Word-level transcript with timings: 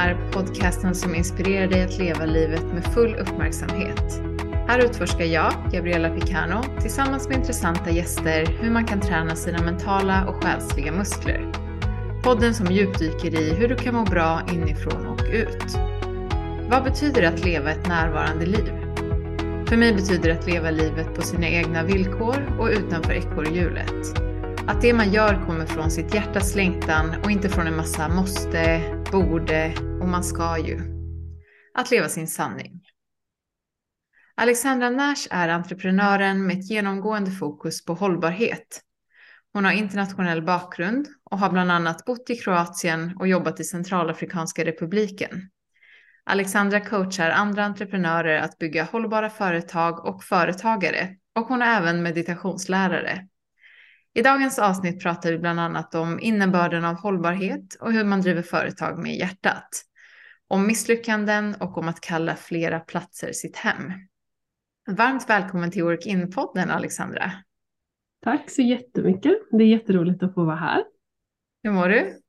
Är 0.00 0.30
podcasten 0.32 0.94
som 0.94 1.14
inspirerar 1.14 1.66
dig 1.66 1.82
att 1.82 1.98
leva 1.98 2.24
livet 2.24 2.64
med 2.74 2.84
full 2.84 3.14
uppmärksamhet. 3.14 4.22
Här 4.68 4.84
utforskar 4.84 5.24
jag, 5.24 5.52
Gabriella 5.72 6.10
Picano, 6.10 6.62
tillsammans 6.80 7.28
med 7.28 7.38
intressanta 7.38 7.90
gäster 7.90 8.46
hur 8.60 8.70
man 8.70 8.86
kan 8.86 9.00
träna 9.00 9.36
sina 9.36 9.62
mentala 9.62 10.26
och 10.26 10.44
själsliga 10.44 10.92
muskler. 10.92 11.52
Podden 12.22 12.54
som 12.54 12.66
djupdyker 12.66 13.40
i 13.40 13.54
hur 13.54 13.68
du 13.68 13.76
kan 13.76 13.94
må 13.94 14.04
bra 14.04 14.40
inifrån 14.52 15.06
och 15.06 15.20
ut. 15.32 15.78
Vad 16.70 16.84
betyder 16.84 17.22
det 17.22 17.28
att 17.28 17.44
leva 17.44 17.70
ett 17.70 17.88
närvarande 17.88 18.46
liv? 18.46 18.72
För 19.66 19.76
mig 19.76 19.94
betyder 19.94 20.28
det 20.28 20.38
att 20.38 20.46
leva 20.46 20.70
livet 20.70 21.14
på 21.14 21.22
sina 21.22 21.48
egna 21.48 21.82
villkor 21.82 22.56
och 22.58 22.68
utanför 22.68 23.12
ekorrhjulet. 23.12 24.29
Att 24.70 24.82
det 24.82 24.94
man 24.94 25.12
gör 25.12 25.46
kommer 25.46 25.66
från 25.66 25.90
sitt 25.90 26.14
hjärtas 26.14 26.54
längtan 26.54 27.14
och 27.24 27.30
inte 27.30 27.48
från 27.48 27.66
en 27.66 27.76
massa 27.76 28.08
måste, 28.08 28.80
borde 29.12 29.74
och 30.00 30.08
man 30.08 30.24
ska 30.24 30.58
ju. 30.58 30.80
Att 31.74 31.90
leva 31.90 32.08
sin 32.08 32.28
sanning. 32.28 32.82
Alexandra 34.34 34.90
Nash 34.90 35.26
är 35.30 35.48
entreprenören 35.48 36.46
med 36.46 36.58
ett 36.58 36.70
genomgående 36.70 37.30
fokus 37.30 37.84
på 37.84 37.94
hållbarhet. 37.94 38.80
Hon 39.52 39.64
har 39.64 39.72
internationell 39.72 40.42
bakgrund 40.42 41.08
och 41.30 41.38
har 41.38 41.50
bland 41.50 41.72
annat 41.72 42.04
bott 42.04 42.30
i 42.30 42.36
Kroatien 42.36 43.16
och 43.18 43.28
jobbat 43.28 43.60
i 43.60 43.64
Centralafrikanska 43.64 44.64
republiken. 44.64 45.50
Alexandra 46.24 46.80
coachar 46.80 47.30
andra 47.30 47.64
entreprenörer 47.64 48.38
att 48.38 48.58
bygga 48.58 48.84
hållbara 48.84 49.30
företag 49.30 50.06
och 50.06 50.24
företagare 50.24 51.16
och 51.34 51.46
hon 51.46 51.62
är 51.62 51.76
även 51.76 52.02
meditationslärare. 52.02 53.26
I 54.14 54.22
dagens 54.22 54.58
avsnitt 54.58 55.02
pratar 55.02 55.32
vi 55.32 55.38
bland 55.38 55.60
annat 55.60 55.94
om 55.94 56.20
innebörden 56.20 56.84
av 56.84 56.94
hållbarhet 56.94 57.74
och 57.80 57.92
hur 57.92 58.04
man 58.04 58.20
driver 58.20 58.42
företag 58.42 58.98
med 59.02 59.16
hjärtat. 59.16 59.68
Om 60.48 60.66
misslyckanden 60.66 61.54
och 61.60 61.78
om 61.78 61.88
att 61.88 62.00
kalla 62.00 62.36
flera 62.36 62.80
platser 62.80 63.32
sitt 63.32 63.56
hem. 63.56 63.92
Varmt 64.88 65.30
välkommen 65.30 65.70
till 65.70 65.84
Work 65.84 66.06
In-podden 66.06 66.70
Alexandra. 66.70 67.32
Tack 68.22 68.50
så 68.50 68.62
jättemycket. 68.62 69.32
Det 69.50 69.64
är 69.64 69.68
jätteroligt 69.68 70.22
att 70.22 70.34
få 70.34 70.44
vara 70.44 70.56
här. 70.56 70.84
Hur 71.62 71.70
mår 71.70 71.88
du? 71.88 72.20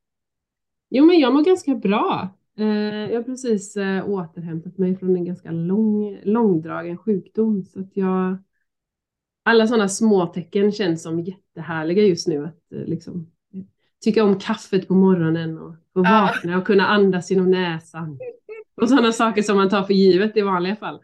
Jo, 0.90 1.06
men 1.06 1.20
jag 1.20 1.34
mår 1.34 1.44
ganska 1.44 1.76
bra. 1.76 2.36
Eh, 2.58 2.66
jag 3.12 3.16
har 3.16 3.23
precis 3.23 3.78
eh, 3.78 4.10
återhämtat 4.10 4.78
mig 4.78 4.98
från 4.98 5.16
en 5.16 5.26
ganska 5.26 5.52
lång, 5.52 6.20
långdragen 6.23 6.98
sjukdom 6.98 7.64
så 7.64 7.80
att 7.80 7.98
jag 7.98 8.38
alla 9.44 9.67
sådana 9.67 9.88
småtecken 9.88 10.72
känns 10.72 11.03
som 11.03 11.20
jättehärliga 11.20 12.03
just 12.03 12.28
nu. 12.28 12.45
Att 12.45 12.72
eh, 12.73 12.86
liksom, 12.86 13.28
tycka 14.03 14.23
om 14.23 14.39
kaffet 14.39 14.88
på 14.88 14.94
morgonen 14.94 15.58
och 15.58 15.75
få 15.94 16.03
vakna 16.03 16.58
och 16.58 16.66
kunna 16.66 16.88
andas 16.88 17.31
genom 17.31 17.52
näsan. 17.52 18.20
Och 18.81 18.89
sådana 18.89 19.11
saker 19.11 19.42
som 19.42 19.58
man 19.58 19.70
tar 19.70 19.83
för 19.83 19.94
givet 19.94 20.38
i 20.38 20.42
vanliga 20.42 20.75
fall. 20.75 21.00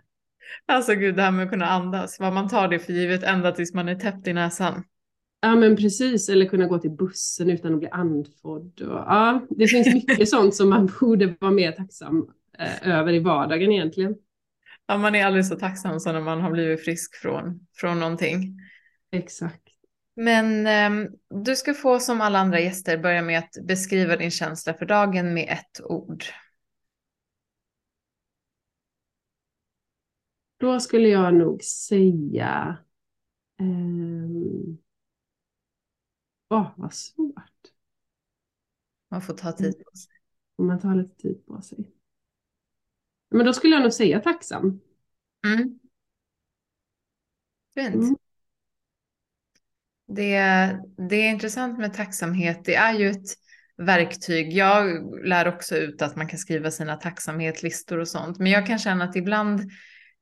Alltså 0.66 0.94
gud, 0.94 1.16
det 1.16 1.22
här 1.22 1.32
med 1.32 1.44
att 1.44 1.52
kunna 1.52 1.66
andas, 1.66 2.20
vad 2.20 2.34
man 2.34 2.50
tar 2.50 2.68
det 2.68 2.80
för 2.80 2.94
givet 2.94 3.24
ända 3.24 3.52
tills 3.52 3.74
man 3.74 3.90
är 3.90 3.96
täppt 3.96 4.28
i 4.28 4.34
näsan. 4.34 4.84
Ja 5.42 5.56
men 5.56 5.76
precis, 5.76 6.30
eller 6.30 6.46
kunna 6.46 6.68
gå 6.68 6.80
till 6.80 6.92
bussen 6.92 7.50
utan 7.50 7.74
att 7.74 7.80
bli 7.80 7.90
andfådd. 7.90 8.82
Och, 8.82 8.98
ja, 8.98 9.48
det 9.50 9.68
finns 9.68 9.94
mycket 9.94 10.30
sånt 10.30 10.56
som 10.56 10.70
man 10.70 10.90
borde 11.00 11.36
vara 11.40 11.52
mer 11.52 11.72
tacksam 11.72 12.30
eh, 12.60 12.98
över 12.98 13.14
i 13.14 13.20
vardagen 13.20 13.72
egentligen. 13.72 14.16
Ja, 14.88 14.98
man 14.98 15.16
är 15.16 15.26
aldrig 15.26 15.46
så 15.46 15.56
tacksam 15.56 16.00
som 16.00 16.14
när 16.14 16.22
man 16.22 16.42
har 16.42 16.52
blivit 16.52 16.86
frisk 16.86 17.16
från, 17.16 17.68
från 17.74 18.00
någonting. 18.00 18.60
Exakt. 19.12 19.64
Men 20.16 20.68
eh, 20.68 21.10
du 21.44 21.56
ska 21.56 21.74
få 21.74 22.00
som 22.00 22.22
alla 22.22 22.40
andra 22.40 22.60
gäster 22.60 22.98
börja 22.98 23.22
med 23.22 23.40
att 23.40 23.66
beskriva 23.68 24.16
din 24.16 24.32
känsla 24.32 24.74
för 24.74 24.86
dagen 24.86 25.34
med 25.34 25.50
ett 25.50 25.82
ord. 25.84 26.24
Då 30.58 30.80
skulle 30.80 31.08
jag 31.08 31.34
nog 31.34 31.64
säga... 31.64 32.78
Ehm... 33.60 34.78
Åh, 36.50 36.62
oh, 36.62 36.72
vad 36.76 36.94
svårt. 36.94 37.72
Man 39.10 39.22
får 39.22 39.34
ta 39.34 39.52
tid 39.52 39.84
på 39.86 39.98
sig. 39.98 40.14
Man 40.58 40.80
tar 40.80 40.96
lite 40.96 41.16
tid 41.16 41.46
på 41.46 41.62
sig. 41.62 41.97
Men 43.30 43.46
då 43.46 43.54
skulle 43.54 43.74
jag 43.74 43.84
nog 43.84 43.94
säga 43.94 44.20
tacksam. 44.20 44.80
Mm. 45.46 45.80
Fint. 47.74 47.96
Mm. 47.96 48.16
Det, 50.08 50.40
det 51.10 51.16
är 51.16 51.30
intressant 51.30 51.80
med 51.80 51.94
tacksamhet. 51.94 52.66
Det 52.66 52.76
är 52.76 52.94
ju 52.94 53.10
ett 53.10 53.28
verktyg. 53.78 54.54
Jag 54.54 55.10
lär 55.26 55.48
också 55.48 55.76
ut 55.76 56.02
att 56.02 56.16
man 56.16 56.28
kan 56.28 56.40
skriva 56.40 56.72
sina 56.72 56.96
tacksamhetslistor 56.96 57.98
och 57.98 58.08
sånt. 58.08 58.40
Men 58.40 58.52
jag 58.52 58.68
kan 58.68 58.80
känna 58.80 59.04
att 59.04 59.16
ibland 59.16 59.72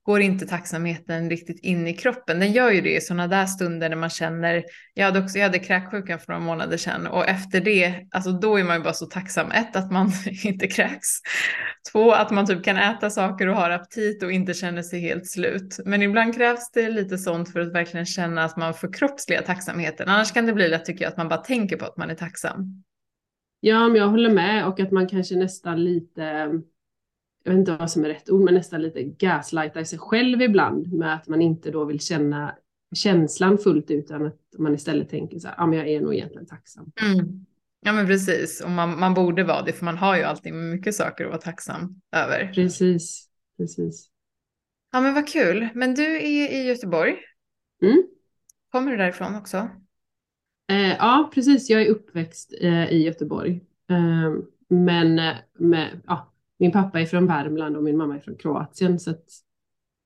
går 0.05 0.21
inte 0.21 0.47
tacksamheten 0.47 1.29
riktigt 1.29 1.59
in 1.59 1.87
i 1.87 1.93
kroppen. 1.93 2.39
Den 2.39 2.51
gör 2.51 2.71
ju 2.71 2.81
det 2.81 2.95
i 2.95 3.01
sådana 3.01 3.27
där 3.27 3.45
stunder 3.45 3.89
när 3.89 3.95
man 3.95 4.09
känner, 4.09 4.63
jag 4.93 5.05
hade 5.05 5.19
också, 5.19 5.37
jag 5.37 5.45
hade 5.45 5.59
kräksjukan 5.59 6.19
för 6.19 6.33
några 6.33 6.45
månader 6.45 6.77
sedan 6.77 7.07
och 7.07 7.27
efter 7.27 7.61
det, 7.61 8.07
alltså 8.11 8.31
då 8.31 8.59
är 8.59 8.63
man 8.63 8.77
ju 8.77 8.83
bara 8.83 8.93
så 8.93 9.05
tacksam. 9.05 9.51
Ett, 9.51 9.75
att 9.75 9.91
man 9.91 10.11
inte 10.43 10.67
kräks. 10.67 11.07
Två, 11.91 12.11
att 12.11 12.31
man 12.31 12.45
typ 12.45 12.63
kan 12.63 12.77
äta 12.77 13.09
saker 13.09 13.47
och 13.47 13.55
har 13.55 13.69
aptit 13.69 14.23
och 14.23 14.31
inte 14.31 14.53
känner 14.53 14.81
sig 14.81 14.99
helt 14.99 15.27
slut. 15.27 15.79
Men 15.85 16.01
ibland 16.01 16.35
krävs 16.35 16.71
det 16.71 16.89
lite 16.89 17.17
sånt 17.17 17.51
för 17.51 17.59
att 17.59 17.73
verkligen 17.73 18.05
känna 18.05 18.43
att 18.43 18.57
man 18.57 18.73
förkroppsligar 18.73 19.41
tacksamheten. 19.41 20.09
Annars 20.09 20.31
kan 20.31 20.45
det 20.45 20.53
bli 20.53 20.67
lätt 20.67 20.85
tycker 20.85 21.05
jag 21.05 21.11
att 21.11 21.17
man 21.17 21.29
bara 21.29 21.41
tänker 21.41 21.77
på 21.77 21.85
att 21.85 21.97
man 21.97 22.09
är 22.09 22.15
tacksam. 22.15 22.83
Ja, 23.59 23.87
men 23.87 23.95
jag 23.95 24.07
håller 24.07 24.29
med 24.29 24.65
och 24.65 24.79
att 24.79 24.91
man 24.91 25.07
kanske 25.07 25.35
nästan 25.35 25.83
lite 25.83 26.49
jag 27.45 27.51
vet 27.51 27.59
inte 27.59 27.75
vad 27.75 27.91
som 27.91 28.05
är 28.05 28.09
rätt 28.09 28.29
ord, 28.29 28.41
men 28.41 28.53
nästan 28.53 28.81
lite 28.81 29.03
gaslighta 29.03 29.85
sig 29.85 29.99
själv 29.99 30.41
ibland 30.41 30.93
med 30.93 31.15
att 31.15 31.27
man 31.27 31.41
inte 31.41 31.71
då 31.71 31.85
vill 31.85 31.99
känna 31.99 32.55
känslan 32.95 33.57
fullt 33.57 33.91
ut 33.91 34.03
utan 34.05 34.25
att 34.25 34.39
man 34.57 34.75
istället 34.75 35.09
tänker 35.09 35.39
så 35.39 35.47
här, 35.47 35.55
ja 35.57 35.65
men 35.65 35.79
jag 35.79 35.87
är 35.87 36.01
nog 36.01 36.13
egentligen 36.13 36.45
tacksam. 36.45 36.91
Mm. 37.01 37.45
Ja 37.81 37.93
men 37.93 38.07
precis, 38.07 38.61
och 38.61 38.71
man, 38.71 38.99
man 38.99 39.13
borde 39.13 39.43
vara 39.43 39.61
det 39.61 39.73
för 39.73 39.85
man 39.85 39.97
har 39.97 40.17
ju 40.17 40.23
alltid 40.23 40.53
mycket 40.53 40.95
saker 40.95 41.23
att 41.23 41.29
vara 41.29 41.41
tacksam 41.41 42.01
över. 42.11 42.51
Precis, 42.53 43.29
precis. 43.57 44.09
Ja 44.91 45.01
men 45.01 45.13
vad 45.13 45.27
kul, 45.27 45.67
men 45.73 45.95
du 45.95 46.15
är 46.15 46.51
i 46.51 46.67
Göteborg. 46.67 47.15
Mm. 47.81 48.03
Kommer 48.71 48.91
du 48.91 48.97
därifrån 48.97 49.35
också? 49.35 49.57
Eh, 50.69 50.95
ja 50.97 51.31
precis, 51.33 51.69
jag 51.69 51.81
är 51.81 51.89
uppväxt 51.89 52.53
eh, 52.61 52.91
i 52.91 53.03
Göteborg. 53.03 53.61
Eh, 53.89 54.33
men 54.69 55.19
eh, 55.19 55.35
med, 55.59 56.01
ja, 56.05 56.31
min 56.59 56.71
pappa 56.71 57.01
är 57.01 57.05
från 57.05 57.27
Värmland 57.27 57.77
och 57.77 57.83
min 57.83 57.97
mamma 57.97 58.15
är 58.15 58.19
från 58.19 58.37
Kroatien 58.37 58.99
så 58.99 59.11
att 59.11 59.25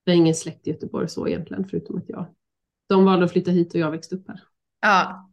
det 0.04 0.10
är 0.10 0.16
ingen 0.16 0.34
släkt 0.34 0.66
i 0.66 0.70
Göteborg 0.70 1.08
så 1.08 1.28
egentligen 1.28 1.68
förutom 1.68 1.98
att 1.98 2.08
jag 2.08 2.26
de 2.90 3.04
valde 3.04 3.24
att 3.24 3.32
flytta 3.32 3.50
hit 3.50 3.74
och 3.74 3.80
jag 3.80 3.90
växte 3.90 4.14
upp 4.14 4.28
här. 4.28 4.40
Ja, 4.80 5.30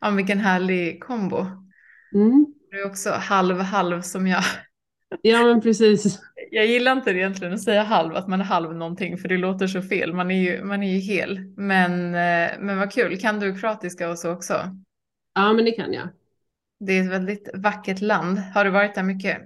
ja 0.00 0.10
vilken 0.10 0.38
härlig 0.38 1.02
kombo. 1.02 1.46
Mm. 2.14 2.46
Du 2.70 2.80
är 2.80 2.86
också 2.86 3.10
halv 3.10 3.56
halv 3.56 4.02
som 4.02 4.26
jag. 4.26 4.42
Ja 5.22 5.42
men 5.42 5.60
precis. 5.60 6.20
Jag 6.50 6.66
gillar 6.66 6.92
inte 6.92 7.10
egentligen 7.10 7.54
att 7.54 7.62
säga 7.62 7.82
halv, 7.82 8.16
att 8.16 8.28
man 8.28 8.40
är 8.40 8.44
halv 8.44 8.74
någonting 8.74 9.18
för 9.18 9.28
det 9.28 9.36
låter 9.36 9.66
så 9.66 9.82
fel. 9.82 10.12
Man 10.12 10.30
är 10.30 10.42
ju, 10.42 10.64
man 10.64 10.82
är 10.82 10.92
ju 10.92 10.98
hel. 10.98 11.40
Men, 11.56 12.06
eh, 12.06 12.58
men 12.60 12.78
vad 12.78 12.92
kul, 12.92 13.18
kan 13.18 13.40
du 13.40 13.58
kroatiska 13.58 14.10
och 14.10 14.18
så 14.18 14.32
också? 14.32 14.54
Ja 15.34 15.52
men 15.52 15.64
det 15.64 15.70
kan 15.70 15.92
jag. 15.92 16.08
Det 16.80 16.92
är 16.92 17.02
ett 17.02 17.10
väldigt 17.10 17.48
vackert 17.54 18.00
land. 18.00 18.38
Har 18.38 18.64
du 18.64 18.70
varit 18.70 18.94
där 18.94 19.02
mycket? 19.02 19.42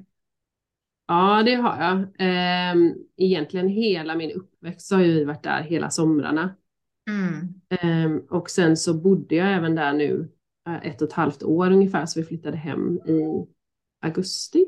Ja, 1.07 1.43
det 1.43 1.55
har 1.55 1.83
jag. 1.83 2.07
Ehm, 2.19 2.95
egentligen 3.17 3.69
hela 3.69 4.15
min 4.17 4.31
uppväxt 4.33 4.91
har 4.93 4.99
vi 4.99 5.25
varit 5.25 5.43
där 5.43 5.63
hela 5.63 5.91
somrarna. 5.91 6.57
Mm. 7.11 7.55
Ehm, 7.69 8.19
och 8.31 8.51
sen 8.51 8.77
så 8.77 8.95
bodde 8.95 9.35
jag 9.35 9.53
även 9.53 9.75
där 9.75 9.93
nu 9.93 10.29
eh, 10.69 10.87
ett 10.87 11.03
och 11.03 11.09
ett 11.09 11.15
halvt 11.15 11.43
år 11.43 11.71
ungefär, 11.71 12.07
så 12.07 12.21
vi 12.21 12.27
flyttade 12.27 12.57
hem 12.57 12.99
i 12.99 13.47
augusti. 14.01 14.67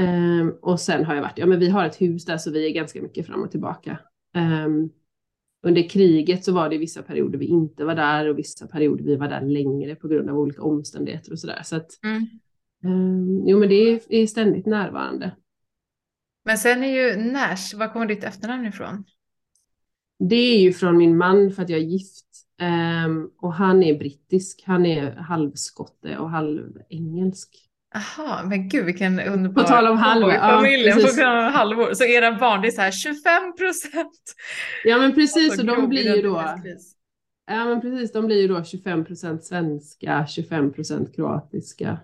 Ehm, 0.00 0.50
och 0.62 0.80
sen 0.80 1.04
har 1.04 1.14
jag 1.14 1.22
varit, 1.22 1.38
ja 1.38 1.46
men 1.46 1.58
vi 1.58 1.68
har 1.68 1.86
ett 1.86 2.00
hus 2.00 2.24
där 2.24 2.38
så 2.38 2.50
vi 2.50 2.66
är 2.66 2.74
ganska 2.74 3.02
mycket 3.02 3.26
fram 3.26 3.42
och 3.42 3.50
tillbaka. 3.50 3.98
under 5.62 5.88
kriget 5.88 6.44
så 6.44 6.52
var 6.52 6.68
det 6.68 6.78
vissa 6.78 7.02
perioder 7.02 7.38
vi 7.38 7.46
inte 7.46 7.84
var 7.84 7.94
där 7.94 8.28
och 8.28 8.38
vissa 8.38 8.66
perioder 8.66 9.04
vi 9.04 9.16
var 9.16 9.28
där 9.28 9.40
längre 9.40 9.94
på 9.94 10.08
grund 10.08 10.30
av 10.30 10.38
olika 10.38 10.62
omständigheter 10.62 11.32
och 11.32 11.38
sådär. 11.38 11.62
Så 11.64 11.76
att 11.76 11.90
mm. 12.04 12.26
Um, 12.84 13.48
jo, 13.48 13.58
men 13.58 13.68
det 13.68 14.00
är, 14.08 14.26
ständigt 14.26 14.66
närvarande. 14.66 15.36
Men 16.44 16.58
sen 16.58 16.84
är 16.84 16.88
ju 16.88 17.16
Nash, 17.16 17.76
var 17.76 17.92
kommer 17.92 18.06
ditt 18.06 18.24
efternamn 18.24 18.66
ifrån? 18.66 19.04
Det 20.18 20.54
är 20.54 20.60
ju 20.60 20.72
från 20.72 20.96
min 20.96 21.16
man 21.16 21.52
för 21.52 21.62
att 21.62 21.68
jag 21.68 21.80
är 21.80 21.84
gift. 21.84 22.26
Um, 23.06 23.30
och 23.38 23.54
han 23.54 23.82
är 23.82 23.98
brittisk. 23.98 24.62
Han 24.66 24.86
är 24.86 25.16
halvskotte 25.16 26.18
och 26.18 26.30
halvengelsk. 26.30 27.70
Jaha, 27.94 28.42
men 28.44 28.68
gud 28.68 28.84
vilken 28.84 29.20
underbar 29.20 29.62
På 29.62 29.68
tal 29.68 29.86
om 29.86 29.96
halvor. 29.96 30.32
Familjen 30.32 30.98
ja, 30.98 31.06
på 31.06 31.12
tal 31.12 31.46
om 31.46 31.52
halvor. 31.52 31.94
Så 31.94 32.04
era 32.04 32.32
barn, 32.32 32.62
det 32.62 32.68
är 32.68 32.70
så 32.70 32.80
här 32.80 32.90
25 32.90 33.56
procent. 33.56 34.34
Ja 34.84 34.98
men 34.98 35.14
precis, 35.14 35.50
alltså, 35.50 35.60
och 35.60 35.76
de 35.76 35.88
blir 35.88 36.16
ju 36.16 36.22
då. 36.22 36.60
Ja 37.46 37.64
men 37.64 37.80
precis, 37.80 38.12
de 38.12 38.26
blir 38.26 38.40
ju 38.40 38.48
då 38.48 38.64
25 38.64 39.04
procent 39.04 39.44
svenska, 39.44 40.26
25 40.26 40.72
procent 40.72 41.14
kroatiska. 41.16 41.98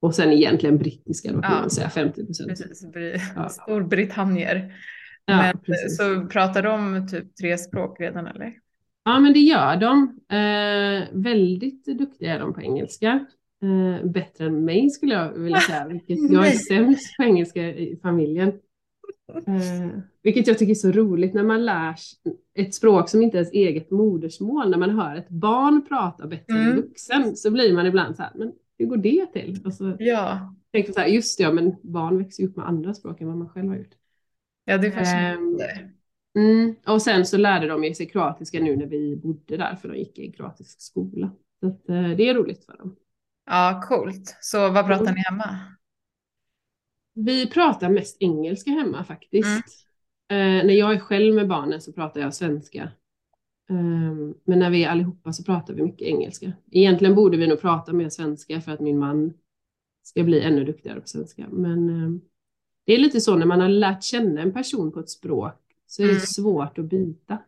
Och 0.00 0.14
sen 0.14 0.32
egentligen 0.32 0.78
brittiska 0.78 1.32
då 1.32 1.42
kan 1.42 1.52
Ja. 1.52 1.60
man 1.60 1.70
säga 1.70 1.90
50 1.90 2.26
procent. 2.26 2.48
Precis, 2.48 2.86
Bri- 2.94 3.20
Ja. 3.36 3.48
Storbritannier. 3.48 4.74
Ja, 5.24 5.36
Men, 5.36 5.58
precis. 5.58 5.96
så 5.96 6.26
pratar 6.26 6.62
de 6.62 7.06
typ 7.08 7.36
tre 7.36 7.58
språk 7.58 8.00
redan 8.00 8.26
eller? 8.26 8.52
Ja, 9.04 9.20
men 9.20 9.32
det 9.32 9.38
gör 9.40 9.76
de. 9.76 10.20
Eh, 10.36 11.04
väldigt 11.12 11.84
duktiga 11.84 12.34
är 12.34 12.38
de 12.38 12.54
på 12.54 12.62
engelska. 12.62 13.26
Eh, 13.62 14.06
bättre 14.10 14.44
än 14.46 14.64
mig 14.64 14.90
skulle 14.90 15.14
jag 15.14 15.32
vilja 15.32 15.60
säga, 15.60 15.86
vilket 15.88 16.30
jag 16.32 16.46
är 16.46 16.50
sämst 16.52 17.16
på 17.16 17.22
engelska 17.22 17.62
i 17.68 17.98
familjen. 18.02 18.48
Eh, 19.46 19.88
vilket 20.22 20.46
jag 20.46 20.58
tycker 20.58 20.70
är 20.70 20.74
så 20.74 20.90
roligt 20.92 21.34
när 21.34 21.42
man 21.42 21.64
lär 21.64 21.94
sig 21.94 22.18
ett 22.58 22.74
språk 22.74 23.08
som 23.08 23.22
inte 23.22 23.36
är 23.36 23.40
ens 23.40 23.52
eget 23.52 23.90
modersmål. 23.90 24.70
När 24.70 24.78
man 24.78 24.90
hör 24.90 25.16
ett 25.16 25.28
barn 25.28 25.86
prata 25.88 26.26
bättre 26.26 26.54
än 26.54 26.60
Mm. 26.62 26.76
vuxen 26.76 27.36
så 27.36 27.50
blir 27.50 27.74
man 27.74 27.86
ibland 27.86 28.16
så 28.16 28.22
här, 28.22 28.32
men 28.34 28.52
hur 28.78 28.86
går 28.86 28.96
det 28.96 29.26
till? 29.26 29.62
Och 29.64 29.74
så 29.74 29.96
Ja, 29.98 30.54
jag 30.70 30.94
så 30.94 31.00
här, 31.00 31.06
just 31.06 31.38
det, 31.38 31.44
ja, 31.44 31.52
men 31.52 31.76
barn 31.82 32.18
växer 32.18 32.44
upp 32.44 32.56
med 32.56 32.68
andra 32.68 32.94
språk 32.94 33.20
än 33.20 33.26
vad 33.28 33.36
man 33.36 33.48
själv 33.48 33.68
har 33.68 33.76
gjort. 33.76 33.94
ja 34.64 34.78
det 34.78 34.86
är 34.86 34.90
fascinerande. 34.90 35.90
Mm. 36.38 36.74
Och 36.86 37.02
sen 37.02 37.26
så 37.26 37.36
lärde 37.36 37.66
de 37.66 37.84
sig 37.94 38.06
kroatiska 38.08 38.60
nu 38.60 38.76
när 38.76 38.86
vi 38.86 39.16
bodde 39.16 39.56
där, 39.56 39.76
för 39.76 39.88
de 39.88 39.98
gick 39.98 40.18
i 40.18 40.26
en 40.26 40.32
kroatisk 40.32 40.80
skola. 40.80 41.30
Så 41.60 41.66
att, 41.66 41.88
eh, 41.88 42.08
det 42.10 42.28
är 42.28 42.34
roligt 42.34 42.64
för 42.64 42.76
dem. 42.76 42.96
Ja, 43.46 43.82
coolt. 43.88 44.36
Så 44.40 44.58
vad 44.70 44.86
pratar 44.86 45.02
Mm. 45.04 45.14
ni 45.14 45.20
hemma? 45.20 45.58
Vi 47.14 47.50
pratar 47.50 47.88
mest 47.90 48.16
engelska 48.20 48.70
hemma 48.70 49.04
faktiskt. 49.04 49.86
Eh, 50.28 50.36
när 50.36 50.74
jag 50.74 50.94
är 50.94 50.98
själv 50.98 51.34
med 51.34 51.48
barnen 51.48 51.80
så 51.80 51.92
pratar 51.92 52.20
jag 52.20 52.34
svenska. 52.34 52.90
Ehm, 53.70 54.34
men 54.44 54.58
när 54.58 54.70
vi 54.70 54.84
är 54.84 54.88
allihopa 54.88 55.32
så 55.32 55.44
pratar 55.44 55.74
vi 55.74 55.82
mycket 55.82 56.08
engelska. 56.08 56.52
Egentligen 56.70 57.14
borde 57.14 57.36
vi 57.36 57.46
nog 57.46 57.60
prata 57.60 57.92
mer 57.92 58.08
svenska 58.08 58.60
för 58.60 58.72
att 58.72 58.80
min 58.80 58.98
man 58.98 59.32
ska 60.02 60.22
bli 60.22 60.40
ännu 60.40 60.64
duktigare 60.64 61.00
på 61.00 61.06
svenska. 61.08 61.46
Men 61.50 61.88
ehm, 61.90 62.20
det 62.86 62.94
är 62.94 62.98
lite 62.98 63.20
så 63.20 63.36
när 63.36 63.46
man 63.46 63.60
har 63.60 63.68
lärt 63.68 64.02
känna 64.02 64.42
en 64.42 64.52
person 64.52 64.92
på 64.92 65.00
ett 65.00 65.10
språk 65.10 65.60
så 65.86 66.02
är 66.02 66.06
det 66.06 66.12
Mm. 66.12 66.20
svårt 66.26 66.78
att 66.78 66.84
byta. 66.84 67.38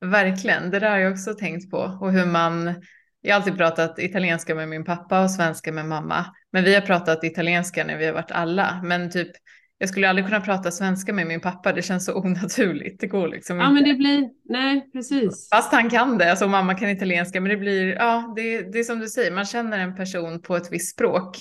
Verkligen, 0.00 0.70
det 0.70 0.78
där 0.78 0.90
har 0.90 0.98
jag 0.98 1.12
också 1.12 1.34
tänkt 1.34 1.70
på. 1.70 1.98
Och 2.00 2.12
hur 2.12 2.26
man, 2.26 2.74
jag 3.20 3.34
har 3.34 3.40
alltid 3.40 3.56
pratat 3.56 3.98
italienska 3.98 4.54
med 4.54 4.68
min 4.68 4.84
pappa 4.84 5.22
och 5.24 5.30
svenska 5.30 5.72
med 5.72 5.86
mamma. 5.86 6.24
Men 6.52 6.64
vi 6.64 6.74
har 6.74 6.80
pratat 6.80 7.24
italienska 7.24 7.84
när 7.84 7.98
vi 7.98 8.06
har 8.06 8.12
varit 8.12 8.30
alla. 8.30 8.80
Men 8.84 9.10
typ, 9.10 9.30
jag 9.78 9.88
skulle 9.88 10.08
aldrig 10.08 10.26
kunna 10.26 10.40
prata 10.40 10.70
svenska 10.70 11.12
med 11.12 11.26
min 11.26 11.40
pappa. 11.40 11.72
Det 11.72 11.82
känns 11.82 12.04
så 12.04 12.14
onaturligt. 12.18 13.00
Det 13.00 13.06
går 13.06 13.28
liksom 13.28 13.58
Ja, 13.58 13.62
inte. 13.68 13.74
men 13.74 13.84
det 13.84 13.94
blir, 13.94 14.30
nej 14.48 14.90
precis. 14.92 15.48
Fast 15.50 15.72
han 15.72 15.90
kan 15.90 16.18
det, 16.18 16.30
alltså 16.30 16.48
mamma 16.48 16.74
kan 16.74 16.88
italienska. 16.88 17.40
Men 17.40 17.50
det 17.50 17.56
blir, 17.56 17.86
ja, 17.94 18.32
det, 18.36 18.62
det 18.72 18.78
är 18.78 18.84
som 18.84 18.98
du 18.98 19.08
säger, 19.08 19.30
man 19.32 19.44
känner 19.44 19.78
en 19.78 19.96
person 19.96 20.42
på 20.42 20.56
ett 20.56 20.72
visst 20.72 20.92
språk. 20.92 21.36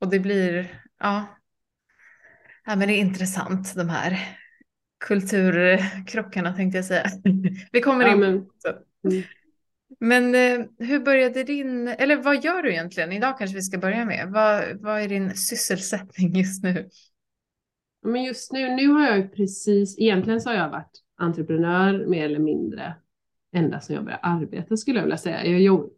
Och 0.00 0.10
det 0.10 0.18
blir, 0.20 0.80
ja. 1.00 1.26
Ja, 2.66 2.76
men 2.76 2.88
det 2.88 2.94
är 2.94 2.98
intressant 2.98 3.74
de 3.74 3.88
här 3.88 4.18
kulturkrockarna 5.04 6.52
tänkte 6.52 6.78
jag 6.78 6.84
säga. 6.84 7.06
Vi 7.72 7.80
kommer 7.80 8.04
Ja, 8.06 8.12
in 8.12 8.20
men, 8.20 8.32
mm. 9.08 9.22
Men 10.00 10.34
eh, 10.34 10.66
hur 10.78 11.00
började 11.00 11.44
din, 11.44 11.88
eller 11.88 12.16
vad 12.16 12.44
gör 12.44 12.62
du 12.62 12.70
egentligen? 12.70 13.12
Idag 13.12 13.38
kanske 13.38 13.56
vi 13.56 13.62
ska 13.62 13.78
börja 13.78 14.04
med. 14.04 14.28
Vad, 14.28 14.64
vad 14.80 15.00
är 15.00 15.08
din 15.08 15.34
sysselsättning 15.34 16.36
just 16.36 16.62
nu? 16.62 16.88
Men 18.08 18.24
just 18.24 18.52
nu, 18.52 18.68
nu 18.68 18.88
har 18.88 19.06
jag 19.06 19.16
ju 19.18 19.28
precis, 19.28 19.98
egentligen 19.98 20.40
så 20.40 20.50
har 20.50 20.56
jag 20.56 20.70
varit 20.70 21.02
entreprenör 21.16 22.06
mer 22.06 22.24
eller 22.24 22.38
mindre 22.38 22.94
ända 23.52 23.80
sedan 23.80 23.96
jag 23.96 24.04
började 24.04 24.22
arbeta 24.22 24.76
skulle 24.76 24.98
jag 24.98 25.04
vilja 25.04 25.18
säga. 25.18 25.46
Jag, 25.46 25.60
jobb, 25.60 25.90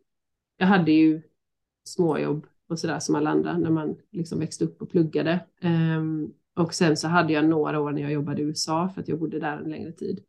jag 0.56 0.66
hade 0.66 0.92
ju 0.92 1.22
småjobb 1.84 2.46
och 2.68 2.78
sådär 2.78 2.98
som 2.98 3.14
alla 3.14 3.30
andra 3.30 3.58
när 3.58 3.70
man 3.70 3.96
liksom 4.10 4.38
växte 4.38 4.64
upp 4.64 4.82
och 4.82 4.90
pluggade. 4.90 5.40
Um, 5.62 6.34
och 6.54 6.74
sen 6.74 6.96
så 6.96 7.08
hade 7.08 7.32
jag 7.32 7.44
några 7.44 7.80
år 7.80 7.92
när 7.92 8.02
jag 8.02 8.12
jobbade 8.12 8.42
i 8.42 8.44
USA 8.44 8.88
för 8.88 9.00
att 9.00 9.08
jag 9.08 9.18
bodde 9.18 9.40
där 9.40 9.56
en 9.56 9.70
längre 9.70 9.92
tid. 9.92 10.24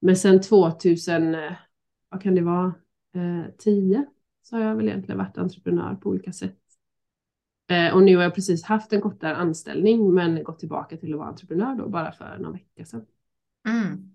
Men 0.00 0.16
sen 0.16 0.40
2000, 0.40 1.34
eh, 1.34 1.52
vad 2.08 2.22
kan 2.22 2.34
det 2.34 2.42
vara, 2.42 2.74
eh, 3.14 3.50
10 3.58 4.06
så 4.42 4.56
har 4.56 4.62
jag 4.62 4.76
väl 4.76 4.88
egentligen 4.88 5.18
varit 5.18 5.38
entreprenör 5.38 5.94
på 5.94 6.08
olika 6.08 6.32
sätt. 6.32 6.63
Eh, 7.70 7.94
och 7.94 8.02
nu 8.02 8.16
har 8.16 8.22
jag 8.22 8.34
precis 8.34 8.64
haft 8.64 8.92
en 8.92 9.00
kortare 9.00 9.36
anställning 9.36 10.14
men 10.14 10.44
gått 10.44 10.58
tillbaka 10.58 10.96
till 10.96 11.12
att 11.12 11.18
vara 11.18 11.28
entreprenör 11.28 11.74
då 11.74 11.88
bara 11.88 12.12
för 12.12 12.38
någon 12.38 12.52
vecka 12.52 12.84
sedan. 12.84 13.06
Mm. 13.68 14.10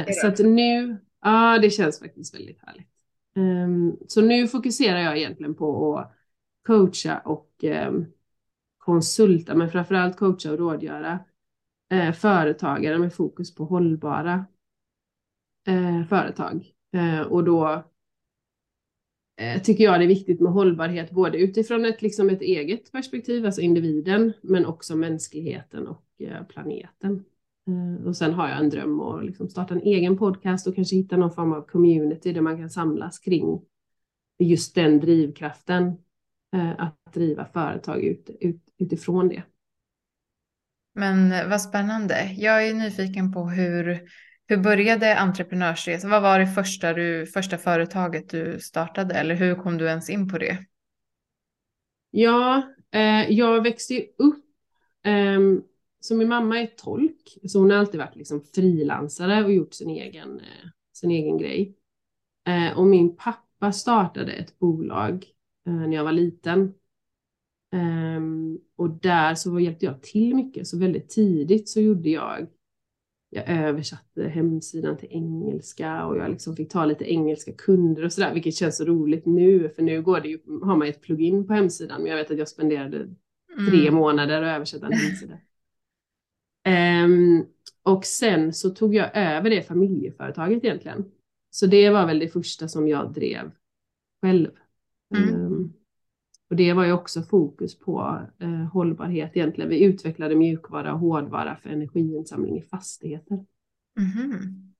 Eh, 0.00 0.06
så 0.10 0.26
att 0.26 0.38
nu, 0.38 0.96
ja 1.22 1.58
det 1.58 1.70
känns 1.70 1.98
faktiskt 1.98 2.34
väldigt 2.34 2.58
härligt. 2.62 2.88
Ehm, 3.36 3.96
så 4.08 4.20
nu 4.20 4.48
fokuserar 4.48 4.98
jag 4.98 5.18
egentligen 5.18 5.54
på 5.54 5.98
att 5.98 6.12
coacha 6.66 7.18
och 7.18 7.50
ehm, 7.62 8.06
konsulta, 8.78 9.54
men 9.54 9.70
framförallt 9.70 10.16
coacha 10.16 10.52
och 10.52 10.58
rådgöra 10.58 11.18
eh, 11.90 12.12
företagare 12.12 12.98
med 12.98 13.14
fokus 13.14 13.54
på 13.54 13.64
hållbara 13.64 14.46
eh, 15.66 16.04
företag. 16.04 16.72
Eh, 16.92 17.20
och 17.20 17.44
då 17.44 17.91
Eh, 19.36 19.62
tycker 19.62 19.84
jag 19.84 20.00
det 20.00 20.04
är 20.04 20.08
viktigt 20.08 20.40
med 20.40 20.52
hållbarhet 20.52 21.10
både 21.10 21.38
utifrån 21.38 21.84
ett, 21.84 22.02
liksom 22.02 22.30
ett 22.30 22.42
eget 22.42 22.92
perspektiv, 22.92 23.46
alltså 23.46 23.60
individen, 23.60 24.32
men 24.42 24.66
också 24.66 24.96
mänskligheten 24.96 25.88
och 25.88 26.04
eh, 26.18 26.42
planeten. 26.44 27.24
Eh, 27.68 28.06
och 28.06 28.16
sen 28.16 28.34
har 28.34 28.48
jag 28.48 28.58
en 28.58 28.70
dröm 28.70 29.00
att 29.00 29.24
liksom 29.24 29.48
starta 29.48 29.74
en 29.74 29.82
egen 29.82 30.18
podcast 30.18 30.66
och 30.66 30.74
kanske 30.74 30.96
hitta 30.96 31.16
någon 31.16 31.34
form 31.34 31.52
av 31.52 31.62
community 31.62 32.32
där 32.32 32.40
man 32.40 32.58
kan 32.58 32.70
samlas 32.70 33.18
kring 33.18 33.60
just 34.38 34.74
den 34.74 35.00
drivkraften 35.00 35.92
att 36.78 37.12
driva 37.12 37.44
företag 37.44 38.04
ut, 38.04 38.30
ut, 38.40 38.62
utifrån 38.78 39.28
det. 39.28 39.42
Men 40.94 41.50
vad 41.50 41.62
spännande. 41.62 42.34
Jag 42.38 42.68
är 42.68 42.74
nyfiken 42.74 43.32
på 43.32 43.48
hur, 43.48 44.02
hur 44.52 44.62
började 44.62 45.18
entreprenörsresan? 45.18 46.10
Vad 46.10 46.22
var 46.22 46.38
det 46.38 46.46
första, 46.46 46.92
du, 46.92 47.26
första 47.26 47.58
företaget 47.58 48.30
du 48.30 48.60
startade 48.60 49.14
eller 49.14 49.34
hur 49.34 49.54
kom 49.54 49.78
du 49.78 49.86
ens 49.86 50.10
in 50.10 50.28
på 50.28 50.38
det? 50.38 50.58
Ja, 52.10 52.62
eh, 52.90 53.30
jag 53.30 53.62
växte 53.62 53.94
ju 53.94 54.00
upp, 54.18 54.44
eh, 55.04 55.40
så 56.00 56.14
min 56.14 56.28
mamma 56.28 56.60
är 56.60 56.66
tolk, 56.66 57.38
så 57.48 57.58
hon 57.58 57.70
har 57.70 57.78
alltid 57.78 58.00
varit 58.00 58.16
liksom 58.16 58.44
frilansare 58.54 59.44
och 59.44 59.52
gjort 59.52 59.74
sin 59.74 59.90
egen, 59.90 60.40
eh, 60.40 60.68
sin 60.92 61.10
egen 61.10 61.38
grej. 61.38 61.76
Eh, 62.48 62.78
och 62.78 62.86
min 62.86 63.16
pappa 63.16 63.72
startade 63.72 64.32
ett 64.32 64.58
bolag 64.58 65.26
eh, 65.66 65.72
när 65.72 65.96
jag 65.96 66.04
var 66.04 66.12
liten. 66.12 66.74
Ehm, 67.72 68.58
och 68.76 68.90
där 68.90 69.34
så 69.34 69.60
hjälpte 69.60 69.86
jag 69.86 70.02
till 70.02 70.34
mycket, 70.34 70.66
så 70.66 70.78
väldigt 70.78 71.08
tidigt 71.08 71.68
så 71.68 71.80
gjorde 71.80 72.10
jag, 72.10 72.46
jag 73.34 73.48
översatte 73.48 74.28
hemsidan 74.28 74.96
till 74.96 75.08
engelska 75.10 76.06
och 76.06 76.16
jag 76.16 76.30
liksom 76.30 76.56
fick 76.56 76.72
ta 76.72 76.84
lite 76.84 77.12
engelska 77.12 77.52
kunder 77.52 78.04
och 78.04 78.12
sådär, 78.12 78.34
vilket 78.34 78.54
känns 78.54 78.76
så 78.76 78.84
roligt 78.84 79.26
nu, 79.26 79.68
för 79.68 79.82
nu 79.82 80.02
går 80.02 80.20
det 80.20 80.28
ju, 80.28 80.38
har 80.62 80.76
man 80.76 80.88
ett 80.88 81.00
plugin 81.02 81.46
på 81.46 81.52
hemsidan, 81.52 82.02
men 82.02 82.10
jag 82.10 82.16
vet 82.16 82.30
att 82.30 82.38
jag 82.38 82.48
spenderade 82.48 82.98
tre 83.70 83.80
Mm. 83.88 83.94
månader 83.94 84.42
och 84.42 84.48
översätta 84.48 84.86
en 84.86 84.92
hemsida. 84.92 85.38
Ehm, 86.64 87.44
och 87.82 88.04
sen 88.04 88.52
så 88.52 88.70
tog 88.70 88.94
jag 88.94 89.10
över 89.16 89.50
det 89.50 89.62
familjeföretaget 89.62 90.64
egentligen. 90.64 91.04
Så 91.50 91.66
det 91.66 91.90
var 91.90 92.06
väl 92.06 92.18
det 92.18 92.28
första 92.28 92.68
som 92.68 92.88
jag 92.88 93.12
drev 93.12 93.50
själv. 94.22 94.50
Mm. 95.16 95.41
Och 96.52 96.56
det 96.56 96.72
var 96.72 96.84
ju 96.84 96.92
också 96.92 97.22
fokus 97.22 97.78
på 97.78 98.20
eh, 98.38 98.48
hållbarhet 98.48 99.30
egentligen. 99.34 99.70
Vi 99.70 99.84
utvecklade 99.84 100.36
mjukvara 100.36 100.92
och 100.92 100.98
hårdvara 100.98 101.56
för 101.56 101.70
energiinsamling 101.70 102.58
i 102.58 102.62
fastigheter. 102.62 103.44
Mhm. 103.96 104.72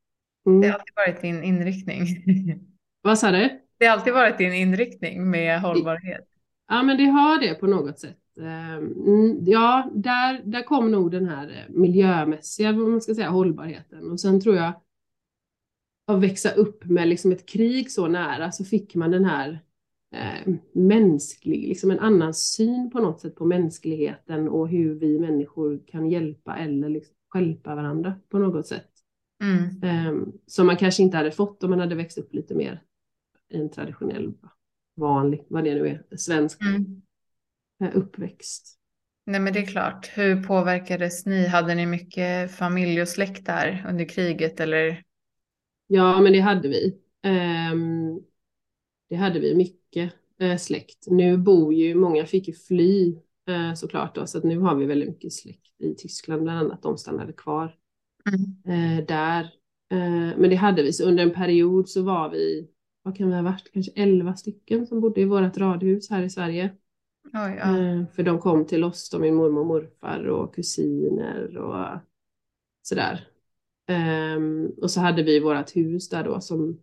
Mm. 0.47 0.61
Det 0.61 0.69
har 0.69 0.75
alltid 0.75 0.95
varit 0.97 1.23
din 1.23 1.45
inriktning. 1.45 2.07
Vad 3.03 3.19
sa 3.19 3.31
du? 3.31 3.61
Det 3.79 3.87
har 3.87 3.93
alltid 3.93 4.13
varit 4.13 4.39
din 4.39 4.53
inriktning 4.53 5.31
med 5.31 5.61
hållbarhet. 5.61 6.29
Ja, 6.69 6.83
men 6.83 6.97
det 6.97 7.05
har 7.05 7.41
det 7.41 7.55
på 7.55 7.67
något 7.67 7.99
sätt. 7.99 8.39
Ehm, 8.41 8.93
mm, 9.07 9.39
Ja, 9.45 9.91
där, 9.95 10.43
där 10.45 10.63
kom 10.63 10.91
nog 10.91 11.11
den 11.11 11.29
här 11.29 11.49
eh, 11.49 11.75
miljömässiga, 11.75 12.73
man 12.73 13.01
ska 13.01 13.15
säga, 13.15 13.31
hållbarheten. 13.31 14.11
Och 14.11 14.21
sen 14.21 14.41
tror 14.41 14.57
jag, 14.57 14.73
att 16.07 16.23
växa 16.23 16.51
upp 16.51 16.85
med 16.85 17.09
liksom 17.09 17.33
ett 17.33 17.47
krig 17.49 17.91
så 17.91 18.09
nära 18.09 18.53
så 18.53 18.65
fick 18.65 18.95
man 18.95 19.11
den 19.11 19.25
här 19.25 19.61
eh, 20.13 20.55
mänsklig, 20.73 21.69
liksom 21.69 21.91
en 21.91 21.99
annan 21.99 22.35
syn 22.35 22.91
på 22.91 23.01
något 23.01 23.21
sätt 23.21 23.35
på 23.35 23.45
mänskligheten 23.45 24.49
och 24.49 24.69
hur 24.69 24.95
vi 24.95 25.19
människor 25.19 25.81
kan 25.87 26.11
hjälpa 26.11 26.57
eller 26.57 26.89
liksom 26.89 27.15
hjälpa 27.35 27.75
varandra 27.75 28.15
på 28.29 28.39
något 28.39 28.67
sätt. 28.67 28.89
Mm. 29.43 29.83
Ehm, 29.83 30.33
som 30.47 30.67
man 30.67 30.77
kanske 30.77 31.03
inte 31.03 31.17
hade 31.17 31.33
fått 31.33 31.63
om 31.65 31.71
man 31.71 31.81
hade 31.81 31.95
växt 31.95 32.19
upp 32.19 32.35
lite 32.35 32.55
mer 32.55 32.83
i 33.49 33.57
en 33.57 33.71
traditionell, 33.71 34.33
vanlig, 34.97 35.45
vad 35.49 35.65
det 35.65 35.75
nu 35.75 35.89
är, 35.89 36.17
svensk 36.17 36.61
Mm. 36.63 37.03
eh, 37.85 37.97
uppväxt. 37.97 38.79
Nej, 39.25 39.41
men 39.41 39.53
det 39.53 39.59
är 39.59 39.67
klart. 39.67 40.11
Hur 40.15 40.43
påverkades 40.43 41.27
ni? 41.27 41.47
Hade 41.47 41.75
ni 41.75 41.87
mycket 41.87 42.51
familj 42.57 43.03
och 43.03 43.09
släkt 43.09 43.47
där 43.47 43.87
under 43.89 44.05
kriget 44.05 44.61
eller? 44.61 45.03
Ja, 45.87 46.21
men 46.21 46.33
det 46.33 46.41
hade 46.41 46.69
vi. 46.69 46.99
Ehm, 47.23 48.21
det 49.13 49.17
hade 49.19 49.41
vi 49.41 49.55
mycket. 49.55 50.13
eh, 50.39 50.57
släkt. 50.57 51.07
Nu 51.07 51.37
bor 51.37 51.75
ju, 51.75 51.95
många 51.95 52.27
fick 52.27 52.49
ju 52.49 52.55
fly 52.55 53.17
eh, 53.49 53.75
såklart 53.75 54.15
då, 54.15 54.27
så 54.27 54.39
att 54.39 54.45
nu 54.45 54.59
har 54.59 54.75
vi 54.77 54.87
väldigt 54.87 55.09
mycket 55.09 55.33
släkt 55.33 55.81
i 55.81 55.95
Tyskland, 55.95 56.43
bland 56.43 56.59
annat 56.59 56.83
de 56.83 56.99
stannade 56.99 57.33
kvar 57.33 57.77
Mm. 58.27 58.99
eh, 58.99 59.07
där. 59.07 59.43
Eh, 59.91 60.39
men 60.39 60.51
det 60.51 60.57
hade 60.57 60.83
vi, 60.83 60.93
så 60.93 61.05
under 61.09 61.23
en 61.23 61.31
period 61.35 61.89
så 61.89 62.03
var 62.03 62.31
vi, 62.31 62.69
vad 63.03 63.17
kan 63.17 63.29
vi 63.29 63.35
ha 63.35 63.43
varit, 63.43 63.73
kanske 63.73 63.93
elva 63.95 64.35
stycken 64.35 64.87
som 64.87 65.01
bodde 65.01 65.21
i 65.21 65.25
vårt 65.25 65.57
radhus 65.57 66.11
här 66.11 66.23
i 66.23 66.31
Sverige. 66.31 66.71
Oj, 67.25 67.57
ja. 67.59 67.79
Eh, 67.79 68.07
för 68.15 68.23
de 68.23 68.39
kom 68.39 68.67
till 68.67 68.85
oss, 68.85 69.11
då, 69.11 69.19
min 69.19 69.35
mormor 69.35 69.61
och 69.61 69.67
morfar 69.67 70.25
och 70.25 70.55
kusiner 70.55 71.57
och 71.59 71.99
sådär. 72.83 73.29
Ehm, 73.87 74.67
och 74.83 74.91
så 74.91 75.01
hade 75.01 75.23
vi 75.23 75.41
vårt 75.41 75.77
hus 75.77 76.09
där 76.09 76.25
då 76.25 76.41
som, 76.41 76.79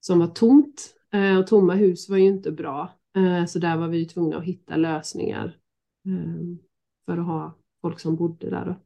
som 0.00 0.18
var 0.18 0.26
tomt. 0.26 0.95
Eh, 1.12 1.38
och 1.38 1.46
tomma 1.46 1.74
hus 1.74 2.08
var 2.08 2.16
ju 2.16 2.24
inte 2.24 2.52
bra. 2.52 2.90
Eh, 3.16 3.46
så 3.46 3.58
där 3.58 3.76
var 3.76 3.88
vi 3.88 4.04
tvungna 4.04 4.36
att 4.36 4.44
hitta 4.44 4.76
lösningar 4.76 5.58
ehm, 6.06 6.58
för 7.06 7.18
att 7.18 7.26
ha 7.26 7.54
folk 7.82 8.00
som 8.00 8.16
bodde 8.16 8.50
där. 8.50 8.76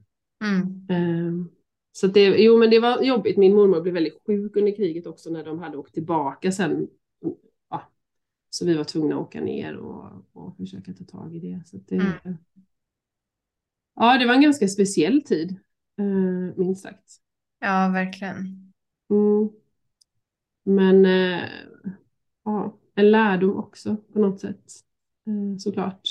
Mm. 0.45 0.87
Ehm, 0.89 1.49
så 1.93 2.07
det, 2.07 2.27
jo 2.27 2.59
men 2.59 2.71
det 2.71 2.81
var 2.81 3.03
jobbigt. 3.03 3.37
Min 3.37 3.55
mormor 3.55 3.81
blev 3.81 3.95
väldigt 3.95 4.19
sjuk 4.27 4.57
under 4.57 4.77
kriget 4.77 5.07
också 5.07 5.31
när 5.31 5.45
de 5.45 5.59
hade 5.59 5.77
åkt 5.77 5.95
tillbaka 5.95 6.53
sen. 6.53 6.89
Ja, 7.71 7.91
så 8.51 8.67
vi 8.67 8.75
var 8.75 8.85
tvungna 8.85 9.15
att 9.15 9.21
åka 9.21 9.41
ner 9.41 9.77
och, 9.77 10.05
och 10.33 10.57
försöka 10.57 10.93
ta 10.93 11.05
tag 11.05 11.37
i 11.37 11.39
det. 11.39 11.63
Så 11.67 11.77
det 11.89 11.95
Mm. 11.95 12.37
Ja, 13.95 14.19
det 14.19 14.27
var 14.27 14.35
en 14.35 14.43
ganska 14.43 14.69
speciell 14.69 15.23
tid, 15.23 15.57
eh, 15.99 16.57
minst 16.57 16.83
sagt. 16.83 17.21
Ja, 17.59 17.91
verkligen. 17.95 18.37
Mm. 19.11 19.51
Men 20.65 21.05
ja, 22.53 22.79
en 22.95 23.11
lärdom 23.11 23.57
också 23.57 23.97
på 24.13 24.19
något 24.19 24.41
sätt, 24.41 24.73
eh, 25.27 25.59
såklart. 25.59 26.03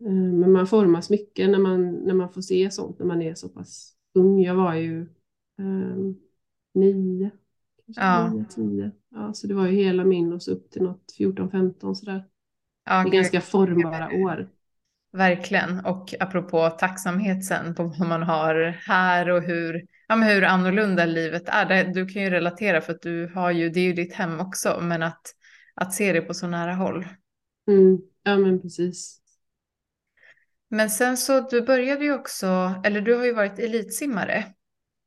Eh, 0.00 0.10
men 0.12 0.52
man 0.52 0.66
formas 0.66 1.10
mycket 1.10 1.50
när 1.50 1.58
man, 1.58 1.90
när 1.92 2.14
man 2.14 2.32
får 2.32 2.40
se 2.42 2.70
sånt 2.70 2.98
när 2.98 3.06
man 3.06 3.22
är 3.22 3.34
så 3.34 3.48
pass 3.48 3.96
ung. 4.14 4.40
Jag 4.42 4.54
var 4.54 4.74
ju 4.74 5.00
eh, 5.58 5.96
nio, 6.74 7.30
kanske 7.86 8.02
Ja. 8.02 8.08
nio, 8.08 8.44
tio. 8.44 8.90
Ja, 9.10 9.32
så 9.34 9.46
det 9.46 9.54
var 9.54 9.66
ju 9.66 9.72
hela 9.76 10.04
min 10.04 10.32
och 10.32 10.42
så 10.42 10.50
upp 10.52 10.70
till 10.70 10.82
något 10.82 11.14
14-15 11.18 11.94
sådär. 11.94 12.24
Ja, 12.84 13.02
Det 13.02 13.08
är 13.08 13.12
ganska 13.12 13.40
formbara 13.40 14.10
år. 14.12 14.48
verkligen. 15.12 15.84
Och 15.86 16.14
apropå 16.20 16.70
tacksamhet 16.70 17.44
sen 17.44 17.74
på 17.74 17.84
vad 17.84 18.08
man 18.08 18.22
har 18.22 18.54
här 18.86 19.28
och 19.30 19.42
hur, 19.42 19.86
ja, 20.08 20.16
men 20.16 20.28
hur 20.28 20.44
annorlunda 20.44 21.04
livet 21.04 21.48
är. 21.48 21.84
Du 21.84 22.06
kan 22.06 22.22
ju 22.22 22.30
relatera 22.30 22.80
för 22.80 22.92
att 22.92 23.02
du 23.02 23.32
har 23.34 23.50
ju, 23.50 23.70
det 23.70 23.80
är 23.80 23.84
ju 23.84 23.92
ditt 23.92 24.14
hem 24.14 24.40
också, 24.40 24.78
men 24.82 25.02
att, 25.02 25.22
att 25.74 25.94
se 25.94 26.12
det 26.12 26.20
på 26.20 26.34
så 26.34 26.46
nära 26.46 26.74
håll. 26.74 27.06
Mm. 27.68 27.98
Ja, 28.22 28.36
men 28.38 28.62
precis. 28.62 29.20
Men 30.68 30.90
sen 30.90 31.16
så, 31.16 31.40
du 31.40 31.62
började 31.62 32.04
ju 32.04 32.14
också, 32.14 32.74
eller 32.84 33.00
du 33.00 33.14
har 33.14 33.24
ju 33.24 33.32
varit 33.32 33.58
elitsimmare. 33.58 34.44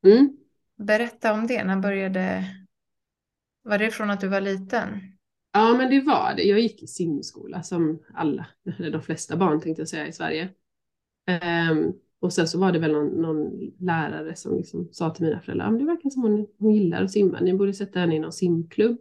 Mm. 0.06 0.38
Berätta 0.78 1.34
om 1.34 1.48
det, 1.48 1.64
när 1.64 1.80
började, 1.80 2.46
var 3.64 3.78
det 3.78 3.92
från 3.92 4.10
att 4.10 4.22
du 4.22 4.28
var 4.28 4.42
liten? 4.42 5.18
Ja, 5.54 5.74
men 5.78 5.90
det 5.90 6.02
var 6.02 6.34
det. 6.36 6.44
Jag 6.44 6.60
gick 6.60 6.84
i 6.84 6.88
simskola 6.88 7.64
som 7.64 8.04
alla, 8.14 8.48
eller 8.78 8.92
de 8.92 9.02
flesta 9.02 9.38
barn 9.38 9.62
tänkte 9.62 9.82
jag 9.82 9.90
säga 9.90 10.08
i 10.08 10.14
Sverige. 10.14 10.50
Ehm, 11.28 11.94
och 12.22 12.34
sen 12.34 12.48
så 12.48 12.60
var 12.60 12.72
det 12.72 12.80
väl 12.80 12.92
någon, 12.92 13.08
någon 13.08 13.72
lärare 13.80 14.36
som 14.36 14.58
liksom 14.58 14.90
sa 14.92 15.10
till 15.10 15.26
mina 15.26 15.40
föräldrar, 15.40 15.72
det 15.72 15.86
verkar 15.86 16.10
som 16.10 16.22
hon, 16.22 16.48
hon 16.58 16.76
gillar 16.76 17.04
att 17.04 17.12
simma, 17.12 17.40
ni 17.40 17.54
borde 17.54 17.74
sätta 17.74 18.00
henne 18.00 18.16
i 18.16 18.20
någon 18.20 18.32
simklubb. 18.32 18.98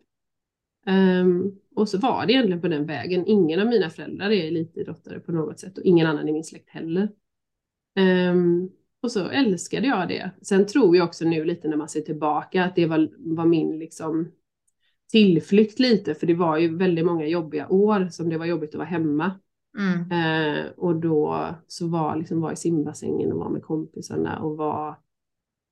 Um, 0.87 1.59
och 1.75 1.89
så 1.89 1.99
var 1.99 2.27
det 2.27 2.33
egentligen 2.33 2.61
på 2.61 2.69
den 2.69 2.87
vägen. 2.87 3.27
Ingen 3.27 3.61
av 3.61 3.67
mina 3.67 3.91
föräldrar 3.91 4.31
är 4.31 4.49
elitidrottare 4.49 5.21
på 5.21 5.33
något 5.33 5.61
sätt 5.61 5.79
och 5.79 5.85
ingen 5.85 6.07
annan 6.07 6.29
i 6.29 6.33
min 6.33 6.45
släkt 6.45 6.69
heller. 6.69 7.09
Um, 8.31 8.71
och 9.03 9.13
så 9.13 9.29
älskade 9.29 9.87
jag 9.87 10.09
det. 10.09 10.31
Sen 10.43 10.67
tror 10.67 10.97
jag 10.97 11.09
också 11.09 11.25
nu 11.25 11.45
lite 11.45 11.69
när 11.69 11.77
man 11.77 11.89
ser 11.89 12.01
tillbaka 12.01 12.65
att 12.65 12.77
det 12.77 12.87
var, 12.87 13.09
var 13.19 13.47
min 13.47 13.79
liksom 13.79 14.33
tillflykt 15.11 15.79
lite, 15.79 16.15
för 16.15 16.27
det 16.27 16.35
var 16.35 16.59
ju 16.59 16.77
väldigt 16.77 17.07
många 17.07 17.27
jobbiga 17.27 17.69
år 17.69 18.09
som 18.11 18.29
det 18.29 18.39
var 18.39 18.47
jobbigt 18.47 18.71
att 18.71 18.79
vara 18.79 18.89
hemma. 18.89 19.41
Mm. 19.79 20.11
Eh, 20.13 20.67
och 20.77 20.97
då 20.97 21.47
så 21.67 21.89
var 21.89 22.17
liksom 22.17 22.41
var 22.41 22.53
i 22.53 22.57
simbassängen 22.57 23.33
och 23.33 23.39
var 23.39 23.49
med 23.51 23.63
kompisarna 23.63 24.39
och 24.43 24.57
var 24.57 24.97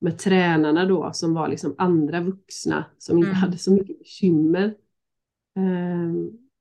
med 0.00 0.18
tränarna 0.18 0.84
då 0.84 1.10
som 1.12 1.34
var 1.34 1.48
liksom 1.48 1.74
andra 1.78 2.20
vuxna 2.20 2.84
som 2.98 3.18
inte 3.18 3.30
Mm. 3.30 3.40
hade 3.40 3.58
så 3.58 3.72
mycket 3.72 3.98
bekymmer. 3.98 4.74
Eh, 5.56 6.12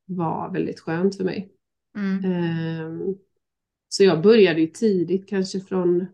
var 0.06 0.51
väldigt 0.51 0.79
skönt 0.79 1.17
för 1.17 1.24
mig. 1.24 1.51
Mm. 1.98 2.25
Eh, 2.25 3.15
så 3.89 4.03
jag 4.03 4.22
började 4.22 4.62
ju 4.62 4.67
tidigt, 4.67 5.27
kanske 5.29 5.60
från, 5.60 6.06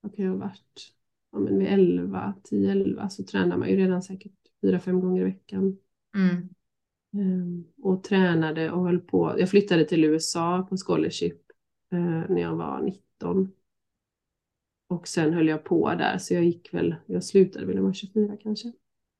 vad 0.00 0.16
kan 0.16 0.24
jag 0.24 0.32
ha 0.32 0.38
varit, 0.38 0.92
ja 1.32 1.38
men 1.38 1.58
vid 1.58 1.68
11, 1.68 2.34
10-11 2.44 3.08
så 3.08 3.22
tränar 3.24 3.56
man 3.56 3.68
ju 3.68 3.76
redan 3.76 4.02
säkert 4.02 4.32
4-5 4.62 5.00
gånger 5.00 5.20
i 5.20 5.24
veckan. 5.24 5.76
Mm. 6.16 6.48
Ehm, 7.14 7.64
och 7.82 8.04
tränade 8.04 8.70
och 8.70 8.84
höll 8.84 9.00
på. 9.00 9.34
Jag 9.38 9.50
flyttade 9.50 9.84
till 9.84 10.04
USA 10.04 10.66
på 10.70 10.76
scholarship 10.76 11.36
eh, 11.92 11.98
när 12.28 12.40
jag 12.40 12.56
var 12.56 12.82
19. 12.82 13.52
Och 14.88 15.08
sen 15.08 15.32
höll 15.32 15.48
jag 15.48 15.64
på 15.64 15.94
där 15.94 16.18
så 16.18 16.34
jag 16.34 16.44
gick 16.44 16.74
väl, 16.74 16.94
jag 17.06 17.24
slutade 17.24 17.66
väl 17.66 17.74
när 17.74 17.82
jag 17.82 17.86
var 17.86 17.92
24 17.92 18.36
kanske. 18.42 18.72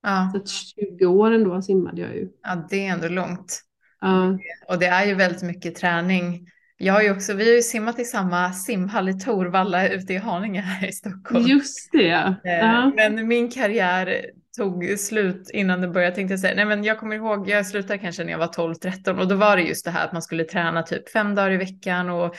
Ja. 0.02 0.30
Så 0.32 0.38
att 0.38 0.48
20 0.48 1.06
år 1.06 1.30
ändå 1.30 1.62
simmade 1.62 2.00
jag 2.00 2.14
ju. 2.16 2.28
ja, 2.42 2.66
det 2.70 2.86
är 2.86 2.92
ändå 2.92 3.08
långt. 3.08 3.62
Ja, 4.00 4.38
Och 4.68 4.78
det 4.78 4.86
är 4.86 5.06
ju 5.06 5.14
väldigt 5.14 5.42
mycket 5.42 5.74
träning. 5.74 6.46
Jag 6.76 6.94
har 6.94 7.02
ju 7.02 7.10
också, 7.10 7.34
vi 7.34 7.48
har 7.48 7.56
ju 7.56 7.62
simmat 7.62 7.98
i 7.98 8.04
samma 8.04 8.52
simhall 8.52 9.08
i 9.08 9.20
Torvalla 9.20 9.88
ute 9.88 10.12
i 10.12 10.16
Haninge 10.16 10.60
här 10.60 10.88
i 10.88 10.92
Stockholm. 10.92 11.46
just 11.46 11.92
det. 11.92 12.10
Eh, 12.10 12.36
Ja. 12.44 12.92
Men 12.96 13.28
min 13.28 13.50
karriär 13.50 14.30
tog 14.58 14.98
slut 14.98 15.50
innan 15.52 15.80
det 15.80 15.88
började. 15.88 16.14
Tänkte 16.14 16.32
jag 16.32 16.40
säga. 16.40 16.54
Nej, 16.54 16.64
men 16.64 16.84
jag 16.84 16.98
kommer 16.98 17.16
ihåg, 17.16 17.48
jag 17.48 17.66
slutade 17.66 17.98
kanske 17.98 18.24
när 18.24 18.32
jag 18.32 18.38
var 18.38 18.46
12-13 18.46 19.18
och 19.20 19.28
då 19.28 19.34
var 19.34 19.56
det 19.56 19.62
just 19.62 19.84
det 19.84 19.90
här 19.90 20.04
att 20.04 20.12
man 20.12 20.22
skulle 20.22 20.44
träna 20.44 20.82
typ 20.82 21.10
fem 21.10 21.34
dagar 21.34 21.50
i 21.50 21.56
veckan 21.56 22.10
och 22.10 22.34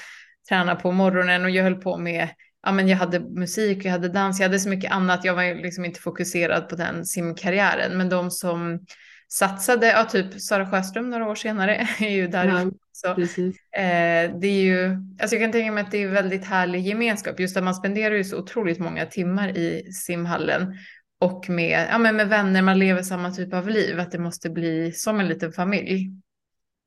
träna 0.49 0.75
på 0.75 0.91
morgonen 0.91 1.43
och 1.43 1.49
jag 1.49 1.63
höll 1.63 1.75
på 1.75 1.97
med, 1.97 2.29
ja 2.65 2.71
men 2.71 2.88
jag 2.88 2.97
hade 2.97 3.19
musik, 3.19 3.85
jag 3.85 3.91
hade 3.91 4.09
dans, 4.09 4.39
jag 4.39 4.47
hade 4.47 4.59
så 4.59 4.69
mycket 4.69 4.91
annat. 4.91 5.25
Jag 5.25 5.33
var 5.33 5.63
liksom 5.63 5.85
inte 5.85 5.99
fokuserad 5.99 6.69
på 6.69 6.75
den 6.75 7.05
simkarriären. 7.05 7.97
Men 7.97 8.09
de 8.09 8.31
som 8.31 8.85
satsade, 9.27 9.88
ja 9.88 10.05
typ 10.05 10.41
Sara 10.41 10.71
Sjöström 10.71 11.09
några 11.09 11.29
år 11.29 11.35
senare 11.35 11.75
är 11.99 12.09
ju 12.09 12.27
därifrån. 12.27 12.73
Så, 12.91 13.15
Precis. 13.15 13.55
Eh, 13.71 14.31
det 14.39 14.47
är 14.47 14.61
ju, 14.61 14.97
alltså 15.21 15.35
jag 15.35 15.43
kan 15.43 15.51
tänka 15.51 15.71
mig 15.71 15.83
att 15.83 15.91
det 15.91 16.03
är 16.03 16.07
väldigt 16.07 16.45
härlig 16.45 16.81
gemenskap, 16.81 17.39
just 17.39 17.57
att 17.57 17.63
man 17.63 17.75
spenderar 17.75 18.15
ju 18.15 18.23
så 18.23 18.38
otroligt 18.38 18.79
många 18.79 19.05
timmar 19.05 19.57
i 19.57 19.93
simhallen 19.93 20.75
och 21.19 21.49
med, 21.49 21.88
ja, 21.91 21.97
men 21.97 22.15
med 22.15 22.29
vänner, 22.29 22.61
man 22.61 22.79
lever 22.79 23.01
samma 23.01 23.31
typ 23.31 23.53
av 23.53 23.69
liv, 23.69 23.99
att 23.99 24.11
det 24.11 24.19
måste 24.19 24.49
bli 24.49 24.91
som 24.91 25.19
en 25.19 25.27
liten 25.27 25.51
familj. 25.51 26.11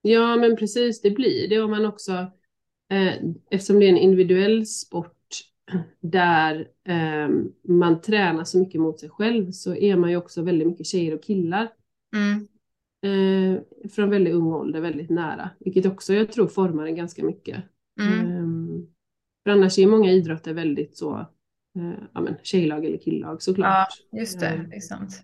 Ja, 0.02 0.36
men 0.36 0.56
precis, 0.56 1.02
det 1.02 1.10
blir 1.10 1.48
det. 1.48 1.60
Och 1.60 1.70
man 1.70 1.86
också, 1.86 2.12
eh, 2.90 3.14
eftersom 3.50 3.80
det 3.80 3.86
är 3.86 3.90
en 3.90 3.96
individuell 3.96 4.66
sport 4.66 5.16
där 6.00 6.68
eh, 6.88 7.28
man 7.68 8.00
tränar 8.00 8.44
så 8.44 8.58
mycket 8.58 8.80
mot 8.80 9.00
sig 9.00 9.08
själv 9.10 9.50
så 9.50 9.74
är 9.74 9.96
man 9.96 10.10
ju 10.10 10.16
också 10.16 10.42
väldigt 10.42 10.68
mycket 10.68 10.86
tjejer 10.86 11.14
och 11.14 11.22
killar. 11.22 11.68
Mm, 12.14 12.48
eh, 13.02 13.60
från 13.88 14.10
väldigt 14.10 14.34
ung 14.34 14.52
ålder, 14.52 14.80
väldigt 14.80 15.10
nära. 15.10 15.50
Vilket 15.60 15.86
också 15.86 16.14
jag 16.14 16.32
tror 16.32 16.48
formar 16.48 16.86
en 16.86 16.96
ganska 16.96 17.24
mycket. 17.24 17.64
mm, 18.00 18.20
Eh, 18.20 18.46
för 19.44 19.50
annars 19.50 19.78
är 19.78 19.86
många 19.86 20.10
idrotter 20.10 20.54
väldigt 20.54 20.96
så, 20.96 21.26
ja 22.14 22.20
men 22.20 22.34
tjejlag 22.42 22.84
eller 22.84 22.98
killag 22.98 23.34
ja, 23.34 23.38
såklart. 23.40 23.88
just 24.12 24.40
det, 24.40 24.46
Eh, 24.46 24.60
det 24.62 24.76
är 24.76 24.80
sant. 24.80 25.22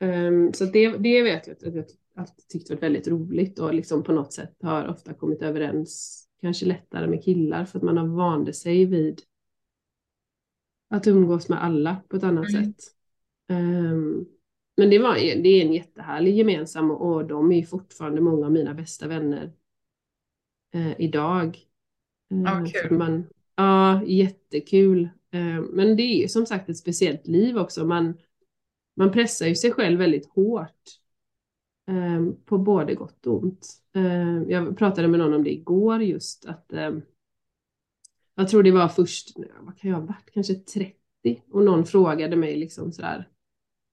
Ehm, 0.00 0.52
så 0.52 0.64
det, 0.64 0.96
det 0.96 1.22
vet 1.22 1.46
jag 1.46 1.56
att 1.56 1.74
jag 1.74 1.84
alltid 2.16 2.48
tyckt 2.48 2.70
varit 2.70 2.82
väldigt 2.82 3.08
roligt 3.08 3.58
och 3.58 3.74
liksom 3.74 4.02
på 4.02 4.12
något 4.12 4.32
sätt 4.32 4.56
har 4.62 4.88
ofta 4.88 5.14
kommit 5.14 5.42
överens, 5.42 6.24
kanske 6.40 6.66
lättare 6.66 7.06
med 7.06 7.24
killar 7.24 7.64
för 7.64 7.78
att 7.78 7.84
man 7.84 7.96
har 7.96 8.06
vande 8.06 8.52
sig 8.52 8.84
vid 8.84 9.22
att 10.90 11.06
umgås 11.06 11.48
med 11.48 11.64
alla 11.64 11.96
på 12.08 12.16
ett 12.16 12.24
annat 12.24 12.48
Mm. 12.48 12.64
sätt. 12.64 12.84
Ehm, 13.48 14.26
men 14.76 14.90
det, 14.90 14.98
var, 14.98 15.14
det 15.14 15.48
är 15.48 15.66
en 15.66 15.72
jättehärlig 15.72 16.34
gemensam 16.36 16.90
och, 16.90 17.14
och 17.14 17.26
de 17.26 17.52
är 17.52 17.62
fortfarande 17.62 18.20
många 18.20 18.46
av 18.46 18.52
mina 18.52 18.74
bästa 18.74 19.08
vänner 19.08 19.52
eh, 20.74 21.00
idag. 21.00 21.58
Ja, 22.28 22.60
Eh, 22.60 22.64
kul. 22.64 22.98
Man, 22.98 23.24
ja, 23.56 24.02
jättekul. 24.04 25.08
Eh, 25.30 25.62
men 25.70 25.96
det 25.96 26.02
är 26.02 26.22
ju 26.22 26.28
som 26.28 26.46
sagt 26.46 26.68
ett 26.68 26.76
speciellt 26.76 27.26
liv 27.26 27.58
också. 27.58 27.86
Man, 27.86 28.18
man 28.96 29.12
pressar 29.12 29.46
ju 29.46 29.54
sig 29.54 29.72
själv 29.72 29.98
väldigt 29.98 30.26
hårt. 30.26 30.82
Eh, 31.88 32.26
på 32.44 32.58
både 32.58 32.94
gott 32.94 33.26
och 33.26 33.42
ont. 33.42 33.68
Eh, 33.94 34.42
jag 34.42 34.78
pratade 34.78 35.08
med 35.08 35.20
någon 35.20 35.34
om 35.34 35.44
det 35.44 35.52
igår 35.52 36.02
just 36.02 36.46
att 36.46 36.72
jag 38.34 38.48
tror 38.48 38.62
det 38.62 38.70
var 38.70 38.88
först, 38.88 39.36
vad 39.60 39.78
kan 39.78 39.90
jag 39.90 39.96
ha 39.96 40.06
varit, 40.06 40.30
kanske 40.32 40.54
30 40.54 41.42
och 41.50 41.64
någon 41.64 41.86
frågade 41.86 42.36
mig 42.36 42.56
liksom 42.56 42.92
sådär, 42.92 43.28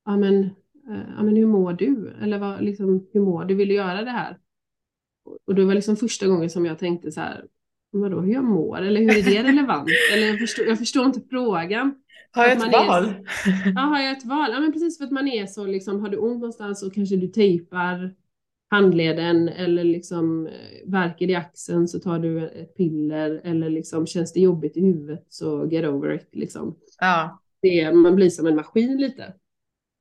ja 0.06 0.18
men, 0.18 0.50
ja 0.88 1.24
men 1.24 1.36
hur 1.36 1.46
mår 1.46 1.74
du? 1.74 2.14
Eller 2.22 2.40
vad, 2.40 2.64
liksom, 2.64 3.08
hur 3.12 3.22
mår 3.22 3.46
du? 3.46 3.56
Vill 3.56 3.68
du 3.68 3.74
göra 3.74 4.04
det 4.04 4.12
här? 4.12 4.40
och 5.46 5.56
det 5.56 5.66
var 5.66 5.74
liksom 5.74 5.96
första 5.96 6.28
gången 6.28 6.50
som 6.50 6.66
jag 6.66 6.80
tänkte 6.80 7.12
så 7.12 7.22
här, 7.22 7.46
vadå 8.02 8.22
hur 8.22 8.34
jag 8.34 8.44
mår 8.44 8.82
eller 8.82 9.02
hur 9.02 9.18
är 9.18 9.24
det 9.24 9.44
relevant? 9.50 9.90
eller 10.14 10.28
jag 10.28 10.40
förstår, 10.40 10.66
jag 10.66 10.78
förstår 10.78 11.06
inte 11.06 11.22
frågan. 11.30 11.96
Har 12.32 12.44
jag 12.44 12.52
ett 12.52 12.74
val? 12.74 13.06
Är, 13.06 13.24
ja, 13.76 13.82
har 13.82 14.02
jag 14.02 14.12
ett 14.12 14.26
val? 14.26 14.52
Ja, 14.52 14.60
men 14.60 14.74
precis 14.74 14.98
för 14.98 15.06
att 15.06 15.12
man 15.12 15.28
är 15.28 15.46
så 15.46 15.66
liksom, 15.66 16.02
har 16.02 16.10
du 16.10 16.18
ont 16.18 16.40
någonstans 16.40 16.80
så 16.80 16.90
kanske 16.90 17.16
du 17.16 17.28
tejpar 17.28 18.14
handleden 18.70 19.50
eller 19.50 19.84
liksom 19.84 20.48
eh, 20.48 20.54
värker 20.92 21.30
i 21.30 21.36
axeln 21.36 21.88
så 21.88 22.00
tar 22.00 22.20
du 22.20 22.48
ett 22.50 22.76
piller 22.78 23.42
eller 23.44 23.70
liksom 23.70 24.08
känns 24.08 24.34
det 24.34 24.40
jobbigt 24.40 24.78
i 24.78 24.82
huvudet 24.86 25.26
så 25.30 25.68
get 25.72 25.86
over 25.86 26.14
it 26.14 26.30
liksom. 26.32 26.76
Ja. 27.00 27.42
Det, 27.62 27.92
man 27.92 28.16
blir 28.16 28.30
som 28.30 28.48
en 28.48 28.56
maskin 28.56 28.98
lite. 28.98 29.34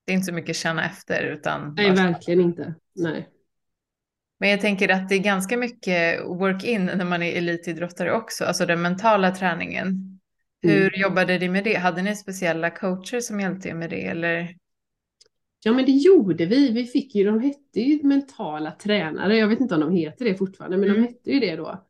Det 0.06 0.12
är 0.12 0.14
inte 0.14 0.26
så 0.26 0.34
mycket 0.34 0.56
känna 0.56 0.84
efter 0.84 1.22
utan. 1.22 1.74
Nej, 1.76 1.90
verkligen 1.90 2.40
inte. 2.40 2.74
Nej. 2.94 3.28
Men 4.40 4.50
jag 4.50 4.60
tänker 4.60 4.88
att 4.88 5.08
det 5.08 5.14
är 5.14 5.22
ganska 5.22 5.56
mycket 5.56 6.20
work-in 6.26 6.84
när 6.84 7.04
man 7.04 7.22
är 7.22 7.36
elitidrottare 7.36 8.12
också, 8.12 8.44
alltså 8.44 8.66
den 8.66 8.82
mentala 8.82 9.30
träningen. 9.30 10.20
Hur 10.62 10.80
mm. 10.80 11.00
jobbade 11.00 11.38
ni 11.38 11.48
med 11.48 11.64
det? 11.64 11.74
Hade 11.74 12.02
ni 12.02 12.16
speciella 12.16 12.70
coacher 12.70 13.20
som 13.20 13.40
hjälpte 13.40 13.68
er 13.68 13.74
med 13.74 13.90
det 13.90 14.06
eller? 14.06 14.56
Ja 15.64 15.72
men 15.72 15.84
det 15.84 15.92
gjorde 15.92 16.46
vi. 16.46 16.72
Vi 16.72 16.84
fick 16.84 17.14
ju, 17.14 17.24
de 17.24 17.40
hette 17.40 17.80
ju 17.80 18.02
mentala 18.02 18.70
tränare. 18.70 19.36
Jag 19.36 19.48
vet 19.48 19.60
inte 19.60 19.74
om 19.74 19.80
de 19.80 19.92
heter 19.92 20.24
det 20.24 20.34
fortfarande, 20.34 20.76
men 20.76 20.88
mm. 20.88 21.02
de 21.02 21.08
hette 21.08 21.30
ju 21.30 21.40
det 21.40 21.56
då. 21.56 21.84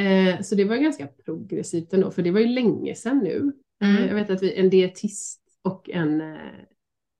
Eh, 0.00 0.40
så 0.40 0.54
det 0.54 0.64
var 0.64 0.76
ganska 0.76 1.06
progressivt 1.06 1.92
ändå, 1.92 2.10
för 2.10 2.22
det 2.22 2.30
var 2.30 2.40
ju 2.40 2.46
länge 2.46 2.94
sedan 2.94 3.18
nu. 3.18 3.52
Eh, 3.82 3.96
mm. 3.96 4.08
Jag 4.08 4.14
vet 4.14 4.30
att 4.30 4.42
vi, 4.42 4.58
en 4.60 4.70
dietist 4.70 5.40
och 5.62 5.90
en, 5.90 6.20
eh, 6.20 6.36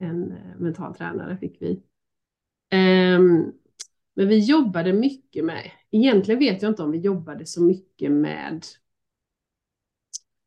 en 0.00 0.34
mental 0.58 0.94
tränare 0.94 1.36
fick 1.36 1.62
vi. 1.62 1.82
Eh, 2.72 3.20
men 4.14 4.28
vi 4.28 4.38
jobbade 4.38 4.92
mycket 4.92 5.44
med, 5.44 5.70
egentligen 5.90 6.38
vet 6.38 6.62
jag 6.62 6.70
inte 6.70 6.82
om 6.82 6.90
vi 6.90 6.98
jobbade 6.98 7.46
så 7.46 7.62
mycket 7.62 8.10
med, 8.10 8.64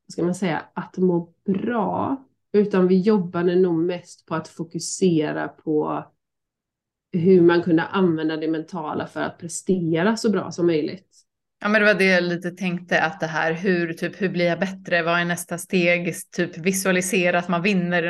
vad 0.05 0.13
ska 0.13 0.23
man 0.23 0.35
säga, 0.35 0.65
att 0.73 0.97
må 0.97 1.33
bra. 1.45 2.25
Utan 2.53 2.87
vi 2.87 2.99
jobbade 2.99 3.55
nog 3.55 3.79
mest 3.79 4.25
på 4.25 4.35
att 4.35 4.47
fokusera 4.47 5.47
på 5.47 6.05
hur 7.11 7.41
man 7.41 7.63
kunde 7.63 7.83
använda 7.83 8.37
det 8.37 8.47
mentala 8.47 9.07
för 9.07 9.21
att 9.21 9.37
prestera 9.37 10.17
så 10.17 10.29
bra 10.29 10.51
som 10.51 10.65
möjligt. 10.65 11.09
Ja, 11.61 11.69
men 11.69 11.81
det 11.81 11.87
var 11.87 11.99
det 11.99 12.05
jag 12.05 12.23
lite 12.23 12.51
tänkte 12.51 13.01
att 13.01 13.19
det 13.19 13.27
här 13.27 13.53
hur, 13.53 13.93
typ, 13.93 14.21
hur 14.21 14.29
blir 14.29 14.45
jag 14.45 14.59
bättre? 14.59 15.03
Vad 15.03 15.19
är 15.19 15.25
nästa 15.25 15.57
steg? 15.57 16.13
Typ 16.35 16.57
visualisera 16.57 17.39
att 17.39 17.47
man 17.47 17.61
vinner 17.61 18.03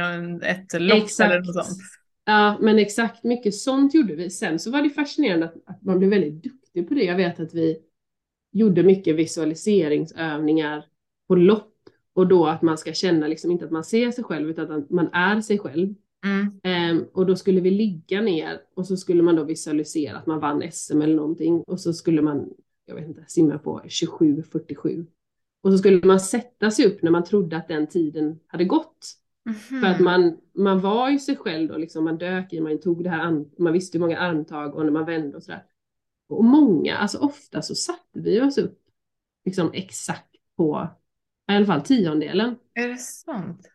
ett 0.44 0.82
lopp 0.82 1.04
exakt. 1.04 1.32
eller 1.32 1.40
något 1.40 1.66
sånt. 1.66 1.82
Ja, 2.26 2.58
men 2.62 2.80
exakt 2.80 3.24
mycket 3.24 3.56
sånt 3.56 3.94
gjorde 3.94 4.16
vi. 4.16 4.30
Sen 4.30 4.60
så 4.60 4.72
var 4.72 4.82
det 4.82 4.90
fascinerande 4.90 5.46
att, 5.46 5.56
att 5.66 5.84
man 5.84 5.98
blev 5.98 6.10
väldigt 6.10 6.44
duktig 6.44 6.88
på 6.88 6.94
det. 6.94 7.04
Jag 7.04 7.16
vet 7.16 7.40
att 7.40 7.54
vi 7.54 7.78
gjorde 8.52 8.84
mycket 8.84 9.16
visualiseringsövningar 9.16 10.86
på 11.28 11.36
lopp 11.36 11.72
och 12.14 12.28
då 12.28 12.46
att 12.46 12.62
man 12.62 12.78
ska 12.78 12.94
känna 12.94 13.28
liksom 13.28 13.52
inte 13.52 13.66
att 13.66 13.72
man 13.72 13.84
ser 13.84 14.12
sig 14.12 14.24
själv 14.24 14.50
utan 14.50 14.72
att 14.72 14.90
man 14.90 15.10
är 15.14 15.42
sig 15.42 15.60
själv. 15.60 15.94
Mm. 16.26 17.00
Um, 17.00 17.06
och 17.14 17.26
då 17.26 17.36
skulle 17.36 17.62
vi 17.62 17.72
ligga 17.72 18.22
ner 18.22 18.62
och 18.76 18.88
så 18.88 18.98
skulle 18.98 19.24
man 19.24 19.36
då 19.36 19.44
visualisera 19.44 20.18
att 20.18 20.26
man 20.26 20.40
vann 20.40 20.72
SM 20.72 21.02
eller 21.02 21.16
någonting 21.16 21.64
och 21.68 21.80
så 21.80 21.94
skulle 21.94 22.22
man, 22.22 22.50
jag 22.86 22.96
vet 22.96 23.08
inte, 23.08 23.24
simma 23.28 23.58
på 23.58 23.82
27.47. 23.86 25.06
Och 25.62 25.72
så 25.72 25.78
skulle 25.78 26.06
man 26.06 26.20
sätta 26.20 26.72
sig 26.72 26.86
upp 26.86 27.02
när 27.02 27.12
man 27.12 27.24
trodde 27.24 27.58
att 27.58 27.68
den 27.68 27.88
tiden 27.88 28.40
hade 28.48 28.66
gått. 28.66 29.18
Mm. 29.46 29.82
För 29.82 29.88
att 29.88 30.00
man, 30.00 30.38
man 30.54 30.82
var 30.82 31.10
ju 31.10 31.20
sig 31.20 31.36
själv 31.36 31.68
då, 31.68 31.78
liksom, 31.78 32.04
man 32.04 32.18
dök 32.18 32.54
i, 32.54 32.62
man 32.62 32.82
tog 32.82 33.04
det 33.04 33.10
här, 33.10 33.46
man 33.62 33.74
visste 33.74 33.98
hur 33.98 34.06
många 34.06 34.20
armtag 34.20 34.76
och 34.76 34.86
när 34.86 34.92
man 34.92 35.06
vände 35.06 35.38
och 35.38 35.44
sådär. 35.44 35.64
Och 36.28 36.44
många, 36.44 36.98
alltså 36.98 37.18
ofta 37.18 37.62
så 37.62 37.76
satte 37.76 38.20
vi 38.20 38.42
oss 38.42 38.58
upp 38.58 38.80
liksom 39.46 39.72
exakt 39.74 40.36
på 40.58 40.90
i 41.52 41.54
alla 41.54 41.66
fall 41.66 41.82
tiondelen. 41.82 42.56
Är 42.74 42.88
det 42.88 42.98
sant? 42.98 43.70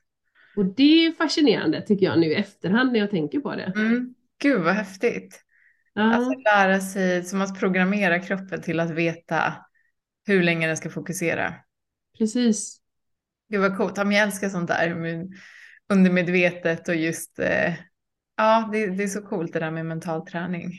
Och 0.57 0.65
det 0.65 1.07
är 1.07 1.13
fascinerande 1.13 1.83
tycker 1.83 2.07
jag 2.07 2.19
nu 2.19 2.27
i 2.27 2.35
efterhand 2.35 2.93
när 2.93 3.01
jag 3.01 3.11
tänker 3.11 3.41
på 3.41 3.57
det. 3.57 3.73
Mm. 3.77 4.15
Gud 4.43 4.61
vad 4.61 4.75
häftigt. 4.75 5.45
Ja. 5.95 6.15
Alltså 6.15 6.33
lära 6.39 6.81
sig, 6.81 7.25
som 7.25 7.41
att 7.41 7.61
programmera 7.61 8.19
kroppen 8.19 8.63
till 8.63 8.81
att 8.81 8.91
veta 8.91 9.55
hur 10.27 10.43
länge 10.43 10.67
den 10.67 10.77
ska 10.77 10.91
fokusera. 10.91 11.55
Precis. 12.19 12.81
Gud 13.49 13.61
vad 13.61 13.77
coolt. 13.77 13.97
Jag 13.97 14.15
älskar 14.15 14.49
sånt 14.49 14.69
där 14.69 14.89
undermedvetet 15.90 16.88
och 16.88 16.94
just, 16.94 17.38
eh, 17.38 17.74
ja 18.37 18.68
det, 18.72 18.87
det 18.87 19.03
är 19.03 19.09
så 19.09 19.22
coolt 19.22 19.53
det 19.53 19.59
där 19.59 19.70
med 19.70 19.87
mental 19.87 20.26
träning. 20.26 20.72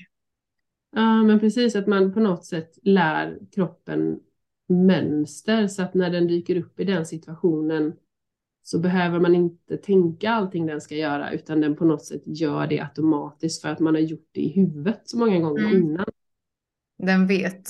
Ja 0.96 1.24
men 1.24 1.40
precis 1.40 1.76
att 1.76 1.88
man 1.88 2.14
på 2.14 2.20
något 2.20 2.46
sätt 2.46 2.78
lär 2.82 3.40
kroppen 3.56 4.20
mönster 4.68 5.68
så 5.68 5.82
att 5.82 5.94
när 5.94 6.10
den 6.10 6.28
dyker 6.28 6.56
upp 6.56 6.80
i 6.80 6.84
den 6.84 7.06
situationen 7.06 7.94
så 8.64 8.80
behöver 8.80 9.20
man 9.20 9.36
inte 9.36 9.78
tänka 9.78 10.32
allting 10.32 10.66
den 10.66 10.82
ska 10.82 10.96
göra 10.96 11.32
utan 11.32 11.62
den 11.62 11.76
på 11.76 11.86
något 11.86 12.06
sätt 12.06 12.22
gör 12.26 12.68
det 12.68 12.80
automatiskt 12.80 13.62
för 13.62 13.70
att 13.70 13.80
man 13.80 13.96
har 13.96 14.02
gjort 14.02 14.30
det 14.32 14.42
i 14.42 14.50
huvudet 14.50 15.02
så 15.04 15.18
många 15.18 15.40
gånger 15.40 15.66
mm. 15.66 15.78
innan. 15.78 16.06
Den 16.98 17.28
vet. 17.28 17.70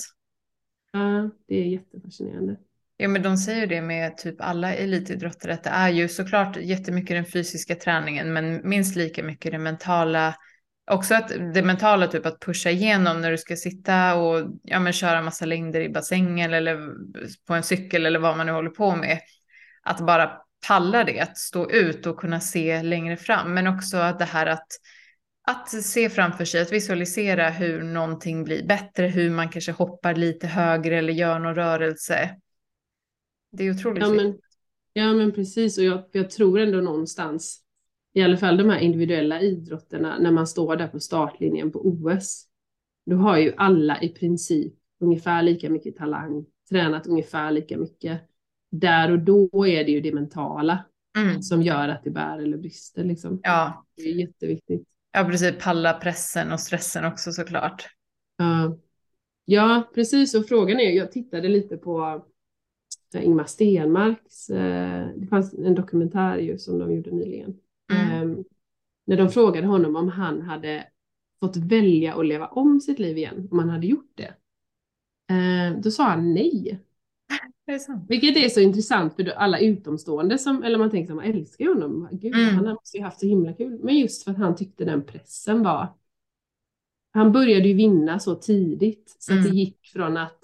Ja, 0.91 1.29
det 1.47 1.55
är 1.55 1.65
jättefascinerande. 1.65 2.57
Ja, 3.01 3.07
men 3.07 3.21
de 3.21 3.37
säger 3.37 3.67
det 3.67 3.81
med 3.81 4.17
typ 4.17 4.35
alla 4.41 4.75
elitidrottare 4.75 5.53
att 5.53 5.63
det 5.63 5.69
är 5.69 5.89
ju 5.89 6.07
såklart 6.07 6.57
jättemycket 6.57 7.17
den 7.17 7.25
fysiska 7.25 7.75
träningen, 7.75 8.33
men 8.33 8.69
minst 8.69 8.95
lika 8.95 9.23
mycket 9.23 9.51
det 9.51 9.57
mentala. 9.57 10.35
Också 10.91 11.15
att 11.15 11.31
det 11.53 11.63
mentala, 11.63 12.07
typ 12.07 12.25
att 12.25 12.39
pusha 12.39 12.69
igenom 12.69 13.21
när 13.21 13.31
du 13.31 13.37
ska 13.37 13.55
sitta 13.55 14.15
och 14.15 14.59
ja, 14.63 14.79
men 14.79 14.93
köra 14.93 15.21
massa 15.21 15.45
längder 15.45 15.81
i 15.81 15.89
bassängen 15.89 16.53
eller 16.53 16.79
på 17.47 17.53
en 17.53 17.63
cykel 17.63 18.05
eller 18.05 18.19
vad 18.19 18.37
man 18.37 18.45
nu 18.45 18.51
håller 18.51 18.69
på 18.69 18.95
med. 18.95 19.19
Att 19.83 20.05
bara 20.05 20.31
palla 20.67 21.03
det, 21.03 21.19
att 21.19 21.37
stå 21.37 21.71
ut 21.71 22.05
och 22.05 22.19
kunna 22.19 22.39
se 22.39 22.83
längre 22.83 23.17
fram, 23.17 23.53
men 23.53 23.67
också 23.67 23.97
att 23.97 24.19
det 24.19 24.25
här 24.25 24.45
att 24.45 24.67
att 25.47 25.69
se 25.83 26.09
framför 26.09 26.45
sig, 26.45 26.61
att 26.61 26.71
visualisera 26.71 27.49
hur 27.49 27.83
någonting 27.83 28.43
blir 28.43 28.67
bättre, 28.67 29.07
hur 29.07 29.29
man 29.29 29.49
kanske 29.49 29.71
hoppar 29.71 30.15
lite 30.15 30.47
högre 30.47 30.97
eller 30.97 31.13
gör 31.13 31.39
någon 31.39 31.55
rörelse. 31.55 32.35
Det 33.51 33.63
är 33.63 33.71
otroligt 33.71 34.03
ja, 34.03 34.13
men, 34.13 34.37
ja 34.93 35.13
men 35.13 35.31
precis 35.31 35.77
och 35.77 35.83
jag, 35.83 36.03
jag 36.11 36.29
tror 36.29 36.59
ändå 36.59 36.81
någonstans 36.81 37.61
i 38.13 38.21
alla 38.21 38.37
fall 38.37 38.57
de 38.57 38.69
här 38.69 38.79
individuella 38.79 39.41
idrotterna 39.41 40.19
när 40.19 40.31
man 40.31 40.47
står 40.47 40.75
där 40.75 40.87
på 40.87 40.99
startlinjen 40.99 41.71
på 41.71 41.79
OS. 41.87 42.47
Då 43.05 43.15
har 43.15 43.37
ju 43.37 43.53
alla 43.57 44.01
i 44.01 44.09
princip 44.09 44.73
ungefär 44.99 45.43
lika 45.43 45.69
mycket 45.69 45.95
talang, 45.95 46.45
tränat 46.69 47.07
ungefär 47.07 47.51
lika 47.51 47.77
mycket. 47.77 48.21
Där 48.71 49.11
och 49.11 49.19
då 49.19 49.67
är 49.67 49.83
det 49.85 49.91
ju 49.91 50.01
det 50.01 50.13
mentala 50.13 50.85
mm. 51.17 51.41
som 51.41 51.61
gör 51.61 51.89
att 51.89 52.03
det 52.03 52.09
bär 52.09 52.39
eller 52.39 52.57
brister. 52.57 53.03
Liksom. 53.03 53.39
Ja. 53.43 53.85
Det 53.95 54.01
är 54.01 54.15
jätteviktigt. 54.15 54.87
Ja, 55.11 55.23
precis. 55.23 55.53
Palla 55.59 55.93
pressen 55.93 56.51
och 56.51 56.59
stressen 56.59 57.05
också 57.05 57.31
såklart. 57.31 57.87
Ja, 58.37 58.77
ja 59.45 59.91
precis. 59.95 60.35
Och 60.35 60.47
frågan 60.47 60.79
är, 60.79 60.91
jag 60.91 61.11
tittade 61.11 61.49
lite 61.49 61.77
på 61.77 62.25
Ingmar 63.15 63.45
Stenmarks, 63.45 64.49
eh, 64.49 65.07
det 65.15 65.27
fanns 65.27 65.53
en 65.53 65.75
dokumentär 65.75 66.37
ju 66.37 66.57
som 66.57 66.79
de 66.79 66.93
gjorde 66.93 67.11
nyligen. 67.11 67.57
Mm. 67.93 68.11
Ehm, 68.11 68.43
när 69.05 69.17
de 69.17 69.29
frågade 69.29 69.67
honom 69.67 69.95
om 69.95 70.09
han 70.09 70.41
hade 70.41 70.87
fått 71.39 71.57
välja 71.57 72.15
att 72.15 72.25
leva 72.25 72.47
om 72.47 72.79
sitt 72.79 72.99
liv 72.99 73.17
igen, 73.17 73.47
om 73.51 73.59
han 73.59 73.69
hade 73.69 73.87
gjort 73.87 74.11
det. 74.15 74.33
Ehm, 75.33 75.81
då 75.81 75.91
sa 75.91 76.03
han 76.03 76.33
nej. 76.33 76.79
Det 77.65 77.87
Vilket 78.09 78.37
är 78.37 78.49
så 78.49 78.59
intressant 78.59 79.15
för 79.15 79.29
alla 79.29 79.59
utomstående 79.59 80.37
som, 80.37 80.63
eller 80.63 80.77
man 80.77 80.91
tänker 80.91 81.07
som 81.07 81.15
man 81.15 81.25
älskar 81.25 81.67
honom. 81.67 82.07
Gud, 82.11 82.35
mm. 82.35 82.55
han 82.55 82.73
måste 82.73 82.97
ju 82.97 83.03
haft 83.03 83.19
så 83.19 83.25
himla 83.25 83.53
kul. 83.53 83.79
Men 83.83 83.97
just 83.97 84.23
för 84.23 84.31
att 84.31 84.37
han 84.37 84.55
tyckte 84.55 84.85
den 84.85 85.03
pressen 85.03 85.63
var. 85.63 85.87
Han 87.13 87.31
började 87.31 87.67
ju 87.67 87.73
vinna 87.73 88.19
så 88.19 88.35
tidigt 88.35 89.15
så 89.19 89.31
mm. 89.31 89.43
att 89.43 89.51
det 89.51 89.57
gick 89.57 89.87
från 89.87 90.17
att 90.17 90.39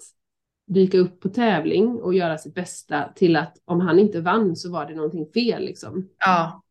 dyka 0.68 0.98
upp 0.98 1.20
på 1.20 1.28
tävling 1.28 1.88
och 1.88 2.14
göra 2.14 2.38
sitt 2.38 2.54
bästa 2.54 3.12
till 3.14 3.36
att 3.36 3.56
om 3.64 3.80
han 3.80 3.98
inte 3.98 4.20
vann 4.20 4.56
så 4.56 4.72
var 4.72 4.86
det 4.86 4.94
någonting 4.94 5.26
fel 5.34 5.64
liksom. 5.64 6.08
Ja. 6.18 6.62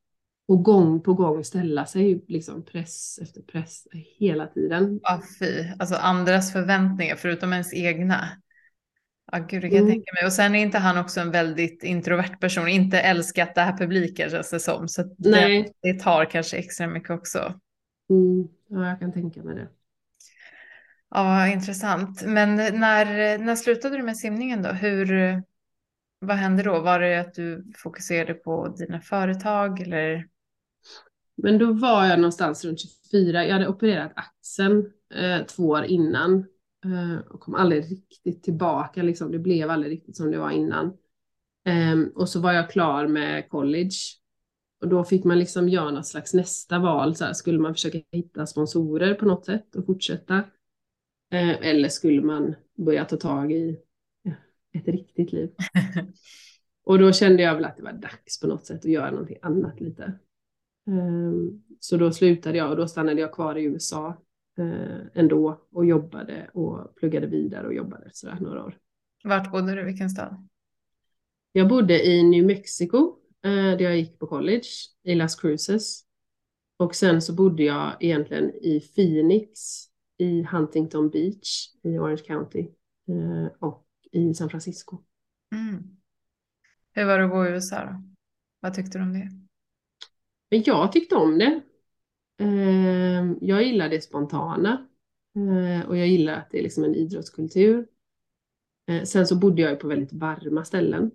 Och 0.47 0.63
gång 0.63 1.01
på 1.01 1.13
gång 1.13 1.43
ställa 1.43 1.85
sig 1.85 2.23
liksom 2.27 2.65
press 2.65 3.19
efter 3.21 3.41
press 3.41 3.87
hela 4.19 4.47
tiden. 4.47 4.99
Ja 5.03 5.21
fy, 5.39 5.65
alltså 5.79 5.95
andras 5.95 6.53
förväntningar 6.53 7.15
förutom 7.15 7.53
ens 7.53 7.73
egna. 7.73 8.29
Ja 9.31 9.37
gud 9.37 9.61
det 9.61 9.69
kan 9.69 9.77
mm. 9.77 9.87
jag 9.87 9.95
tänka 9.95 10.13
mig. 10.13 10.25
Och 10.25 10.33
sen 10.33 10.55
är 10.55 10.59
inte 10.59 10.77
han 10.77 10.97
också 10.97 11.19
en 11.19 11.31
väldigt 11.31 11.83
introvert 11.83 12.37
person, 12.39 12.67
inte 12.67 12.99
älskat 12.99 13.55
det 13.55 13.61
här 13.61 13.77
publiken 13.77 14.29
känns 14.29 14.49
det 14.49 14.59
som. 14.59 14.87
Så 14.87 15.03
det, 15.17 15.65
det, 15.81 15.99
tar 15.99 16.25
kanske 16.25 16.57
extra 16.57 16.87
mycket 16.87 17.09
också. 17.09 17.53
Mm. 18.09 18.47
Ja 18.67 18.87
jag 18.89 18.99
kan 18.99 19.13
tänka 19.13 19.43
mig 19.43 19.55
det. 19.55 19.67
Ja, 21.09 21.47
intressant. 21.47 22.23
Men 22.25 22.55
när, 22.55 23.37
när 23.37 23.55
slutade 23.55 23.97
du 23.97 24.03
med 24.03 24.17
simningen 24.17 24.61
då? 24.63 24.69
Hur, 24.69 25.43
vad 26.19 26.35
hände 26.37 26.63
då? 26.63 26.79
Var 26.79 26.99
det 26.99 27.19
att 27.19 27.33
du 27.33 27.71
fokuserade 27.77 28.33
på 28.33 28.67
dina 28.67 29.01
företag 29.01 29.81
eller? 29.81 30.27
Men 31.37 31.57
då 31.57 31.73
var 31.73 32.05
jag 32.05 32.19
någonstans 32.19 32.65
runt 32.65 32.79
24. 32.81 33.45
Jag 33.45 33.53
hade 33.53 33.67
opererat 33.67 34.11
axeln 34.15 34.91
eh, 35.15 35.45
två 35.45 35.63
år 35.67 35.83
innan. 35.83 36.45
eh, 36.85 37.17
och 37.29 37.39
kom 37.39 37.55
aldrig 37.55 37.91
riktigt 37.91 38.43
tillbaka. 38.43 39.03
Liksom. 39.03 39.31
Det 39.31 39.39
blev 39.39 39.69
aldrig 39.69 39.91
riktigt 39.91 40.17
som 40.17 40.31
det 40.31 40.37
var 40.37 40.51
innan. 40.51 40.85
Eh, 41.65 41.99
och 42.15 42.29
så 42.29 42.39
var 42.39 42.53
jag 42.53 42.69
klar 42.69 43.07
med 43.07 43.49
college. 43.49 43.95
Och 44.81 44.87
då 44.87 45.03
fick 45.03 45.23
man 45.23 45.39
liksom 45.39 45.69
göra 45.69 45.91
något 45.91 46.07
slags 46.07 46.33
nästa 46.33 46.79
val. 46.79 47.15
Så 47.15 47.25
här, 47.25 47.33
skulle 47.33 47.59
man 47.59 47.73
försöka 47.73 47.99
hitta 48.11 48.45
sponsorer 48.45 49.13
på 49.13 49.25
något 49.25 49.45
sätt 49.45 49.75
och 49.75 49.85
fortsätta? 49.85 50.43
Uh, 51.33 51.67
eller 51.67 51.89
skulle 51.89 52.21
man 52.21 52.55
börja 52.75 53.05
ta 53.05 53.17
tag 53.17 53.51
i 53.51 53.79
ett 54.73 54.87
riktigt 54.87 55.31
liv? 55.31 55.49
och 56.83 56.99
då 56.99 57.11
kände 57.11 57.43
jag 57.43 57.55
väl 57.55 57.65
att 57.65 57.77
det 57.77 57.83
var 57.83 57.93
dags 57.93 58.39
på 58.39 58.47
något 58.47 58.65
sätt 58.65 58.79
att 58.79 58.91
göra 58.91 59.11
någonting 59.11 59.37
annat 59.41 59.79
lite. 59.79 60.19
Um, 60.85 61.63
så 61.79 61.97
då 61.97 62.11
slutade 62.11 62.57
jag 62.57 62.69
och 62.69 62.77
då 62.77 62.87
stannade 62.87 63.21
jag 63.21 63.33
kvar 63.33 63.55
i 63.55 63.63
USA 63.63 64.21
uh, 64.59 64.99
ändå 65.13 65.67
och 65.71 65.85
jobbade 65.85 66.49
och 66.53 66.95
pluggade 66.95 67.27
vidare 67.27 67.67
och 67.67 67.73
jobbade 67.73 68.09
sådär 68.13 68.37
några 68.41 68.63
år. 68.63 68.77
Vart 69.23 69.51
bodde 69.51 69.75
du? 69.75 69.83
Vilken 69.83 70.09
stad? 70.09 70.47
Jag 71.51 71.67
bodde 71.67 72.05
i 72.05 72.23
New 72.23 72.45
Mexico 72.45 73.15
eh, 73.43 73.51
där 73.51 73.81
jag 73.81 73.97
gick 73.97 74.19
på 74.19 74.27
college 74.27 74.67
i 75.03 75.15
Las 75.15 75.35
Cruces. 75.35 76.01
Och 76.77 76.95
sen 76.95 77.21
så 77.21 77.33
bodde 77.33 77.63
jag 77.63 77.97
egentligen 77.99 78.51
i 78.55 78.79
Phoenix 78.79 79.49
i 80.17 80.43
Huntington 80.43 81.09
Beach 81.09 81.69
i 81.83 81.97
Orange 81.97 82.23
County 82.27 82.67
eh, 83.07 83.51
och 83.59 83.87
i 84.11 84.33
San 84.33 84.49
Francisco. 84.49 85.03
Mm. 85.55 85.97
Hur 86.91 87.05
var 87.05 87.19
det 87.19 87.25
att 87.25 87.31
bo 87.31 87.45
i 87.45 87.49
USA 87.49 87.85
då? 87.85 88.03
Vad 88.59 88.73
tyckte 88.73 88.97
du 88.97 89.03
om 89.03 89.13
det? 89.13 89.29
Men 90.51 90.63
jag 90.65 90.91
tyckte 90.91 91.15
om 91.15 91.39
det. 91.39 91.61
Eh, 92.39 93.33
jag 93.41 93.63
gillar 93.63 93.89
det 93.89 94.01
spontana 94.01 94.87
och 95.87 95.97
jag 95.97 96.07
gillar 96.07 96.33
att 96.33 96.51
det 96.51 96.59
är 96.59 96.63
liksom 96.63 96.83
en 96.83 96.95
idrottskultur. 96.95 97.87
Sen 99.03 99.27
så 99.27 99.35
bodde 99.35 99.61
jag 99.61 99.71
ju 99.71 99.77
på 99.77 99.87
väldigt 99.87 100.13
varma 100.13 100.65
ställen. 100.65 101.11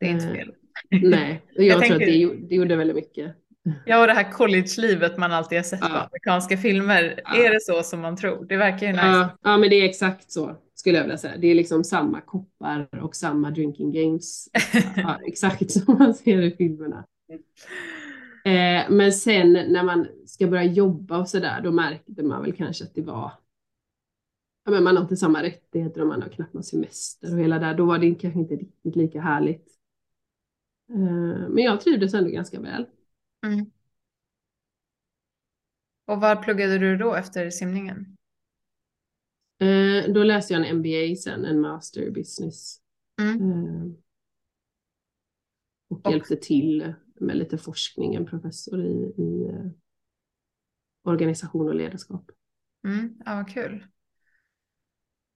Det 0.00 0.06
är 0.06 0.10
inte 0.10 0.28
fel. 0.28 0.54
Nej, 0.90 1.42
jag, 1.54 1.66
jag 1.66 1.84
tror 1.84 1.94
att 1.94 2.00
det, 2.00 2.34
det 2.48 2.54
gjorde 2.54 2.76
väldigt 2.76 2.96
mycket. 2.96 3.36
Ja, 3.86 4.00
och 4.00 4.06
det 4.06 4.12
här 4.12 4.32
college-livet 4.32 5.18
man 5.18 5.32
alltid 5.32 5.58
har 5.58 5.62
sett 5.62 5.80
ja. 5.82 5.88
på 5.88 5.94
amerikanska 5.94 6.56
filmer. 6.56 7.20
Ja. 7.24 7.44
Är 7.44 7.50
det 7.50 7.60
så 7.60 7.82
som 7.82 8.00
man 8.00 8.16
tror? 8.16 8.44
Det 8.44 8.56
verkar 8.56 8.86
ju 8.86 8.92
nice. 8.92 9.06
Ja, 9.06 9.38
ja, 9.42 9.56
men 9.56 9.70
det 9.70 9.76
är 9.76 9.84
exakt 9.84 10.32
så 10.32 10.56
skulle 10.74 10.96
jag 10.96 11.04
vilja 11.04 11.18
säga. 11.18 11.36
Det 11.36 11.46
är 11.46 11.54
liksom 11.54 11.84
samma 11.84 12.20
koppar 12.20 13.02
och 13.02 13.16
samma 13.16 13.50
drinking 13.50 13.92
games. 13.92 14.48
ja, 14.96 15.18
exakt 15.26 15.70
som 15.70 15.98
man 15.98 16.14
ser 16.14 16.42
i 16.42 16.50
filmerna. 16.50 17.04
Eh, 18.44 18.90
men 18.90 19.12
sen 19.12 19.52
när 19.52 19.82
man 19.82 20.06
ska 20.26 20.46
börja 20.46 20.64
jobba 20.64 21.18
och 21.18 21.28
så 21.28 21.38
där, 21.38 21.60
då 21.60 21.72
märkte 21.72 22.22
man 22.22 22.42
väl 22.42 22.52
kanske 22.52 22.84
att 22.84 22.94
det 22.94 23.02
var 23.02 23.32
ja, 24.66 24.70
men 24.70 24.84
man 24.84 24.96
har 24.96 25.02
inte 25.02 25.16
samma 25.16 25.42
rättigheter 25.42 26.00
och 26.00 26.06
man 26.06 26.22
har 26.22 26.28
knappt 26.28 26.54
någon 26.54 26.62
semester 26.62 27.32
och 27.32 27.40
hela 27.40 27.58
det. 27.58 27.74
Då 27.74 27.84
var 27.84 27.98
det 27.98 28.14
kanske 28.14 28.40
inte 28.40 28.54
riktigt 28.54 28.96
lika 28.96 29.20
härligt. 29.20 29.66
Eh, 30.90 31.48
men 31.48 31.64
jag 31.64 31.80
trivdes 31.80 32.14
ändå 32.14 32.30
ganska 32.30 32.60
väl. 32.60 32.86
Mm. 33.46 33.70
Och 36.06 36.20
var 36.20 36.36
pluggade 36.36 36.78
du 36.78 36.96
då 36.96 37.14
efter 37.14 37.50
simningen? 37.50 38.16
Eh, 39.58 40.12
då 40.12 40.22
läste 40.22 40.54
jag 40.54 40.66
en 40.66 40.78
MBA 40.78 41.16
sen, 41.16 41.44
en 41.44 41.60
master 41.60 42.02
i 42.02 42.10
business. 42.10 42.80
Mm. 43.20 43.42
Eh, 43.42 43.92
och, 45.88 46.06
och, 46.06 46.12
hjälpte 46.12 46.36
till 46.36 46.94
med 47.14 47.36
lite 47.36 47.58
forskning, 47.58 48.14
en 48.14 48.26
professor 48.26 48.84
i, 48.84 49.14
i 49.22 49.52
organisation 51.02 51.68
och 51.68 51.74
ledarskap. 51.74 52.30
Mm, 52.84 53.18
ja, 53.24 53.34
vad 53.34 53.48
kul. 53.48 53.86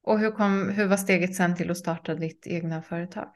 Och 0.02 0.18
hur, 0.18 0.30
kom, 0.30 0.68
hur 0.68 0.86
var 0.86 0.96
steget 0.96 1.34
sen 1.34 1.56
till 1.56 1.70
att 1.70 1.78
starta 1.78 2.14
ditt 2.14 2.46
egna 2.46 2.82
företag? 2.82 3.32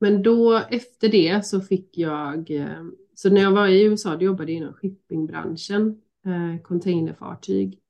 Men 0.00 0.22
då 0.22 0.56
efter 0.70 1.08
det 1.08 1.46
så 1.46 1.60
fick 1.60 1.98
jag, 1.98 2.50
eh, 2.50 2.84
så 3.14 3.30
när 3.30 3.40
jag 3.40 3.52
var 3.52 3.68
i 3.68 3.82
USA 3.82 4.16
då 4.16 4.24
jobbade 4.24 4.52
jag 4.52 4.56
inom 4.56 4.74
shippingbranschen, 4.74 6.02
eh, 6.26 6.62
containerfartyg 6.62 7.80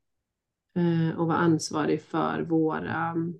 eh, 0.76 1.18
och 1.18 1.26
var 1.26 1.34
ansvarig 1.34 2.02
för 2.02 2.42
våra 2.42 3.08
mm, 3.08 3.34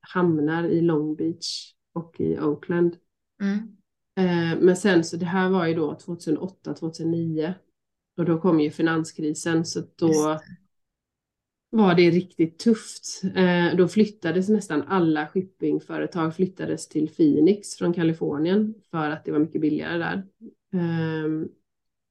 hamnar 0.00 0.64
i 0.64 0.80
Long 0.80 1.16
Beach 1.16 1.74
och 1.94 2.20
i 2.20 2.38
Oakland. 2.40 2.96
Mm. 3.42 3.76
Eh, 4.16 4.58
men 4.60 4.76
sen 4.76 5.04
så 5.04 5.16
det 5.16 5.26
här 5.26 5.50
var 5.50 5.66
ju 5.66 5.74
då 5.74 5.94
2008, 5.94 6.74
2009 6.74 7.54
och 8.16 8.24
då 8.24 8.40
kom 8.40 8.60
ju 8.60 8.70
finanskrisen 8.70 9.64
så 9.64 9.80
då 9.96 10.40
var 11.70 11.94
det 11.94 12.10
riktigt 12.10 12.58
tufft. 12.58 13.22
Eh, 13.34 13.76
då 13.76 13.88
flyttades 13.88 14.48
nästan 14.48 14.82
alla 14.82 15.26
shippingföretag 15.26 16.36
flyttades 16.36 16.88
till 16.88 17.08
Phoenix 17.08 17.74
från 17.74 17.92
Kalifornien 17.92 18.74
för 18.90 19.10
att 19.10 19.24
det 19.24 19.32
var 19.32 19.38
mycket 19.38 19.60
billigare 19.60 19.98
där. 19.98 20.22
Eh, 20.74 21.48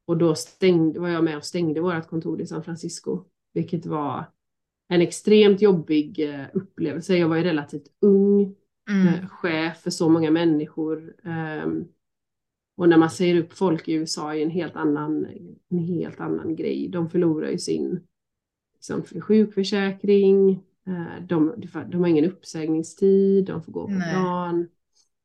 och 0.07 0.17
då 0.17 0.35
stängde, 0.35 0.99
var 0.99 1.09
jag 1.09 1.23
med 1.23 1.37
och 1.37 1.45
stängde 1.45 1.81
vårt 1.81 2.07
kontor 2.07 2.41
i 2.41 2.45
San 2.45 2.63
Francisco, 2.63 3.23
vilket 3.53 3.85
var 3.85 4.25
en 4.87 5.01
extremt 5.01 5.61
jobbig 5.61 6.19
eh, 6.19 6.45
upplevelse. 6.53 7.17
Jag 7.17 7.29
var 7.29 7.35
ju 7.35 7.43
relativt 7.43 7.87
ung 8.01 8.55
mm. 8.89 9.07
Eh, 9.07 9.27
chef 9.27 9.81
för 9.81 9.89
så 9.89 10.09
många 10.09 10.31
människor. 10.31 11.15
Ehm, 11.23 11.85
och 12.77 12.89
när 12.89 12.97
man 12.97 13.09
säger 13.09 13.43
upp 13.43 13.53
folk 13.53 13.87
i 13.87 13.93
USA 13.93 14.35
är 14.35 14.43
en 14.43 14.49
helt 14.49 14.75
annan, 14.75 15.27
en 15.69 15.79
helt 15.79 16.19
annan 16.19 16.55
grej. 16.55 16.87
De 16.87 17.09
förlorar 17.09 17.49
ju 17.49 17.57
sin 17.57 17.99
liksom, 18.79 19.03
för 19.03 19.21
sjukförsäkring, 19.21 20.51
eh, 20.87 21.23
de, 21.27 21.53
de 21.91 22.01
har 22.01 22.07
ingen 22.07 22.25
uppsägningstid, 22.25 23.45
de 23.45 23.63
får 23.63 23.71
gå 23.71 23.87
på 23.87 23.93
Nej. 23.93 24.13
plan. 24.13 24.67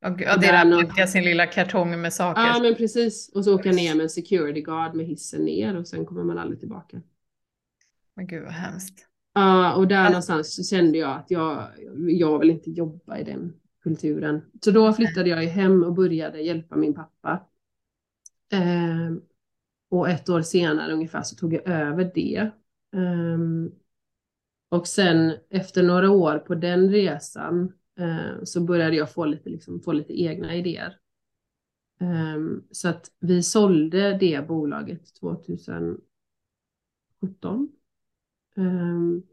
Och, 0.05 0.11
och 0.11 0.41
deras 0.41 0.65
någon... 0.65 1.07
sin 1.07 1.23
lilla 1.23 1.45
kartong 1.45 2.01
med 2.01 2.13
saker. 2.13 2.41
Ja 2.41 2.59
men 2.61 2.75
precis, 2.75 3.31
och 3.35 3.45
så 3.45 3.55
åka 3.55 3.71
ner 3.71 3.95
med 3.95 4.03
en 4.03 4.09
security 4.09 4.61
guard 4.61 4.95
med 4.95 5.05
hissen 5.05 5.41
ner 5.41 5.77
och 5.77 5.87
sen 5.87 6.05
kommer 6.05 6.23
man 6.23 6.37
aldrig 6.37 6.59
tillbaka. 6.59 7.01
Men 8.15 8.27
gud 8.27 8.43
vad 8.43 8.51
hemskt. 8.51 9.07
Ja 9.33 9.75
och 9.75 9.87
där 9.87 9.95
alltså... 9.95 10.11
någonstans 10.11 10.55
så 10.55 10.63
kände 10.63 10.97
jag 10.97 11.11
att 11.11 11.31
jag, 11.31 11.67
jag 12.07 12.39
vill 12.39 12.49
inte 12.49 12.71
jobba 12.71 13.17
i 13.17 13.23
den 13.23 13.53
kulturen. 13.83 14.41
Så 14.61 14.71
då 14.71 14.93
flyttade 14.93 15.29
jag 15.29 15.43
hem 15.43 15.83
och 15.83 15.93
började 15.93 16.41
hjälpa 16.41 16.75
min 16.75 16.93
pappa. 16.93 17.47
Eh, 18.51 19.15
och 19.89 20.09
ett 20.09 20.29
år 20.29 20.41
senare 20.41 20.93
ungefär 20.93 21.21
så 21.21 21.35
tog 21.35 21.53
jag 21.53 21.67
över 21.67 22.11
det 22.15 22.51
Ehm, 22.95 23.71
och 24.69 24.87
sen 24.87 25.33
efter 25.49 25.83
några 25.83 26.09
år 26.09 26.39
på 26.39 26.55
den 26.55 26.91
resan 26.91 27.73
uh, 27.99 28.43
så 28.43 28.61
började 28.61 28.95
jag 28.95 29.11
få 29.11 29.25
lite, 29.25 29.49
liksom, 29.49 29.81
få 29.81 29.91
lite 29.91 30.21
egna 30.21 30.55
idéer. 30.55 30.99
Um, 31.99 32.67
så 32.71 32.89
att 32.89 33.11
vi 33.19 33.43
sålde 33.43 34.17
det 34.17 34.47
bolaget 34.47 35.15
2017. 35.15 36.01
Um, 37.21 37.69
ehm, 38.55 39.23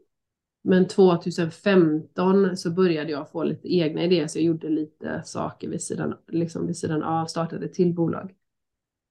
men 0.61 0.87
2015 0.87 2.57
så 2.57 2.71
började 2.71 3.11
jag 3.11 3.31
få 3.31 3.43
lite 3.43 3.75
egna 3.75 4.03
idéer 4.03 4.27
så 4.27 4.37
jag 4.37 4.45
gjorde 4.45 4.69
lite 4.69 5.21
saker 5.25 5.69
vid 5.69 5.81
sidan, 5.81 6.17
liksom 6.27 6.67
vid 6.67 6.77
sidan 6.77 7.03
av, 7.03 7.25
startade 7.25 7.67
till 7.67 7.93
bolag. 7.93 8.35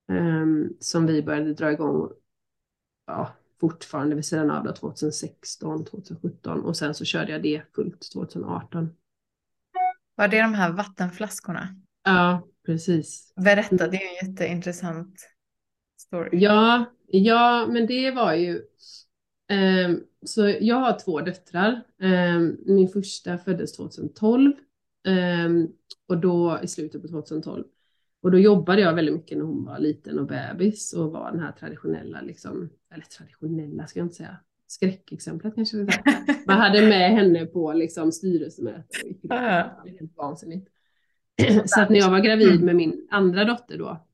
Um, 0.09 0.77
som 0.81 1.07
vi 1.07 1.23
började 1.23 1.55
dra 1.55 1.73
igång 1.73 2.11
ja, 3.07 3.33
fortfarande 3.63 4.15
vid 4.17 4.25
sidan 4.25 4.51
av 4.51 4.73
2016, 4.73 5.85
2017 5.85 6.61
och 6.65 6.77
sen 6.77 6.95
så 6.95 7.05
körde 7.05 7.33
jag 7.33 7.43
det 7.43 7.63
fullt 7.75 8.13
2018. 8.13 8.89
Var 10.15 10.29
det 10.29 10.43
de 10.43 10.55
här 10.55 10.73
vattenflaskorna? 10.73 11.69
Ja, 12.05 12.49
precis. 12.67 13.33
Berätta, 13.37 13.89
det 13.89 13.97
är 13.97 14.23
en 14.23 14.29
jätteintressant 14.29 15.15
story. 15.97 16.29
Ja, 16.33 16.85
ja 17.07 17.67
men 17.71 17.87
det 17.87 18.11
var 18.11 18.35
ju 18.35 18.57
eh, 19.51 19.91
så 20.27 20.57
jag 20.61 20.77
har 20.77 20.99
två 20.99 21.21
döttrar. 21.21 21.83
Eh, 22.03 22.41
min 22.67 22.89
första 22.89 23.39
föddes 23.39 23.77
2012 23.77 24.53
eh, 25.07 25.49
och 26.09 26.19
då 26.19 26.59
i 26.63 26.69
slutet 26.69 27.03
på 27.03 27.09
2012 27.09 27.65
och 28.23 28.31
då 28.31 28.39
jobbade 28.39 28.83
jag 28.83 28.95
väldigt 28.95 29.15
mycket 29.15 29.39
när 29.39 29.45
hon 29.45 29.65
var 29.65 29.79
liten 29.79 30.19
och 30.19 30.27
bebis 30.27 30.93
och 30.93 31.13
var 31.13 31.31
den 31.31 31.41
här 31.41 31.53
traditionella, 31.53 32.21
liksom, 32.21 32.71
eller 32.95 33.05
traditionella 33.05 33.87
ska 33.87 33.99
jag 33.99 34.07
inte 34.07 34.17
säga, 34.17 34.37
skräckexemplet 34.67 35.55
kanske 35.55 35.77
det 35.77 35.85
där. 35.85 36.03
Man 36.47 36.61
hade 36.61 36.89
med 36.89 37.11
henne 37.11 37.47
på 37.47 37.73
liksom, 37.73 38.13
styrelsemöte. 38.13 38.99
Det 39.23 39.29
var 39.29 39.91
helt 39.99 40.17
vansinnigt. 40.17 40.69
Så 41.67 41.81
att 41.81 41.91
när 41.91 41.99
jag 41.99 42.11
var 42.11 42.21
gravid 42.21 42.63
med 42.63 42.77
min 42.77 43.09
andra 43.11 43.45
dotter 43.45 43.79
då 43.79 44.07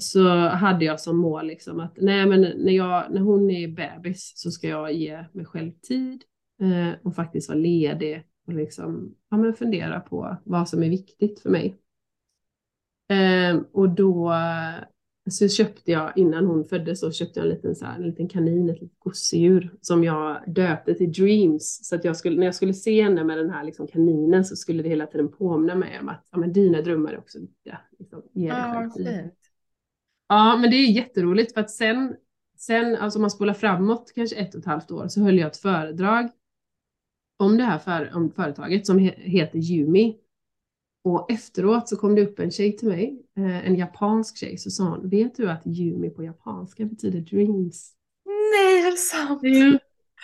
så 0.00 0.28
hade 0.38 0.84
jag 0.84 1.00
som 1.00 1.16
mål 1.16 1.46
liksom 1.46 1.80
att 1.80 1.98
nej, 2.00 2.26
men 2.26 2.40
när, 2.40 2.72
jag, 2.72 3.04
när 3.10 3.20
hon 3.20 3.50
är 3.50 3.68
bebis 3.68 4.32
så 4.36 4.50
ska 4.50 4.68
jag 4.68 4.92
ge 4.92 5.24
mig 5.32 5.44
själv 5.44 5.72
tid 5.82 6.22
eh, 6.60 6.98
och 7.02 7.14
faktiskt 7.14 7.48
vara 7.48 7.58
ledig 7.58 8.22
och 8.46 8.52
liksom, 8.52 9.14
ja, 9.30 9.36
men 9.36 9.54
fundera 9.54 10.00
på 10.00 10.36
vad 10.44 10.68
som 10.68 10.82
är 10.82 10.90
viktigt 10.90 11.40
för 11.40 11.50
mig. 11.50 11.76
Eh, 13.08 13.60
och 13.72 13.88
då 13.88 14.32
så 15.30 15.48
köpte 15.48 15.90
jag, 15.90 16.12
innan 16.16 16.46
hon 16.46 16.64
föddes, 16.64 17.00
så 17.00 17.12
köpte 17.12 17.40
jag 17.40 17.46
en 17.46 17.54
liten, 17.54 17.74
så 17.74 17.84
här, 17.84 17.96
en 17.96 18.02
liten 18.02 18.28
kanin, 18.28 18.70
ett 18.70 18.80
litet 18.80 18.98
gosedjur 18.98 19.74
som 19.80 20.04
jag 20.04 20.42
döpte 20.46 20.94
till 20.94 21.12
Dreams. 21.12 21.80
Så 21.82 21.94
att 21.94 22.04
jag 22.04 22.16
skulle, 22.16 22.38
när 22.38 22.46
jag 22.46 22.54
skulle 22.54 22.74
se 22.74 23.02
henne 23.02 23.24
med 23.24 23.38
den 23.38 23.50
här 23.50 23.64
liksom, 23.64 23.86
kaninen 23.86 24.44
så 24.44 24.56
skulle 24.56 24.82
det 24.82 24.88
hela 24.88 25.06
tiden 25.06 25.28
påminna 25.28 25.74
mig 25.74 25.98
om 26.00 26.08
att 26.08 26.28
ja, 26.30 26.38
men 26.38 26.52
dina 26.52 26.80
drömmar 26.80 27.12
är 27.12 27.18
också 27.18 27.40
viktiga. 27.40 27.80
Liksom, 27.98 28.22
ja, 28.32 28.90
fint. 28.96 29.34
Ja, 30.28 30.56
men 30.56 30.70
det 30.70 30.76
är 30.76 30.90
jätteroligt 30.90 31.54
för 31.54 31.60
att 31.60 31.70
sen, 31.70 32.16
sen 32.56 32.96
alltså 32.96 33.18
om 33.18 33.20
man 33.20 33.30
spolar 33.30 33.54
framåt 33.54 34.12
kanske 34.14 34.36
ett 34.36 34.54
och 34.54 34.60
ett 34.60 34.66
halvt 34.66 34.90
år 34.90 35.08
så 35.08 35.20
höll 35.20 35.38
jag 35.38 35.46
ett 35.46 35.56
föredrag 35.56 36.30
om 37.36 37.56
det 37.56 37.64
här 37.64 37.78
för, 37.78 38.16
om 38.16 38.30
företaget 38.30 38.86
som 38.86 38.98
he, 38.98 39.14
heter 39.16 39.58
Yumi. 39.58 40.16
Och 41.06 41.30
efteråt 41.30 41.88
så 41.88 41.96
kom 41.96 42.14
det 42.14 42.22
upp 42.22 42.38
en 42.38 42.50
tjej 42.50 42.76
till 42.76 42.88
mig, 42.88 43.22
eh, 43.36 43.66
en 43.66 43.76
japansk 43.76 44.36
tjej, 44.36 44.58
så 44.58 44.70
sa 44.70 44.84
hon, 44.84 45.08
vet 45.08 45.36
du 45.36 45.50
att 45.50 45.66
Yumi 45.66 46.10
på 46.10 46.24
japanska 46.24 46.84
betyder 46.84 47.20
dreams? 47.20 47.92
Nej, 48.24 48.86
är 48.86 48.90
det 48.90 48.96
sant? 48.96 49.40
Jo, 49.42 49.78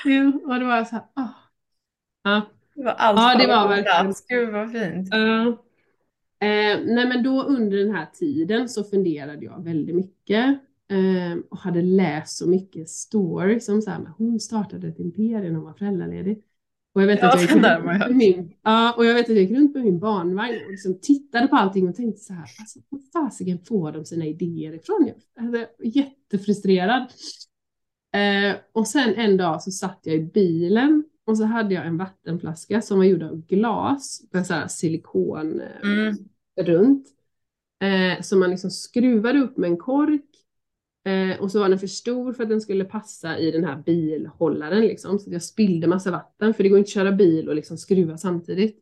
jo. 0.05 0.41
och 0.47 0.59
det 0.59 0.65
var 0.65 0.85
så 0.85 0.95
här, 0.95 1.05
oh. 1.17 1.31
ja. 2.23 2.43
Det 2.75 2.85
var 2.85 2.93
allt 2.93 3.19
ja, 3.19 3.47
det 3.47 3.47
var 3.47 3.69
verkligen. 3.69 4.15
Gud 4.29 4.53
vad 4.53 4.73
fint. 4.73 5.15
Uh, 5.15 5.47
eh, 6.49 6.81
nej 6.85 7.09
men 7.09 7.23
då 7.23 7.43
under 7.43 7.77
den 7.77 7.95
här 7.95 8.07
tiden 8.13 8.69
så 8.69 8.85
funderade 8.85 9.45
jag 9.45 9.65
väldigt 9.65 9.97
mycket 9.97 10.47
eh, 10.91 11.39
och 11.51 11.59
hade 11.59 11.83
läst 11.83 12.37
så 12.37 12.49
mycket 12.49 12.89
stories 12.89 13.67
som 13.67 13.83
så 13.83 13.91
här, 13.91 14.13
hon 14.19 14.41
startade 14.41 14.89
ett 14.89 14.99
imperium 14.99 15.55
hon 15.55 15.65
var 15.65 15.75
föräldraledig. 15.75 16.43
Och 16.95 17.03
jag 17.03 17.07
vet 17.07 17.23
att 17.23 17.35
jag 17.35 17.43
gick 17.43 17.53
runt 17.53 17.85
med 17.85 18.17
min, 18.17 18.53
ja, 18.63 18.95
och 18.97 19.07
jag 19.07 19.15
vet 19.15 19.23
att 19.23 19.37
jag 19.37 19.39
gick 19.39 19.59
runt 19.59 19.75
med 19.75 19.85
min 19.85 19.99
barnvagn 19.99 20.65
och 20.65 20.71
liksom 20.71 20.99
tittade 21.01 21.49
på 21.49 21.57
allting 21.57 21.89
och 21.89 21.95
tänkte 21.95 22.21
så 22.21 22.33
här, 22.33 22.51
alltså, 22.61 22.79
var 22.89 23.01
fasiken 23.13 23.59
får 23.65 23.93
de 23.93 24.05
sina 24.05 24.27
idéer 24.27 24.73
ifrån? 24.73 25.11
Jag 25.37 25.51
var 25.51 25.67
jättefrustrerad. 25.83 27.03
Eh, 28.15 28.57
och 28.73 28.89
sen 28.89 29.15
en 29.15 29.37
dag 29.37 29.63
så 29.63 29.71
satt 29.71 30.01
jag 30.03 30.17
i 30.17 30.21
bilen 30.21 31.05
och 31.27 31.39
så 31.39 31.45
hade 31.45 31.75
jag 31.75 31.87
en 31.87 31.97
vattenflaska 31.97 32.83
som 32.83 32.99
var 32.99 33.05
gjord 33.05 33.23
av 33.23 33.47
glas 33.47 34.23
med 34.31 34.47
så 34.47 34.55
här 34.55 34.69
silikon 34.69 35.61
eh, 35.61 35.91
mm. 35.91 36.17
runt. 36.61 37.09
Eh, 37.83 38.23
som 38.23 38.41
man 38.41 38.51
liksom 38.51 38.71
skruvade 38.71 39.39
upp 39.39 39.57
med 39.57 39.71
en 39.71 39.77
kork 39.77 40.31
Eh, 41.05 41.41
och 41.41 41.51
så 41.51 41.61
var 41.61 41.69
den 41.69 41.79
för 41.79 41.87
stor 41.87 42.33
för 42.33 42.43
att 42.43 42.49
den 42.49 42.61
skulle 42.61 42.85
passa 42.85 43.39
i 43.39 43.51
den 43.51 43.65
här 43.65 43.77
bilhållaren 43.77 44.81
liksom. 44.81 45.19
Så 45.19 45.33
jag 45.33 45.43
spillde 45.43 45.87
massa 45.87 46.11
vatten 46.11 46.55
för 46.55 46.63
det 46.63 46.69
går 46.69 46.79
inte 46.79 46.89
att 46.89 46.95
köra 46.95 47.13
bil 47.13 47.49
och 47.49 47.55
liksom 47.55 47.79
skruva 47.79 48.17
samtidigt. 48.19 48.79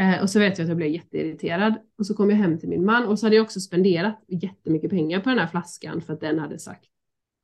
Eh, 0.00 0.22
och 0.22 0.30
så 0.30 0.38
vet 0.38 0.58
jag 0.58 0.64
att 0.64 0.68
jag 0.68 0.76
blev 0.76 0.90
jätteirriterad. 0.90 1.74
Och 1.98 2.06
så 2.06 2.14
kom 2.14 2.30
jag 2.30 2.36
hem 2.36 2.58
till 2.58 2.68
min 2.68 2.84
man 2.84 3.06
och 3.06 3.18
så 3.18 3.26
hade 3.26 3.36
jag 3.36 3.44
också 3.44 3.60
spenderat 3.60 4.24
jättemycket 4.28 4.90
pengar 4.90 5.20
på 5.20 5.28
den 5.28 5.38
här 5.38 5.46
flaskan 5.46 6.00
för 6.00 6.12
att 6.12 6.20
den 6.20 6.38
hade 6.38 6.58
sagt 6.58 6.84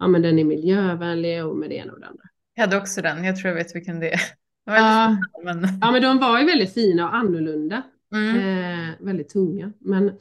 ja 0.01 0.09
men 0.09 0.23
den 0.23 0.39
är 0.39 0.45
miljövänlig 0.45 1.45
och 1.45 1.57
med 1.57 1.71
det 1.71 1.77
ena 1.77 1.93
och 1.93 2.01
det 2.01 2.07
andra. 2.07 2.25
Jag 2.55 2.63
hade 2.63 2.77
också 2.77 3.03
den, 3.03 3.25
jag 3.25 3.37
tror 3.37 3.49
jag 3.49 3.55
vet 3.55 3.77
vilken 3.77 4.01
det 4.01 4.13
är. 4.13 4.21
Ja, 4.65 5.17
men... 5.45 5.69
ja 5.81 5.93
men 5.93 6.03
de 6.03 6.19
var 6.19 6.41
ju 6.41 6.47
väldigt 6.47 6.75
fina 6.75 7.09
och 7.09 7.15
annorlunda. 7.15 7.83
Mm. 8.15 8.37
Eh, 8.37 8.95
väldigt 9.01 9.29
tunga. 9.29 9.73
Men 9.79 10.13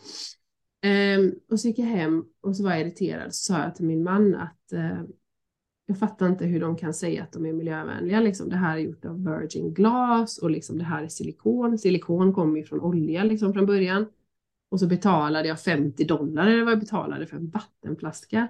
Um, 0.85 1.39
och 1.51 1.59
så 1.59 1.67
gick 1.67 1.79
jag 1.79 1.85
hem 1.85 2.25
och 2.41 2.57
så 2.57 2.63
var 2.63 2.71
jag 2.71 2.81
irriterad. 2.81 3.35
Så 3.35 3.53
sa 3.53 3.59
jag 3.63 3.75
till 3.75 3.85
min 3.85 4.03
man 4.03 4.35
att 4.35 4.73
uh, 4.73 5.03
jag 5.85 5.99
fattar 5.99 6.27
inte 6.27 6.45
hur 6.45 6.59
de 6.59 6.77
kan 6.77 6.93
säga 6.93 7.23
att 7.23 7.31
de 7.31 7.45
är 7.45 7.53
miljövänliga. 7.53 8.19
Liksom, 8.19 8.49
det 8.49 8.55
här 8.55 8.77
är 8.77 8.81
gjort 8.81 9.05
av 9.05 9.23
virgin 9.23 9.73
glas 9.73 10.37
och 10.37 10.49
liksom, 10.49 10.77
det 10.77 10.83
här 10.83 11.03
är 11.03 11.07
silikon. 11.07 11.77
Silikon 11.77 12.33
kommer 12.33 12.57
ju 12.57 12.63
från 12.63 12.81
olja 12.81 13.23
liksom, 13.23 13.53
från 13.53 13.65
början. 13.65 14.05
Och 14.71 14.79
så 14.79 14.87
betalade 14.87 15.47
jag 15.47 15.59
50 15.61 16.03
dollar 16.03 16.47
eller 16.47 16.63
vad 16.63 16.71
jag 16.71 16.79
betalade 16.79 17.27
för 17.27 17.37
en 17.37 17.49
vattenflaska. 17.49 18.47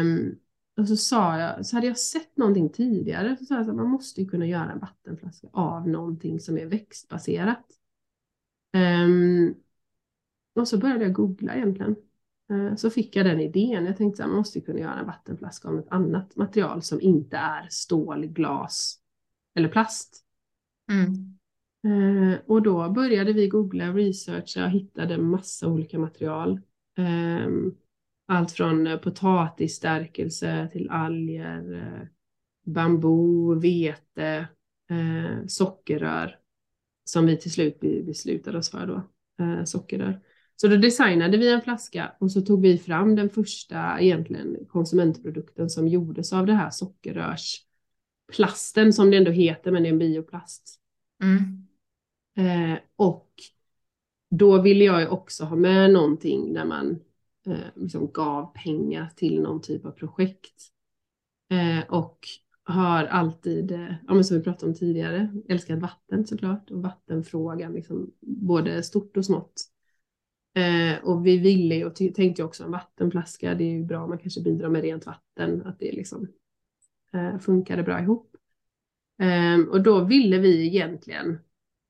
Um, 0.00 0.38
och 0.76 0.88
så 0.88 0.96
sa 0.96 1.38
jag, 1.38 1.66
så 1.66 1.76
hade 1.76 1.86
jag 1.86 1.98
sett 1.98 2.36
någonting 2.36 2.68
tidigare, 2.68 3.36
så 3.36 3.44
sa 3.44 3.54
jag 3.54 3.68
att 3.68 3.76
man 3.76 3.88
måste 3.88 4.20
ju 4.20 4.28
kunna 4.28 4.46
göra 4.46 4.72
en 4.72 4.78
vattenflaska 4.78 5.48
av 5.52 5.88
någonting 5.88 6.40
som 6.40 6.58
är 6.58 6.66
växtbaserat. 6.66 7.66
Um, 8.76 9.54
och 10.56 10.68
så 10.68 10.78
började 10.78 11.04
jag 11.04 11.12
googla 11.12 11.54
egentligen. 11.54 11.96
Eh, 12.50 12.74
så 12.74 12.90
fick 12.90 13.16
jag 13.16 13.26
den 13.26 13.40
idén. 13.40 13.86
Jag 13.86 13.96
tänkte 13.96 14.22
att 14.22 14.28
man 14.28 14.38
måste 14.38 14.60
kunna 14.60 14.80
göra 14.80 14.98
en 14.98 15.06
vattenflaska 15.06 15.68
av 15.68 15.78
ett 15.78 15.88
annat 15.88 16.36
material 16.36 16.82
som 16.82 17.00
inte 17.00 17.36
är 17.36 17.66
stål, 17.70 18.26
glas 18.26 18.98
eller 19.54 19.68
plast. 19.68 20.24
Mm. 20.90 21.36
Eh, 21.86 22.38
och 22.46 22.62
då 22.62 22.90
började 22.90 23.32
vi 23.32 23.48
googla 23.48 23.88
och 23.88 23.94
researcha 23.94 24.64
och 24.64 24.70
hittade 24.70 25.18
massa 25.18 25.68
olika 25.68 25.98
material. 25.98 26.60
Ehm, 26.98 27.74
allt 28.28 28.52
från 28.52 28.98
potatisstärkelse 29.02 30.68
till 30.72 30.90
alger, 30.90 32.10
bambu, 32.66 33.54
vete, 33.60 34.48
eh, 34.90 35.46
sockerrör 35.46 36.38
som 37.04 37.26
vi 37.26 37.36
till 37.36 37.52
slut 37.52 37.80
beslutade 37.80 38.58
oss 38.58 38.70
för 38.70 38.86
då, 38.86 39.02
sockerrör. 39.64 40.20
Så 40.56 40.68
då 40.68 40.76
designade 40.76 41.36
vi 41.36 41.52
en 41.52 41.60
flaska 41.60 42.12
och 42.18 42.32
så 42.32 42.40
tog 42.40 42.62
vi 42.62 42.78
fram 42.78 43.16
den 43.16 43.30
första 43.30 44.00
egentligen 44.00 44.56
konsumentprodukten 44.68 45.70
som 45.70 45.88
gjordes 45.88 46.32
av 46.32 46.46
det 46.46 46.54
här 46.54 46.70
sockerrörsplasten 46.70 48.92
som 48.92 49.10
det 49.10 49.16
ändå 49.16 49.30
heter, 49.30 49.70
men 49.70 49.82
det 49.82 49.88
är 49.88 49.92
en 49.92 49.98
bioplast. 49.98 50.80
Mm. 51.22 51.66
Eh, 52.38 52.78
och 52.96 53.30
då 54.30 54.62
ville 54.62 54.84
jag 54.84 55.00
ju 55.00 55.08
också 55.08 55.44
ha 55.44 55.56
med 55.56 55.90
någonting 55.90 56.52
när 56.52 56.64
man 56.64 57.00
eh, 57.46 57.56
liksom 57.74 58.10
gav 58.12 58.52
pengar 58.54 59.08
till 59.16 59.42
någon 59.42 59.60
typ 59.60 59.84
av 59.84 59.90
projekt. 59.90 60.72
Eh, 61.50 61.80
och 61.88 62.18
har 62.64 63.04
alltid, 63.04 63.72
eh, 63.72 63.94
ja, 64.06 64.14
men 64.14 64.24
som 64.24 64.36
vi 64.36 64.42
pratade 64.42 64.66
om 64.66 64.74
tidigare, 64.74 65.42
älskat 65.48 65.78
vatten 65.78 66.26
såklart 66.26 66.70
och 66.70 66.82
vattenfrågan, 66.82 67.72
liksom, 67.72 68.10
både 68.20 68.82
stort 68.82 69.16
och 69.16 69.24
smått. 69.24 69.70
Eh, 70.56 71.04
och 71.04 71.26
vi 71.26 71.38
ville 71.38 71.74
ju 71.74 71.84
och 71.84 71.94
tänkte 71.94 72.44
också 72.44 72.64
en 72.64 72.70
vattenflaska, 72.70 73.54
det 73.54 73.64
är 73.64 73.70
ju 73.70 73.84
bra, 73.84 74.06
man 74.06 74.18
kanske 74.18 74.40
bidrar 74.40 74.68
med 74.68 74.82
rent 74.82 75.06
vatten, 75.06 75.66
att 75.66 75.78
det 75.78 75.92
liksom 75.92 76.28
eh, 77.12 77.38
funkade 77.38 77.82
bra 77.82 78.00
ihop. 78.00 78.36
Eh, 79.22 79.68
och 79.68 79.82
då 79.82 80.04
ville 80.04 80.38
vi 80.38 80.66
egentligen, 80.66 81.38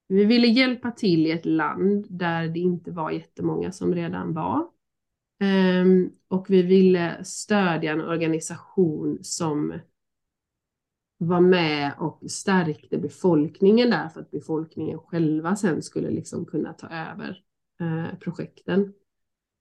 vi 0.09 0.25
ville 0.25 0.47
hjälpa 0.47 0.91
till 0.91 1.27
i 1.27 1.31
ett 1.31 1.47
land 1.47 2.07
där 2.11 2.49
det 2.49 2.61
inte 2.61 2.91
var 2.91 3.11
jättemånga 3.11 3.73
som 3.73 3.95
redan 3.95 4.33
var. 4.33 4.69
Ehm, 5.41 6.11
och 6.29 6.51
vi 6.51 6.63
ville 6.63 7.25
stödja 7.25 7.93
en 7.93 8.01
organisation 8.01 9.19
som 9.23 9.79
var 11.19 11.41
med 11.41 11.93
och 11.99 12.31
stärkte 12.31 12.99
befolkningen 12.99 13.91
där 13.91 14.09
för 14.09 14.21
att 14.21 14.31
befolkningen 14.31 14.99
själva 14.99 15.57
sen 15.57 15.83
skulle 15.83 16.11
liksom 16.11 16.45
kunna 16.45 16.73
ta 16.73 16.89
över 16.89 17.46
Eh, 17.81 18.19
projekten. 18.21 18.93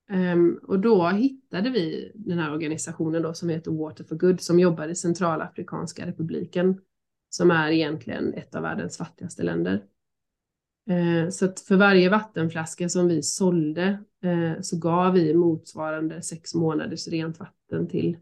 Ehm, 0.09 0.59
och 0.63 0.79
då 0.79 1.07
hittade 1.07 1.69
vi 1.69 2.11
den 2.15 2.39
här 2.39 2.53
organisationen 2.53 3.21
då 3.21 3.33
som 3.33 3.49
heter 3.49 3.71
Water 3.71 4.03
for 4.03 4.15
Good 4.15 4.41
som 4.41 4.59
jobbar 4.59 4.87
i 4.87 4.95
Centralafrikanska 4.95 6.05
republiken 6.05 6.81
som 7.29 7.51
är 7.51 7.71
egentligen 7.71 8.33
ett 8.33 8.55
av 8.55 8.61
världens 8.61 8.97
fattigaste 8.97 9.43
länder. 9.43 9.83
Ehm, 10.89 11.31
så 11.31 11.45
att 11.45 11.59
för 11.59 11.75
varje 11.75 12.09
vattenflaska 12.09 12.89
som 12.89 13.07
vi 13.07 13.23
sålde 13.23 14.03
eh, 14.23 14.61
så 14.61 14.77
gav 14.77 15.13
vi 15.13 15.33
motsvarande 15.33 16.21
sex 16.21 16.53
månaders 16.53 17.07
rent 17.07 17.39
vatten 17.39 17.87
till 17.87 18.17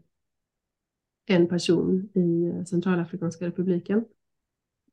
en 1.26 1.48
person 1.48 2.08
i 2.14 2.52
Centralafrikanska 2.66 3.46
republiken. 3.46 4.04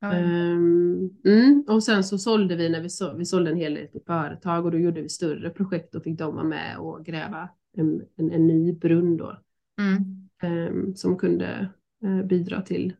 Um, 0.04 1.18
mm, 1.26 1.64
och 1.68 1.84
sen 1.84 2.04
så 2.04 2.18
sålde 2.18 2.56
vi 2.56 2.70
när 2.70 2.82
vi, 2.82 2.90
så, 2.90 3.14
vi 3.14 3.26
sålde 3.26 3.52
en 3.52 3.58
hel 3.58 3.74
del 3.74 3.88
till 3.88 4.02
företag 4.06 4.66
och 4.66 4.72
då 4.72 4.78
gjorde 4.78 5.02
vi 5.02 5.10
större 5.10 5.50
projekt 5.50 5.96
och 5.96 6.04
fick 6.04 6.20
de 6.20 6.36
vara 6.36 6.46
med 6.46 6.78
och 6.78 7.06
gräva 7.06 7.50
en, 7.78 8.06
en, 8.16 8.32
en 8.32 8.48
ny 8.48 8.74
brunn 8.74 9.18
då. 9.18 9.38
Mm. 9.80 10.28
Um, 10.44 10.96
som 10.96 11.18
kunde 11.18 11.70
uh, 12.06 12.24
bidra 12.24 12.62
till 12.62 12.94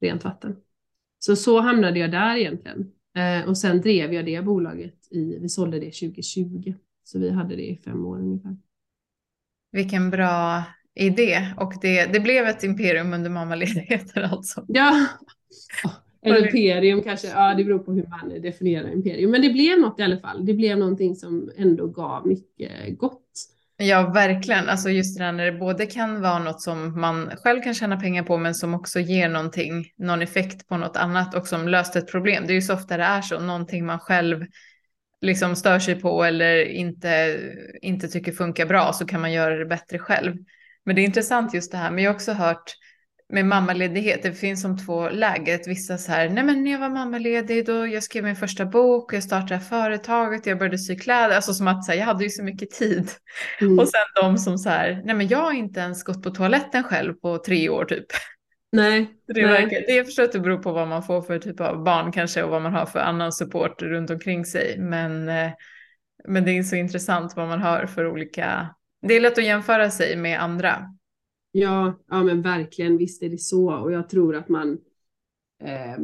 rent 0.00 0.24
vatten. 0.24 0.56
Så 1.18 1.36
så 1.36 1.60
hamnade 1.60 1.98
jag 1.98 2.10
där 2.10 2.36
egentligen. 2.36 2.92
Uh, 3.18 3.48
och 3.48 3.58
sen 3.58 3.80
drev 3.80 4.12
jag 4.12 4.26
det 4.26 4.44
bolaget 4.44 5.08
i, 5.10 5.38
vi 5.38 5.48
sålde 5.48 5.78
det 5.78 5.90
2020. 5.90 6.74
Så 7.04 7.18
vi 7.18 7.30
hade 7.30 7.56
det 7.56 7.70
i 7.70 7.76
fem 7.76 8.06
år 8.06 8.18
ungefär. 8.18 8.56
Vilken 9.72 10.10
bra 10.10 10.64
idé 10.94 11.54
och 11.56 11.72
det, 11.82 12.12
det 12.12 12.20
blev 12.20 12.46
ett 12.46 12.64
imperium 12.64 13.12
under 13.12 13.30
mammaledigheter 13.30 14.22
alltså. 14.22 14.64
Ja, 14.68 15.06
eller 16.22 16.46
imperium 16.46 17.02
kanske, 17.02 17.28
ja 17.28 17.54
det 17.54 17.64
beror 17.64 17.78
på 17.78 17.92
hur 17.92 18.06
man 18.06 18.42
definierar 18.42 18.92
imperium. 18.92 19.30
Men 19.30 19.42
det 19.42 19.50
blev 19.50 19.78
något 19.78 20.00
i 20.00 20.02
alla 20.02 20.18
fall. 20.18 20.46
Det 20.46 20.54
blev 20.54 20.78
någonting 20.78 21.16
som 21.16 21.50
ändå 21.56 21.86
gav 21.86 22.26
mycket 22.26 22.98
gott. 22.98 23.24
Ja, 23.80 24.10
verkligen. 24.14 24.68
Alltså 24.68 24.90
just 24.90 25.18
det 25.18 25.24
där 25.24 25.32
när 25.32 25.44
det 25.44 25.58
både 25.58 25.86
kan 25.86 26.20
vara 26.20 26.38
något 26.38 26.62
som 26.62 27.00
man 27.00 27.30
själv 27.36 27.62
kan 27.62 27.74
tjäna 27.74 27.96
pengar 27.96 28.22
på, 28.22 28.38
men 28.38 28.54
som 28.54 28.74
också 28.74 29.00
ger 29.00 29.28
någonting, 29.28 29.84
någon 29.96 30.22
effekt 30.22 30.68
på 30.68 30.76
något 30.76 30.96
annat 30.96 31.34
och 31.34 31.46
som 31.46 31.68
löst 31.68 31.96
ett 31.96 32.10
problem. 32.10 32.44
Det 32.46 32.52
är 32.52 32.54
ju 32.54 32.62
så 32.62 32.74
ofta 32.74 32.96
det 32.96 33.02
är 33.02 33.22
så, 33.22 33.40
någonting 33.40 33.86
man 33.86 33.98
själv 33.98 34.46
liksom 35.20 35.56
stör 35.56 35.78
sig 35.78 36.00
på 36.00 36.24
eller 36.24 36.64
inte, 36.64 37.40
inte 37.82 38.08
tycker 38.08 38.32
funkar 38.32 38.66
bra 38.66 38.92
så 38.92 39.06
kan 39.06 39.20
man 39.20 39.32
göra 39.32 39.56
det 39.56 39.66
bättre 39.66 39.98
själv. 39.98 40.36
Men 40.84 40.96
det 40.96 41.02
är 41.02 41.04
intressant 41.04 41.54
just 41.54 41.72
det 41.72 41.78
här, 41.78 41.90
men 41.90 42.04
jag 42.04 42.10
har 42.10 42.14
också 42.14 42.32
hört 42.32 42.74
med 43.32 43.46
mammaledighet, 43.46 44.22
det 44.22 44.32
finns 44.32 44.62
som 44.62 44.78
två 44.78 45.08
läger. 45.08 45.60
Vissa 45.66 45.98
så 45.98 46.12
här, 46.12 46.28
nej 46.28 46.44
men 46.44 46.64
när 46.64 46.70
jag 46.70 46.78
var 46.78 46.88
mammaledig 46.88 47.66
då 47.66 47.86
jag 47.86 48.02
skrev 48.02 48.24
min 48.24 48.36
första 48.36 48.66
bok, 48.66 49.14
jag 49.14 49.22
startade 49.22 49.60
företaget, 49.60 50.46
jag 50.46 50.58
började 50.58 50.78
sy 50.78 50.96
kläder, 50.96 51.36
alltså 51.36 51.54
som 51.54 51.68
att 51.68 51.88
här, 51.88 51.94
jag 51.94 52.04
hade 52.04 52.24
ju 52.24 52.30
så 52.30 52.42
mycket 52.42 52.70
tid. 52.70 53.10
Mm. 53.60 53.78
Och 53.78 53.88
sen 53.88 54.22
de 54.22 54.38
som 54.38 54.58
så 54.58 54.68
här, 54.68 55.02
nej 55.04 55.14
men 55.14 55.28
jag 55.28 55.38
har 55.38 55.52
inte 55.52 55.80
ens 55.80 56.02
gått 56.02 56.22
på 56.22 56.30
toaletten 56.30 56.84
själv 56.84 57.14
på 57.14 57.38
tre 57.38 57.68
år 57.68 57.84
typ. 57.84 58.06
Nej. 58.72 59.10
Det, 59.26 59.46
verkar, 59.46 59.86
det 59.86 59.92
jag 59.92 60.06
förstår 60.06 60.22
att 60.22 60.32
det 60.32 60.40
beror 60.40 60.58
på 60.58 60.72
vad 60.72 60.88
man 60.88 61.02
får 61.02 61.22
för 61.22 61.38
typ 61.38 61.60
av 61.60 61.84
barn 61.84 62.12
kanske 62.12 62.42
och 62.42 62.50
vad 62.50 62.62
man 62.62 62.72
har 62.72 62.86
för 62.86 62.98
annan 62.98 63.32
support 63.32 63.82
runt 63.82 64.10
omkring 64.10 64.44
sig. 64.44 64.78
Men, 64.78 65.28
eh, 65.28 65.50
men 66.28 66.44
det 66.44 66.58
är 66.58 66.62
så 66.62 66.76
intressant 66.76 67.32
vad 67.36 67.48
man 67.48 67.60
har 67.60 67.86
för 67.86 68.06
olika, 68.06 68.74
det 69.06 69.14
är 69.14 69.20
lätt 69.20 69.38
att 69.38 69.44
jämföra 69.44 69.90
sig 69.90 70.16
med 70.16 70.42
andra. 70.42 70.97
Ja, 71.52 71.98
ja 72.08 72.22
men 72.22 72.42
verkligen, 72.42 72.98
visst 72.98 73.22
är 73.22 73.28
det 73.28 73.38
så. 73.38 73.74
Och 73.74 73.92
jag 73.92 74.08
tror 74.08 74.36
att 74.36 74.48
man, 74.48 74.78
eh, 75.62 75.96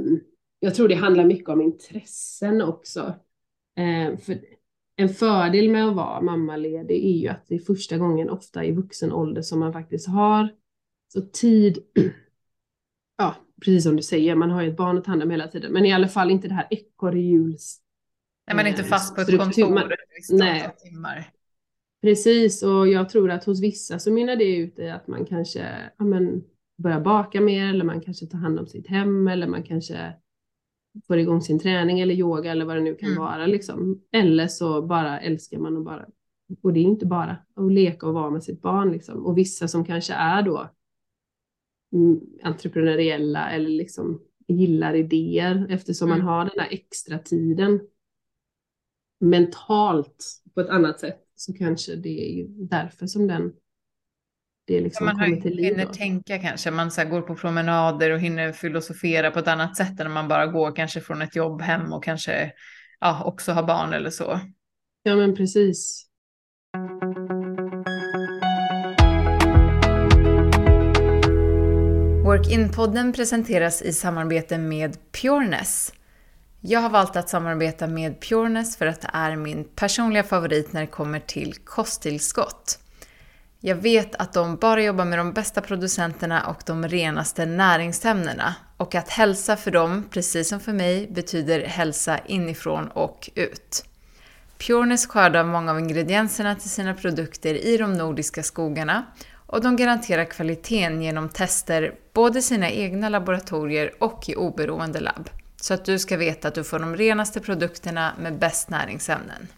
jag 0.59 0.75
tror 0.75 0.89
det 0.89 0.95
handlar 0.95 1.25
mycket 1.25 1.49
om 1.49 1.61
intressen 1.61 2.63
också. 2.63 3.15
Eh, 3.77 4.19
för 4.19 4.39
en 4.97 5.09
fördel 5.09 5.71
med 5.71 5.89
att 5.89 5.97
vara 5.97 6.21
mammaledig 6.21 7.05
är 7.05 7.19
ju 7.19 7.29
att 7.29 7.47
det 7.49 7.55
är 7.55 7.59
första 7.59 7.99
gången 7.99 8.31
ofta 8.31 8.65
i 8.65 8.73
vuxen 8.73 9.13
ålder 9.13 9.43
som 9.43 9.61
man 9.61 9.73
faktiskt 9.73 10.09
har 10.09 10.55
så 11.13 11.21
tid, 11.21 11.79
ja, 13.19 13.35
precis 13.65 13.85
som 13.85 13.97
du 13.97 14.03
säger, 14.03 14.35
man 14.35 14.51
har 14.51 14.63
ju 14.63 14.71
ett 14.71 14.77
barn 14.77 14.99
att 14.99 15.05
ta 15.05 15.11
hand 15.11 15.23
om 15.23 15.31
hela 15.31 15.49
tiden, 15.49 15.73
men 15.73 15.87
i 15.87 15.93
alla 15.93 16.09
fall 16.09 16.31
inte 16.31 16.49
det 16.49 16.55
här 16.55 16.67
ekorrhjuls 16.71 17.81
Nej, 18.47 18.57
man 18.57 18.67
är 18.67 18.71
inte 18.71 18.85
fast 18.85 19.15
på 19.15 19.21
ett 19.21 19.39
kontor 19.39 19.71
man, 19.71 19.91
nej. 20.31 20.75
timmar. 20.79 21.31
Precis, 22.05 22.63
och 22.63 22.89
jag 22.89 23.09
tror 23.09 23.31
att 23.31 23.45
hos 23.45 23.63
vissa 23.63 23.99
så 23.99 24.13
mynnar 24.13 24.37
det 24.37 24.57
ut 24.57 24.79
i 24.79 24.89
att 24.89 25.09
man 25.09 25.25
kanske 25.25 25.91
ja, 25.99 26.05
men, 26.05 26.45
börjar 26.77 27.01
baka 27.01 27.41
mer 27.41 27.69
eller 27.69 27.85
man 27.85 28.01
kanske 28.01 28.27
tar 28.27 28.39
hand 28.39 28.59
om 28.59 28.67
sitt 28.67 28.87
hem 28.87 29.29
eller 29.29 29.47
man 29.47 29.63
kanske 29.63 30.15
får 31.07 31.19
igång 31.19 31.41
sin 31.41 31.59
träning 31.59 32.01
eller 32.01 32.15
yoga 32.15 32.51
eller 32.51 32.65
vad 32.65 32.77
det 32.77 32.81
nu 32.83 32.95
kan 32.95 33.09
mm. 33.09 33.21
vara. 33.21 33.47
Liksom. 33.47 34.03
Eller 34.13 34.49
så 34.49 34.83
bara 34.83 35.21
älskar 35.21 35.59
man 35.59 35.77
att 35.77 35.85
bara, 35.85 36.07
och 36.63 36.73
det 36.73 36.81
är 36.81 36.85
inte 36.85 37.07
bara 37.07 37.37
att 37.55 37.73
leka 37.73 38.07
och 38.07 38.15
vara 38.15 38.31
med 38.31 38.45
sitt 38.45 38.63
barn. 38.63 38.93
Liksom. 38.93 39.27
Och 39.27 39.39
vissa 39.39 39.69
som 39.69 39.85
kanske 39.85 40.15
är 40.15 40.43
då 40.43 40.71
mm, 41.93 42.21
entreprenöriella 42.43 43.51
eller 43.51 43.71
liksom 43.71 44.21
gillar 44.49 44.95
idéer 44.95 45.67
eftersom 45.71 46.09
mm. 46.09 46.19
man 46.19 46.29
har 46.29 46.45
den 46.45 46.57
där 46.57 46.69
extra 46.71 47.19
tiden 47.19 47.81
mentalt 49.21 50.43
på 50.55 50.61
ett 50.61 50.69
annat 50.69 51.01
sätt 51.01 51.24
så 51.37 51.53
kanske 51.53 51.97
det 51.97 52.29
är 52.31 52.33
ju 52.37 52.47
därför 52.49 53.07
som 53.07 53.27
den 53.27 53.53
det 54.67 54.81
liksom 54.81 55.07
man 55.07 55.15
kommer 55.15 55.41
till 55.41 55.55
liv. 55.55 55.65
hinner 55.65 55.87
tänka 55.87 56.39
kanske, 56.39 56.71
man 56.71 56.91
så 56.91 57.05
går 57.05 57.23
på 57.23 57.35
promenader 57.35 58.11
och 58.11 58.21
hinner 58.21 58.53
filosofera 58.53 59.31
på 59.31 59.39
ett 59.39 59.49
annat 59.49 59.77
sätt 59.77 59.91
än 59.91 59.97
när 59.97 60.09
man 60.09 60.29
bara 60.29 60.47
går 60.47 60.77
kanske 60.77 61.01
från 61.01 61.23
ett 61.23 61.37
jobb 61.37 61.63
hem 61.63 61.93
och 61.93 62.05
kanske 62.05 62.53
ja, 63.01 63.25
också 63.25 63.53
har 63.53 63.63
barn 63.63 63.93
eller 63.93 64.11
så. 64.11 64.41
Ja 65.03 65.17
men 65.17 65.37
precis. 65.37 66.07
Work-in-podden 72.25 73.13
presenteras 73.13 73.83
i 73.83 73.93
samarbete 73.93 74.59
med 74.59 74.97
Pureness 75.23 75.93
jag 76.67 76.81
har 76.81 76.91
valt 76.91 77.17
att 77.17 77.29
samarbeta 77.29 77.87
med 77.87 78.21
Pureness 78.21 78.77
för 78.77 78.87
att 78.87 79.01
det 79.01 79.11
är 79.13 79.37
min 79.37 79.65
personliga 79.65 80.23
favorit 80.23 80.73
när 80.73 80.81
det 80.81 80.87
kommer 80.87 81.21
till 81.21 81.55
kosttillskott. 81.55 82.79
Jag 83.61 83.77
vet 83.77 84.15
att 84.15 84.33
de 84.33 84.57
bara 84.57 84.83
jobbar 84.83 85.05
med 85.05 85.19
de 85.19 85.33
bästa 85.33 85.61
producenterna 85.61 86.47
och 86.47 86.63
de 86.67 86.89
renaste 86.89 87.47
näringsämnena 87.47 88.55
och 88.77 88.95
att 88.95 89.09
hälsa 89.09 89.57
för 89.57 89.71
dem, 89.71 90.05
precis 90.11 90.49
som 90.49 90.61
för 90.61 90.73
mig, 90.73 91.07
betyder 91.11 91.61
hälsa 91.61 92.19
inifrån 92.27 92.89
och 92.89 93.31
ut. 93.35 93.85
Pureness 94.59 95.07
skördar 95.07 95.45
många 95.45 95.71
av 95.71 95.79
ingredienserna 95.79 96.55
till 96.55 96.71
sina 96.71 96.95
produkter 96.95 97.55
i 97.67 97.77
de 97.77 97.95
nordiska 97.95 98.43
skogarna 98.43 99.07
och 99.47 99.63
de 99.63 99.77
garanterar 99.77 100.25
kvaliteten 100.25 101.03
genom 101.03 101.29
tester 101.29 101.95
både 102.13 102.39
i 102.39 102.43
sina 102.43 102.71
egna 102.71 103.09
laboratorier 103.09 103.93
och 103.99 104.29
i 104.29 104.37
oberoende 104.37 105.01
labb 105.01 105.31
så 105.65 105.75
att 105.75 105.85
du 105.85 105.99
ska 105.99 106.17
veta 106.17 106.49
att 106.49 106.55
du 106.55 106.65
får 106.65 106.79
de 106.79 106.97
renaste 106.97 107.41
produkterna 107.41 108.13
med 108.19 108.39
bäst 108.39 108.71
näringsämnen. 108.71 109.49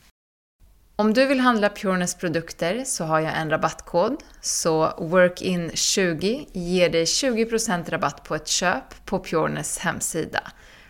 Om 0.97 1.15
du 1.15 1.27
vill 1.27 1.41
handla 1.41 1.69
Pureness 1.69 2.15
produkter 2.15 2.85
så 2.85 3.05
har 3.05 3.21
jag 3.21 3.37
en 3.37 3.51
rabattkod, 3.51 4.17
så 4.41 4.87
WorkIn20 4.87 6.47
ger 6.53 6.91
dig 6.91 7.05
20% 7.05 7.91
rabatt 7.91 8.25
på 8.25 8.35
ett 8.35 8.49
köp 8.49 9.05
på 9.05 9.25
Pureness 9.25 9.79
hemsida. 9.79 10.41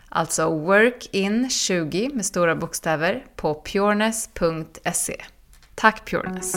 Alltså 0.09 0.43
WorkIn20 0.43 2.15
med 2.15 2.27
stora 2.27 2.57
bokstäver 2.57 3.27
på 3.37 3.63
pureness.se. 3.65 5.25
Tack 5.75 6.11
Pureness! 6.11 6.55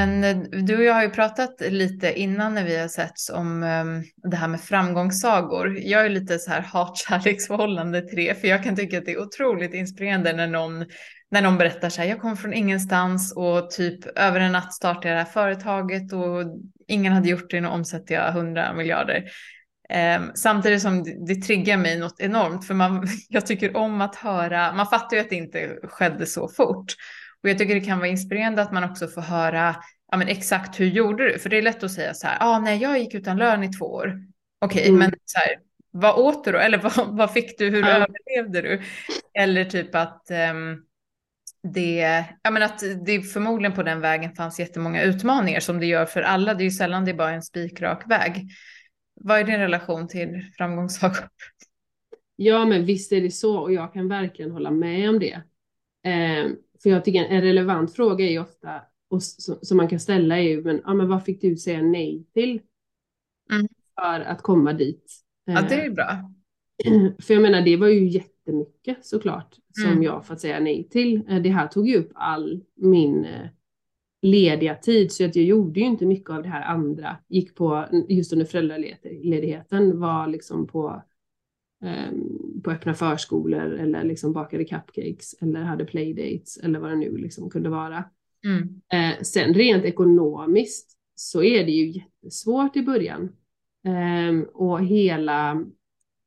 Men 0.00 0.24
eh, 0.24 0.36
du 0.62 0.76
och 0.76 0.84
jag 0.84 0.94
har 0.94 1.02
ju 1.02 1.10
pratat 1.10 1.60
lite 1.60 2.12
innan 2.12 2.54
när 2.54 2.64
vi 2.64 2.80
har 2.80 2.88
setts 2.88 3.30
om 3.30 3.62
ehm, 3.62 4.02
det 4.16 4.36
här 4.36 4.48
med 4.48 4.60
framgångssagor. 4.60 5.78
Jag 5.78 6.06
är 6.06 6.08
lite 6.08 6.38
så 6.38 6.50
här 6.50 6.60
hatkärleksförhållande 6.60 8.08
till 8.08 8.16
det, 8.16 8.40
för 8.40 8.48
jag 8.48 8.64
kan 8.64 8.76
tycka 8.76 8.98
att 8.98 9.04
det 9.04 9.12
är 9.12 9.22
otroligt 9.22 9.74
inspirerande 9.74 10.32
när 10.32 10.46
någon, 10.46 10.84
när 11.30 11.42
någon 11.42 11.58
berättar 11.58 11.88
så 11.88 12.02
här, 12.02 12.08
jag 12.08 12.20
kom 12.20 12.36
från 12.36 12.52
ingenstans 12.52 13.32
och 13.36 13.70
typ 13.70 14.18
över 14.18 14.40
en 14.40 14.52
natt 14.52 14.74
startade 14.74 15.08
jag 15.08 15.16
det 15.16 15.22
här 15.22 15.32
företaget 15.32 16.12
och 16.12 16.58
ingen 16.88 17.12
hade 17.12 17.28
gjort 17.28 17.50
det, 17.50 17.60
nu 17.60 17.68
omsätter 17.68 18.14
jag 18.14 18.28
100 18.28 18.72
miljarder. 18.72 19.24
Ehm, 19.88 20.30
samtidigt 20.34 20.82
som 20.82 21.02
det, 21.02 21.26
det 21.26 21.42
triggar 21.42 21.76
mig 21.76 21.98
något 21.98 22.20
enormt, 22.20 22.66
för 22.66 22.74
man, 22.74 23.06
jag 23.28 23.46
tycker 23.46 23.76
om 23.76 24.00
att 24.00 24.16
höra, 24.16 24.72
man 24.72 24.86
fattar 24.86 25.16
ju 25.16 25.22
att 25.22 25.30
det 25.30 25.36
inte 25.36 25.78
skedde 25.82 26.26
så 26.26 26.48
fort. 26.48 26.94
Och 27.42 27.48
jag 27.48 27.58
tycker 27.58 27.74
det 27.74 27.80
kan 27.80 27.98
vara 27.98 28.08
inspirerande 28.08 28.62
att 28.62 28.72
man 28.72 28.84
också 28.84 29.08
får 29.08 29.20
höra 29.20 29.76
ja, 30.10 30.16
men 30.16 30.28
exakt 30.28 30.80
hur 30.80 30.86
gjorde 30.86 31.32
du? 31.32 31.38
För 31.38 31.50
det 31.50 31.58
är 31.58 31.62
lätt 31.62 31.82
att 31.82 31.92
säga 31.92 32.14
så 32.14 32.26
här, 32.26 32.36
ah, 32.40 32.58
nej, 32.58 32.82
jag 32.82 32.98
gick 32.98 33.14
utan 33.14 33.36
lön 33.36 33.64
i 33.64 33.72
två 33.72 33.84
år. 33.84 34.22
Okej, 34.60 34.80
okay, 34.80 34.88
mm. 34.88 34.98
men 34.98 35.12
så 35.24 35.38
här, 35.38 35.56
vad 35.90 36.18
åt 36.18 36.44
du 36.44 36.52
då? 36.52 36.58
Eller 36.58 36.78
vad, 36.96 37.16
vad 37.16 37.32
fick 37.32 37.58
du? 37.58 37.70
Hur 37.70 37.84
mm. 37.84 37.88
överlevde 37.88 38.62
du? 38.62 38.82
Eller 39.34 39.64
typ 39.64 39.94
att 39.94 40.30
um, 40.52 40.84
det, 41.62 42.24
ja, 42.42 42.50
men 42.50 42.62
att 42.62 42.82
det 43.06 43.22
förmodligen 43.22 43.76
på 43.76 43.82
den 43.82 44.00
vägen 44.00 44.34
fanns 44.34 44.60
jättemånga 44.60 45.02
utmaningar 45.02 45.60
som 45.60 45.80
det 45.80 45.86
gör 45.86 46.06
för 46.06 46.22
alla. 46.22 46.54
Det 46.54 46.62
är 46.62 46.64
ju 46.64 46.70
sällan 46.70 47.04
det 47.04 47.10
är 47.10 47.14
bara 47.14 47.30
en 47.30 47.42
spikrak 47.42 48.10
väg. 48.10 48.48
Vad 49.14 49.38
är 49.38 49.44
din 49.44 49.58
relation 49.58 50.08
till 50.08 50.50
framgångssagor? 50.56 51.28
Ja, 52.36 52.64
men 52.64 52.84
visst 52.84 53.12
är 53.12 53.20
det 53.20 53.30
så 53.30 53.58
och 53.58 53.72
jag 53.72 53.92
kan 53.92 54.08
verkligen 54.08 54.50
hålla 54.50 54.70
med 54.70 55.10
om 55.10 55.18
det. 55.18 55.42
Eh, 56.10 56.50
för 56.82 56.90
jag 56.90 57.04
tycker 57.04 57.24
en 57.24 57.42
relevant 57.42 57.94
fråga 57.94 58.24
är 58.24 58.30
ju 58.30 58.40
ofta, 58.40 58.82
och 59.10 59.22
som 59.22 59.76
man 59.76 59.88
kan 59.88 60.00
ställa 60.00 60.38
är 60.38 60.42
ju, 60.42 60.62
men, 60.62 60.80
ja, 60.84 60.94
men 60.94 61.08
vad 61.08 61.24
fick 61.24 61.40
du 61.40 61.56
säga 61.56 61.82
nej 61.82 62.26
till? 62.34 62.60
Mm. 63.52 63.68
För 64.00 64.20
att 64.20 64.42
komma 64.42 64.72
dit. 64.72 65.12
Ja, 65.44 65.62
det 65.68 65.74
är 65.74 65.84
ju 65.84 65.90
bra. 65.90 66.30
För 67.18 67.34
jag 67.34 67.42
menar, 67.42 67.62
det 67.62 67.76
var 67.76 67.88
ju 67.88 68.08
jättemycket 68.08 69.06
såklart 69.06 69.56
som 69.80 69.90
mm. 69.90 70.02
jag 70.02 70.26
fått 70.26 70.40
säga 70.40 70.60
nej 70.60 70.88
till. 70.88 71.22
Eh, 71.28 71.42
det 71.42 71.48
här 71.48 71.66
tog 71.68 71.88
ju 71.88 71.96
upp 71.96 72.10
all 72.14 72.64
min 72.76 73.24
eh, 73.24 73.46
lediga 74.22 74.74
tid, 74.74 75.12
så 75.12 75.24
att 75.24 75.36
jag 75.36 75.44
gjorde 75.44 75.80
ju 75.80 75.86
inte 75.86 76.06
mycket 76.06 76.30
av 76.30 76.42
det 76.42 76.48
här 76.48 76.62
andra. 76.62 77.16
Gick 77.28 77.54
på, 77.54 77.86
just 78.08 78.32
under 78.32 78.46
föräldraledigheten, 78.46 80.00
var 80.00 80.26
liksom 80.26 80.66
på 80.66 81.02
på 82.64 82.70
öppna 82.70 82.94
förskolor 82.94 83.72
eller 83.72 84.04
liksom 84.04 84.32
bakade 84.32 84.64
cupcakes 84.64 85.34
eller 85.40 85.60
hade 85.60 85.84
playdates 85.84 86.56
eller 86.56 86.78
vad 86.78 86.90
det 86.90 86.96
nu 86.96 87.16
liksom 87.16 87.50
kunde 87.50 87.68
vara. 87.68 88.04
Mm. 88.44 88.80
Eh, 88.92 89.22
sen 89.22 89.54
rent 89.54 89.84
ekonomiskt 89.84 90.96
så 91.14 91.42
är 91.42 91.64
det 91.64 91.70
ju 91.70 91.90
jättesvårt 91.90 92.76
i 92.76 92.82
början. 92.82 93.32
Eh, 93.84 94.48
och 94.52 94.84
hela 94.84 95.64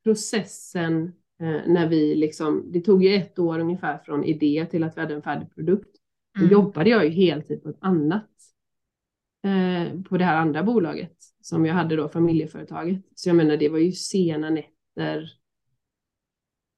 processen 0.04 1.04
eh, 1.42 1.62
när 1.68 1.88
vi 1.90 2.16
liksom, 2.16 2.72
det 2.72 2.82
tog 2.82 3.04
ju 3.04 3.16
ett 3.16 3.40
år 3.40 3.60
ungefär 3.60 3.98
från 3.98 4.24
idé 4.24 4.68
till 4.72 4.84
att 4.84 4.98
vi 4.98 5.02
hade 5.02 5.14
en 5.14 5.22
färdig 5.22 5.56
produkt. 5.56 5.98
Mm. 6.38 6.48
Då 6.48 6.54
jobbade 6.54 6.90
jag 6.90 7.06
ju 7.06 7.12
heltid 7.12 7.64
på 7.64 7.70
ett 7.70 7.78
annat, 7.80 8.30
eh, 9.44 10.02
på 10.02 10.18
det 10.18 10.26
här 10.26 10.38
andra 10.38 10.64
bolaget 10.64 11.18
som 11.42 11.66
jag 11.66 11.74
hade 11.74 11.96
då, 11.96 12.10
familjeföretaget. 12.10 13.02
Så 13.16 13.30
jag 13.30 13.36
menar, 13.36 13.58
det 13.58 13.70
var 13.70 13.80
ju 13.80 13.92
sena 13.92 14.50
nätter, 14.50 15.30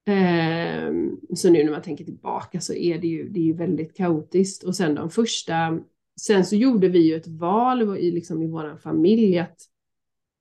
Eh, 0.08 0.92
så 1.34 1.50
nu 1.50 1.64
när 1.64 1.70
man 1.70 1.82
tänker 1.82 2.04
tillbaka 2.04 2.60
så 2.60 2.74
är 2.74 2.98
det 2.98 3.06
ju, 3.06 3.28
det 3.28 3.40
är 3.40 3.44
ju 3.44 3.52
väldigt 3.52 3.96
kaotiskt. 3.96 4.64
Och 4.64 4.76
sen 4.76 4.94
de 4.94 5.10
första, 5.10 5.78
sen 6.20 6.44
så 6.44 6.56
gjorde 6.56 6.88
vi 6.88 6.98
ju 6.98 7.16
ett 7.16 7.28
val 7.28 7.98
i, 7.98 8.10
liksom 8.10 8.42
i 8.42 8.46
vår 8.46 8.76
familj 8.76 9.38
att 9.38 9.60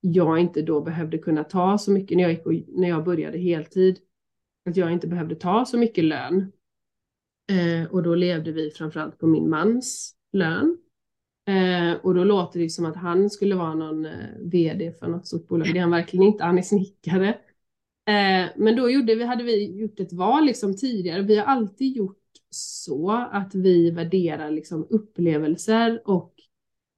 jag 0.01 0.39
inte 0.39 0.61
då 0.61 0.81
behövde 0.81 1.17
kunna 1.17 1.43
ta 1.43 1.77
så 1.77 1.91
mycket 1.91 2.17
när 2.17 2.23
jag, 2.23 2.31
gick 2.31 2.45
och, 2.45 2.53
när 2.67 2.89
jag 2.89 3.03
började 3.03 3.37
heltid. 3.37 3.99
Att 4.69 4.77
jag 4.77 4.91
inte 4.91 5.07
behövde 5.07 5.35
ta 5.35 5.65
så 5.65 5.77
mycket 5.77 6.03
lön. 6.03 6.51
Eh, 7.51 7.91
och 7.91 8.03
då 8.03 8.15
levde 8.15 8.51
vi 8.51 8.71
framförallt 8.71 9.19
på 9.19 9.27
min 9.27 9.49
mans 9.49 10.15
lön. 10.33 10.77
Eh, 11.47 11.93
och 12.03 12.15
då 12.15 12.23
låter 12.23 12.59
det 12.59 12.69
som 12.69 12.85
att 12.85 12.95
han 12.95 13.29
skulle 13.29 13.55
vara 13.55 13.73
någon 13.73 14.05
eh, 14.05 14.11
vd 14.39 14.91
för 14.91 15.07
något 15.07 15.27
stort 15.27 15.47
bolag. 15.47 15.67
Det 15.73 15.77
är 15.77 15.81
han 15.81 15.91
verkligen 15.91 16.25
inte, 16.25 16.43
han 16.43 16.57
är 16.57 16.61
snickare. 16.61 17.37
Eh, 18.07 18.49
men 18.55 18.75
då 18.75 18.89
gjorde 18.89 19.15
vi, 19.15 19.23
hade 19.23 19.43
vi 19.43 19.79
gjort 19.79 19.99
ett 19.99 20.13
val 20.13 20.45
liksom 20.45 20.77
tidigare. 20.77 21.21
Vi 21.21 21.37
har 21.37 21.45
alltid 21.45 21.95
gjort 21.95 22.21
så 22.49 23.11
att 23.31 23.55
vi 23.55 23.91
värderar 23.91 24.51
liksom 24.51 24.87
upplevelser 24.89 26.01
och 26.05 26.33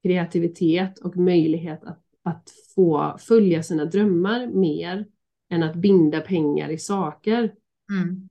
kreativitet 0.02 0.98
och 0.98 1.16
möjlighet 1.16 1.84
att, 1.84 2.02
att 2.22 2.50
få 2.74 3.16
följa 3.18 3.62
sina 3.62 3.84
drömmar 3.84 4.46
mer 4.46 5.06
än 5.50 5.62
att 5.62 5.76
binda 5.76 6.20
pengar 6.20 6.68
i 6.68 6.78
saker. 6.78 7.54
Mm. 7.90 8.28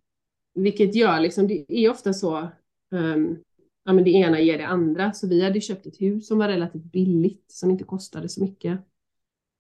Vilket 0.56 0.96
gör 0.96 1.20
liksom, 1.20 1.48
det 1.48 1.66
är 1.68 1.90
ofta 1.90 2.14
så, 2.14 2.48
um, 2.92 3.38
ja 3.84 3.94
men 3.94 4.04
det 4.04 4.12
ena 4.12 4.40
ger 4.40 4.58
det 4.58 4.68
andra. 4.68 5.14
Så 5.14 5.28
vi 5.28 5.44
hade 5.44 5.62
köpt 5.62 5.86
ett 5.86 6.02
hus 6.02 6.28
som 6.28 6.38
var 6.38 6.48
relativt 6.48 6.84
billigt, 6.84 7.52
som 7.52 7.72
inte 7.72 7.84
kostade 7.84 8.30
så 8.30 8.42
mycket. 8.42 8.80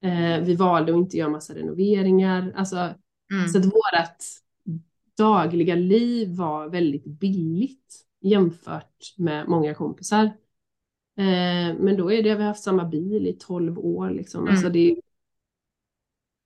Uh, 0.05 0.45
vi 0.45 0.55
valde 0.55 0.91
att 0.91 0.97
inte 0.97 1.17
göra 1.17 1.29
massa 1.29 1.55
renoveringar, 1.55 2.53
alltså 2.55 2.93
mm. 3.31 3.47
så 3.47 3.57
att 3.57 3.65
vårat 3.65 4.23
dagliga 5.17 5.75
liv 5.75 6.35
var 6.35 6.69
väldigt 6.69 7.05
billigt 7.05 8.05
jämfört 8.21 9.13
med 9.17 9.47
många 9.47 9.73
kompisar. 9.73 10.23
Uh, 11.19 11.75
men 11.79 11.97
då 11.97 12.11
är 12.11 12.23
det, 12.23 12.35
vi 12.35 12.41
har 12.41 12.47
haft 12.47 12.63
samma 12.63 12.85
bil 12.85 13.27
i 13.27 13.33
tolv 13.33 13.79
år 13.79 14.09
liksom, 14.09 14.41
mm. 14.41 14.51
alltså 14.51 14.69
det 14.69 14.91
är 14.91 14.97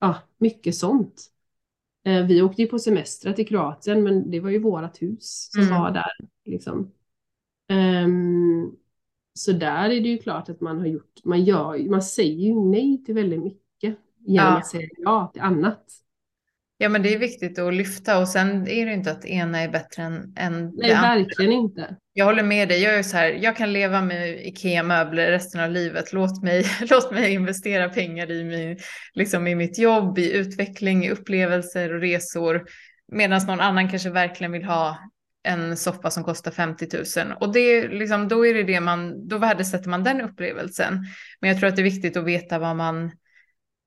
ja, 0.00 0.18
mycket 0.38 0.74
sånt. 0.74 1.22
Uh, 2.08 2.26
vi 2.26 2.42
åkte 2.42 2.62
ju 2.62 2.68
på 2.68 2.78
semester 2.78 3.32
till 3.32 3.48
Kroatien, 3.48 4.02
men 4.02 4.30
det 4.30 4.40
var 4.40 4.50
ju 4.50 4.58
vårat 4.58 5.02
hus 5.02 5.48
som 5.52 5.62
mm. 5.62 5.74
var 5.74 5.90
där. 5.90 6.28
Liksom. 6.44 6.92
Um, 7.72 8.76
så 9.34 9.52
där 9.52 9.90
är 9.90 10.00
det 10.00 10.08
ju 10.08 10.18
klart 10.18 10.48
att 10.48 10.60
man 10.60 10.78
har 10.78 10.86
gjort, 10.86 11.24
man 11.24 11.44
gör 11.44 11.90
man 11.90 12.02
säger 12.02 12.46
ju 12.46 12.54
nej 12.54 13.04
till 13.04 13.14
väldigt 13.14 13.42
mycket 13.42 13.98
genom 14.18 14.46
ja. 14.46 14.58
att 14.58 14.66
säga 14.66 14.88
ja 14.96 15.30
till 15.32 15.42
annat. 15.42 15.84
Ja 16.82 16.88
men 16.88 17.02
det 17.02 17.14
är 17.14 17.18
viktigt 17.18 17.58
att 17.58 17.74
lyfta 17.74 18.18
och 18.18 18.28
sen 18.28 18.68
är 18.68 18.86
det 18.86 18.92
inte 18.92 19.10
att 19.10 19.24
ena 19.24 19.60
är 19.60 19.68
bättre 19.68 20.02
än, 20.02 20.32
än 20.36 20.72
Nej, 20.74 20.88
det 20.88 20.96
andra. 20.96 21.14
verkligen 21.14 21.52
inte. 21.52 21.96
Jag 22.12 22.24
håller 22.24 22.42
med 22.42 22.68
dig. 22.68 22.82
Jag 22.82 22.94
är 22.94 23.02
så 23.02 23.16
här, 23.16 23.30
jag 23.30 23.56
kan 23.56 23.72
leva 23.72 24.02
med 24.02 24.46
Ikea-möbler 24.46 25.30
resten 25.30 25.60
av 25.60 25.70
livet. 25.70 26.12
Låt 26.12 26.42
mig, 26.42 26.64
låt 26.90 27.12
mig 27.12 27.32
investera 27.32 27.88
pengar 27.88 28.30
i, 28.30 28.44
min, 28.44 28.78
liksom 29.14 29.46
i 29.46 29.54
mitt 29.54 29.78
jobb, 29.78 30.18
i 30.18 30.32
utveckling, 30.32 31.04
i 31.04 31.10
upplevelser 31.10 31.94
och 31.94 32.00
resor. 32.00 32.64
Medan 33.12 33.46
någon 33.46 33.60
annan 33.60 33.88
kanske 33.88 34.10
verkligen 34.10 34.52
vill 34.52 34.64
ha 34.64 34.98
en 35.44 35.76
soffa 35.76 36.10
som 36.10 36.24
kostar 36.24 36.50
50 36.50 36.88
000 37.26 37.32
och 37.40 37.52
det 37.52 37.88
liksom, 37.88 38.28
då 38.28 38.46
är 38.46 38.54
det 38.54 38.62
det 38.62 38.80
man, 38.80 39.28
då 39.28 39.38
värdesätter 39.38 39.88
man 39.88 40.04
den 40.04 40.20
upplevelsen. 40.20 40.98
Men 41.40 41.50
jag 41.50 41.58
tror 41.58 41.68
att 41.68 41.76
det 41.76 41.82
är 41.82 41.84
viktigt 41.84 42.16
att 42.16 42.24
veta 42.24 42.58
vad 42.58 42.76
man, 42.76 43.10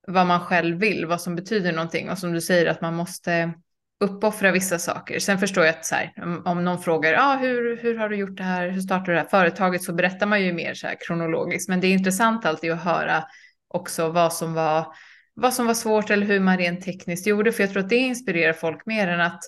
vad 0.06 0.26
man 0.26 0.40
själv 0.40 0.78
vill, 0.78 1.06
vad 1.06 1.20
som 1.20 1.36
betyder 1.36 1.72
någonting 1.72 2.10
och 2.10 2.18
som 2.18 2.32
du 2.32 2.40
säger 2.40 2.66
att 2.66 2.80
man 2.80 2.94
måste 2.94 3.52
uppoffra 4.00 4.52
vissa 4.52 4.78
saker. 4.78 5.18
Sen 5.18 5.38
förstår 5.38 5.64
jag 5.64 5.74
att 5.74 5.86
så 5.86 5.94
här, 5.94 6.12
om, 6.44 6.64
någon 6.64 6.82
frågar 6.82 7.14
ah, 7.18 7.36
hur, 7.36 7.76
hur 7.76 7.98
har 7.98 8.08
du 8.08 8.16
gjort 8.16 8.36
det 8.36 8.42
här, 8.42 8.68
hur 8.68 8.80
startar 8.80 9.06
du 9.06 9.12
det 9.12 9.18
här 9.18 9.28
företaget 9.28 9.82
så 9.82 9.92
berättar 9.92 10.26
man 10.26 10.42
ju 10.42 10.52
mer 10.52 10.74
så 10.74 10.86
här 10.86 10.96
kronologiskt. 11.06 11.68
Men 11.68 11.80
det 11.80 11.86
är 11.86 11.92
intressant 11.92 12.46
alltid 12.46 12.72
att 12.72 12.84
höra 12.84 13.24
också 13.68 14.08
vad 14.08 14.32
som 14.32 14.54
var 14.54 14.94
vad 15.34 15.54
som 15.54 15.66
var 15.66 15.74
svårt 15.74 16.10
eller 16.10 16.26
hur 16.26 16.40
man 16.40 16.58
rent 16.58 16.84
tekniskt 16.84 17.26
gjorde. 17.26 17.52
För 17.52 17.62
jag 17.62 17.72
tror 17.72 17.82
att 17.82 17.88
det 17.88 17.96
inspirerar 17.96 18.52
folk 18.52 18.86
mer 18.86 19.08
än 19.08 19.20
att 19.20 19.40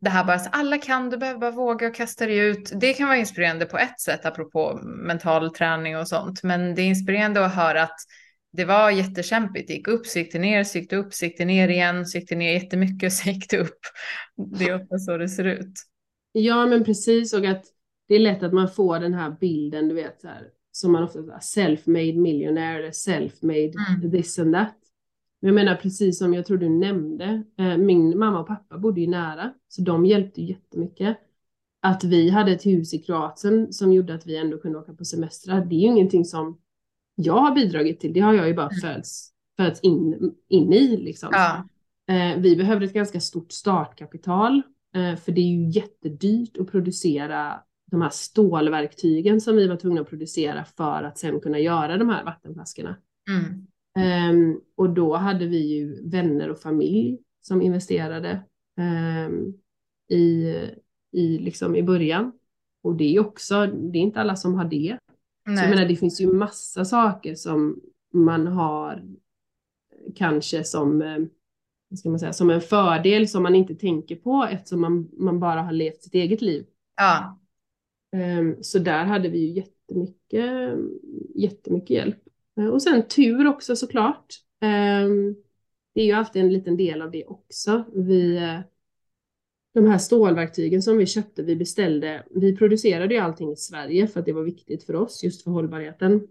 det 0.00 0.10
här 0.10 0.24
bara, 0.24 0.38
så 0.38 0.50
alla 0.52 0.78
kan, 0.78 1.10
du 1.10 1.16
behöver 1.16 1.40
bara 1.40 1.50
våga 1.50 1.86
och 1.86 1.94
kasta 1.94 2.26
dig 2.26 2.38
ut. 2.38 2.72
Det 2.74 2.94
kan 2.94 3.08
vara 3.08 3.18
inspirerande 3.18 3.66
på 3.66 3.78
ett 3.78 4.00
sätt, 4.00 4.26
apropå 4.26 4.80
mental 4.82 5.54
träning 5.54 5.96
och 5.96 6.08
sånt. 6.08 6.42
Men 6.42 6.74
det 6.74 6.82
är 6.82 6.86
inspirerande 6.86 7.44
att 7.46 7.54
höra 7.54 7.82
att 7.82 7.96
det 8.56 8.64
var 8.64 8.90
jättekämpigt. 8.90 9.68
Det 9.68 9.74
gick 9.74 9.88
upp, 9.88 10.06
så 10.06 10.18
gick 10.18 10.32
det 10.32 10.38
ner, 10.38 10.64
så 10.64 10.78
gick 10.78 10.90
det 10.90 10.96
upp, 10.96 11.14
så 11.14 11.24
gick 11.24 11.38
det 11.38 11.44
ner 11.44 11.68
igen, 11.68 12.06
så 12.06 12.18
gick 12.18 12.28
det 12.28 12.36
ner 12.36 12.52
jättemycket, 12.52 13.12
så 13.12 13.30
gick 13.30 13.50
det 13.50 13.58
upp. 13.58 13.78
Det 14.58 14.64
är 14.64 14.82
ofta 14.82 14.98
så 14.98 15.16
det 15.16 15.28
ser 15.28 15.44
ut. 15.44 15.72
Ja, 16.32 16.66
men 16.66 16.84
precis. 16.84 17.32
Och 17.32 17.44
att 17.44 17.64
det 18.08 18.14
är 18.14 18.18
lätt 18.18 18.42
att 18.42 18.52
man 18.52 18.68
får 18.68 18.98
den 18.98 19.14
här 19.14 19.36
bilden, 19.40 19.88
du 19.88 19.94
vet, 19.94 20.20
så 20.20 20.28
här, 20.28 20.48
som 20.72 20.92
man 20.92 21.02
ofta 21.02 21.40
säger, 21.40 21.40
self-made 21.40 22.20
millionaire, 22.20 22.90
self-made 22.90 23.72
mm. 23.96 24.10
this 24.10 24.38
and 24.38 24.54
that. 24.54 24.76
Men 25.40 25.48
jag 25.48 25.54
menar 25.54 25.76
precis 25.76 26.18
som 26.18 26.34
jag 26.34 26.46
tror 26.46 26.58
du 26.58 26.68
nämnde, 26.68 27.42
eh, 27.58 27.76
min 27.76 28.18
mamma 28.18 28.40
och 28.40 28.46
pappa 28.46 28.78
bodde 28.78 29.00
ju 29.00 29.06
nära, 29.06 29.52
så 29.68 29.82
de 29.82 30.06
hjälpte 30.06 30.42
jättemycket. 30.42 31.16
Att 31.82 32.04
vi 32.04 32.30
hade 32.30 32.52
ett 32.52 32.66
hus 32.66 32.94
i 32.94 32.98
Kroatien 32.98 33.72
som 33.72 33.92
gjorde 33.92 34.14
att 34.14 34.26
vi 34.26 34.36
ändå 34.36 34.58
kunde 34.58 34.78
åka 34.78 34.94
på 34.94 35.04
semestrar, 35.04 35.64
det 35.64 35.74
är 35.74 35.80
ju 35.80 35.86
ingenting 35.86 36.24
som 36.24 36.58
jag 37.14 37.38
har 37.38 37.54
bidragit 37.54 38.00
till, 38.00 38.12
det 38.12 38.20
har 38.20 38.34
jag 38.34 38.48
ju 38.48 38.54
bara 38.54 38.68
mm. 38.68 38.80
fötts, 38.80 39.30
fötts 39.56 39.80
in, 39.80 40.34
in 40.48 40.72
i. 40.72 40.96
Liksom. 40.96 41.28
Ja. 41.32 41.68
Eh, 42.14 42.40
vi 42.40 42.56
behövde 42.56 42.86
ett 42.86 42.92
ganska 42.92 43.20
stort 43.20 43.52
startkapital, 43.52 44.62
eh, 44.94 45.16
för 45.16 45.32
det 45.32 45.40
är 45.40 45.56
ju 45.56 45.70
jättedyrt 45.70 46.56
att 46.56 46.70
producera 46.70 47.60
de 47.90 48.02
här 48.02 48.10
stålverktygen 48.10 49.40
som 49.40 49.56
vi 49.56 49.68
var 49.68 49.76
tvungna 49.76 50.00
att 50.00 50.08
producera 50.08 50.64
för 50.64 51.02
att 51.02 51.18
sen 51.18 51.40
kunna 51.40 51.58
göra 51.58 51.96
de 51.96 52.08
här 52.08 52.24
vattenflaskorna. 52.24 52.96
Mm. 53.30 53.66
Um, 53.98 54.60
och 54.76 54.90
då 54.90 55.16
hade 55.16 55.46
vi 55.46 55.58
ju 55.58 56.08
vänner 56.10 56.50
och 56.50 56.58
familj 56.58 57.18
som 57.40 57.62
investerade 57.62 58.42
um, 59.28 59.54
i, 60.08 60.54
i, 61.12 61.38
liksom 61.38 61.76
i 61.76 61.82
början. 61.82 62.32
Och 62.82 62.96
det 62.96 63.16
är 63.16 63.20
också, 63.20 63.66
det 63.66 63.98
är 63.98 64.02
inte 64.02 64.20
alla 64.20 64.36
som 64.36 64.54
har 64.54 64.64
det. 64.64 64.98
Nej. 65.46 65.56
Så 65.56 65.62
jag 65.62 65.70
menar, 65.70 65.88
det 65.88 65.96
finns 65.96 66.20
ju 66.20 66.32
massa 66.32 66.84
saker 66.84 67.34
som 67.34 67.80
man 68.12 68.46
har 68.46 69.02
kanske 70.14 70.64
som, 70.64 71.02
eh, 71.02 71.18
vad 71.88 71.98
ska 71.98 72.08
man 72.08 72.18
säga, 72.18 72.32
som 72.32 72.50
en 72.50 72.60
fördel 72.60 73.28
som 73.28 73.42
man 73.42 73.54
inte 73.54 73.74
tänker 73.74 74.16
på 74.16 74.48
eftersom 74.50 74.80
man, 74.80 75.08
man 75.12 75.40
bara 75.40 75.62
har 75.62 75.72
levt 75.72 76.02
sitt 76.02 76.14
eget 76.14 76.42
liv. 76.42 76.66
Ja. 76.96 77.38
Um, 78.16 78.56
så 78.60 78.78
där 78.78 79.04
hade 79.04 79.28
vi 79.28 79.38
ju 79.38 79.52
jättemycket, 79.52 80.78
jättemycket 81.34 81.90
hjälp. 81.90 82.18
Eh, 82.58 82.66
och 82.66 82.82
sen 82.82 83.08
tur 83.08 83.46
också 83.46 83.76
såklart. 83.76 84.26
Ehm, 84.60 85.34
det 85.94 86.00
är 86.00 86.04
ju 86.04 86.12
alltid 86.12 86.42
en 86.42 86.52
liten 86.52 86.76
del 86.76 87.02
av 87.02 87.10
det 87.10 87.24
också. 87.24 87.84
Vi, 87.94 88.36
eh, 88.36 88.60
de 89.74 89.86
här 89.86 89.98
stålverktygen 89.98 90.82
som 90.82 90.96
vi 90.96 91.06
köpte, 91.06 91.42
vi 91.42 91.56
beställde, 91.56 92.24
vi 92.30 92.56
producerade 92.56 93.14
ju 93.14 93.20
allting 93.20 93.52
i 93.52 93.56
Sverige 93.56 94.06
för 94.06 94.20
att 94.20 94.26
det 94.26 94.32
var 94.32 94.42
viktigt 94.42 94.84
för 94.84 94.94
oss 94.94 95.24
just 95.24 95.42
för 95.42 95.50
hållbarheten. 95.50 96.28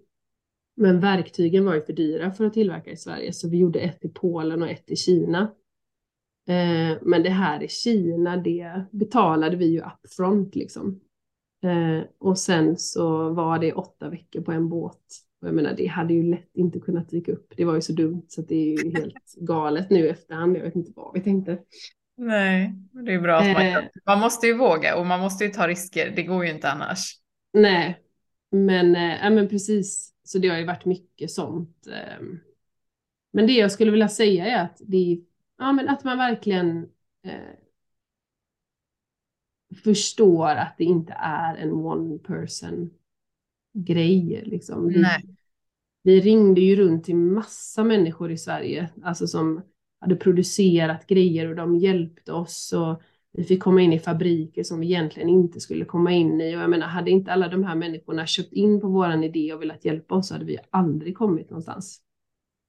Men 0.75 0.99
verktygen 0.99 1.65
var 1.65 1.75
ju 1.75 1.81
för 1.81 1.93
dyra 1.93 2.31
för 2.31 2.45
att 2.45 2.53
tillverka 2.53 2.91
i 2.91 2.97
Sverige 2.97 3.33
så 3.33 3.49
vi 3.49 3.57
gjorde 3.57 3.79
ett 3.79 4.05
i 4.05 4.09
Polen 4.09 4.61
och 4.63 4.69
ett 4.69 4.91
i 4.91 4.95
Kina. 4.95 5.41
Eh, 6.47 6.97
men 7.01 7.23
det 7.23 7.29
här 7.29 7.63
i 7.63 7.67
Kina, 7.67 8.37
det 8.37 8.83
betalade 8.91 9.57
vi 9.57 9.65
ju 9.65 9.81
upfront 9.81 10.55
liksom. 10.55 10.99
Eh, 11.63 12.05
och 12.17 12.39
sen 12.39 12.77
så 12.77 13.29
var 13.29 13.59
det 13.59 13.73
åtta 13.73 14.09
veckor 14.09 14.41
på 14.41 14.51
en 14.51 14.69
båt 14.69 15.01
och 15.41 15.47
jag 15.47 15.55
menar, 15.55 15.73
det 15.77 15.85
hade 15.85 16.13
ju 16.13 16.23
lätt 16.23 16.49
inte 16.53 16.79
kunnat 16.79 17.09
dyka 17.09 17.31
upp. 17.31 17.53
Det 17.57 17.65
var 17.65 17.75
ju 17.75 17.81
så 17.81 17.93
dumt 17.93 18.25
så 18.27 18.41
det 18.41 18.55
är 18.55 18.83
ju 18.83 18.91
helt 18.91 19.33
galet 19.37 19.89
nu 19.89 19.99
i 19.99 20.09
efterhand. 20.09 20.57
Jag 20.57 20.63
vet 20.63 20.75
inte 20.75 20.91
vad 20.95 21.13
vi 21.13 21.21
tänkte. 21.21 21.57
Nej, 22.15 22.73
det 22.91 23.13
är 23.13 23.19
bra 23.19 23.37
att 23.37 23.53
man, 23.53 23.65
eh, 23.65 23.83
man 24.05 24.19
måste 24.19 24.47
ju 24.47 24.57
våga 24.57 24.95
och 24.95 25.05
man 25.05 25.19
måste 25.19 25.43
ju 25.43 25.49
ta 25.49 25.67
risker. 25.67 26.13
Det 26.15 26.23
går 26.23 26.45
ju 26.45 26.51
inte 26.51 26.71
annars. 26.71 27.19
Nej, 27.53 27.99
men, 28.51 28.95
äh, 28.95 29.31
men 29.31 29.49
precis. 29.49 30.13
Så 30.23 30.37
det 30.37 30.47
har 30.47 30.57
ju 30.57 30.65
varit 30.65 30.85
mycket 30.85 31.31
sånt. 31.31 31.87
Äh, 31.87 32.25
men 33.33 33.47
det 33.47 33.53
jag 33.53 33.71
skulle 33.71 33.91
vilja 33.91 34.09
säga 34.09 34.45
är 34.45 34.63
att, 34.63 34.77
det, 34.79 35.21
ja, 35.57 35.71
men 35.71 35.89
att 35.89 36.03
man 36.03 36.17
verkligen 36.17 36.89
äh, 37.25 37.55
förstår 39.83 40.49
att 40.49 40.75
det 40.77 40.83
inte 40.83 41.13
är 41.19 41.55
en 41.55 41.71
one 41.71 42.19
person 42.19 42.93
grej. 43.73 44.43
Liksom. 44.45 44.87
Vi, 44.87 45.05
vi, 46.03 46.21
ringde 46.21 46.61
ju 46.61 46.75
runt 46.75 47.03
till 47.03 47.15
massa 47.15 47.83
människor 47.83 48.31
i 48.31 48.37
Sverige, 48.37 48.89
alltså 49.03 49.27
som 49.27 49.61
hade 50.03 50.15
producerat 50.15 51.07
grejer 51.07 51.49
och 51.49 51.55
de 51.55 51.75
hjälpte 51.75 52.33
oss. 52.33 52.73
Och 52.73 53.01
vi 53.31 53.43
fick 53.43 53.63
komma 53.63 53.81
in 53.81 53.93
i 53.93 53.99
fabriker 53.99 54.63
som 54.63 54.79
vi 54.79 54.85
egentligen 54.85 55.29
inte 55.29 55.59
skulle 55.59 55.85
komma 55.85 56.11
in 56.11 56.41
i. 56.41 56.55
Och 56.55 56.61
jag 56.61 56.69
menar, 56.69 56.87
hade 56.87 57.11
inte 57.11 57.33
alla 57.33 57.47
de 57.47 57.63
här 57.63 57.75
människorna 57.75 58.25
köpt 58.25 58.53
in 58.53 58.81
på 58.81 58.87
våran 58.87 59.23
idé 59.23 59.53
och 59.53 59.61
velat 59.61 59.85
hjälpa 59.85 60.15
oss 60.15 60.27
så 60.27 60.33
hade 60.33 60.45
vi 60.45 60.57
aldrig 60.69 61.17
kommit 61.17 61.49
någonstans. 61.49 62.01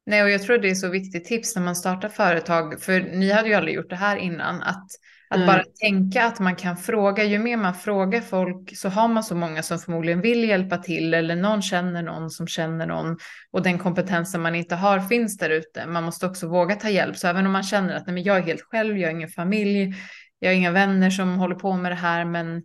Nej, 0.07 0.23
och 0.23 0.31
jag 0.31 0.43
tror 0.43 0.59
det 0.59 0.71
är 0.71 0.75
så 0.75 0.89
viktigt 0.89 1.25
tips 1.25 1.57
när 1.57 1.63
man 1.63 1.77
startar 1.77 2.09
företag, 2.09 2.81
för 2.81 3.01
ni 3.01 3.33
hade 3.33 3.49
ju 3.49 3.55
aldrig 3.55 3.75
gjort 3.75 3.91
det 3.91 3.97
här 3.97 4.17
innan, 4.17 4.63
att, 4.63 4.87
att 5.29 5.39
Nej. 5.39 5.47
bara 5.47 5.65
tänka 5.81 6.25
att 6.25 6.41
man 6.41 6.57
kan 6.57 6.77
fråga. 6.77 7.25
Ju 7.25 7.39
mer 7.39 7.57
man 7.57 7.75
frågar 7.75 8.21
folk 8.21 8.77
så 8.77 8.89
har 8.89 9.09
man 9.09 9.25
så 9.25 9.35
många 9.35 9.63
som 9.63 9.79
förmodligen 9.79 10.21
vill 10.21 10.45
hjälpa 10.45 10.79
till 10.79 11.15
eller 11.15 11.37
någon 11.37 11.63
känner 11.63 12.03
någon 12.03 12.31
som 12.31 12.47
känner 12.47 12.87
någon 12.87 13.17
och 13.51 13.63
den 13.63 13.79
kompetensen 13.79 14.43
man 14.43 14.55
inte 14.55 14.75
har 14.75 15.01
finns 15.01 15.39
där 15.39 15.51
ute. 15.51 15.87
Man 15.87 16.05
måste 16.05 16.27
också 16.27 16.49
våga 16.49 16.75
ta 16.75 16.89
hjälp, 16.89 17.17
så 17.17 17.29
även 17.29 17.47
om 17.47 17.53
man 17.53 17.63
känner 17.63 17.95
att 17.95 18.07
nej, 18.07 18.15
men 18.15 18.23
jag 18.23 18.37
är 18.37 18.43
helt 18.43 18.63
själv, 18.63 18.99
jag 18.99 19.09
har 19.09 19.15
ingen 19.15 19.29
familj, 19.29 19.95
jag 20.39 20.49
har 20.51 20.55
inga 20.55 20.71
vänner 20.71 21.11
som 21.11 21.39
håller 21.39 21.55
på 21.55 21.73
med 21.73 21.93
det 21.93 21.97
här, 21.97 22.25
men 22.25 22.63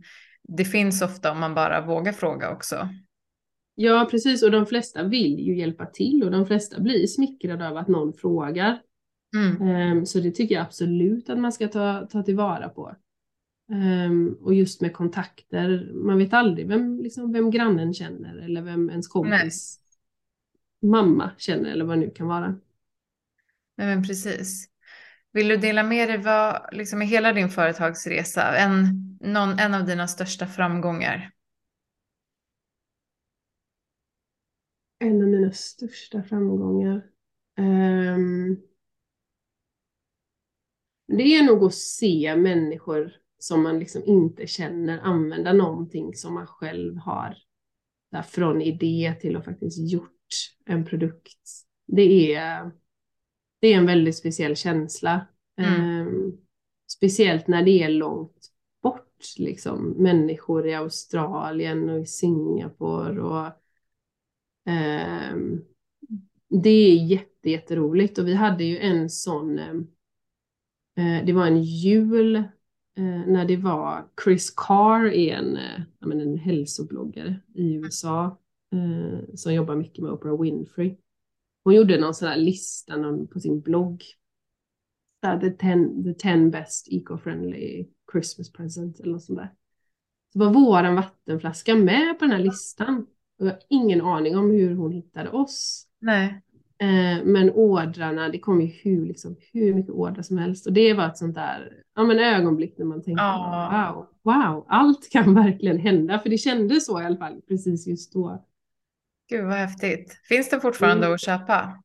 det 0.57 0.65
finns 0.65 1.01
ofta 1.01 1.31
om 1.31 1.39
man 1.39 1.55
bara 1.55 1.81
vågar 1.81 2.13
fråga 2.13 2.49
också. 2.49 2.89
Ja, 3.81 4.07
precis. 4.11 4.43
Och 4.43 4.51
de 4.51 4.65
flesta 4.65 5.03
vill 5.03 5.39
ju 5.39 5.57
hjälpa 5.57 5.85
till 5.85 6.23
och 6.23 6.31
de 6.31 6.45
flesta 6.45 6.79
blir 6.79 7.07
smickrade 7.07 7.69
av 7.69 7.77
att 7.77 7.87
någon 7.87 8.13
frågar. 8.13 8.81
Mm. 9.35 9.61
Ehm, 9.61 10.05
Så 10.05 10.19
det 10.19 10.31
tycker 10.31 10.55
jag 10.55 10.61
absolut 10.61 11.29
att 11.29 11.39
man 11.39 11.51
ska 11.51 11.67
ta, 11.67 12.07
ta 12.11 12.23
tillvara 12.23 12.69
på. 12.69 12.95
Ehm, 13.71 14.37
Och 14.41 14.53
just 14.53 14.81
med 14.81 14.93
kontakter, 14.93 15.91
man 15.93 16.17
vet 16.17 16.33
aldrig 16.33 16.67
vem, 16.67 17.01
liksom, 17.01 17.33
vem 17.33 17.51
grannen 17.51 17.93
känner 17.93 18.37
eller 18.37 18.61
vem 18.61 18.89
ens 18.89 19.07
kompis 19.07 19.79
mamma 20.81 21.31
känner 21.37 21.71
eller 21.71 21.85
vad 21.85 21.97
det 21.97 22.01
nu 22.01 22.09
kan 22.09 22.27
vara. 22.27 22.47
Nej, 23.77 23.87
men 23.87 24.03
precis. 24.03 24.69
Vill 25.31 25.47
du 25.47 25.57
dela 25.57 25.83
med 25.83 26.09
dig 26.09 26.17
vad, 26.17 26.69
liksom 26.71 27.01
i 27.01 27.05
hela 27.05 27.33
din 27.33 27.49
företagsresa, 27.49 28.57
en, 28.57 28.83
någon, 29.21 29.59
en 29.59 29.73
av 29.73 29.85
dina 29.85 30.07
största 30.07 30.47
framgångar? 30.47 31.31
En 34.99 35.21
av 35.21 35.27
mina 35.27 35.51
största 35.51 36.23
framgångar. 36.23 37.09
Ehm, 37.57 38.57
det 41.07 41.23
är 41.23 41.43
nog 41.43 41.63
att 41.63 41.75
se 41.75 42.35
människor 42.35 43.13
som 43.39 43.63
man 43.63 43.79
liksom 43.79 44.03
inte 44.05 44.47
känner 44.47 44.99
använda 44.99 45.53
någonting 45.53 46.15
som 46.15 46.33
man 46.33 46.47
själv 46.47 46.97
har. 46.97 47.37
Där 48.11 48.21
från 48.21 48.61
idé 48.61 49.15
till 49.21 49.35
att 49.35 49.45
faktiskt 49.45 49.91
gjort 49.91 50.11
en 50.65 50.85
produkt. 50.85 51.65
Det 51.87 52.35
är, 52.35 52.71
det 53.59 53.67
är 53.67 53.77
en 53.77 53.85
väldigt 53.85 54.17
speciell 54.17 54.55
känsla. 54.55 55.27
Mm. 55.57 55.81
Ehm, 55.81 56.37
speciellt 56.91 57.47
när 57.47 57.63
det 57.63 57.83
är 57.83 57.89
långt 57.89 58.51
bort, 58.83 59.23
liksom 59.37 59.89
människor 59.89 60.67
i 60.67 60.75
Australien 60.75 61.89
och 61.89 61.99
i 61.99 62.05
Singapore 62.05 63.21
och 63.21 63.51
Ehm, 64.69 65.61
det 66.49 66.69
är 66.69 67.05
jätte, 67.05 67.49
jätteroligt 67.49 68.17
och 68.17 68.27
vi 68.27 68.33
hade 68.33 68.63
ju 68.63 68.77
en 68.77 69.09
sån, 69.09 69.59
eh, 69.59 69.75
eh, 70.97 71.25
det 71.25 71.33
var 71.33 71.47
en 71.47 71.63
jul 71.63 72.35
eh, 72.35 73.25
när 73.27 73.45
det 73.45 73.57
var 73.57 74.09
Chris 74.23 74.53
Carr, 74.57 75.05
är 75.05 75.35
en, 75.35 75.57
eh, 75.57 75.81
en 76.01 76.37
hälsobloggare 76.37 77.39
i 77.53 77.73
USA 77.73 78.39
eh, 78.73 79.35
som 79.35 79.53
jobbar 79.53 79.75
mycket 79.75 80.03
med 80.03 80.11
Oprah 80.11 80.41
Winfrey. 80.41 80.97
Hon 81.63 81.75
gjorde 81.75 81.99
någon 81.99 82.13
sån 82.13 82.27
här 82.27 82.37
lista 82.37 82.97
någon, 82.97 83.27
på 83.27 83.39
sin 83.39 83.61
blogg. 83.61 84.03
The, 85.41 85.49
ten, 85.49 86.03
the 86.03 86.13
ten 86.13 86.51
best 86.51 86.87
eco-friendly 86.91 87.87
Christmas 88.11 88.51
present 88.51 88.99
eller 88.99 89.11
något 89.11 89.23
sånt 89.23 89.39
där. 89.39 89.53
Så 90.33 90.39
var 90.39 90.53
våran 90.53 90.95
vattenflaska 90.95 91.75
med 91.75 92.19
på 92.19 92.25
den 92.25 92.31
här 92.31 92.43
listan. 92.43 93.05
Och 93.39 93.45
jag 93.45 93.51
har 93.51 93.59
ingen 93.69 94.01
aning 94.01 94.37
om 94.37 94.51
hur 94.51 94.75
hon 94.75 94.91
hittade 94.91 95.29
oss. 95.29 95.85
Nej. 95.99 96.41
Eh, 96.81 97.23
men 97.25 97.51
ordrarna, 97.53 98.29
det 98.29 98.39
kom 98.39 98.61
ju 98.61 98.67
hur, 98.67 99.05
liksom, 99.05 99.35
hur 99.53 99.73
mycket 99.73 99.91
ordrar 99.91 100.21
som 100.23 100.37
helst. 100.37 100.67
Och 100.67 100.73
det 100.73 100.93
var 100.93 101.05
ett 101.05 101.17
sånt 101.17 101.35
där 101.35 101.83
ja, 101.95 102.03
men 102.03 102.19
ögonblick 102.19 102.77
när 102.77 102.85
man 102.85 103.03
tänkte 103.03 103.23
Ja. 103.23 104.05
wow, 104.23 104.33
wow, 104.33 104.65
allt 104.67 105.09
kan 105.11 105.33
verkligen 105.43 105.79
hända. 105.79 106.19
För 106.19 106.29
det 106.29 106.37
kändes 106.37 106.85
så 106.85 107.01
i 107.01 107.05
alla 107.05 107.17
fall 107.17 107.41
precis 107.47 107.87
just 107.87 108.13
då. 108.13 108.45
Gud 109.29 109.45
vad 109.45 109.53
häftigt. 109.53 110.19
Finns 110.23 110.49
det 110.49 110.59
fortfarande 110.59 111.05
Mm. 111.05 111.13
att 111.15 111.21
köpa? 111.21 111.83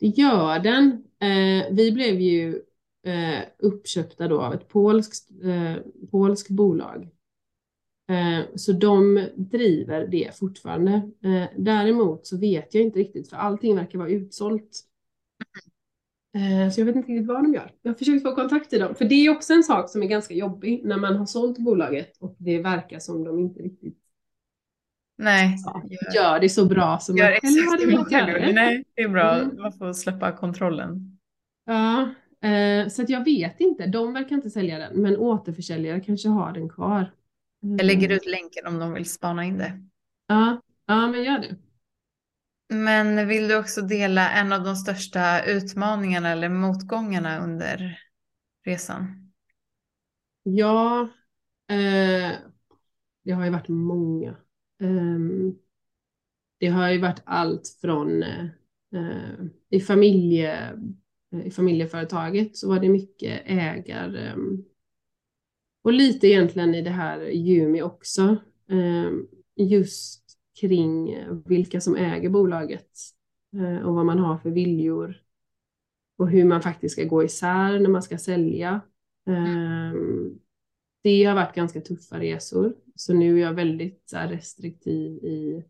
Det 0.00 0.06
gör 0.06 0.58
den. 0.58 1.04
Eh, 1.20 1.66
vi 1.74 1.92
blev 1.92 2.20
ju 2.20 2.62
eh, 3.06 3.40
uppköpta 3.58 4.28
då 4.28 4.40
av 4.40 4.54
ett 4.54 4.68
polskt, 4.68 5.30
eh, 5.44 5.82
polskt 6.10 6.50
bolag. 6.50 7.08
Eh, 8.08 8.44
så 8.54 8.72
de 8.72 9.28
driver 9.36 10.06
det 10.06 10.38
fortfarande. 10.38 10.92
Eh, 11.24 11.44
däremot 11.56 12.26
så 12.26 12.38
vet 12.38 12.74
jag 12.74 12.84
inte 12.84 12.98
riktigt 12.98 13.30
för 13.30 13.36
allting 13.36 13.76
verkar 13.76 13.98
vara 13.98 14.08
utsålt. 14.08 14.80
Eh, 16.34 16.70
så 16.70 16.80
jag 16.80 16.86
vet 16.86 16.96
inte 16.96 17.12
riktigt 17.12 17.26
vad 17.26 17.36
de 17.44 17.54
gör. 17.54 17.70
Jag 17.82 17.90
har 17.90 17.96
försökt 17.96 18.22
få 18.22 18.34
kontakt 18.34 18.72
i 18.72 18.78
dem. 18.78 18.94
För 18.94 19.04
det 19.04 19.14
är 19.14 19.30
också 19.30 19.52
en 19.52 19.62
sak 19.62 19.90
som 19.90 20.02
är 20.02 20.06
ganska 20.06 20.34
jobbig 20.34 20.84
när 20.84 20.96
man 20.96 21.16
har 21.16 21.26
sålt 21.26 21.58
bolaget 21.58 22.16
och 22.20 22.36
det 22.38 22.62
verkar 22.62 22.98
som 22.98 23.24
de 23.24 23.38
inte 23.38 23.62
riktigt 23.62 23.98
Nej. 25.18 25.56
ja, 25.64 25.82
Gör, 25.90 26.14
gör 26.14 26.40
det 26.40 26.48
så 26.48 26.66
bra 26.66 26.98
som 26.98 27.16
gör 27.16 27.30
man 27.30 27.40
själv 27.40 27.70
hade 27.70 27.86
velat 27.86 28.12
göra 28.12 28.46
det. 28.46 28.52
Nej, 28.52 28.84
det 28.94 29.02
är 29.02 29.08
bra. 29.08 29.32
Mm. 29.32 29.56
Man 29.56 29.72
får 29.72 29.92
släppa 29.92 30.32
kontrollen. 30.32 31.18
Ja, 31.64 32.08
så 32.90 33.02
att 33.02 33.08
jag 33.08 33.24
vet 33.24 33.60
inte. 33.60 33.86
De 33.86 34.12
verkar 34.12 34.36
inte 34.36 34.50
sälja 34.50 34.78
den, 34.78 35.02
men 35.02 35.16
återförsäljare 35.16 36.00
kanske 36.00 36.28
har 36.28 36.52
den 36.52 36.68
kvar. 36.68 37.10
Jag 37.74 37.86
lägger 37.86 38.08
Mm. 38.08 38.16
ut 38.16 38.26
länken 38.26 38.66
om 38.66 38.78
de 38.78 38.92
vill 38.94 39.10
spana 39.10 39.44
in 39.44 39.58
det. 39.58 39.82
Ja, 40.26 40.62
ja, 40.86 41.06
men 41.06 41.24
gör 41.24 41.38
det. 41.38 41.56
Men 42.68 43.28
vill 43.28 43.48
du 43.48 43.56
också 43.58 43.82
dela 43.82 44.30
en 44.30 44.52
av 44.52 44.64
de 44.64 44.76
största 44.76 45.44
utmaningarna 45.44 46.30
eller 46.30 46.48
motgångarna 46.48 47.38
under 47.38 48.00
resan? 48.66 49.32
Ja, 50.42 51.08
eh, 51.68 52.32
det 53.24 53.32
har 53.32 53.44
ju 53.44 53.50
varit 53.50 53.68
många. 53.68 54.36
Ehm, 54.82 55.58
det 56.60 56.66
har 56.66 56.88
ju 56.90 56.98
varit 57.00 57.22
allt 57.24 57.78
från 57.80 58.22
eh, 58.22 58.44
eh, 58.94 59.44
i, 59.70 59.80
familje, 59.80 60.72
eh, 61.32 61.46
i 61.46 61.50
familjeföretaget 61.50 62.56
så 62.56 62.68
var 62.68 62.80
det 62.80 62.88
mycket 62.88 63.42
ägar 63.46 64.14
ehm, 64.14 64.64
och 65.86 65.92
lite 65.92 66.26
egentligen 66.26 66.74
i 66.74 66.82
det 66.82 66.90
här 66.90 67.20
Jumi 67.20 67.82
också. 67.82 68.36
Eh, 68.70 69.12
just 69.56 70.24
kring 70.60 71.18
vilka 71.44 71.80
som 71.80 71.96
äger 71.96 72.30
bolaget 72.30 72.90
eh, 73.56 73.86
och 73.86 73.94
vad 73.94 74.06
man 74.06 74.18
har 74.18 74.38
för 74.38 74.50
viljor 74.50 75.22
och 76.18 76.30
hur 76.30 76.44
man 76.44 76.62
faktiskt 76.62 76.92
ska 76.92 77.04
gå 77.04 77.24
isär 77.24 77.80
när 77.80 77.90
man 77.90 78.02
ska 78.02 78.18
sälja. 78.18 78.80
Eh, 79.26 80.00
det 81.02 81.24
har 81.24 81.34
varit 81.34 81.54
ganska 81.54 81.80
tuffa 81.80 82.20
resor, 82.20 82.76
så 82.94 83.14
nu 83.14 83.38
är 83.38 83.42
jag 83.42 83.54
väldigt 83.54 84.12
restriktiv 84.14 85.24
i 85.24 85.64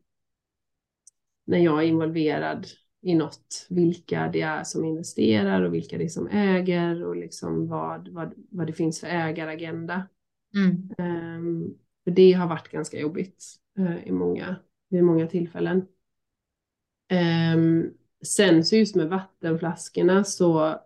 när 1.44 1.58
jag 1.58 1.82
är 1.82 1.86
involverad 1.86 2.66
i 3.06 3.14
något, 3.14 3.66
vilka 3.70 4.30
det 4.32 4.40
är 4.40 4.64
som 4.64 4.84
investerar 4.84 5.62
och 5.62 5.74
vilka 5.74 5.98
det 5.98 6.04
är 6.04 6.08
som 6.08 6.28
äger 6.28 7.04
och 7.04 7.16
liksom 7.16 7.68
vad, 7.68 8.08
vad, 8.08 8.34
vad 8.50 8.66
det 8.66 8.72
finns 8.72 9.00
för 9.00 9.06
ägaragenda. 9.06 10.08
Mm. 10.56 10.90
Ehm, 10.98 11.74
för 12.04 12.10
det 12.10 12.32
har 12.32 12.48
varit 12.48 12.68
ganska 12.68 13.00
jobbigt 13.00 13.44
eh, 13.78 14.08
i 14.08 14.12
många, 14.12 14.56
vid 14.88 15.04
många 15.04 15.26
tillfällen. 15.26 15.86
Ehm, 17.08 17.90
sen 18.24 18.64
så 18.64 18.76
just 18.76 18.96
med 18.96 19.08
vattenflaskorna 19.08 20.24
så 20.24 20.80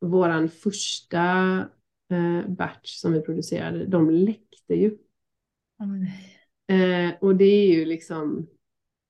våran 0.00 0.48
första 0.48 1.58
eh, 2.10 2.48
batch 2.48 2.94
som 2.94 3.12
vi 3.12 3.20
producerade, 3.20 3.86
de 3.86 4.10
läckte 4.10 4.74
ju. 4.74 4.98
Nej. 5.78 6.36
Eh, 6.70 7.14
och 7.20 7.36
det 7.36 7.44
är 7.44 7.66
ju 7.66 7.84
liksom 7.84 8.46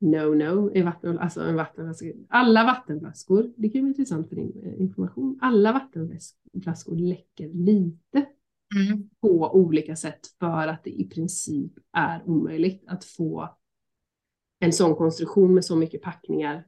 no-no 0.01 0.71
i 0.75 0.83
vatten, 0.83 1.19
alltså 1.19 1.41
en 1.41 1.57
vattenflaska. 1.57 2.07
Alla 2.29 2.65
vattenflaskor, 2.65 3.53
det 3.57 3.69
kan 3.69 3.81
vara 3.81 3.89
intressant 3.89 4.29
för 4.29 4.37
din 4.37 4.63
eh, 4.65 4.81
information, 4.81 5.39
alla 5.43 5.73
vattenflaskor 5.73 6.97
läcker 6.97 7.49
lite 7.49 8.27
Mm. 8.75 9.11
på 9.21 9.55
olika 9.55 9.97
sätt 9.97 10.21
för 10.39 10.69
att 10.69 10.85
det 10.85 10.91
i 10.91 11.09
princip 11.09 11.73
är 11.93 12.23
omöjligt 12.29 12.85
att 12.87 13.05
få 13.05 13.57
en 14.59 14.73
sån 14.73 14.97
konstruktion 14.97 15.55
med 15.55 15.65
så 15.65 15.77
mycket 15.77 16.03
packningar 16.03 16.67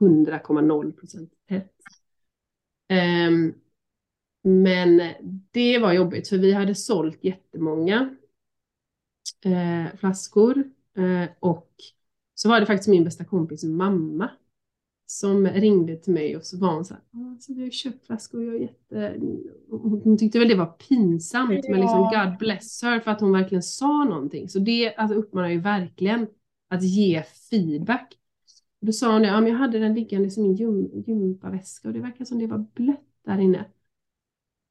100,0 0.00 0.92
procent 0.92 1.32
tätt. 1.48 1.74
Ehm, 2.88 3.54
men 4.42 5.00
det 5.50 5.78
var 5.78 5.92
jobbigt 5.92 6.28
för 6.28 6.38
vi 6.38 6.52
hade 6.52 6.74
sålt 6.74 7.24
jättemånga 7.24 8.16
eh, 9.44 9.96
flaskor 9.96 10.58
eh, 10.96 11.28
och 11.40 11.72
så 12.40 12.48
var 12.48 12.60
det 12.60 12.66
faktiskt 12.66 12.88
min 12.88 13.04
bästa 13.04 13.24
kompis 13.24 13.64
mamma 13.64 14.30
som 15.06 15.46
ringde 15.46 15.96
till 15.96 16.12
mig 16.12 16.36
och 16.36 16.44
så 16.44 16.58
var 16.58 16.74
hon 16.74 16.84
så 16.84 16.94
här, 16.94 17.02
"Ja, 17.10 17.36
så 17.40 17.54
vi 17.54 17.60
har 17.60 17.64
ju 17.64 17.70
köpt 17.70 18.06
flaskor 18.06 18.44
jag 18.44 18.54
är 18.54 18.58
jätte... 18.58 19.20
Hon 19.70 20.18
tyckte 20.18 20.38
väl 20.38 20.48
det 20.48 20.54
var 20.54 20.66
pinsamt 20.66 21.68
men 21.68 21.80
liksom 21.80 22.10
Ja. 22.12 22.24
God 22.24 22.38
bless 22.38 22.82
her 22.82 23.00
för 23.00 23.10
att 23.10 23.20
hon 23.20 23.32
verkligen 23.32 23.62
sa 23.62 24.04
någonting. 24.04 24.48
Så 24.48 24.58
det 24.58 24.94
alltså, 24.94 25.16
uppmanar 25.18 25.48
ju 25.48 25.60
verkligen 25.60 26.26
att 26.68 26.82
ge 26.82 27.22
feedback. 27.50 28.18
Då 28.80 28.92
sa 28.92 29.12
hon 29.12 29.22
det, 29.22 29.28
ja, 29.28 29.40
men 29.40 29.52
jag 29.52 29.58
hade 29.58 29.78
den 29.78 29.94
liggande 29.94 30.28
i 30.36 30.40
min 30.40 30.54
gym, 30.54 31.04
gympaväska 31.06 31.88
och 31.88 31.94
det 31.94 32.00
verkar 32.00 32.24
som 32.24 32.38
det 32.38 32.46
var 32.46 32.66
blött 32.74 33.06
där 33.24 33.38
inne. 33.38 33.64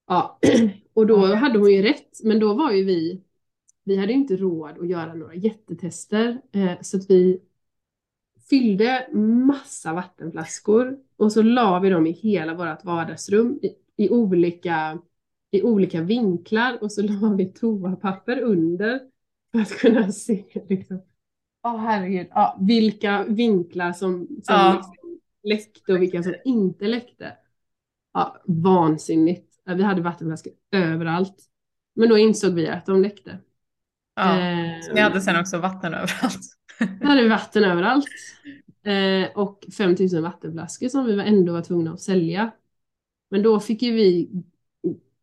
Ja, 0.08 0.40
och 0.94 1.08
då 1.08 1.26
hade 1.26 1.60
hon 1.60 1.72
ju 1.72 1.82
rätt, 1.82 2.20
men 2.24 2.40
då 2.40 2.54
var 2.54 2.72
ju 2.72 2.84
vi, 2.84 3.22
vi 3.84 3.98
hade 3.98 4.14
inte 4.14 4.36
råd 4.36 4.80
att 4.80 4.88
göra 4.88 5.14
några 5.14 5.36
jättetester, 5.36 6.42
eh, 6.52 6.82
så 6.82 6.98
att 6.98 7.10
vi 7.10 7.42
fyllde 8.50 9.08
massa 9.14 9.94
vattenflaskor 9.94 10.98
och 11.18 11.32
så 11.32 11.42
la 11.42 11.80
vi 11.80 11.90
dem 11.90 12.08
i 12.08 12.12
hela 12.12 12.54
vårt 12.54 12.86
vardagsrum 12.86 13.60
i, 13.62 13.76
i, 14.06 14.10
olika, 14.10 15.00
i 15.52 15.62
olika 15.62 16.02
vinklar 16.02 16.84
och 16.84 16.92
så 16.92 17.02
la 17.22 17.34
vi 17.38 17.46
toapapper 17.46 18.42
under 18.42 19.02
för 19.52 19.60
att 19.60 19.72
kunna 19.72 20.12
se 20.12 20.44
liksom, 20.70 21.02
oh, 21.64 21.78
herregud, 21.78 22.28
ja, 22.30 22.58
vilka 22.62 23.24
vinklar 23.24 23.94
som, 23.94 24.28
som 24.28 24.56
ja. 24.56 24.74
liksom 24.74 25.20
läckte 25.44 25.94
och 25.94 26.02
vilka 26.02 26.24
som 26.24 26.36
inte 26.46 26.88
läckte. 26.88 27.38
Ja, 28.14 28.42
vansinnigt. 28.46 29.54
Vi 29.66 29.84
hade 29.84 30.02
vattenflaskor 30.02 30.54
överallt. 30.72 31.44
Men 31.96 32.10
då 32.10 32.18
insåg 32.18 32.54
vi 32.54 32.68
att 32.68 32.86
de 32.86 33.02
läckte. 33.02 33.40
Ja, 34.16 34.40
eh, 34.40 34.94
ni 34.94 35.02
hade 35.02 35.22
sen 35.22 35.40
också 35.40 35.58
vatten 35.58 35.94
överallt. 35.94 36.57
Då 37.02 37.08
hade 37.08 37.24
vi 37.24 37.30
vatten 37.30 37.64
överallt. 37.64 38.08
Eh, 38.84 39.38
och 39.38 39.66
5000 39.78 40.24
vattenflaskor 40.24 40.88
som 40.88 41.06
vi 41.06 41.22
ändå 41.22 41.54
var 41.54 41.62
tvungna 41.62 41.94
att 41.94 42.02
sälja. 42.02 42.52
Men 43.30 43.44
då 43.44 43.60
fick 43.60 43.82
ju 43.82 43.92
vi 43.92 44.30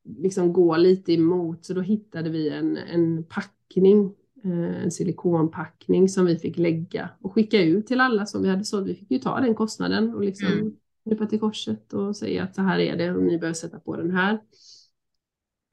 liksom 0.05 0.53
gå 0.53 0.77
lite 0.77 1.13
emot 1.13 1.65
så 1.65 1.75
då 1.75 1.81
hittade 1.81 2.31
vi 2.31 2.49
en, 2.49 2.77
en 2.77 3.25
packning, 3.25 4.15
eh, 4.45 4.83
en 4.83 4.91
silikonpackning 4.91 6.09
som 6.09 6.27
vi 6.27 6.39
fick 6.39 6.59
lägga 6.59 7.11
och 7.21 7.33
skicka 7.33 7.63
ut 7.63 7.87
till 7.87 8.01
alla 8.01 8.27
som 8.27 8.43
vi 8.43 8.49
hade 8.49 8.65
sålt. 8.65 8.87
Vi 8.87 8.95
fick 8.95 9.11
ju 9.11 9.19
ta 9.19 9.41
den 9.41 9.55
kostnaden 9.55 10.15
och 10.15 10.25
liksom 10.25 10.49
mm. 10.49 10.77
nypa 11.05 11.27
till 11.27 11.41
korset 11.41 11.93
och 11.93 12.17
säga 12.17 12.43
att 12.43 12.55
så 12.55 12.63
här 12.63 12.79
är 12.79 12.97
det 12.97 13.11
och 13.11 13.23
ni 13.23 13.39
behöver 13.39 13.55
sätta 13.55 13.81
på 13.81 13.97
den 13.97 14.11
här. 14.11 14.33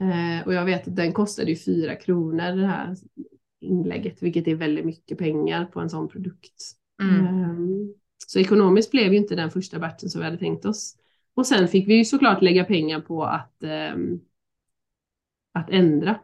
Eh, 0.02 0.48
och 0.48 0.54
jag 0.54 0.66
vet 0.66 0.88
att 0.88 0.96
den 0.96 1.14
kostade 1.14 1.50
ju 1.50 1.58
fyra 1.58 1.96
kronor 1.96 2.56
det 2.56 2.68
här 2.68 2.96
inlägget, 3.62 4.24
vilket 4.24 4.48
är 4.48 4.56
väldigt 4.56 4.86
mycket 4.86 5.18
pengar 5.18 5.66
på 5.66 5.80
en 5.80 5.90
sån 5.90 6.08
produkt. 6.08 6.72
Mm. 7.02 7.26
Ehm, 7.26 7.94
så 8.28 8.40
ekonomiskt 8.40 8.92
blev 8.92 9.12
ju 9.14 9.18
inte 9.18 9.36
den 9.36 9.52
första 9.52 9.80
batchen 9.80 10.10
som 10.10 10.20
vi 10.20 10.26
hade 10.26 10.38
tänkt 10.38 10.66
oss. 10.66 10.98
Och 11.34 11.48
sen 11.48 11.68
fick 11.68 11.88
vi 11.88 11.98
ju 11.98 12.06
såklart 12.06 12.42
lägga 12.42 12.64
pengar 12.64 13.02
på 13.02 13.24
att, 13.24 13.64
um, 13.94 14.22
att 15.54 15.70
ändra 15.70 16.20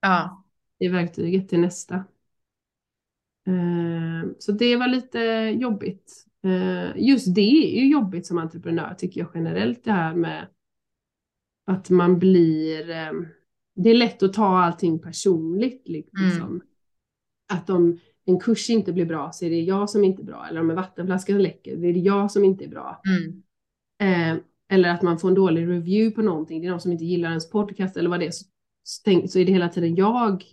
ja. 0.00 0.44
i 0.78 0.88
verktyget 0.88 1.48
till 1.48 1.60
nästa. 1.60 2.04
Uh, 3.48 4.24
så 4.38 4.52
det 4.52 4.76
var 4.76 4.88
lite 4.88 5.18
jobbigt. 5.60 6.26
Just 6.96 7.34
det 7.34 7.40
är 7.40 7.80
ju 7.80 7.90
jobbigt 7.90 8.26
som 8.26 8.38
entreprenör 8.38 8.94
tycker 8.94 9.20
jag 9.20 9.30
generellt 9.34 9.84
det 9.84 9.92
här 9.92 10.14
med 10.14 10.46
att 11.66 11.90
man 11.90 12.18
blir 12.18 12.86
det 13.74 13.90
är 13.90 13.94
lätt 13.94 14.22
att 14.22 14.32
ta 14.32 14.58
allting 14.58 14.98
personligt. 14.98 15.88
Liksom. 15.88 16.42
Mm. 16.42 16.60
Att 17.50 17.70
om 17.70 17.98
en 18.24 18.40
kurs 18.40 18.70
inte 18.70 18.92
blir 18.92 19.06
bra 19.06 19.32
så 19.32 19.44
är 19.44 19.50
det 19.50 19.60
jag 19.60 19.90
som 19.90 20.04
inte 20.04 20.22
är 20.22 20.24
bra. 20.24 20.46
Eller 20.50 20.60
om 20.60 20.70
en 20.70 20.76
vattenflaska 20.76 21.32
läcker, 21.32 21.76
det 21.76 21.88
är 21.88 21.92
det 21.92 22.00
jag 22.00 22.30
som 22.30 22.44
inte 22.44 22.64
är 22.64 22.68
bra. 22.68 23.02
Mm. 23.06 23.42
Eh, 24.02 24.42
eller 24.72 24.88
att 24.88 25.02
man 25.02 25.18
får 25.18 25.28
en 25.28 25.34
dålig 25.34 25.68
review 25.68 26.14
på 26.14 26.22
någonting, 26.22 26.60
det 26.60 26.66
är 26.66 26.70
någon 26.70 26.80
som 26.80 26.92
inte 26.92 27.04
gillar 27.04 27.28
ens 27.28 27.50
podcast 27.50 27.96
eller 27.96 28.10
vad 28.10 28.20
det 28.20 28.26
är, 28.26 28.30
så, 28.30 28.44
så 29.28 29.38
är 29.38 29.44
det 29.44 29.52
hela 29.52 29.68
tiden 29.68 29.94
jag. 29.94 30.44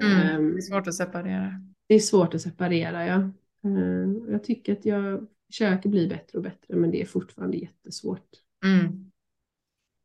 Mm. 0.00 0.12
Eh, 0.12 0.52
det 0.52 0.58
är 0.58 0.60
svårt 0.60 0.86
att 0.86 0.94
separera. 0.94 1.52
Det 1.88 1.94
är 1.94 1.98
svårt 2.00 2.34
att 2.34 2.40
separera, 2.40 3.06
ja. 3.06 3.30
Eh, 3.64 4.32
jag 4.32 4.44
tycker 4.44 4.72
att 4.72 4.84
jag 4.84 5.26
försöker 5.46 5.88
bli 5.88 6.08
bättre 6.08 6.38
och 6.38 6.44
bättre, 6.44 6.76
men 6.76 6.90
det 6.90 7.02
är 7.02 7.06
fortfarande 7.06 7.56
jättesvårt. 7.56 8.28
Mm. 8.64 9.10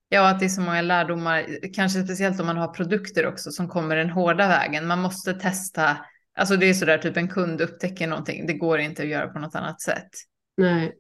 Ja, 0.10 0.30
att 0.30 0.40
det 0.40 0.46
är 0.46 0.50
så 0.50 0.62
många 0.62 0.82
lärdomar, 0.82 1.46
kanske 1.74 2.04
speciellt 2.04 2.40
om 2.40 2.46
man 2.46 2.58
har 2.58 2.68
produkter 2.68 3.28
också 3.28 3.52
som 3.52 3.68
kommer 3.68 3.96
den 3.96 4.10
hårda 4.10 4.48
vägen. 4.48 4.88
Man 4.88 5.02
måste 5.02 5.34
testa 5.34 5.98
Alltså 6.36 6.58
det 6.58 6.70
är 6.70 6.74
sådär 6.74 6.98
typ 6.98 7.18
en 7.18 7.28
kund 7.28 7.62
upptäcker 7.62 8.08
någonting. 8.08 8.48
Det 8.48 8.54
går 8.54 8.80
inte 8.80 9.02
att 9.02 9.08
göra 9.08 9.28
på 9.28 9.40
något 9.40 9.56
annat 9.56 9.82
sätt. 9.82 10.10
Nej. 10.58 10.98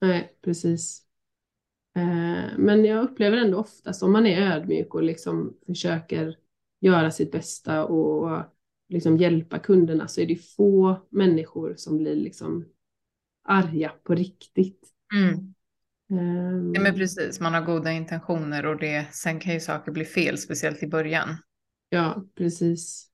Nej, 0.00 0.36
precis. 0.44 1.02
Eh, 1.96 2.58
men 2.58 2.84
jag 2.84 3.04
upplever 3.04 3.36
ändå 3.36 3.58
oftast 3.58 4.02
om 4.02 4.12
man 4.12 4.26
är 4.26 4.52
ödmjuk 4.52 4.94
och 4.94 5.02
liksom 5.02 5.56
försöker 5.66 6.36
göra 6.80 7.10
sitt 7.10 7.32
bästa 7.32 7.84
och 7.84 8.42
liksom 8.88 9.16
hjälpa 9.16 9.58
kunderna 9.58 10.08
så 10.08 10.20
är 10.20 10.26
det 10.26 10.36
få 10.36 11.06
människor 11.10 11.74
som 11.76 11.98
blir 11.98 12.16
liksom 12.16 12.68
arga 13.44 13.92
på 14.04 14.14
riktigt. 14.14 14.80
Mm. 15.14 15.54
Um, 16.10 16.74
ja, 16.74 16.80
men 16.80 16.94
precis, 16.94 17.40
man 17.40 17.54
har 17.54 17.62
goda 17.62 17.92
intentioner 17.92 18.66
och 18.66 18.78
det, 18.78 19.06
sen 19.12 19.40
kan 19.40 19.52
ju 19.52 19.60
saker 19.60 19.92
bli 19.92 20.04
fel, 20.04 20.38
speciellt 20.38 20.82
i 20.82 20.86
början. 20.86 21.36
Ja, 21.88 22.24
precis. 22.34 23.10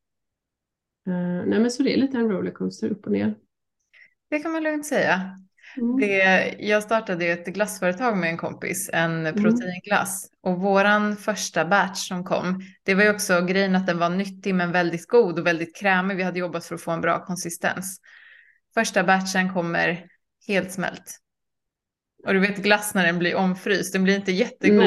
Uh, 1.08 1.46
nej 1.46 1.60
men 1.60 1.70
så 1.70 1.82
det 1.82 1.94
är 1.94 1.96
lite 1.96 2.18
en 2.18 2.30
rollercoaster 2.30 2.90
upp 2.90 3.06
och 3.06 3.12
ner. 3.12 3.34
Det 4.30 4.38
kan 4.38 4.52
man 4.52 4.62
lugnt 4.62 4.86
säga. 4.86 5.36
Mm. 5.76 5.96
Det, 5.96 6.54
jag 6.58 6.82
startade 6.82 7.26
ett 7.26 7.46
glassföretag 7.46 8.16
med 8.16 8.30
en 8.30 8.36
kompis, 8.36 8.90
en 8.92 9.26
mm. 9.26 9.42
proteinglass. 9.42 10.30
Och 10.40 10.60
våran 10.60 11.16
första 11.16 11.64
batch 11.64 12.08
som 12.08 12.24
kom, 12.24 12.62
det 12.82 12.94
var 12.94 13.02
ju 13.02 13.10
också 13.10 13.40
grejen 13.40 13.76
att 13.76 13.86
den 13.86 13.98
var 13.98 14.10
nyttig 14.10 14.54
men 14.54 14.72
väldigt 14.72 15.06
god 15.06 15.38
och 15.38 15.46
väldigt 15.46 15.76
krämig. 15.76 16.16
Vi 16.16 16.22
hade 16.22 16.38
jobbat 16.38 16.64
för 16.64 16.74
att 16.74 16.80
få 16.80 16.90
en 16.90 17.00
bra 17.00 17.24
konsistens. 17.24 18.00
Första 18.74 19.04
batchen 19.04 19.52
kommer 19.52 20.06
helt 20.46 20.72
smält. 20.72 21.20
Och 22.26 22.34
du 22.34 22.40
vet 22.40 22.56
glass 22.56 22.94
när 22.94 23.06
den 23.06 23.18
blir 23.18 23.34
omfryst, 23.34 23.92
den 23.92 24.04
blir 24.04 24.16
inte 24.16 24.32
jättegod. 24.32 24.84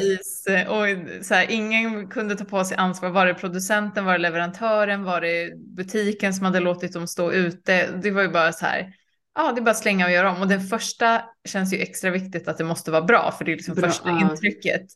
Is, 0.00 0.46
och 0.68 1.24
så 1.24 1.34
här, 1.34 1.50
ingen 1.50 2.08
kunde 2.08 2.36
ta 2.36 2.44
på 2.44 2.64
sig 2.64 2.76
ansvar. 2.76 3.10
Var 3.10 3.26
det 3.26 3.34
producenten, 3.34 4.04
var 4.04 4.12
det 4.12 4.18
leverantören, 4.18 5.04
var 5.04 5.20
det 5.20 5.52
butiken 5.56 6.34
som 6.34 6.46
hade 6.46 6.60
låtit 6.60 6.92
dem 6.92 7.06
stå 7.06 7.32
ute? 7.32 7.86
Det 8.02 8.10
var 8.10 8.22
ju 8.22 8.28
bara 8.28 8.52
så 8.52 8.66
här, 8.66 8.92
ja 9.34 9.52
det 9.52 9.60
är 9.60 9.62
bara 9.62 9.70
att 9.70 9.78
slänga 9.78 10.06
och 10.06 10.12
göra 10.12 10.30
om. 10.30 10.40
Och 10.40 10.48
den 10.48 10.60
första 10.60 11.22
känns 11.44 11.72
ju 11.72 11.78
extra 11.78 12.10
viktigt 12.10 12.48
att 12.48 12.58
det 12.58 12.64
måste 12.64 12.90
vara 12.90 13.02
bra, 13.02 13.34
för 13.38 13.44
det 13.44 13.52
är 13.52 13.56
liksom 13.56 13.74
bra, 13.74 13.88
första 13.88 14.08
ja. 14.08 14.30
intrycket. 14.30 14.86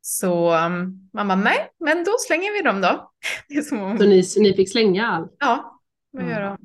Så 0.00 0.54
um, 0.54 1.10
man 1.12 1.28
bara, 1.28 1.36
nej, 1.36 1.68
men 1.84 2.04
då 2.04 2.12
slänger 2.26 2.52
vi 2.52 2.62
dem 2.62 2.80
då. 2.80 3.12
Det 3.48 3.54
är 3.54 3.62
som 3.62 3.82
om... 3.82 3.98
Så 3.98 4.04
ni, 4.04 4.24
ni 4.36 4.54
fick 4.54 4.72
slänga 4.72 5.06
allt? 5.06 5.36
Ja, 5.40 5.80
vad 6.12 6.28
gör 6.28 6.40
de? 6.40 6.58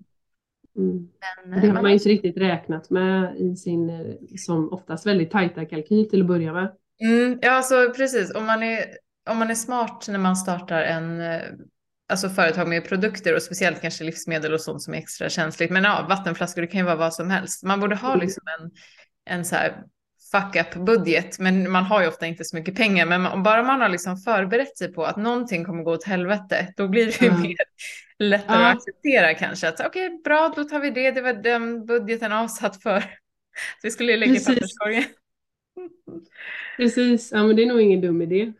Mm. 0.78 1.07
Men, 1.45 1.61
det 1.61 1.67
har 1.67 1.82
man 1.82 1.91
ju 1.91 1.93
inte 1.93 2.09
riktigt 2.09 2.38
räknat 2.38 2.89
med 2.89 3.36
i 3.38 3.55
sin, 3.55 3.89
eh, 3.89 4.15
som 4.38 4.74
oftast 4.74 5.05
väldigt 5.05 5.32
tajta 5.32 5.65
kalkyl 5.65 6.09
till 6.09 6.22
att 6.22 6.28
börja 6.28 6.53
med. 6.53 6.72
Mm, 7.01 7.39
ja, 7.41 7.51
alltså 7.51 7.93
precis. 7.95 8.36
Om 8.36 8.45
man, 8.45 8.63
är, 8.63 8.86
om 9.30 9.38
man 9.38 9.49
är 9.49 9.55
smart 9.55 10.05
när 10.07 10.19
man 10.19 10.36
startar 10.36 10.82
en 10.82 11.22
eh, 11.22 11.41
alltså 12.11 12.30
företag 12.30 12.67
med 12.67 12.89
produkter 12.89 13.36
och 13.36 13.41
speciellt 13.41 13.82
kanske 13.82 14.03
livsmedel 14.03 14.53
och 14.53 14.61
sånt 14.61 14.82
som 14.82 14.93
är 14.93 14.97
extra 14.97 15.30
känsligt. 15.30 15.72
Men 15.72 15.84
ja, 15.84 16.05
vattenflaskor, 16.09 16.61
det 16.61 16.67
kan 16.67 16.80
ju 16.80 16.86
vara 16.86 16.95
vad 16.95 17.13
som 17.13 17.30
helst. 17.30 17.63
Man 17.63 17.80
borde 17.80 17.95
ha 17.95 18.09
mm. 18.13 18.19
liksom 18.19 18.43
en, 18.59 18.72
en 19.36 19.45
så 19.45 19.55
här 19.55 19.84
fuck 20.32 20.55
up 20.55 20.86
budget, 20.86 21.39
men 21.39 21.72
man 21.72 21.84
har 21.84 22.01
ju 22.01 22.07
ofta 22.07 22.26
inte 22.26 22.43
så 22.43 22.55
mycket 22.55 22.76
pengar. 22.76 23.05
Men 23.05 23.22
man, 23.22 23.43
bara 23.43 23.63
man 23.63 23.82
har 23.82 23.89
liksom 23.89 24.17
förberett 24.17 24.78
sig 24.78 24.93
på 24.93 25.03
att 25.05 25.17
någonting 25.17 25.65
kommer 25.65 25.84
gå 25.84 25.91
åt 25.91 26.03
helvete, 26.03 26.74
då 26.78 26.88
blir 26.88 27.05
det 27.05 27.22
ju 27.22 27.28
mm. 27.28 27.41
mer 27.41 27.57
lättare 28.22 28.61
ja. 28.61 28.69
att 28.69 28.78
acceptera 28.78 29.34
kanske. 29.34 29.67
Att 29.67 29.80
okej, 29.80 30.07
okay, 30.07 30.22
bra, 30.24 30.53
då 30.55 30.63
tar 30.63 30.80
vi 30.80 30.89
det. 30.89 31.11
Det 31.11 31.22
var 31.22 31.34
den 31.34 31.86
budgeten 31.86 32.32
avsatt 32.32 32.82
för. 32.84 32.99
Så 33.82 33.84
vi 33.84 33.91
skulle 33.91 34.17
lägga 34.17 34.34
i 34.34 34.45
papperskorgen. 34.45 35.03
Precis, 36.78 37.32
ja 37.32 37.43
men 37.43 37.55
det 37.55 37.63
är 37.63 37.67
nog 37.67 37.82
ingen 37.82 38.01
dum 38.01 38.22
idé. 38.22 38.53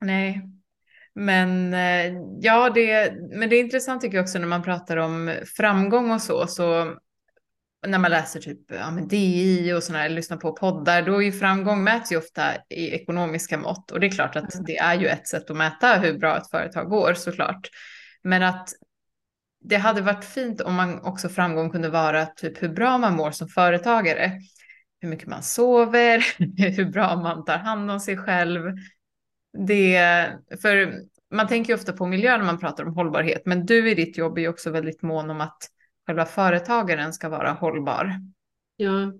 Nej, 0.00 0.42
men 1.14 1.74
eh, 1.74 2.22
ja, 2.40 2.70
det, 2.70 3.14
men 3.30 3.48
det 3.48 3.56
är 3.56 3.60
intressant 3.60 4.02
tycker 4.02 4.16
jag 4.16 4.22
också 4.22 4.38
när 4.38 4.46
man 4.46 4.62
pratar 4.62 4.96
om 4.96 5.34
framgång 5.56 6.10
och 6.10 6.22
så, 6.22 6.46
så 6.46 6.96
när 7.86 7.98
man 7.98 8.10
läser 8.10 8.40
typ 8.40 8.60
ja, 8.68 8.90
men 8.90 9.08
DI 9.08 9.72
och 9.72 9.82
sådana 9.82 10.08
lyssnar 10.08 10.36
på 10.36 10.52
poddar, 10.52 11.02
då 11.02 11.16
är 11.16 11.20
ju 11.20 11.32
framgång 11.32 11.84
mäts 11.84 12.12
ju 12.12 12.16
ofta 12.16 12.42
i 12.68 12.90
ekonomiska 12.90 13.58
mått. 13.58 13.90
Och 13.90 14.00
det 14.00 14.06
är 14.06 14.10
klart 14.10 14.36
att 14.36 14.66
det 14.66 14.76
är 14.76 14.94
ju 14.94 15.06
ett 15.06 15.28
sätt 15.28 15.50
att 15.50 15.56
mäta 15.56 15.94
hur 15.94 16.18
bra 16.18 16.38
ett 16.38 16.50
företag 16.50 16.88
går 16.88 17.14
såklart. 17.14 17.68
Men 18.22 18.42
att 18.42 18.68
det 19.64 19.76
hade 19.76 20.00
varit 20.00 20.24
fint 20.24 20.60
om 20.60 20.74
man 20.74 21.00
också 21.00 21.28
framgång 21.28 21.70
kunde 21.70 21.88
vara 21.88 22.26
typ 22.26 22.62
hur 22.62 22.68
bra 22.68 22.98
man 22.98 23.16
mår 23.16 23.30
som 23.30 23.48
företagare. 23.48 24.32
Hur 25.00 25.08
mycket 25.08 25.28
man 25.28 25.42
sover, 25.42 26.24
hur 26.76 26.84
bra 26.84 27.16
man 27.16 27.44
tar 27.44 27.58
hand 27.58 27.90
om 27.90 28.00
sig 28.00 28.16
själv. 28.16 28.60
Det, 29.66 29.98
för 30.62 30.94
man 31.30 31.48
tänker 31.48 31.72
ju 31.72 31.78
ofta 31.78 31.92
på 31.92 32.06
miljö 32.06 32.36
när 32.36 32.44
man 32.44 32.58
pratar 32.58 32.84
om 32.84 32.94
hållbarhet, 32.94 33.42
men 33.46 33.66
du 33.66 33.90
i 33.90 33.94
ditt 33.94 34.18
jobb 34.18 34.38
är 34.38 34.42
ju 34.42 34.48
också 34.48 34.70
väldigt 34.70 35.02
mån 35.02 35.30
om 35.30 35.40
att 35.40 35.58
själva 36.06 36.24
företagaren 36.24 37.12
ska 37.12 37.28
vara 37.28 37.52
hållbar. 37.52 38.12
Ja, 38.76 39.12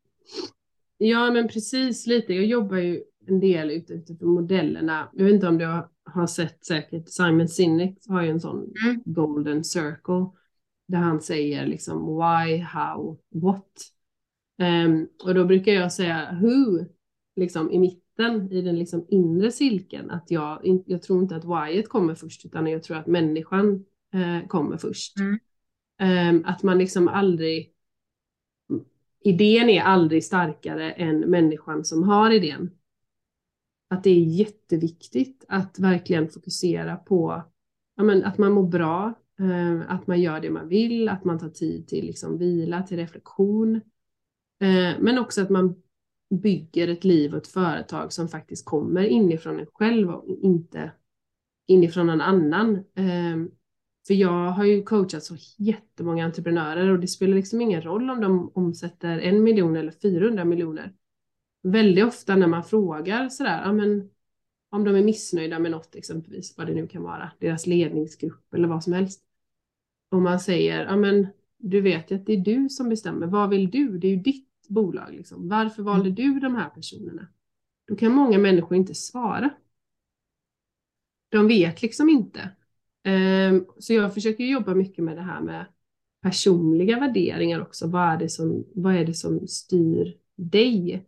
ja 0.99 1.31
men 1.31 1.49
precis 1.49 2.07
lite. 2.07 2.35
Jag 2.35 2.45
jobbar 2.45 2.77
ju 2.77 3.03
en 3.29 3.41
del 3.41 3.71
utifrån 3.71 4.31
modellerna. 4.35 5.11
Jag 5.13 5.25
vet 5.25 5.35
inte 5.35 5.49
om 5.49 5.59
du 5.59 5.67
har, 5.67 5.89
har 6.05 6.27
sett 6.27 6.65
säkert 6.65 7.09
Simon 7.09 7.49
Sinek 7.49 7.99
har 8.09 8.23
ju 8.23 8.29
en 8.29 8.41
sån 8.41 8.73
mm. 8.85 9.03
golden 9.05 9.65
circle. 9.65 10.27
där 10.89 10.99
han 10.99 11.21
säger 11.21 11.67
liksom 11.67 12.07
why, 12.07 12.59
how, 12.59 13.19
what. 13.29 13.73
Um, 14.59 15.09
och 15.25 15.35
då 15.35 15.45
brukar 15.45 15.73
jag 15.73 15.93
säga 15.93 16.39
who, 16.43 16.85
liksom 17.37 17.71
i 17.71 17.79
mitten, 17.79 18.53
i 18.53 18.63
den 18.63 18.79
liksom 18.79 19.07
inre 19.09 19.53
cirkeln. 19.53 20.11
Att 20.11 20.31
jag, 20.31 20.83
jag 20.87 21.03
tror 21.03 21.23
inte 21.23 21.37
att 21.37 21.45
whyet 21.45 21.89
kommer 21.89 22.15
först, 22.15 22.45
utan 22.45 22.67
jag 22.67 22.83
tror 22.83 22.97
att 22.97 23.07
människan 23.07 23.85
uh, 24.15 24.47
kommer 24.47 24.77
först. 24.77 25.15
Mm. 25.19 25.39
Um, 26.37 26.45
att 26.45 26.63
man 26.63 26.79
liksom 26.79 27.09
aldrig, 27.09 27.73
idén 29.25 29.69
är 29.69 29.83
aldrig 29.83 30.25
starkare 30.25 30.93
än 30.93 31.21
människan 31.21 31.85
som 31.85 32.03
har 32.03 32.31
idén. 32.31 32.71
Att 33.93 34.05
det 34.05 34.11
är 34.11 34.25
jätteviktigt 34.25 35.45
att 35.49 35.79
verkligen 35.79 36.29
fokusera 36.29 36.97
på 36.97 37.43
ja, 37.97 38.03
men, 38.03 38.25
att 38.25 38.39
man 38.39 38.53
mår 38.53 38.67
bra, 38.67 39.15
eh, 39.39 39.81
att 39.89 40.07
man 40.07 40.21
gör 40.21 40.41
det 40.41 40.51
man 40.51 40.69
vill, 40.69 41.09
att 41.09 41.25
man 41.25 41.39
tar 41.39 41.49
tid 41.49 41.89
till 41.89 42.07
liksom, 42.07 42.39
vila, 42.39 42.83
till 42.83 42.97
reflektion. 42.97 43.77
Eh, 44.61 45.01
men 45.01 45.19
också 45.19 45.43
att 45.43 45.51
man 45.51 45.83
bygger 46.31 46.89
ett 46.89 47.05
liv 47.05 47.33
och 47.33 47.39
ett 47.39 47.49
företag 47.49 48.13
som 48.13 48.29
faktiskt 48.29 48.65
kommer 48.65 49.03
inifrån 49.03 49.61
en 49.61 49.67
själv 49.73 50.11
och 50.11 50.27
inte 50.27 50.93
inifrån 51.67 52.07
någon 52.07 52.21
annan. 52.21 52.77
Eh, 52.77 53.37
för 54.07 54.15
jag 54.15 54.51
har 54.51 54.65
ju 54.65 54.83
coachat 54.83 55.25
så 55.25 55.37
jättemånga 55.59 56.25
entreprenörer 56.25 56.89
och 56.89 57.01
det 57.01 57.09
spelar 57.09 57.35
liksom 57.35 57.61
ingen 57.61 57.83
roll 57.83 58.11
om 58.11 58.21
de 58.21 58.53
omsätter 58.55 59.19
en 59.19 59.43
miljon 59.43 59.77
eller 59.77 59.93
400 59.93 60.45
miljoner. 60.45 60.93
Väldigt 61.63 62.05
ofta 62.05 62.37
när 62.37 62.47
man 62.47 62.65
frågar 62.65 63.29
sådär, 63.29 63.63
ja 63.65 63.73
men 63.73 64.11
om 64.71 64.85
de 64.85 64.97
är 64.97 65.03
missnöjda 65.03 65.59
med 65.59 65.71
något 65.71 65.95
exempelvis, 65.95 66.59
vad 66.59 66.67
det 66.67 66.75
nu 66.75 66.87
kan 66.87 67.03
vara, 67.03 67.31
deras 67.39 67.67
ledningsgrupp 67.67 68.55
eller 68.55 68.69
vad 68.69 68.85
som 68.85 68.93
helst. 68.93 69.23
Om 70.11 70.23
man 70.23 70.41
säger, 70.41 70.85
ja 70.85 70.97
men 70.97 71.27
du 71.57 71.81
vet 71.81 72.11
ju 72.11 72.17
att 72.17 72.27
det 72.27 72.33
är 72.33 72.41
du 72.41 72.69
som 72.69 72.89
bestämmer, 72.89 73.27
vad 73.27 73.51
vill 73.51 73.71
du? 73.71 73.99
Det 73.99 74.07
är 74.07 74.11
ju 74.11 74.23
ditt 74.23 74.69
bolag 74.69 75.13
liksom. 75.13 75.49
Varför 75.49 75.83
valde 75.83 76.09
mm. 76.09 76.15
du 76.15 76.41
de 76.41 76.55
här 76.55 76.69
personerna? 76.69 77.27
Då 77.87 77.97
kan 77.97 78.13
många 78.13 78.39
människor 78.39 78.77
inte 78.77 78.95
svara. 78.95 79.51
De 81.29 81.49
vet 81.49 81.83
liksom 81.83 82.09
inte. 82.09 82.51
Ehm, 83.03 83.67
så 83.79 83.93
jag 83.93 84.15
försöker 84.15 84.45
jobba 84.45 84.75
mycket 84.75 85.05
med 85.05 85.17
det 85.17 85.23
här 85.23 85.41
med 85.41 85.67
personliga 86.23 87.01
värderingar 87.01 87.61
också. 87.61 87.87
Vad 87.87 88.09
är 88.09 88.17
det 88.17 88.29
som, 88.29 88.65
vad 88.75 88.95
är 88.95 89.05
det 89.05 89.15
som 89.15 89.49
styr 89.49 90.17
dig? 90.37 91.07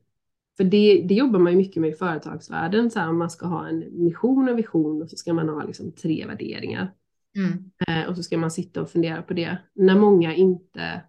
För 0.57 0.65
det, 0.65 1.03
det 1.09 1.15
jobbar 1.15 1.39
man 1.39 1.53
ju 1.53 1.59
mycket 1.59 1.81
med 1.81 1.91
i 1.91 1.95
företagsvärlden, 1.95 2.91
så 2.91 3.01
här, 3.01 3.13
man 3.13 3.31
ska 3.31 3.47
ha 3.47 3.69
en 3.69 4.05
mission 4.05 4.49
och 4.49 4.59
vision 4.59 5.03
och 5.03 5.11
så 5.11 5.17
ska 5.17 5.33
man 5.33 5.49
ha 5.49 5.65
liksom 5.65 5.93
tre 5.93 6.27
värderingar. 6.27 6.95
Mm. 7.37 7.71
Eh, 7.89 8.11
och 8.11 8.17
så 8.17 8.23
ska 8.23 8.39
man 8.39 8.51
sitta 8.51 8.83
och 8.83 8.91
fundera 8.91 9.23
på 9.23 9.35
det. 9.35 9.59
När 9.75 10.01
många 10.01 10.35
inte, 10.35 11.03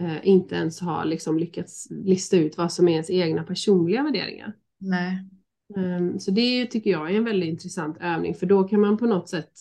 eh, 0.00 0.28
inte 0.28 0.54
ens 0.54 0.80
har 0.80 1.04
liksom 1.04 1.38
lyckats 1.38 1.86
lista 1.90 2.36
ut 2.36 2.56
vad 2.56 2.72
som 2.72 2.88
är 2.88 2.92
ens 2.92 3.10
egna 3.10 3.42
personliga 3.42 4.02
värderingar. 4.02 4.52
Nej. 4.78 5.28
Um, 5.76 6.20
så 6.20 6.30
det 6.30 6.66
tycker 6.66 6.90
jag 6.90 7.10
är 7.10 7.16
en 7.16 7.24
väldigt 7.24 7.48
intressant 7.48 7.96
övning, 8.00 8.34
för 8.34 8.46
då 8.46 8.64
kan 8.64 8.80
man 8.80 8.96
på 8.96 9.06
något 9.06 9.28
sätt 9.28 9.52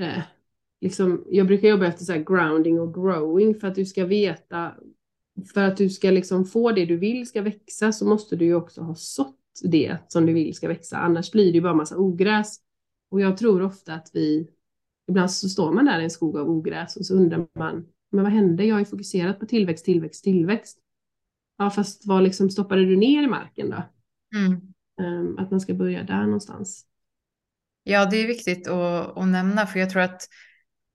eh, 0.00 0.22
liksom, 0.80 1.24
jag 1.30 1.46
brukar 1.46 1.68
jobba 1.68 1.86
efter 1.86 2.04
så 2.04 2.12
grounding 2.12 2.80
och 2.80 2.94
growing 2.94 3.54
för 3.54 3.68
att 3.68 3.74
du 3.74 3.86
ska 3.86 4.04
veta, 4.04 4.74
för 5.54 5.64
att 5.64 5.76
du 5.76 5.90
ska 5.90 6.10
liksom 6.10 6.44
få 6.44 6.72
det 6.72 6.84
du 6.84 6.96
vill 6.96 7.26
ska 7.26 7.42
växa 7.42 7.92
så 7.92 8.06
måste 8.06 8.36
du 8.36 8.44
ju 8.44 8.54
också 8.54 8.82
ha 8.82 8.94
sått 8.94 9.38
det 9.62 9.98
som 10.08 10.26
du 10.26 10.32
vill 10.32 10.54
ska 10.54 10.68
växa, 10.68 10.96
annars 10.96 11.32
blir 11.32 11.44
det 11.44 11.56
ju 11.56 11.60
bara 11.60 11.74
massa 11.74 11.96
ogräs. 11.96 12.56
Och 13.10 13.20
jag 13.20 13.36
tror 13.36 13.62
ofta 13.62 13.94
att 13.94 14.10
vi, 14.12 14.48
ibland 15.08 15.30
så 15.30 15.48
står 15.48 15.72
man 15.72 15.84
där 15.84 16.00
i 16.00 16.04
en 16.04 16.10
skog 16.10 16.38
av 16.38 16.50
ogräs 16.50 16.96
och 16.96 17.06
så 17.06 17.14
undrar 17.14 17.46
man, 17.54 17.86
men 18.12 18.24
vad 18.24 18.32
hände? 18.32 18.64
Jag 18.64 18.80
är 18.80 18.84
fokuserat 18.84 19.40
på 19.40 19.46
tillväxt, 19.46 19.84
tillväxt, 19.84 20.24
tillväxt. 20.24 20.78
Ja, 21.58 21.70
fast 21.70 22.06
vad 22.06 22.22
liksom 22.22 22.50
stoppade 22.50 22.84
du 22.84 22.96
ner 22.96 23.22
i 23.22 23.26
marken 23.26 23.70
då? 23.70 23.82
Mm. 24.38 24.60
Um, 25.00 25.38
att 25.38 25.50
man 25.50 25.60
ska 25.60 25.74
börja 25.74 26.02
där 26.02 26.24
någonstans. 26.24 26.86
Ja, 27.82 28.06
det 28.10 28.16
är 28.16 28.26
viktigt 28.26 28.68
att, 28.68 29.16
att 29.16 29.28
nämna 29.28 29.66
för 29.66 29.80
jag 29.80 29.90
tror 29.90 30.02
att 30.02 30.28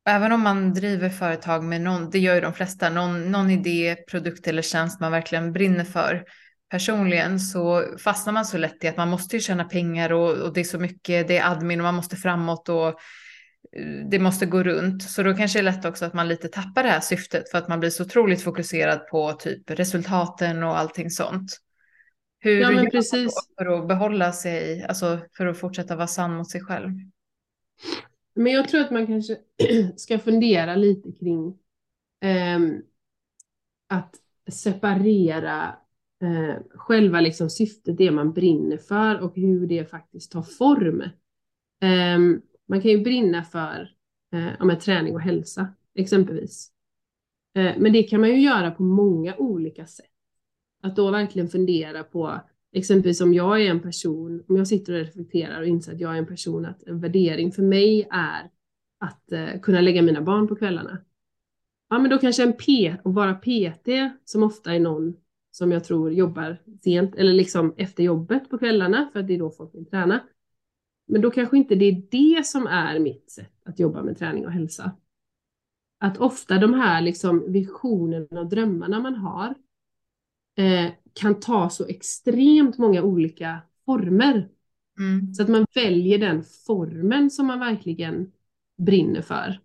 även 0.10 0.32
om 0.32 0.42
man 0.42 0.74
driver 0.74 1.10
företag 1.10 1.64
med 1.64 1.82
någon, 1.82 2.10
det 2.10 2.20
gör 2.20 2.36
ju 2.36 2.42
de 2.42 2.54
flesta, 2.54 2.90
någon, 2.90 3.32
någon 3.32 3.50
idé, 3.50 3.96
produkt 3.96 4.48
eller 4.48 4.62
tjänst 4.62 5.00
man 5.00 5.12
verkligen 5.12 5.54
brinner 5.54 5.84
för 5.84 6.24
personligen 6.70 7.40
så 7.40 7.84
fastnar 7.98 8.34
man 8.34 8.46
så 8.46 8.58
lätt 8.58 8.84
i 8.84 8.88
att 8.88 8.98
man 8.98 9.10
måste 9.10 9.36
ju 9.36 9.42
tjäna 9.42 9.64
pengar 9.64 10.12
och, 10.12 10.32
och 10.32 10.54
det 10.54 10.60
är 10.60 10.64
så 10.64 10.80
mycket, 10.80 11.28
det 11.28 11.38
är 11.38 11.52
admin 11.52 11.80
och 11.80 11.84
man 11.84 11.96
måste 11.96 12.16
framåt 12.16 12.70
och 12.70 12.88
eh, 12.88 14.10
det 14.12 14.20
måste 14.20 14.46
gå 14.46 14.64
runt. 14.64 15.04
Så 15.04 15.24
då 15.24 15.34
kanske 15.34 15.60
det 15.60 15.62
är 15.62 15.72
lätt 15.72 15.86
också 15.86 16.06
att 16.06 16.14
man 16.14 16.28
lite 16.28 16.48
tappar 16.48 16.84
det 16.84 16.90
här 16.90 17.00
syftet 17.00 17.52
för 17.52 17.58
att 17.58 17.68
man 17.68 17.80
blir 17.80 17.90
så 17.90 18.04
otroligt 18.04 18.42
fokuserad 18.42 19.08
på 19.08 19.34
typ 19.34 19.70
resultaten 19.70 20.64
och 20.64 20.80
allting 20.80 21.10
sånt. 21.10 21.58
Hur 22.40 22.62
ja, 22.62 22.72
men 22.72 22.90
precis. 22.90 23.34
för 23.58 23.80
att 23.80 23.88
behålla 23.88 24.32
sig, 24.32 24.84
alltså 24.84 25.20
för 25.38 25.48
att 25.48 25.58
fortsätta 25.58 25.96
vara 25.96 26.08
sann 26.08 26.36
mot 26.36 26.52
sig 26.52 26.62
själv? 26.62 26.90
Men 28.34 28.54
jag 28.54 28.70
tror 28.70 28.82
att 28.82 28.92
man 28.92 29.08
kanske 29.08 29.38
ska 29.96 30.20
fundera 30.20 30.76
lite 30.76 31.12
kring 31.12 31.48
eh, 32.22 32.60
att 33.88 34.16
separera 34.52 35.76
eh, 36.22 36.56
själva 36.76 37.22
liksom 37.22 37.50
syftet, 37.50 37.98
det 37.98 38.12
man 38.12 38.34
brinner 38.34 38.78
för 38.78 39.20
och 39.20 39.36
hur 39.36 39.68
det 39.68 39.86
faktiskt 39.86 40.32
tar 40.32 40.42
form. 40.42 41.02
Eh, 41.82 42.20
man 42.68 42.82
kan 42.82 42.92
ju 42.92 43.02
brinna 43.04 43.44
för 43.44 43.92
eh, 44.34 44.78
träning 44.78 45.14
och 45.14 45.22
hälsa 45.22 45.68
exempelvis. 45.96 46.72
Eh, 47.56 47.74
men 47.78 47.94
det 47.94 48.04
kan 48.04 48.22
man 48.22 48.30
ju 48.30 48.42
göra 48.42 48.72
på 48.72 48.84
många 48.84 49.36
olika 49.36 49.86
sätt. 49.86 50.06
Att 50.82 50.96
då 50.96 51.12
verkligen 51.12 51.50
fundera 51.50 52.04
på, 52.04 52.42
exempelvis 52.74 53.22
om 53.22 53.34
jag 53.34 53.62
är 53.62 53.70
en 53.70 53.80
person, 53.80 54.44
om 54.48 54.58
jag 54.58 54.68
sitter 54.68 54.94
och 54.94 55.00
reflekterar 55.00 55.62
och 55.62 55.68
inser 55.68 55.94
att 55.94 56.00
jag 56.00 56.14
är 56.14 56.18
en 56.18 56.26
person, 56.26 56.66
att 56.66 56.84
en 56.84 57.00
värdering 57.00 57.52
för 57.52 57.64
mig 57.64 58.08
är 58.12 58.50
att 59.00 59.32
eh, 59.32 59.60
kunna 59.62 59.82
lägga 59.82 60.02
mina 60.02 60.22
barn 60.22 60.48
på 60.48 60.56
kvällarna. 60.56 60.98
Ja, 61.90 62.00
men 62.00 62.10
då 62.10 62.18
kanske 62.18 62.44
en 62.44 62.54
P, 62.54 62.96
och 63.04 63.14
vara 63.14 63.34
PT, 63.34 63.88
som 64.26 64.44
ofta 64.44 64.76
är 64.76 64.80
någon 64.80 65.16
som 65.52 65.72
jag 65.72 65.84
tror 65.84 66.12
jobbar 66.12 66.58
sent 66.84 67.16
eller 67.16 67.34
liksom 67.34 67.74
efter 67.78 68.04
jobbet 68.04 68.50
på 68.50 68.58
kvällarna, 68.58 69.10
för 69.14 69.20
att 69.20 69.28
det 69.28 69.34
är 69.34 69.40
då 69.40 69.50
folk 69.50 69.76
vill 69.76 69.86
träna. 69.86 70.20
Men 71.08 71.22
då 71.22 71.32
kanske 71.32 71.58
inte 71.58 71.76
det 71.76 71.86
är 71.86 72.04
det 72.12 72.46
som 72.46 72.68
är 72.68 73.00
mitt 73.00 73.32
sätt 73.32 73.54
att 73.66 73.80
jobba 73.80 74.04
med 74.04 74.18
träning 74.18 74.46
och 74.46 74.52
hälsa. 74.52 74.92
Att 76.00 76.18
ofta 76.18 76.58
de 76.58 76.74
här 76.74 77.02
liksom 77.02 77.52
visionerna 77.52 78.40
och 78.40 78.50
drömmarna 78.50 79.00
man 79.00 79.16
har, 79.16 79.56
eh, 80.58 80.92
kan 81.20 81.40
ta 81.40 81.70
så 81.70 81.88
extremt 81.88 82.78
många 82.78 83.04
olika 83.04 83.60
former. 83.86 84.50
Mm. 85.00 85.34
Så 85.34 85.44
att 85.44 85.50
man 85.50 85.66
väljer 85.76 86.18
den 86.18 86.44
formen 86.68 87.30
som 87.30 87.48
man 87.48 87.60
verkligen 87.60 88.32
brinner 88.78 89.22
för. 89.22 89.60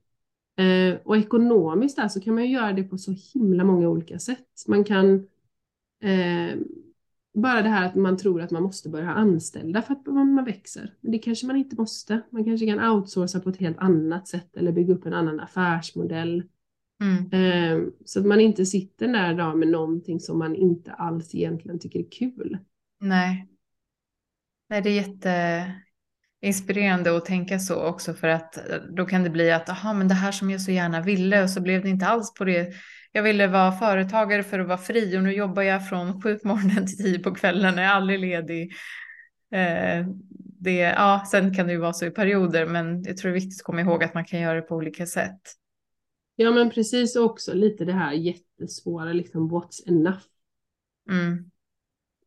Eh, 0.56 0.98
och 1.04 1.16
ekonomiskt 1.16 1.96
där 1.96 2.08
så 2.08 2.20
kan 2.20 2.34
man 2.34 2.44
ju 2.44 2.50
göra 2.50 2.72
det 2.72 2.84
på 2.84 2.98
så 2.98 3.14
himla 3.34 3.64
många 3.64 3.88
olika 3.88 4.18
sätt. 4.18 4.64
Man 4.66 4.84
kan 4.84 5.14
eh, 6.02 6.58
bara 7.34 7.62
det 7.62 7.68
här 7.68 7.86
att 7.86 7.94
man 7.94 8.16
tror 8.16 8.42
att 8.42 8.50
man 8.50 8.62
måste 8.62 8.88
börja 8.88 9.06
ha 9.06 9.12
anställda 9.12 9.82
för 9.82 9.92
att 9.92 10.06
man 10.06 10.44
växer. 10.44 10.94
Men 11.00 11.12
det 11.12 11.18
kanske 11.18 11.46
man 11.46 11.56
inte 11.56 11.76
måste. 11.76 12.20
Man 12.30 12.44
kanske 12.44 12.66
kan 12.66 12.90
outsourca 12.90 13.40
på 13.40 13.50
ett 13.50 13.56
helt 13.56 13.78
annat 13.78 14.28
sätt 14.28 14.56
eller 14.56 14.72
bygga 14.72 14.94
upp 14.94 15.06
en 15.06 15.14
annan 15.14 15.40
affärsmodell. 15.40 16.42
Mm. 17.04 17.28
Ehm, 17.32 17.92
så 18.04 18.20
att 18.20 18.26
man 18.26 18.40
inte 18.40 18.66
sitter 18.66 19.08
där 19.08 19.34
då 19.34 19.54
med 19.54 19.68
någonting 19.68 20.20
som 20.20 20.38
man 20.38 20.54
inte 20.54 20.92
alls 20.92 21.34
egentligen 21.34 21.78
tycker 21.78 21.98
är 21.98 22.10
kul. 22.10 22.58
Nej. 23.00 23.48
Nej, 24.70 24.82
det 24.82 24.90
är 24.90 24.94
jätteinspirerande 26.42 27.16
att 27.16 27.24
tänka 27.24 27.58
så 27.58 27.82
också 27.82 28.14
för 28.14 28.28
att 28.28 28.70
eh, 28.70 28.76
då 28.96 29.04
kan 29.04 29.22
det 29.22 29.30
bli 29.30 29.52
att 29.52 29.68
aha, 29.68 29.92
men 29.92 30.08
det 30.08 30.14
här 30.14 30.32
som 30.32 30.50
jag 30.50 30.60
så 30.60 30.70
gärna 30.70 31.00
ville 31.00 31.42
och 31.42 31.50
så 31.50 31.60
blev 31.60 31.82
det 31.82 31.88
inte 31.88 32.06
alls 32.06 32.34
på 32.34 32.44
det. 32.44 32.72
Jag 33.12 33.22
ville 33.22 33.46
vara 33.46 33.72
företagare 33.72 34.42
för 34.42 34.58
att 34.58 34.68
vara 34.68 34.78
fri 34.78 35.18
och 35.18 35.22
nu 35.22 35.32
jobbar 35.32 35.62
jag 35.62 35.88
från 35.88 36.22
sju 36.22 36.38
på 36.38 36.48
morgonen 36.48 36.86
till 36.86 36.96
tio 36.96 37.18
på 37.18 37.34
kvällen, 37.34 37.76
jag 37.76 37.84
är 37.84 37.90
aldrig 37.90 38.20
ledig. 38.20 38.72
Eh, 39.52 40.06
det, 40.60 40.78
ja, 40.78 41.26
sen 41.30 41.54
kan 41.54 41.66
det 41.66 41.72
ju 41.72 41.78
vara 41.78 41.92
så 41.92 42.06
i 42.06 42.10
perioder, 42.10 42.66
men 42.66 43.02
jag 43.02 43.16
tror 43.16 43.30
det 43.30 43.36
är 43.36 43.40
viktigt 43.40 43.60
att 43.60 43.64
komma 43.64 43.80
ihåg 43.80 44.04
att 44.04 44.14
man 44.14 44.24
kan 44.24 44.40
göra 44.40 44.54
det 44.54 44.62
på 44.62 44.74
olika 44.74 45.06
sätt. 45.06 45.40
Ja 46.36 46.50
men 46.50 46.70
precis 46.70 47.16
också 47.16 47.54
lite 47.54 47.84
det 47.84 47.92
här 47.92 48.12
jättesvåra 48.12 49.12
liksom 49.12 49.50
what's 49.50 49.88
enough. 49.88 50.22
Mm. 51.10 51.50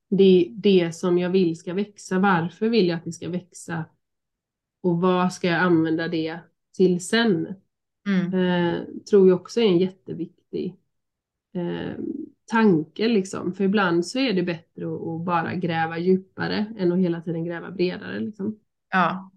Det, 0.09 0.51
det 0.51 0.95
som 0.95 1.17
jag 1.17 1.29
vill 1.29 1.57
ska 1.57 1.73
växa, 1.73 2.19
varför 2.19 2.69
vill 2.69 2.87
jag 2.87 2.97
att 2.97 3.03
det 3.03 3.11
ska 3.11 3.29
växa? 3.29 3.85
Och 4.81 5.01
vad 5.01 5.33
ska 5.33 5.47
jag 5.47 5.61
använda 5.61 6.07
det 6.07 6.39
till 6.77 7.05
sen? 7.05 7.55
Mm. 8.07 8.33
Eh, 8.33 8.81
tror 9.09 9.27
jag 9.27 9.41
också 9.41 9.61
är 9.61 9.65
en 9.65 9.77
jätteviktig 9.77 10.75
eh, 11.53 11.97
tanke 12.45 13.07
liksom. 13.07 13.53
För 13.53 13.63
ibland 13.63 14.05
så 14.05 14.19
är 14.19 14.33
det 14.33 14.43
bättre 14.43 14.85
att, 14.85 15.01
att, 15.01 15.25
bara 15.25 15.55
gräva 15.55 15.97
djupare 15.97 16.73
än 16.77 16.91
att 16.91 16.99
hela 16.99 17.21
tiden 17.21 17.45
gräva 17.45 17.71
bredare 17.71 18.19
liksom. 18.19 18.59
Ja. 18.91 19.31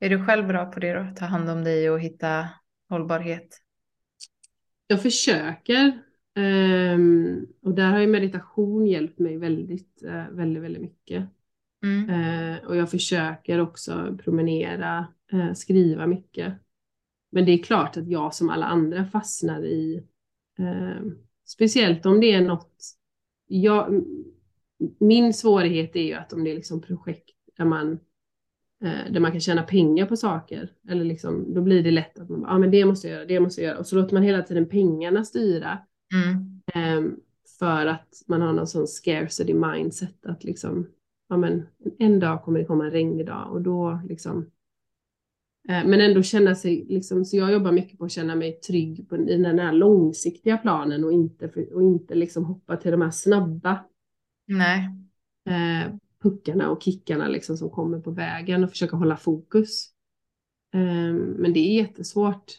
Är 0.00 0.10
du 0.10 0.24
själv 0.24 0.46
bra 0.46 0.66
på 0.66 0.80
det 0.80 0.92
då? 0.92 1.14
Ta 1.16 1.24
hand 1.24 1.50
om 1.50 1.64
dig 1.64 1.90
och 1.90 2.00
hitta 2.00 2.48
hållbarhet? 2.88 3.62
Jag 4.86 5.02
försöker. 5.02 6.02
Um, 6.38 7.46
och 7.62 7.74
där 7.74 7.90
har 7.90 7.98
ju 7.98 8.06
meditation 8.06 8.86
hjälpt 8.86 9.18
mig 9.18 9.36
väldigt, 9.36 10.02
uh, 10.04 10.30
väldigt, 10.30 10.62
väldigt 10.62 10.82
mycket. 10.82 11.24
Mm. 11.82 12.10
Uh, 12.10 12.66
och 12.66 12.76
jag 12.76 12.90
försöker 12.90 13.60
också 13.60 14.18
promenera, 14.24 15.06
uh, 15.32 15.52
skriva 15.52 16.06
mycket. 16.06 16.54
Men 17.30 17.44
det 17.44 17.52
är 17.52 17.62
klart 17.62 17.96
att 17.96 18.08
jag 18.08 18.34
som 18.34 18.50
alla 18.50 18.66
andra 18.66 19.04
fastnar 19.04 19.64
i, 19.64 20.02
speciellt 21.44 22.06
om 22.06 22.20
det 22.20 22.32
är 22.32 22.40
något, 22.40 22.82
jag, 23.46 24.04
min 24.98 25.34
svårighet 25.34 25.96
är 25.96 26.02
ju 26.02 26.12
att 26.12 26.32
om 26.32 26.44
det 26.44 26.50
är 26.50 26.54
liksom 26.54 26.80
projekt 26.80 27.36
där 27.56 27.64
man 27.64 27.98
där 29.10 29.20
man 29.20 29.32
kan 29.32 29.40
tjäna 29.40 29.62
pengar 29.62 30.06
på 30.06 30.16
saker. 30.16 30.70
Eller 30.88 31.04
liksom, 31.04 31.54
då 31.54 31.62
blir 31.62 31.82
det 31.82 31.90
lätt 31.90 32.18
att 32.18 32.28
man 32.28 32.40
bara, 32.40 32.50
ah, 32.50 32.58
men 32.58 32.70
det 32.70 32.84
måste 32.84 33.08
jag 33.08 33.16
göra, 33.16 33.26
det 33.26 33.40
måste 33.40 33.60
jag 33.60 33.68
göra. 33.68 33.78
Och 33.78 33.86
så 33.86 33.96
låter 33.96 34.14
man 34.14 34.22
hela 34.22 34.42
tiden 34.42 34.68
pengarna 34.68 35.24
styra. 35.24 35.78
Mm. 36.14 36.98
Um, 36.98 37.20
för 37.58 37.86
att 37.86 38.22
man 38.26 38.42
har 38.42 38.52
någon 38.52 38.66
sån 38.66 38.86
scarcity 38.86 39.54
mindset 39.54 40.26
att 40.26 40.44
liksom, 40.44 40.86
ja 41.28 41.36
men 41.36 41.66
en 41.98 42.20
dag 42.20 42.42
kommer 42.42 42.58
det 42.58 42.64
komma 42.64 42.84
en 42.84 42.90
regnig 42.90 43.26
dag 43.26 43.52
och 43.52 43.62
då 43.62 44.00
liksom 44.08 44.38
uh, 45.68 45.86
men 45.86 46.00
ändå 46.00 46.22
känna 46.22 46.54
sig, 46.54 46.86
liksom, 46.88 47.24
så 47.24 47.36
jag 47.36 47.52
jobbar 47.52 47.72
mycket 47.72 47.98
på 47.98 48.04
att 48.04 48.12
känna 48.12 48.34
mig 48.34 48.52
trygg 48.52 49.08
på, 49.08 49.16
i 49.16 49.36
den 49.36 49.58
här 49.58 49.72
långsiktiga 49.72 50.58
planen 50.58 51.04
och 51.04 51.12
inte, 51.12 51.46
och 51.74 51.82
inte 51.82 52.14
liksom 52.14 52.44
hoppa 52.44 52.76
till 52.76 52.90
de 52.90 53.02
här 53.02 53.10
snabba. 53.10 53.84
Nej. 54.46 54.88
Uh, 55.48 55.96
puckarna 56.22 56.70
och 56.70 56.82
kickarna 56.82 57.28
liksom 57.28 57.56
som 57.56 57.70
kommer 57.70 58.00
på 58.00 58.10
vägen 58.10 58.64
och 58.64 58.70
försöka 58.70 58.96
hålla 58.96 59.16
fokus. 59.16 59.90
Ehm, 60.74 61.16
men 61.16 61.52
det 61.52 61.60
är 61.60 61.82
jättesvårt. 61.82 62.52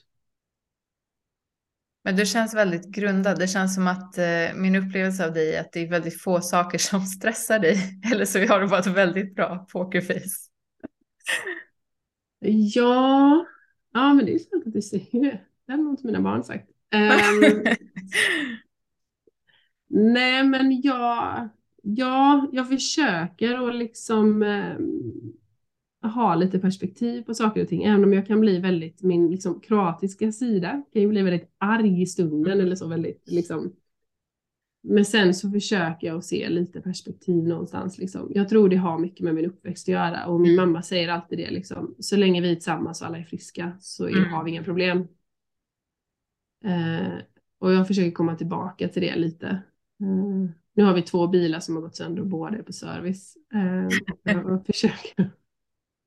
Men 2.03 2.15
du 2.15 2.25
känns 2.25 2.55
väldigt 2.55 2.87
grundad. 2.87 3.39
Det 3.39 3.47
känns 3.47 3.75
som 3.75 3.87
att 3.87 4.17
eh, 4.17 4.55
min 4.55 4.75
upplevelse 4.75 5.25
av 5.25 5.33
dig 5.33 5.55
är 5.55 5.61
att 5.61 5.71
det 5.71 5.79
är 5.79 5.89
väldigt 5.89 6.21
få 6.21 6.41
saker 6.41 6.77
som 6.77 7.01
stressar 7.05 7.59
dig. 7.59 7.99
Eller 8.13 8.25
så 8.25 8.39
har 8.39 8.61
du 8.61 8.67
bara 8.67 8.79
ett 8.79 8.87
väldigt 8.87 9.35
bra 9.35 9.67
pokerface. 9.71 10.49
Ja, 12.39 13.45
ja 13.93 14.13
men 14.13 14.25
det 14.25 14.33
är 14.33 14.39
sant 14.39 14.67
att 14.67 14.73
du 14.73 14.81
säger 14.81 15.21
det. 15.21 15.41
Det 15.65 15.71
har 15.71 15.77
nog 15.77 16.05
mina 16.05 16.21
barn 16.21 16.43
sagt. 16.43 16.69
Um, 16.95 17.63
nej, 20.13 20.43
men 20.43 20.81
jag, 20.81 21.49
ja, 21.95 22.47
jag 22.51 22.69
försöker 22.69 23.69
att 23.69 23.75
liksom 23.75 24.43
eh, 24.43 24.77
ha 26.09 26.35
lite 26.35 26.59
perspektiv 26.59 27.21
på 27.21 27.33
saker 27.33 27.61
och 27.61 27.67
ting, 27.67 27.83
även 27.83 28.03
om 28.03 28.13
jag 28.13 28.27
kan 28.27 28.39
bli 28.39 28.59
väldigt, 28.59 29.03
min 29.03 29.31
liksom, 29.31 29.59
kroatiska 29.59 30.31
sida 30.31 30.83
kan 30.93 31.01
ju 31.01 31.07
bli 31.07 31.21
väldigt 31.21 31.51
arg 31.57 32.01
i 32.01 32.05
stunden 32.05 32.61
eller 32.61 32.75
så 32.75 32.87
väldigt 32.87 33.23
liksom. 33.31 33.73
Men 34.83 35.05
sen 35.05 35.33
så 35.33 35.51
försöker 35.51 36.07
jag 36.07 36.17
att 36.17 36.25
se 36.25 36.49
lite 36.49 36.81
perspektiv 36.81 37.47
någonstans. 37.47 37.97
Liksom. 37.97 38.31
Jag 38.35 38.49
tror 38.49 38.69
det 38.69 38.75
har 38.75 38.99
mycket 38.99 39.23
med 39.23 39.35
min 39.35 39.45
uppväxt 39.45 39.89
att 39.89 39.93
göra 39.93 40.25
och 40.25 40.41
min 40.41 40.55
mamma 40.55 40.81
säger 40.81 41.09
alltid 41.09 41.37
det 41.37 41.51
liksom. 41.51 41.95
Så 41.99 42.15
länge 42.17 42.41
vi 42.41 42.51
är 42.51 42.55
tillsammans 42.55 43.01
och 43.01 43.07
alla 43.07 43.17
är 43.17 43.23
friska 43.23 43.71
så 43.79 44.07
mm. 44.07 44.29
har 44.33 44.43
vi 44.43 44.51
inga 44.51 44.63
problem. 44.63 45.07
Eh, 46.63 47.17
och 47.59 47.73
jag 47.73 47.87
försöker 47.87 48.11
komma 48.11 48.35
tillbaka 48.35 48.87
till 48.87 49.01
det 49.01 49.15
lite. 49.15 49.47
Eh, 50.01 50.49
nu 50.77 50.83
har 50.83 50.93
vi 50.93 51.01
två 51.01 51.27
bilar 51.27 51.59
som 51.59 51.75
har 51.75 51.81
gått 51.81 51.95
sönder 51.95 52.21
och 52.21 52.27
båda 52.27 52.57
är 52.57 52.63
på 52.63 52.73
service. 52.73 53.37
Eh, 53.53 54.59
försöker. 54.65 55.31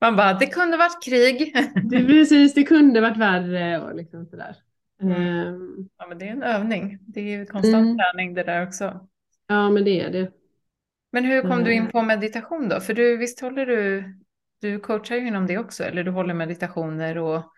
Man 0.00 0.16
bara, 0.16 0.32
det 0.34 0.46
kunde 0.46 0.76
varit 0.76 1.04
krig. 1.04 1.54
det, 1.90 2.06
precis, 2.06 2.54
det 2.54 2.62
kunde 2.62 3.00
varit 3.00 3.16
värre 3.16 3.82
och 3.82 3.96
liksom 3.96 4.26
sådär. 4.26 4.56
Mm. 5.02 5.88
Ja, 5.98 6.06
men 6.08 6.18
det 6.18 6.28
är 6.28 6.32
en 6.32 6.42
övning. 6.42 6.98
Det 7.06 7.20
är 7.20 7.38
ju 7.38 7.46
konstant 7.46 7.86
mm. 7.86 7.98
träning 7.98 8.34
det 8.34 8.42
där 8.42 8.66
också. 8.66 9.08
Ja, 9.46 9.70
men 9.70 9.84
det 9.84 10.00
är 10.00 10.10
det. 10.10 10.30
Men 11.12 11.24
hur 11.24 11.42
kom 11.42 11.64
du 11.64 11.72
in 11.72 11.88
på 11.88 12.02
meditation 12.02 12.68
då? 12.68 12.80
För 12.80 12.94
du, 12.94 13.16
visst 13.16 13.40
håller 13.40 13.66
du, 13.66 14.04
du 14.60 14.80
coachar 14.80 15.16
ju 15.16 15.26
inom 15.26 15.46
det 15.46 15.58
också, 15.58 15.84
eller 15.84 16.04
du 16.04 16.10
håller 16.10 16.34
meditationer 16.34 17.18
och 17.18 17.52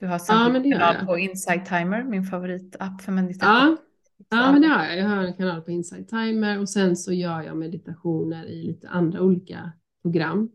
du 0.00 0.06
har 0.06 0.20
ja, 0.28 0.62
kanal 0.62 1.06
på 1.06 1.18
Insight 1.18 1.66
Timer, 1.66 2.04
min 2.04 2.24
favoritapp 2.24 3.02
för 3.02 3.12
meditation. 3.12 3.76
Ja, 3.78 3.89
Ja, 4.30 4.52
men 4.52 4.62
det 4.62 4.68
har 4.68 4.84
jag. 4.84 4.98
Jag 4.98 5.08
har 5.08 5.24
en 5.24 5.34
kanal 5.34 5.60
på 5.60 5.70
Insight 5.70 6.08
Timer 6.08 6.58
och 6.58 6.68
sen 6.68 6.96
så 6.96 7.12
gör 7.12 7.42
jag 7.42 7.56
meditationer 7.56 8.46
i 8.46 8.62
lite 8.62 8.88
andra 8.88 9.20
olika 9.22 9.72
program. 10.02 10.50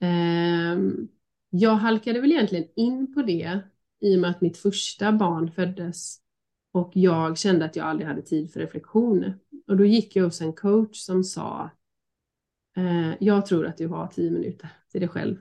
Ehm, 0.00 1.08
jag 1.50 1.74
halkade 1.74 2.20
väl 2.20 2.32
egentligen 2.32 2.68
in 2.76 3.14
på 3.14 3.22
det 3.22 3.58
i 4.00 4.16
och 4.16 4.20
med 4.20 4.30
att 4.30 4.40
mitt 4.40 4.56
första 4.56 5.12
barn 5.12 5.50
föddes 5.50 6.18
och 6.72 6.90
jag 6.94 7.38
kände 7.38 7.64
att 7.64 7.76
jag 7.76 7.86
aldrig 7.86 8.08
hade 8.08 8.22
tid 8.22 8.52
för 8.52 8.60
reflektion. 8.60 9.32
Och 9.66 9.76
då 9.76 9.84
gick 9.84 10.16
jag 10.16 10.24
hos 10.24 10.40
en 10.40 10.52
coach 10.52 10.98
som 10.98 11.24
sa 11.24 11.70
eh, 12.76 13.12
jag 13.20 13.46
tror 13.46 13.66
att 13.66 13.76
du 13.76 13.86
har 13.86 14.06
tio 14.06 14.30
minuter 14.30 14.68
till 14.90 15.00
dig 15.00 15.08
själv. 15.08 15.36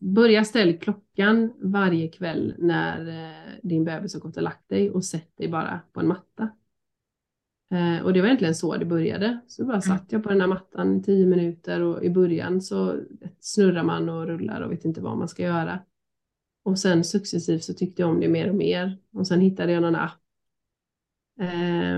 Börja 0.00 0.44
ställ 0.44 0.78
klockan 0.78 1.52
varje 1.62 2.08
kväll 2.08 2.54
när 2.58 3.08
eh, 3.08 3.58
din 3.62 3.84
bebis 3.84 4.14
har 4.14 4.20
gått 4.20 4.36
och 4.36 4.42
lagt 4.42 4.68
dig 4.68 4.90
och 4.90 5.04
sätt 5.04 5.36
dig 5.36 5.48
bara 5.48 5.80
på 5.92 6.00
en 6.00 6.08
matta. 6.08 6.50
Eh, 7.70 8.04
och 8.04 8.12
det 8.12 8.20
var 8.20 8.26
egentligen 8.26 8.54
så 8.54 8.76
det 8.76 8.84
började. 8.84 9.40
Så 9.46 9.64
bara 9.64 9.72
mm. 9.72 9.82
satt 9.82 10.12
jag 10.12 10.22
på 10.22 10.28
den 10.28 10.40
här 10.40 10.48
mattan 10.48 10.96
i 10.96 11.02
tio 11.02 11.26
minuter 11.26 11.80
och 11.80 12.04
i 12.04 12.10
början 12.10 12.60
så 12.60 13.00
snurrar 13.40 13.82
man 13.82 14.08
och 14.08 14.26
rullar 14.26 14.60
och 14.60 14.72
vet 14.72 14.84
inte 14.84 15.00
vad 15.00 15.18
man 15.18 15.28
ska 15.28 15.42
göra. 15.42 15.78
Och 16.64 16.78
sen 16.78 17.04
successivt 17.04 17.64
så 17.64 17.74
tyckte 17.74 18.02
jag 18.02 18.10
om 18.10 18.20
det 18.20 18.28
mer 18.28 18.48
och 18.48 18.54
mer. 18.54 18.98
Och 19.12 19.26
sen 19.26 19.40
hittade 19.40 19.72
jag 19.72 19.82
någon 19.82 19.96
app. 19.96 20.20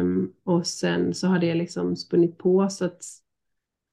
Um, 0.00 0.32
och 0.44 0.66
sen 0.66 1.14
så 1.14 1.26
hade 1.26 1.46
jag 1.46 1.56
liksom 1.56 1.96
spunnit 1.96 2.38
på 2.38 2.68
så 2.68 2.84
att 2.84 3.04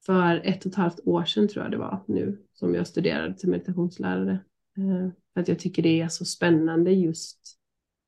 för 0.06 0.42
ett 0.44 0.66
och 0.66 0.72
ett 0.72 0.78
halvt 0.78 1.00
år 1.06 1.26
sedan 1.26 1.48
tror 1.48 1.66
jag 1.66 1.72
det 1.72 1.78
var 1.78 2.04
nu 2.08 2.38
som 2.54 2.76
jag 2.76 2.88
studerade 2.88 3.34
till 3.34 3.50
meditationslärare. 3.50 4.40
Eh, 4.78 5.10
för 5.34 5.42
att 5.42 5.48
jag 5.48 5.60
tycker 5.60 5.84
det 5.84 6.02
är 6.02 6.08
så 6.08 6.26
spännande 6.26 6.92
just 6.92 7.58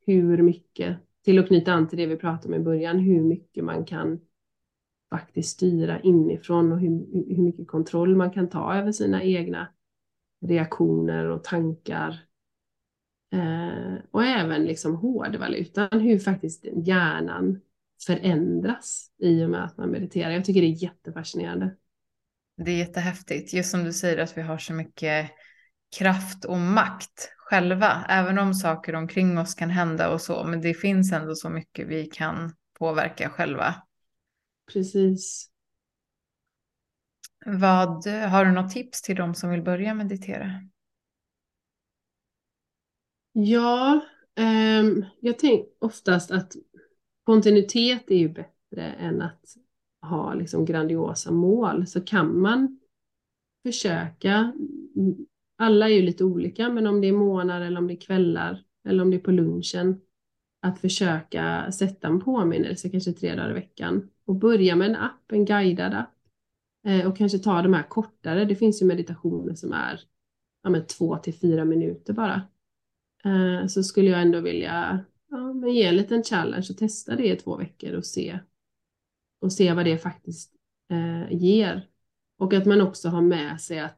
hur 0.05 0.41
mycket 0.41 0.97
till 1.25 1.39
att 1.39 1.47
knyta 1.47 1.73
an 1.73 1.87
till 1.87 1.97
det 1.97 2.05
vi 2.05 2.17
pratade 2.17 2.55
om 2.55 2.61
i 2.61 2.63
början, 2.63 2.99
hur 2.99 3.21
mycket 3.21 3.63
man 3.63 3.85
kan 3.85 4.19
faktiskt 5.09 5.49
styra 5.49 5.99
inifrån 5.99 6.71
och 6.71 6.79
hur, 6.79 6.89
hur 7.35 7.43
mycket 7.43 7.67
kontroll 7.67 8.15
man 8.15 8.31
kan 8.31 8.49
ta 8.49 8.75
över 8.75 8.91
sina 8.91 9.23
egna 9.23 9.67
reaktioner 10.45 11.25
och 11.25 11.43
tankar. 11.43 12.19
Eh, 13.33 13.93
och 14.11 14.23
även 14.23 14.65
liksom 14.65 14.95
hårdvalutan, 14.95 15.99
hur 15.99 16.19
faktiskt 16.19 16.65
hjärnan 16.75 17.59
förändras 18.05 19.11
i 19.17 19.45
och 19.45 19.49
med 19.49 19.63
att 19.63 19.77
man 19.77 19.89
mediterar. 19.89 20.31
Jag 20.31 20.45
tycker 20.45 20.61
det 20.61 20.67
är 20.67 20.83
jättefascinerande. 20.83 21.75
Det 22.57 22.71
är 22.71 22.77
jättehäftigt, 22.77 23.53
just 23.53 23.71
som 23.71 23.83
du 23.83 23.93
säger 23.93 24.17
att 24.17 24.37
vi 24.37 24.41
har 24.41 24.57
så 24.57 24.73
mycket 24.73 25.31
kraft 25.97 26.45
och 26.45 26.57
makt 26.57 27.31
själva, 27.37 28.05
även 28.09 28.39
om 28.39 28.53
saker 28.53 28.95
omkring 28.95 29.37
oss 29.37 29.55
kan 29.55 29.69
hända 29.69 30.09
och 30.09 30.21
så, 30.21 30.43
men 30.43 30.61
det 30.61 30.73
finns 30.73 31.11
ändå 31.11 31.35
så 31.35 31.49
mycket 31.49 31.87
vi 31.87 32.05
kan 32.05 32.55
påverka 32.79 33.29
själva. 33.29 33.75
Precis. 34.73 35.49
Vad, 37.45 38.07
har 38.07 38.45
du 38.45 38.51
något 38.51 38.71
tips 38.71 39.01
till 39.01 39.15
de 39.15 39.35
som 39.35 39.49
vill 39.49 39.61
börja 39.61 39.93
meditera? 39.93 40.61
Ja, 43.31 43.99
um, 44.35 45.05
jag 45.19 45.39
tänker 45.39 45.65
oftast 45.79 46.31
att 46.31 46.53
kontinuitet 47.23 48.11
är 48.11 48.17
ju 48.17 48.29
bättre 48.29 48.83
än 48.83 49.21
att 49.21 49.55
ha 50.05 50.33
liksom 50.33 50.65
grandiosa 50.65 51.31
mål. 51.31 51.87
Så 51.87 52.01
kan 52.01 52.39
man 52.39 52.79
försöka 53.63 54.53
alla 55.57 55.89
är 55.89 55.93
ju 55.93 56.01
lite 56.01 56.23
olika, 56.23 56.69
men 56.69 56.87
om 56.87 57.01
det 57.01 57.07
är 57.07 57.13
månader 57.13 57.65
eller 57.65 57.79
om 57.79 57.87
det 57.87 57.93
är 57.93 58.01
kvällar 58.01 58.63
eller 58.87 59.03
om 59.03 59.11
det 59.11 59.17
är 59.17 59.21
på 59.21 59.31
lunchen, 59.31 60.01
att 60.61 60.79
försöka 60.79 61.71
sätta 61.71 62.07
en 62.07 62.21
påminnelse 62.21 62.89
kanske 62.89 63.13
tre 63.13 63.35
dagar 63.35 63.51
i 63.51 63.53
veckan 63.53 64.09
och 64.25 64.35
börja 64.35 64.75
med 64.75 64.89
en 64.89 64.95
app, 64.95 65.31
en 65.31 65.45
guidad 65.45 65.93
app 65.93 66.15
eh, 66.87 67.07
och 67.07 67.17
kanske 67.17 67.39
ta 67.39 67.61
de 67.61 67.73
här 67.73 67.83
kortare. 67.83 68.45
Det 68.45 68.55
finns 68.55 68.81
ju 68.81 68.85
meditationer 68.85 69.55
som 69.55 69.73
är 69.73 70.01
ja, 70.63 70.69
men 70.69 70.85
två 70.85 71.17
till 71.17 71.33
fyra 71.33 71.65
minuter 71.65 72.13
bara. 72.13 72.41
Eh, 73.25 73.67
så 73.67 73.83
skulle 73.83 74.09
jag 74.09 74.21
ändå 74.21 74.39
vilja 74.39 74.99
ja, 75.29 75.53
men 75.53 75.73
ge 75.73 75.83
en 75.83 75.95
liten 75.95 76.23
challenge 76.23 76.67
och 76.69 76.77
testa 76.77 77.15
det 77.15 77.31
i 77.31 77.35
två 77.35 77.57
veckor 77.57 77.93
och 77.93 78.05
se 78.05 78.39
och 79.45 79.53
se 79.53 79.73
vad 79.73 79.85
det 79.85 79.97
faktiskt 79.97 80.51
eh, 80.89 81.33
ger. 81.33 81.87
Och 82.37 82.53
att 82.53 82.65
man 82.65 82.81
också 82.81 83.09
har 83.09 83.21
med 83.21 83.61
sig 83.61 83.79
att 83.79 83.97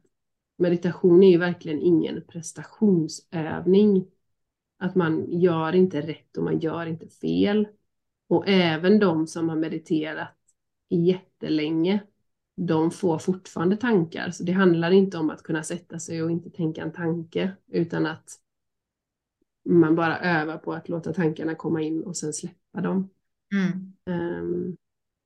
meditation 0.58 1.22
är 1.22 1.30
ju 1.30 1.38
verkligen 1.38 1.80
ingen 1.80 2.22
prestationsövning. 2.28 4.06
Att 4.78 4.94
man 4.94 5.40
gör 5.40 5.74
inte 5.74 6.00
rätt 6.00 6.36
och 6.36 6.44
man 6.44 6.58
gör 6.58 6.86
inte 6.86 7.08
fel. 7.08 7.68
Och 8.28 8.48
även 8.48 8.98
de 8.98 9.26
som 9.26 9.48
har 9.48 9.56
mediterat 9.56 10.36
jättelänge, 10.88 12.00
de 12.56 12.90
får 12.90 13.18
fortfarande 13.18 13.76
tankar. 13.76 14.30
Så 14.30 14.42
det 14.42 14.52
handlar 14.52 14.90
inte 14.90 15.18
om 15.18 15.30
att 15.30 15.42
kunna 15.42 15.62
sätta 15.62 15.98
sig 15.98 16.22
och 16.22 16.30
inte 16.30 16.50
tänka 16.50 16.82
en 16.82 16.92
tanke, 16.92 17.52
utan 17.66 18.06
att 18.06 18.40
man 19.64 19.94
bara 19.94 20.18
övar 20.18 20.58
på 20.58 20.72
att 20.72 20.88
låta 20.88 21.12
tankarna 21.12 21.54
komma 21.54 21.82
in 21.82 22.02
och 22.02 22.16
sen 22.16 22.32
släppa 22.32 22.80
dem. 22.80 23.10
Mm. 23.52 23.92
Um, 24.06 24.76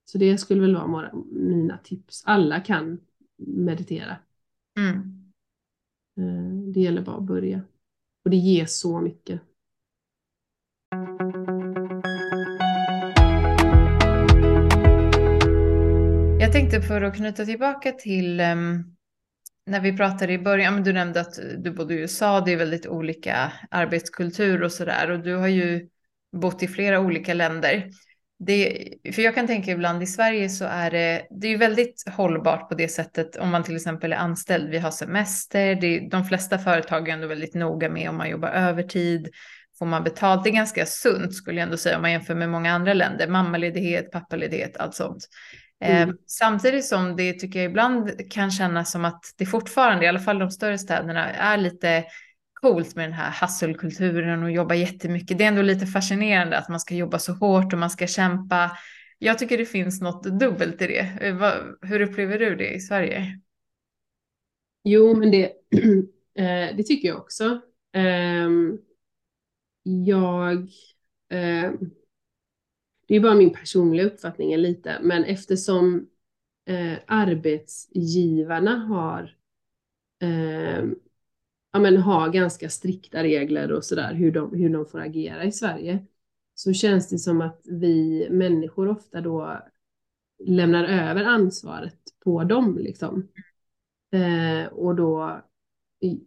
så 0.05 0.19
det 0.19 0.39
skulle 0.39 0.61
väl 0.61 0.75
vara 0.75 0.87
några, 0.87 1.13
mina 1.33 1.79
tips. 1.79 2.23
Alla 2.27 2.61
kan 2.61 3.01
meditera. 3.37 4.17
Mm. 4.79 5.23
Uh, 6.21 6.73
det 6.73 6.81
gäller 6.81 7.03
bara 7.03 7.17
att 7.17 7.23
börja. 7.23 7.63
Och 8.25 8.31
det 8.31 8.37
ger 8.37 8.67
så 8.67 9.01
mycket. 9.01 9.41
Jag 16.41 16.53
tänkte 16.53 16.83
för 16.83 17.03
att 17.03 17.17
knyta 17.17 17.45
tillbaka 17.45 17.93
till 17.93 18.41
um, 18.41 18.97
när 19.67 19.81
vi 19.81 19.97
pratade 19.97 20.33
i 20.33 20.39
början, 20.39 20.83
du 20.83 20.93
nämnde 20.93 21.21
att 21.21 21.39
du 21.59 21.71
bodde 21.71 21.95
i 21.95 21.97
USA, 21.97 22.41
det 22.41 22.53
är 22.53 22.57
väldigt 22.57 22.87
olika 22.87 23.53
arbetskultur 23.71 24.63
och 24.63 24.73
sådär 24.73 25.11
och 25.11 25.21
du 25.21 25.35
har 25.35 25.49
ju 25.49 25.89
bott 26.37 26.63
i 26.63 26.69
flera 26.69 27.01
olika 27.01 27.35
länder. 27.35 27.91
Det, 28.47 28.89
för 29.15 29.23
jag 29.23 29.35
kan 29.35 29.47
tänka 29.47 29.71
ibland 29.71 30.03
i 30.03 30.07
Sverige 30.07 30.49
så 30.49 30.65
är 30.65 30.91
det, 30.91 31.27
det 31.31 31.49
är 31.49 31.59
väldigt 31.59 32.05
hållbart 32.17 32.69
på 32.69 32.75
det 32.75 32.89
sättet 32.89 33.37
om 33.37 33.51
man 33.51 33.63
till 33.63 33.77
exempel 33.77 34.13
är 34.13 34.17
anställd, 34.17 34.71
vi 34.71 34.79
har 34.79 34.91
semester, 34.91 35.75
det, 35.75 36.09
de 36.11 36.25
flesta 36.25 36.59
företag 36.59 37.09
är 37.09 37.13
ändå 37.13 37.27
väldigt 37.27 37.55
noga 37.55 37.91
med 37.91 38.11
om 38.11 38.17
man 38.17 38.31
jobbar 38.31 38.49
övertid, 38.49 39.29
får 39.79 39.87
man 39.87 40.05
betalt, 40.05 40.45
det 40.45 40.51
är 40.51 40.55
ganska 40.55 40.87
sunt 40.87 41.35
skulle 41.35 41.61
jag 41.61 41.67
ändå 41.67 41.77
säga 41.77 41.97
om 41.97 42.03
man 42.03 42.13
jämför 42.13 42.35
med 42.35 42.49
många 42.49 42.73
andra 42.73 42.95
länder, 42.95 43.29
mammaledighet, 43.29 44.11
pappaledighet, 44.11 44.77
allt 44.77 44.95
sånt. 44.95 45.29
Eh, 45.85 46.03
mm. 46.03 46.17
Samtidigt 46.27 46.85
som 46.85 47.17
det 47.17 47.33
tycker 47.33 47.59
jag 47.59 47.71
ibland 47.71 48.31
kan 48.31 48.51
kännas 48.51 48.91
som 48.91 49.05
att 49.05 49.25
det 49.39 49.47
fortfarande, 49.47 50.05
i 50.05 50.09
alla 50.09 50.21
fall 50.21 50.39
de 50.39 50.51
större 50.51 50.79
städerna, 50.79 51.31
är 51.31 51.57
lite 51.57 52.05
coolt 52.63 52.97
med 52.97 53.05
den 53.05 53.13
här 53.13 53.47
hustle-kulturen 53.47 54.43
och 54.43 54.51
jobba 54.51 54.75
jättemycket. 54.75 55.39
Det 55.39 55.45
är 55.45 55.49
ändå 55.49 55.63
lite 55.63 55.87
fascinerande 55.87 56.59
att 56.59 56.69
man 56.69 56.81
ska 56.81 56.95
jobba 56.95 57.19
så 57.19 57.33
hårt 57.33 57.73
och 57.73 57.79
man 57.79 57.91
ska 57.91 58.07
kämpa. 58.07 58.79
Jag 59.19 59.39
tycker 59.39 59.59
det 59.59 59.67
finns 59.67 60.01
något 60.01 60.23
dubbelt 60.41 60.83
i 60.83 60.87
det. 60.87 61.19
Eh, 61.21 61.55
hur 61.89 62.01
upplever 62.01 62.39
du 62.39 62.57
det 62.57 62.75
i 62.75 62.81
Sverige? 62.81 63.41
Jo, 64.85 65.17
men 65.17 65.31
det, 65.31 65.45
eh, 66.39 66.77
det 66.77 66.83
tycker 66.87 67.09
jag 67.09 67.19
också. 67.19 67.61
Ehm, 67.93 68.79
jag 69.83 70.69
ehm, 71.31 71.91
det 73.09 73.17
är 73.17 73.21
bara 73.21 73.35
min 73.35 73.53
personliga 73.53 74.07
uppfattning 74.07 74.57
lite, 74.57 74.99
men 75.03 75.25
eftersom 75.25 76.09
eh, 76.67 76.99
arbetsgivarna 77.07 78.77
har, 78.77 79.37
ehm, 80.21 80.95
ja, 81.73 81.79
men 81.79 81.97
har 81.97 82.29
ganska 82.29 82.69
strikta 82.69 83.23
regler 83.23 83.73
och 83.73 83.85
sådär 83.85 84.15
hur 84.15 84.33
de, 84.33 84.55
hur 84.55 84.69
de 84.69 84.87
får 84.87 85.01
agera 85.01 85.45
i 85.45 85.53
Sverige, 85.53 86.07
så 86.55 86.73
känns 86.73 87.09
det 87.09 87.19
som 87.19 87.41
att 87.41 87.61
vi 87.65 88.29
människor 88.31 88.89
ofta 88.89 89.21
då 89.21 89.63
lämnar 90.45 90.85
över 90.85 91.25
ansvaret 91.25 91.99
på 92.25 92.45
dem. 92.45 92.79
Liksom. 92.79 93.29
Eh, 94.13 94.73
och 94.73 94.95
då 94.95 95.43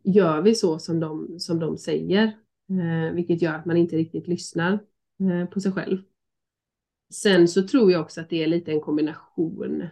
gör 0.03 0.41
vi 0.41 0.55
så 0.55 0.79
som 0.79 0.99
de, 0.99 1.39
som 1.39 1.59
de 1.59 1.77
säger, 1.77 2.23
eh, 2.69 3.13
vilket 3.13 3.41
gör 3.41 3.53
att 3.53 3.65
man 3.65 3.77
inte 3.77 3.95
riktigt 3.95 4.27
lyssnar 4.27 4.73
eh, 5.19 5.49
på 5.49 5.61
sig 5.61 5.71
själv. 5.71 5.97
Sen 7.13 7.47
så 7.47 7.67
tror 7.67 7.91
jag 7.91 8.01
också 8.01 8.21
att 8.21 8.29
det 8.29 8.43
är 8.43 8.47
lite 8.47 8.71
en 8.71 8.81
kombination. 8.81 9.87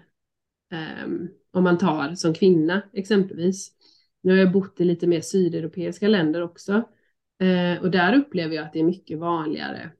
Ehm, 0.72 1.28
om 1.52 1.64
man 1.64 1.78
tar 1.78 2.16
som 2.16 2.34
kvinna 2.34 2.82
exempelvis. 2.94 3.72
Nu 4.24 4.32
har 4.32 4.40
jag 4.40 4.52
bott 4.52 4.82
i 4.82 4.86
lite 4.86 5.08
mer 5.08 5.22
sydeuropeiska 5.22 6.08
länder 6.08 6.42
också. 6.42 6.74
Uh, 7.44 7.82
och 7.82 7.92
där 7.92 8.18
upplever 8.18 8.56
jag 8.56 8.66
att 8.66 8.74
det 8.74 8.80
är 8.80 8.84
mycket 8.84 9.20
vanligare. 9.20 9.92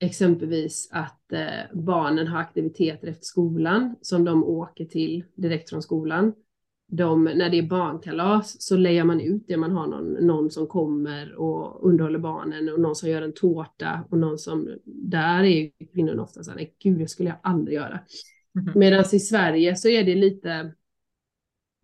Exempelvis 0.00 0.88
att 0.92 1.22
uh, 1.32 1.82
barnen 1.82 2.26
har 2.26 2.38
aktiviteter 2.38 3.08
efter 3.08 3.24
skolan 3.24 3.96
som 4.00 4.24
de 4.24 4.44
åker 4.44 4.84
till 4.84 5.24
direkt 5.36 5.70
från 5.70 5.82
skolan 5.82 6.32
de, 6.88 7.24
när 7.24 7.50
det 7.50 7.58
är 7.58 7.62
barnkalas 7.62 8.62
så 8.62 8.76
lejar 8.76 9.04
man 9.04 9.20
ut 9.20 9.44
det. 9.48 9.56
Man 9.56 9.72
har 9.72 9.86
någon, 9.86 10.12
någon 10.12 10.50
som 10.50 10.66
kommer 10.66 11.34
och 11.34 11.88
underhåller 11.88 12.18
barnen 12.18 12.68
och 12.68 12.80
någon 12.80 12.96
som 12.96 13.08
gör 13.08 13.22
en 13.22 13.32
tårta 13.32 14.04
och 14.10 14.18
någon 14.18 14.38
som, 14.38 14.78
där 14.84 15.44
är 15.44 15.70
kvinnorna 15.92 16.22
ofta 16.22 16.42
så 16.42 16.50
här, 16.50 16.56
nej 16.56 16.76
gud 16.82 16.98
det 16.98 17.08
skulle 17.08 17.28
jag 17.28 17.38
aldrig 17.42 17.76
göra. 17.76 18.00
Mm 18.58 18.68
-hmm. 18.68 18.78
Medan 18.78 19.04
i 19.12 19.20
Sverige 19.20 19.76
så 19.76 19.88
är 19.88 20.04
det 20.04 20.14
lite, 20.14 20.72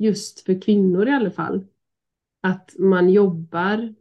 just 0.02 0.40
för 0.40 0.60
kvinnor 0.60 1.08
i 1.08 1.10
alla 1.10 1.30
fall, 1.30 1.64
att 2.42 2.74
man 2.78 3.08
jobbar 3.08 3.94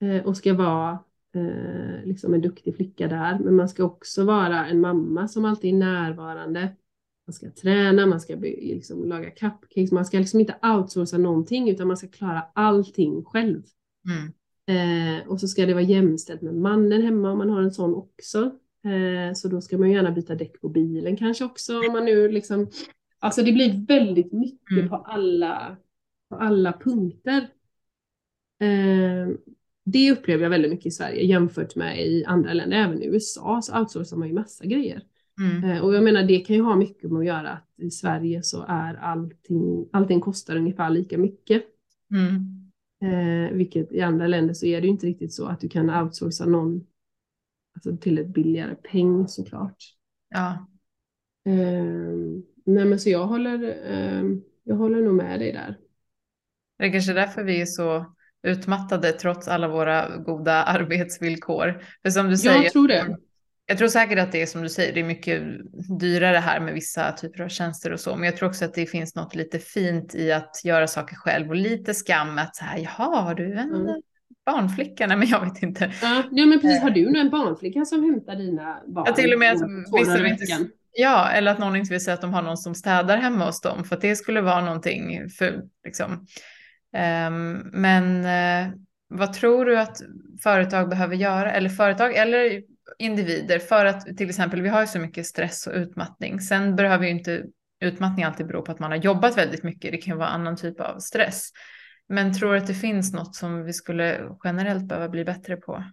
eh, 0.00 0.26
och 0.26 0.36
ska 0.36 0.54
vara 0.54 0.98
eh, 1.34 2.04
liksom 2.04 2.34
en 2.34 2.40
duktig 2.40 2.76
flicka 2.76 3.08
där, 3.08 3.38
men 3.38 3.54
man 3.54 3.68
ska 3.68 3.84
också 3.84 4.24
vara 4.24 4.66
en 4.66 4.80
mamma 4.80 5.28
som 5.28 5.44
alltid 5.44 5.74
är 5.74 5.78
närvarande 5.78 6.76
man 7.26 7.34
ska 7.34 7.50
träna, 7.50 8.06
man 8.06 8.20
ska 8.20 8.34
liksom 8.34 9.04
laga 9.04 9.30
cupcakes, 9.30 9.92
man 9.92 10.04
ska 10.04 10.18
liksom 10.18 10.40
inte 10.40 10.56
outsourca 10.62 11.18
någonting 11.18 11.70
utan 11.70 11.88
man 11.88 11.96
ska 11.96 12.08
klara 12.08 12.44
allting 12.52 13.24
själv. 13.24 13.62
Mm. 14.08 14.32
Eh, 14.68 15.28
och 15.28 15.40
så 15.40 15.48
ska 15.48 15.66
det 15.66 15.74
vara 15.74 15.84
jämställt 15.84 16.42
med 16.42 16.54
mannen 16.54 17.02
hemma 17.02 17.30
om 17.30 17.38
man 17.38 17.50
har 17.50 17.62
en 17.62 17.72
sån 17.72 17.94
också. 17.94 18.44
Eh, 18.84 19.34
så 19.34 19.48
då 19.48 19.60
ska 19.60 19.78
man 19.78 19.90
gärna 19.90 20.10
byta 20.10 20.34
däck 20.34 20.60
på 20.60 20.68
bilen 20.68 21.16
kanske 21.16 21.44
också 21.44 21.78
om 21.78 21.92
man 21.92 22.04
nu 22.04 22.28
liksom. 22.28 22.66
Alltså 23.18 23.42
det 23.42 23.52
blir 23.52 23.86
väldigt 23.86 24.32
mycket 24.32 24.78
mm. 24.78 24.88
på, 24.88 24.96
alla, 24.96 25.76
på 26.28 26.36
alla 26.36 26.72
punkter. 26.72 27.48
Eh, 28.60 29.28
det 29.84 30.12
upplever 30.12 30.42
jag 30.42 30.50
väldigt 30.50 30.70
mycket 30.70 30.86
i 30.86 30.90
Sverige 30.90 31.22
jämfört 31.22 31.76
med 31.76 32.06
i 32.06 32.24
andra 32.24 32.52
länder, 32.52 32.76
även 32.76 33.02
i 33.02 33.06
USA 33.06 33.62
så 33.62 33.78
outsourcar 33.78 34.16
man 34.16 34.28
ju 34.28 34.34
massa 34.34 34.64
grejer. 34.64 35.02
Mm. 35.40 35.64
Eh, 35.64 35.84
och 35.84 35.94
jag 35.94 36.04
menar 36.04 36.22
det 36.22 36.38
kan 36.38 36.56
ju 36.56 36.62
ha 36.62 36.76
mycket 36.76 37.10
med 37.10 37.20
att 37.20 37.26
göra 37.26 37.50
att 37.50 37.70
i 37.76 37.90
Sverige 37.90 38.42
så 38.42 38.64
är 38.68 38.94
allting, 38.94 39.88
allting 39.92 40.20
kostar 40.20 40.56
ungefär 40.56 40.90
lika 40.90 41.18
mycket. 41.18 41.64
Mm. 42.10 42.56
Eh, 43.02 43.52
vilket 43.52 43.92
i 43.92 44.00
andra 44.00 44.26
länder 44.26 44.54
så 44.54 44.66
är 44.66 44.80
det 44.80 44.86
ju 44.86 44.92
inte 44.92 45.06
riktigt 45.06 45.32
så 45.32 45.46
att 45.46 45.60
du 45.60 45.68
kan 45.68 45.90
outsourca 45.90 46.44
någon 46.44 46.86
alltså 47.74 47.96
till 47.96 48.18
ett 48.18 48.34
billigare 48.34 48.74
peng 48.74 49.28
såklart. 49.28 49.76
Ja. 50.28 50.66
Eh, 51.46 52.42
nej 52.64 52.84
men 52.84 52.98
så 52.98 53.10
jag 53.10 53.26
håller, 53.26 53.64
eh, 53.64 54.22
jag 54.64 54.76
håller 54.76 55.02
nog 55.02 55.14
med 55.14 55.40
dig 55.40 55.52
där. 55.52 55.78
Det 56.78 56.84
är 56.84 56.92
kanske 56.92 57.12
därför 57.12 57.44
vi 57.44 57.60
är 57.60 57.66
så 57.66 58.14
utmattade 58.42 59.12
trots 59.12 59.48
alla 59.48 59.68
våra 59.68 60.16
goda 60.16 60.52
arbetsvillkor. 60.62 61.82
För 62.02 62.10
som 62.10 62.28
du 62.28 62.36
säger, 62.36 62.62
jag 62.62 62.72
tror 62.72 62.88
det. 62.88 63.16
Jag 63.68 63.78
tror 63.78 63.88
säkert 63.88 64.18
att 64.18 64.32
det 64.32 64.42
är 64.42 64.46
som 64.46 64.62
du 64.62 64.68
säger, 64.68 64.94
det 64.94 65.00
är 65.00 65.04
mycket 65.04 65.42
dyrare 66.00 66.36
här 66.36 66.60
med 66.60 66.74
vissa 66.74 67.12
typer 67.12 67.44
av 67.44 67.48
tjänster 67.48 67.92
och 67.92 68.00
så. 68.00 68.16
Men 68.16 68.24
jag 68.24 68.36
tror 68.36 68.48
också 68.48 68.64
att 68.64 68.74
det 68.74 68.86
finns 68.86 69.14
något 69.14 69.34
lite 69.34 69.58
fint 69.58 70.14
i 70.14 70.32
att 70.32 70.60
göra 70.64 70.86
saker 70.86 71.16
själv 71.16 71.48
och 71.48 71.56
lite 71.56 71.94
skam 71.94 72.38
att 72.38 72.56
så 72.56 72.64
här, 72.64 72.78
jaha, 72.78 73.20
har 73.20 73.34
du 73.34 73.52
en 73.52 73.74
mm. 73.74 74.02
barnflicka? 74.46 75.06
Nej, 75.06 75.16
men 75.16 75.28
jag 75.28 75.44
vet 75.44 75.62
inte. 75.62 75.92
Ja, 76.02 76.46
men 76.46 76.60
precis. 76.60 76.82
Har 76.82 76.90
du 76.90 77.10
nu 77.10 77.18
en 77.18 77.30
barnflicka 77.30 77.84
som 77.84 78.02
hämtar 78.04 78.36
dina 78.36 78.82
barn? 78.86 79.04
Ja, 79.06 79.14
till 79.14 79.32
och 79.32 79.38
med 79.38 79.52
att 79.52 79.62
vissa 79.92 80.18
Ja, 80.98 81.30
eller 81.30 81.52
att 81.52 81.58
någon 81.58 81.76
inte 81.76 81.92
vill 81.92 82.04
säga 82.04 82.14
att 82.14 82.20
de 82.20 82.34
har 82.34 82.42
någon 82.42 82.56
som 82.56 82.74
städar 82.74 83.16
hemma 83.16 83.46
hos 83.46 83.60
dem. 83.60 83.84
För 83.84 83.96
att 83.96 84.02
det 84.02 84.16
skulle 84.16 84.40
vara 84.40 84.60
någonting 84.60 85.30
för, 85.30 85.62
liksom. 85.84 86.26
Um, 86.96 87.70
men 87.72 88.24
uh, 88.24 88.74
vad 89.08 89.32
tror 89.32 89.64
du 89.64 89.78
att 89.78 90.00
företag 90.42 90.88
behöver 90.88 91.16
göra? 91.16 91.52
Eller 91.52 91.68
företag, 91.68 92.14
eller 92.14 92.62
individer 92.98 93.58
för 93.58 93.84
att 93.84 94.16
till 94.16 94.28
exempel 94.28 94.62
vi 94.62 94.68
har 94.68 94.80
ju 94.80 94.86
så 94.86 94.98
mycket 94.98 95.26
stress 95.26 95.66
och 95.66 95.74
utmattning. 95.74 96.40
Sen 96.40 96.76
behöver 96.76 97.04
ju 97.04 97.10
inte 97.10 97.44
utmattning 97.80 98.24
alltid 98.24 98.46
bero 98.46 98.62
på 98.62 98.72
att 98.72 98.78
man 98.78 98.90
har 98.90 98.98
jobbat 98.98 99.38
väldigt 99.38 99.62
mycket. 99.62 99.92
Det 99.92 99.98
kan 99.98 100.18
vara 100.18 100.28
annan 100.28 100.56
typ 100.56 100.80
av 100.80 100.98
stress. 100.98 101.50
Men 102.08 102.34
tror 102.34 102.52
du 102.52 102.58
att 102.58 102.66
det 102.66 102.74
finns 102.74 103.12
något 103.12 103.34
som 103.34 103.64
vi 103.64 103.72
skulle 103.72 104.28
generellt 104.44 104.84
behöva 104.84 105.08
bli 105.08 105.24
bättre 105.24 105.56
på? 105.56 105.84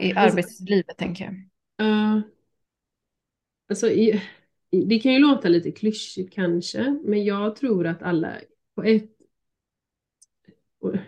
I 0.00 0.12
arbetslivet 0.12 0.98
tänker 0.98 1.24
jag. 1.24 1.51
Uh, 1.82 2.20
alltså, 3.68 3.90
i, 3.90 4.22
det 4.70 4.98
kan 4.98 5.12
ju 5.12 5.18
låta 5.18 5.48
lite 5.48 5.72
klyschigt 5.72 6.32
kanske, 6.32 7.00
men 7.04 7.24
jag 7.24 7.56
tror 7.56 7.86
att 7.86 8.02
alla 8.02 8.34
på 8.74 8.82
ett 8.82 9.12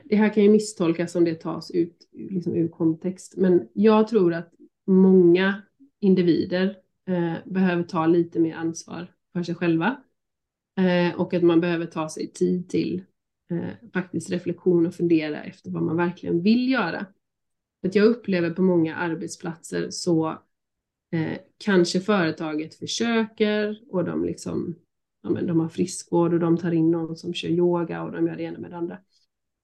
det 0.05 0.17
här 0.17 0.35
kan 0.35 0.43
ju 0.43 0.51
misstolkas 0.51 1.15
om 1.15 1.25
det 1.25 1.35
tas 1.35 1.71
ut 1.71 2.09
liksom 2.13 2.55
ur 2.55 2.69
kontext, 2.69 3.35
men 3.37 3.69
jag 3.73 4.09
tror 4.09 4.35
att 4.35 4.55
många 4.87 5.63
individer 6.01 6.77
eh, 7.09 7.35
behöver 7.45 7.83
ta 7.83 8.07
lite 8.07 8.41
mer 8.41 8.55
ansvar 8.55 9.13
för 9.33 9.43
sig 9.43 9.55
själva 9.55 10.03
eh, 10.79 11.21
och 11.21 11.35
att 11.35 11.43
man 11.43 11.61
behöver 11.61 11.87
ta 11.87 12.09
sig 12.09 12.33
tid 12.33 12.69
till 12.69 13.05
eh, 13.51 13.91
faktiskt 13.93 14.31
reflektion 14.31 14.87
och 14.87 14.95
fundera 14.95 15.43
efter 15.43 15.71
vad 15.71 15.83
man 15.83 15.97
verkligen 15.97 16.43
vill 16.43 16.71
göra. 16.71 17.07
Att 17.87 17.95
jag 17.95 18.07
upplever 18.07 18.51
på 18.51 18.63
många 18.63 18.97
arbetsplatser 18.97 19.91
så 19.91 20.39
eh, 21.15 21.39
kanske 21.65 22.01
företaget 22.01 22.75
försöker 22.75 23.81
och 23.91 24.05
de 24.05 24.25
liksom 24.25 24.75
ja, 25.23 25.31
men 25.31 25.47
de 25.47 25.61
har 25.61 25.69
friskvård 25.69 26.35
och 26.35 26.41
de 26.41 26.57
tar 26.57 26.73
in 26.73 26.91
någon 26.91 27.17
som 27.17 27.35
kör 27.35 27.49
yoga 27.49 28.03
och 28.03 28.13
de 28.13 28.27
gör 28.27 28.37
det 28.37 28.43
ena 28.43 28.59
med 28.59 28.71
det 28.71 28.77
andra. 28.77 28.99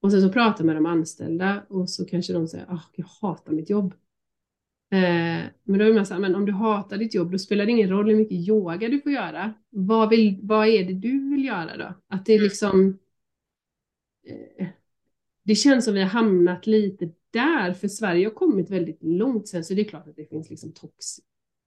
Och 0.01 0.11
sen 0.11 0.23
så 0.23 0.33
pratar 0.33 0.65
med 0.65 0.77
de 0.77 0.87
anställda 0.87 1.67
och 1.69 1.91
så 1.91 2.05
kanske 2.05 2.33
de 2.33 2.49
säger, 2.49 2.67
ah, 2.69 2.83
jag 2.97 3.07
hatar 3.07 3.53
mitt 3.53 3.71
jobb. 3.71 3.95
Eh, 4.93 5.45
men 5.65 5.79
då 5.79 5.85
är 5.85 5.95
man 5.95 6.07
så 6.07 6.15
här, 6.15 6.21
men 6.21 6.35
om 6.35 6.47
du 6.47 6.53
hatar 6.53 6.97
ditt 6.97 7.15
jobb, 7.15 7.33
då 7.33 7.39
spelar 7.39 7.67
det 7.67 7.73
ingen 7.73 7.91
roll 7.91 8.09
hur 8.09 8.17
mycket 8.17 8.49
yoga 8.49 8.89
du 8.89 9.01
får 9.01 9.13
göra. 9.13 9.55
Vad, 9.71 10.09
vill, 10.09 10.41
vad 10.43 10.69
är 10.69 10.85
det 10.85 10.95
du 10.95 11.31
vill 11.31 11.45
göra 11.45 11.77
då? 11.77 11.95
Att 12.09 12.27
det 12.27 12.33
är 12.33 12.41
liksom... 12.41 12.99
Eh, 14.27 14.67
det 15.45 15.55
känns 15.55 15.85
som 15.85 15.95
vi 15.95 16.01
har 16.01 16.09
hamnat 16.09 16.67
lite 16.67 17.11
där, 17.31 17.73
för 17.73 17.89
Sverige 17.89 18.27
har 18.27 18.35
kommit 18.35 18.71
väldigt 18.71 19.03
långt 19.03 19.49
sen, 19.49 19.65
så 19.65 19.75
det 19.75 19.81
är 19.81 19.89
klart 19.89 20.09
att 20.09 20.17
det 20.17 20.29
finns 20.29 20.51
liksom 20.51 20.73
tox, 20.73 21.07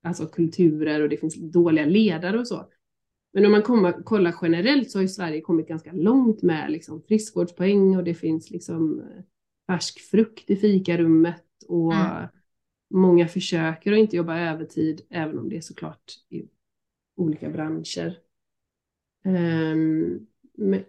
alltså 0.03 0.25
kulturer 0.25 1.01
och 1.01 1.09
det 1.09 1.17
finns 1.17 1.35
dåliga 1.35 1.85
ledare 1.85 2.39
och 2.39 2.47
så. 2.47 2.69
Men 3.33 3.45
om 3.45 3.51
man 3.51 3.61
kommer, 3.61 4.03
kollar 4.03 4.35
generellt 4.41 4.91
så 4.91 4.97
har 4.97 5.01
ju 5.01 5.07
Sverige 5.07 5.41
kommit 5.41 5.67
ganska 5.67 5.91
långt 5.91 6.41
med 6.41 6.71
liksom 6.71 7.01
friskvårdspoäng 7.01 7.97
och 7.97 8.03
det 8.03 8.13
finns 8.13 8.51
liksom 8.51 8.99
eh, 8.99 9.23
färsk 9.67 9.99
frukt 9.99 10.49
i 10.49 10.55
fikarummet 10.55 11.45
och 11.67 11.93
mm. 11.93 12.27
många 12.89 13.27
försöker 13.27 13.93
att 13.93 13.99
inte 13.99 14.15
jobba 14.15 14.39
övertid, 14.39 15.01
även 15.09 15.39
om 15.39 15.49
det 15.49 15.57
är 15.57 15.61
såklart 15.61 16.11
i 16.29 16.45
olika 17.15 17.49
branscher. 17.49 18.17
Um, 19.25 20.27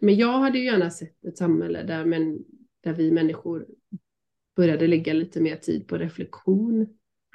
men 0.00 0.16
jag 0.16 0.38
hade 0.38 0.58
ju 0.58 0.64
gärna 0.64 0.90
sett 0.90 1.24
ett 1.24 1.38
samhälle 1.38 1.82
där, 1.82 2.04
men, 2.04 2.44
där 2.80 2.92
vi 2.92 3.10
människor 3.10 3.66
började 4.56 4.86
lägga 4.86 5.12
lite 5.12 5.40
mer 5.40 5.56
tid 5.56 5.86
på 5.86 5.96
reflektion 5.96 6.86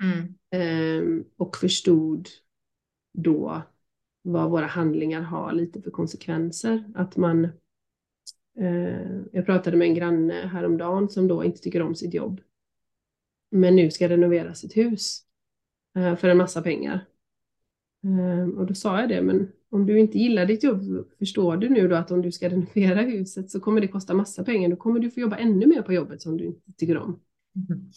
mm. 0.01 1.03
um, 1.03 1.25
och 1.37 1.57
förstod 1.57 2.27
då 3.13 3.61
vad 4.21 4.49
våra 4.49 4.65
handlingar 4.65 5.21
har 5.21 5.53
lite 5.53 5.81
för 5.81 5.91
konsekvenser. 5.91 6.83
Att 6.95 7.17
man, 7.17 7.45
eh, 8.59 9.21
jag 9.31 9.45
pratade 9.45 9.77
med 9.77 9.87
en 9.87 9.95
granne 9.95 10.33
häromdagen 10.33 11.09
som 11.09 11.27
då 11.27 11.43
inte 11.43 11.59
tycker 11.61 11.81
om 11.81 11.95
sitt 11.95 12.13
jobb. 12.13 12.41
Men 13.51 13.75
nu 13.75 13.91
ska 13.91 14.09
renovera 14.09 14.53
sitt 14.53 14.77
hus 14.77 15.21
eh, 15.95 16.15
för 16.15 16.29
en 16.29 16.37
massa 16.37 16.61
pengar. 16.61 17.05
Eh, 18.03 18.49
och 18.57 18.65
då 18.65 18.73
sa 18.73 18.99
jag 18.99 19.09
det, 19.09 19.21
men 19.21 19.51
om 19.69 19.85
du 19.85 19.99
inte 19.99 20.17
gillar 20.17 20.45
ditt 20.45 20.63
jobb, 20.63 21.07
förstår 21.19 21.57
du 21.57 21.69
nu 21.69 21.87
då 21.87 21.95
att 21.95 22.11
om 22.11 22.21
du 22.21 22.31
ska 22.31 22.49
renovera 22.49 23.01
huset 23.01 23.51
så 23.51 23.59
kommer 23.59 23.81
det 23.81 23.87
kosta 23.87 24.13
massa 24.13 24.43
pengar. 24.43 24.69
Då 24.69 24.75
kommer 24.75 24.99
du 24.99 25.11
få 25.11 25.19
jobba 25.19 25.37
ännu 25.37 25.67
mer 25.67 25.81
på 25.81 25.93
jobbet 25.93 26.21
som 26.21 26.37
du 26.37 26.45
inte 26.45 26.73
tycker 26.77 26.97
om. 26.97 27.19
Mm. 27.55 27.91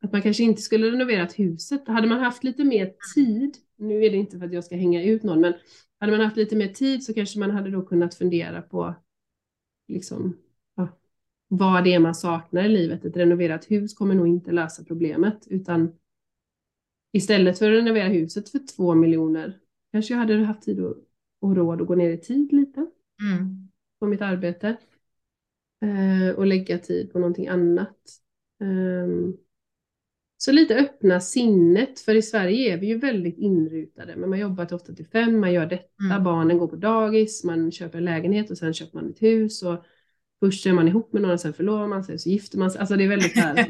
Att 0.00 0.12
man 0.12 0.22
kanske 0.22 0.42
inte 0.42 0.62
skulle 0.62 0.90
renoverat 0.90 1.38
huset. 1.38 1.88
Hade 1.88 2.08
man 2.08 2.20
haft 2.20 2.44
lite 2.44 2.64
mer 2.64 2.94
tid 3.14 3.56
nu 3.82 4.04
är 4.04 4.10
det 4.10 4.16
inte 4.16 4.38
för 4.38 4.46
att 4.46 4.52
jag 4.52 4.64
ska 4.64 4.76
hänga 4.76 5.02
ut 5.02 5.22
någon, 5.22 5.40
men 5.40 5.54
hade 5.98 6.12
man 6.12 6.20
haft 6.20 6.36
lite 6.36 6.56
mer 6.56 6.68
tid 6.68 7.04
så 7.04 7.14
kanske 7.14 7.38
man 7.38 7.50
hade 7.50 7.70
då 7.70 7.82
kunnat 7.82 8.14
fundera 8.14 8.62
på 8.62 8.94
liksom, 9.88 10.36
vad 11.48 11.84
det 11.84 11.94
är 11.94 11.98
man 11.98 12.14
saknar 12.14 12.64
i 12.64 12.68
livet. 12.68 13.04
Ett 13.04 13.16
renoverat 13.16 13.70
hus 13.70 13.94
kommer 13.94 14.14
nog 14.14 14.28
inte 14.28 14.52
lösa 14.52 14.84
problemet, 14.84 15.46
utan 15.50 15.92
istället 17.12 17.58
för 17.58 17.72
att 17.72 17.78
renovera 17.78 18.08
huset 18.08 18.48
för 18.48 18.58
två 18.76 18.94
miljoner 18.94 19.58
kanske 19.92 20.14
jag 20.14 20.18
hade 20.18 20.44
haft 20.44 20.62
tid 20.62 20.80
och, 20.80 20.96
och 21.40 21.56
råd 21.56 21.80
att 21.80 21.88
gå 21.88 21.94
ner 21.94 22.10
i 22.10 22.18
tid 22.18 22.52
lite 22.52 22.86
mm. 23.20 23.68
på 23.98 24.06
mitt 24.06 24.20
arbete 24.20 24.76
eh, 25.82 26.36
och 26.36 26.46
lägga 26.46 26.78
tid 26.78 27.12
på 27.12 27.18
någonting 27.18 27.48
annat. 27.48 27.98
Um, 28.62 29.36
så 30.36 30.52
lite 30.52 30.74
öppna 30.74 31.20
sinnet, 31.20 32.00
för 32.00 32.14
i 32.14 32.22
Sverige 32.22 32.72
är 32.72 32.78
vi 32.78 32.86
ju 32.86 32.98
väldigt 32.98 33.38
inrutade. 33.38 34.16
Men 34.16 34.30
man 34.30 34.38
jobbar 34.38 34.64
till 34.64 34.76
8 34.76 34.94
till 34.94 35.06
5, 35.06 35.40
man 35.40 35.52
gör 35.52 35.66
detta, 35.66 36.04
mm. 36.04 36.24
barnen 36.24 36.58
går 36.58 36.68
på 36.68 36.76
dagis, 36.76 37.44
man 37.44 37.72
köper 37.72 37.98
en 37.98 38.04
lägenhet 38.04 38.50
och 38.50 38.58
sen 38.58 38.74
köper 38.74 38.94
man 38.98 39.10
ett 39.10 39.22
hus. 39.22 39.62
Och 39.62 39.84
först 40.40 40.66
är 40.66 40.72
man 40.72 40.88
ihop 40.88 41.12
med 41.12 41.22
någon, 41.22 41.38
sen 41.38 41.52
förlovar 41.52 41.86
man 41.86 42.04
sig, 42.04 42.18
så 42.18 42.28
gifter 42.28 42.58
man 42.58 42.70
sig. 42.70 42.80
Alltså 42.80 42.96
det 42.96 43.04
är 43.04 43.08
väldigt 43.08 43.36
här. 43.36 43.66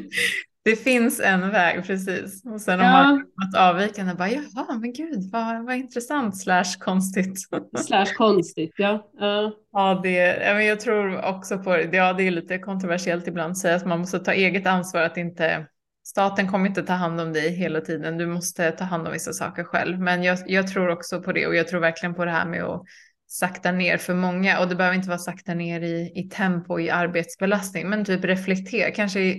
Det 0.65 0.75
finns 0.75 1.19
en 1.19 1.49
väg, 1.49 1.85
precis. 1.85 2.45
Och 2.45 2.61
sen 2.61 2.79
om 2.79 2.85
ja. 2.85 2.91
man 2.91 3.05
har 3.05 3.17
något 3.17 3.57
avvikande, 3.57 4.13
bara 4.13 4.29
jaha, 4.29 4.77
men 4.81 4.93
gud, 4.93 5.29
vad, 5.31 5.65
vad 5.65 5.75
intressant, 5.75 6.37
slash 6.37 6.77
konstigt. 6.79 7.39
slash 7.85 8.13
konstigt, 8.17 8.73
ja. 8.77 9.11
Uh. 9.21 9.49
Ja, 9.71 9.99
det, 10.03 10.63
jag 10.63 10.79
tror 10.79 11.25
också 11.25 11.57
på 11.57 11.75
det. 11.75 11.97
Ja, 11.97 12.13
det 12.13 12.27
är 12.27 12.31
lite 12.31 12.57
kontroversiellt 12.57 13.27
ibland 13.27 13.51
att 13.51 13.57
säga 13.57 13.75
att 13.75 13.85
man 13.85 13.99
måste 13.99 14.19
ta 14.19 14.33
eget 14.33 14.67
ansvar, 14.67 15.01
att 15.01 15.17
inte 15.17 15.67
staten 16.03 16.47
kommer 16.47 16.69
inte 16.69 16.83
ta 16.83 16.93
hand 16.93 17.21
om 17.21 17.33
dig 17.33 17.49
hela 17.49 17.81
tiden. 17.81 18.17
Du 18.17 18.27
måste 18.27 18.71
ta 18.71 18.83
hand 18.83 19.07
om 19.07 19.13
vissa 19.13 19.33
saker 19.33 19.63
själv. 19.63 19.99
Men 19.99 20.23
jag, 20.23 20.37
jag, 20.47 20.67
tror 20.67 20.89
också 20.89 21.21
på 21.21 21.31
det 21.31 21.47
och 21.47 21.55
jag 21.55 21.67
tror 21.67 21.79
verkligen 21.79 22.15
på 22.15 22.25
det 22.25 22.31
här 22.31 22.45
med 22.45 22.63
att 22.63 22.83
sakta 23.27 23.71
ner 23.71 23.97
för 23.97 24.13
många. 24.13 24.59
Och 24.59 24.69
det 24.69 24.75
behöver 24.75 24.95
inte 24.95 25.09
vara 25.09 25.19
sakta 25.19 25.53
ner 25.53 25.81
i, 25.81 26.11
i 26.15 26.29
tempo, 26.29 26.79
i 26.79 26.89
arbetsbelastning, 26.89 27.89
men 27.89 28.05
typ 28.05 28.25
reflektera. 28.25 28.91
Kanske 28.91 29.35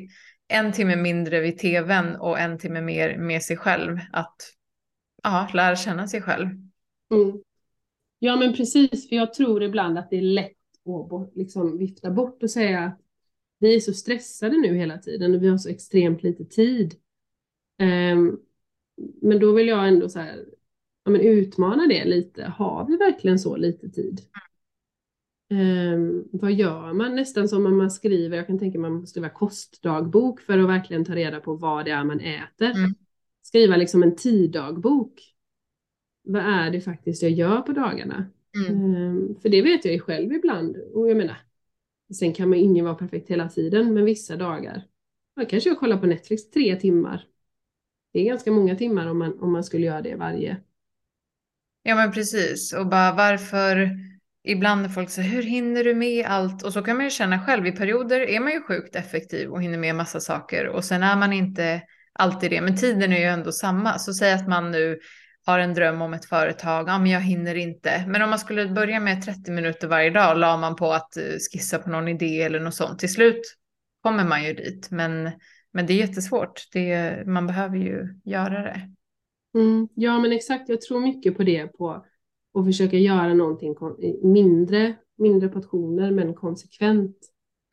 en 0.48 0.72
timme 0.72 0.96
mindre 0.96 1.40
vid 1.40 1.58
tvn 1.58 2.16
och 2.16 2.38
en 2.38 2.58
timme 2.58 2.80
mer 2.80 3.18
med 3.18 3.42
sig 3.42 3.56
själv. 3.56 3.98
Att 4.12 4.36
ja, 5.22 5.48
lära 5.54 5.76
känna 5.76 6.08
sig 6.08 6.22
själv. 6.22 6.46
Mm. 7.14 7.42
Ja, 8.18 8.36
men 8.36 8.54
precis. 8.54 9.08
För 9.08 9.16
jag 9.16 9.34
tror 9.34 9.62
ibland 9.62 9.98
att 9.98 10.10
det 10.10 10.16
är 10.16 10.22
lätt 10.22 10.52
att 11.12 11.36
liksom 11.36 11.78
vifta 11.78 12.10
bort 12.10 12.42
och 12.42 12.50
säga 12.50 12.96
vi 13.58 13.74
är 13.74 13.80
så 13.80 13.92
stressade 13.92 14.56
nu 14.56 14.74
hela 14.74 14.98
tiden 14.98 15.34
och 15.34 15.42
vi 15.42 15.48
har 15.48 15.58
så 15.58 15.68
extremt 15.68 16.22
lite 16.22 16.44
tid. 16.44 16.94
Um, 17.82 18.40
men 19.22 19.38
då 19.38 19.52
vill 19.52 19.68
jag 19.68 19.88
ändå 19.88 20.08
så 20.08 20.18
här, 20.18 20.44
ja, 21.04 21.10
men 21.10 21.20
utmana 21.20 21.86
det 21.86 22.04
lite. 22.04 22.44
Har 22.44 22.86
vi 22.86 22.96
verkligen 22.96 23.38
så 23.38 23.56
lite 23.56 23.88
tid? 23.88 24.20
Um, 25.50 26.28
vad 26.32 26.52
gör 26.52 26.92
man? 26.92 27.16
Nästan 27.16 27.48
som 27.48 27.66
om 27.66 27.76
man 27.76 27.90
skriver, 27.90 28.36
jag 28.36 28.46
kan 28.46 28.58
tänka 28.58 28.78
mig 28.78 28.88
att 28.88 28.92
man 28.92 29.00
måste 29.00 29.10
skriva 29.10 29.28
kostdagbok 29.28 30.40
för 30.40 30.58
att 30.58 30.68
verkligen 30.68 31.04
ta 31.04 31.14
reda 31.14 31.40
på 31.40 31.54
vad 31.54 31.84
det 31.84 31.90
är 31.90 32.04
man 32.04 32.20
äter. 32.20 32.70
Mm. 32.70 32.94
Skriva 33.42 33.76
liksom 33.76 34.02
en 34.02 34.16
tiddagbok. 34.16 35.34
Vad 36.22 36.42
är 36.42 36.70
det 36.70 36.80
faktiskt 36.80 37.22
jag 37.22 37.32
gör 37.32 37.60
på 37.60 37.72
dagarna? 37.72 38.26
Mm. 38.68 38.94
Um, 38.94 39.36
för 39.42 39.48
det 39.48 39.62
vet 39.62 39.84
jag 39.84 39.94
ju 39.94 40.00
själv 40.00 40.32
ibland. 40.32 40.76
Och 40.76 41.10
jag 41.10 41.16
menar, 41.16 41.36
Sen 42.14 42.32
kan 42.32 42.48
man 42.48 42.58
ingen 42.58 42.84
vara 42.84 42.94
perfekt 42.94 43.30
hela 43.30 43.48
tiden, 43.48 43.94
men 43.94 44.04
vissa 44.04 44.36
dagar. 44.36 44.86
Man 45.36 45.46
kanske 45.46 45.70
jag 45.70 45.78
kollar 45.78 45.96
på 45.96 46.06
Netflix 46.06 46.50
tre 46.50 46.76
timmar. 46.76 47.26
Det 48.12 48.20
är 48.20 48.24
ganska 48.24 48.52
många 48.52 48.76
timmar 48.76 49.06
om 49.06 49.18
man, 49.18 49.38
om 49.40 49.52
man 49.52 49.64
skulle 49.64 49.86
göra 49.86 50.02
det 50.02 50.14
varje. 50.14 50.56
Ja 51.82 51.94
men 51.94 52.12
precis 52.12 52.72
och 52.72 52.86
bara 52.86 53.14
varför 53.14 53.90
ibland 54.44 54.82
när 54.82 54.88
folk 54.88 55.10
säger 55.10 55.28
hur 55.28 55.42
hinner 55.42 55.84
du 55.84 55.94
med 55.94 56.26
allt 56.26 56.62
och 56.62 56.72
så 56.72 56.82
kan 56.82 56.96
man 56.96 57.04
ju 57.04 57.10
känna 57.10 57.46
själv 57.46 57.66
i 57.66 57.72
perioder 57.72 58.20
är 58.20 58.40
man 58.40 58.52
ju 58.52 58.62
sjukt 58.62 58.96
effektiv 58.96 59.50
och 59.50 59.62
hinner 59.62 59.78
med 59.78 59.94
massa 59.94 60.20
saker 60.20 60.68
och 60.68 60.84
sen 60.84 61.02
är 61.02 61.16
man 61.16 61.32
inte 61.32 61.82
alltid 62.12 62.50
det 62.50 62.60
men 62.60 62.76
tiden 62.76 63.12
är 63.12 63.18
ju 63.18 63.24
ändå 63.24 63.52
samma 63.52 63.98
så 63.98 64.14
säg 64.14 64.32
att 64.32 64.48
man 64.48 64.70
nu 64.70 64.98
har 65.46 65.58
en 65.58 65.74
dröm 65.74 66.02
om 66.02 66.14
ett 66.14 66.24
företag, 66.24 66.88
ja 66.88 66.98
men 66.98 67.10
jag 67.10 67.20
hinner 67.20 67.54
inte. 67.54 68.04
Men 68.08 68.22
om 68.22 68.30
man 68.30 68.38
skulle 68.38 68.68
börja 68.68 69.00
med 69.00 69.22
30 69.22 69.50
minuter 69.50 69.88
varje 69.88 70.10
dag, 70.10 70.38
la 70.38 70.56
man 70.56 70.76
på 70.76 70.92
att 70.92 71.16
eh, 71.16 71.22
skissa 71.52 71.78
på 71.78 71.90
någon 71.90 72.08
idé 72.08 72.42
eller 72.42 72.60
något 72.60 72.74
sånt. 72.74 72.98
Till 72.98 73.12
slut 73.12 73.42
kommer 74.02 74.24
man 74.24 74.44
ju 74.44 74.54
dit, 74.54 74.90
men, 74.90 75.30
men 75.72 75.86
det 75.86 75.92
är 75.92 75.96
jättesvårt. 75.96 76.62
Det, 76.72 77.22
man 77.26 77.46
behöver 77.46 77.76
ju 77.76 78.20
göra 78.24 78.62
det. 78.62 78.90
Mm, 79.54 79.88
ja 79.94 80.18
men 80.18 80.32
exakt, 80.32 80.68
jag 80.68 80.80
tror 80.80 81.00
mycket 81.00 81.36
på 81.36 81.42
det, 81.42 81.66
på 81.66 82.06
att 82.54 82.64
försöka 82.64 82.96
göra 82.96 83.34
någonting 83.34 83.76
mindre, 84.22 84.94
mindre 85.18 85.48
portioner 85.48 86.10
men 86.10 86.34
konsekvent. 86.34 87.16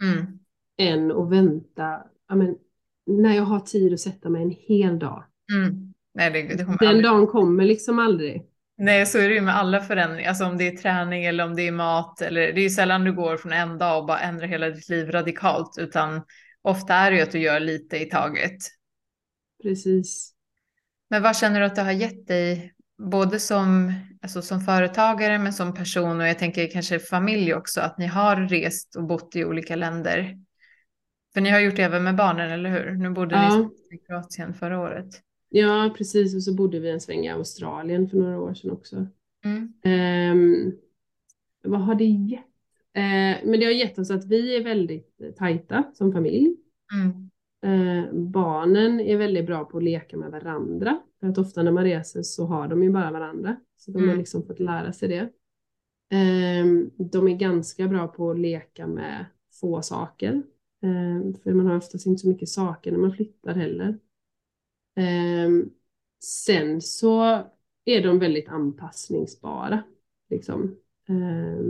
Mm. 0.04 0.40
Än 0.78 1.12
att 1.12 1.30
vänta, 1.30 2.04
ja, 2.28 2.36
men, 2.36 2.58
när 3.06 3.36
jag 3.36 3.44
har 3.44 3.60
tid 3.60 3.94
att 3.94 4.00
sätta 4.00 4.30
mig 4.30 4.44
en 4.44 4.56
hel 4.68 5.00
dag. 5.00 5.24
Mm 5.54 5.92
Nej, 6.14 6.32
det, 6.32 6.42
det 6.42 6.56
Den 6.56 6.70
aldrig. 6.80 7.04
dagen 7.04 7.28
kommer 7.28 7.66
liksom 7.66 8.00
aldrig. 8.00 8.46
Nej, 8.78 9.06
så 9.06 9.18
är 9.18 9.30
det 9.30 9.36
ju 9.36 9.42
med 9.42 9.56
alla 9.56 9.82
förändringar, 9.82 10.30
alltså 10.30 10.46
om 10.46 10.58
det 10.58 10.68
är 10.68 10.78
träning 10.78 11.26
eller 11.26 11.46
om 11.46 11.56
det 11.56 11.68
är 11.68 11.72
mat 11.72 12.22
eller 12.22 12.42
det 12.42 12.62
är 12.62 12.64
ju 12.64 12.70
sällan 12.70 13.04
du 13.04 13.14
går 13.14 13.38
från 13.38 13.54
en 13.54 13.78
dag 13.78 14.00
och 14.00 14.06
bara 14.08 14.20
ändrar 14.20 14.48
hela 14.48 14.70
ditt 14.70 14.90
liv 14.90 15.12
radikalt, 15.12 15.78
utan 15.80 16.22
ofta 16.62 16.94
är 16.94 17.12
det 17.12 17.18
ju 17.18 17.24
att 17.24 17.32
du 17.32 17.40
gör 17.40 17.60
lite 17.60 17.98
i 17.98 18.06
taget. 18.06 18.58
Precis. 19.64 20.34
Men 21.10 21.24
vad 21.24 21.38
känner 21.38 21.60
du 21.60 21.66
att 21.66 21.76
det 21.76 21.82
har 21.82 21.92
gett 21.92 22.28
dig, 22.28 22.74
både 23.10 23.40
som, 23.40 23.94
alltså 24.22 24.42
som 24.42 24.62
företagare 24.62 25.40
men 25.40 25.54
som 25.54 25.74
person 25.74 26.22
och 26.22 26.28
jag 26.28 26.40
tänker 26.40 26.68
kanske 26.68 27.00
familj 27.00 27.54
också, 27.54 27.82
att 27.82 27.98
ni 27.98 28.06
har 28.08 28.36
rest 28.36 28.96
och 28.96 29.04
bott 29.04 29.36
i 29.36 29.46
olika 29.46 29.76
länder? 29.76 30.38
För 31.34 31.42
ni 31.42 31.50
har 31.50 31.60
gjort 31.60 31.76
det 31.76 31.84
även 31.84 32.04
med 32.04 32.16
barnen, 32.16 32.52
eller 32.52 32.70
hur? 32.70 32.92
Nu 32.92 33.10
bodde 33.10 33.36
ja. 33.36 33.58
ni 33.58 33.96
i 33.96 34.00
Kroatien 34.00 34.54
förra 34.54 34.80
året. 34.80 35.22
Ja, 35.50 35.94
precis. 35.98 36.36
Och 36.36 36.44
så 36.44 36.56
bodde 36.56 36.80
vi 36.80 36.90
en 36.90 37.02
sväng 37.02 37.26
i 37.26 37.30
Australien 37.30 38.10
för 38.10 38.18
några 38.18 38.40
år 38.40 38.54
sedan 38.54 38.72
också. 38.72 39.08
Mm. 39.46 39.74
Um, 40.32 40.78
vad 41.64 41.82
har 41.82 41.96
det 41.96 42.06
gett? 42.06 42.46
Uh, 42.98 43.50
men 43.50 43.60
det 43.60 43.66
har 43.66 43.72
gett 43.72 44.00
oss 44.00 44.12
att 44.12 44.26
vi 44.26 44.56
är 44.56 44.64
väldigt 44.64 45.22
tajta 45.38 45.84
som 45.94 46.12
familj. 46.12 46.56
Mm. 46.94 47.31
Uh, 47.66 48.14
barnen 48.14 49.00
är 49.00 49.18
väldigt 49.18 49.46
bra 49.46 49.66
på 49.66 49.78
att 49.78 49.84
leka 49.84 50.18
med 50.18 50.32
varandra. 50.32 51.00
För 51.20 51.28
att 51.28 51.38
ofta 51.38 51.64
när 51.64 51.72
man 51.72 51.84
reser 51.84 52.22
så 52.24 52.46
har 52.46 52.68
de 52.68 52.84
ju 52.84 52.90
bara 52.90 53.12
varandra. 53.12 53.56
Så 53.78 53.92
de 53.92 53.98
mm. 53.98 54.10
har 54.10 54.18
liksom 54.18 54.44
fått 54.44 54.60
lära 54.60 54.94
sig 54.94 55.10
det. 55.10 55.30
Um, 56.62 56.92
de 56.98 57.28
är 57.28 57.38
ganska 57.38 57.88
bra 57.88 58.08
på 58.08 58.32
att 58.32 58.40
leka 58.40 58.88
med 58.88 59.26
få 59.62 59.82
saker. 59.82 60.44
Eh, 60.84 61.42
för 61.44 61.54
man 61.54 61.66
har 61.66 61.78
oftast 61.78 62.06
inte 62.06 62.22
så 62.22 62.28
mycket 62.28 62.50
saker 62.50 62.92
när 62.92 63.00
man 63.00 63.14
flyttar 63.14 63.54
heller. 63.54 64.00
Eh, 64.96 65.66
sen 66.24 66.82
så 66.82 67.44
är 67.86 68.04
de 68.04 68.20
väldigt 68.20 68.50
anpassningsbara. 68.50 69.84
Liksom. 70.30 70.78
Eh, 71.08 71.66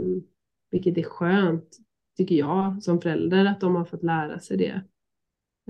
vilket 0.72 0.98
är 0.98 1.04
skönt, 1.04 1.78
tycker 2.18 2.36
jag, 2.36 2.84
som 2.84 3.02
förälder, 3.02 3.46
att 3.46 3.62
de 3.62 3.76
har 3.76 3.86
fått 3.86 4.04
lära 4.04 4.40
sig 4.40 4.58
det. 4.58 4.82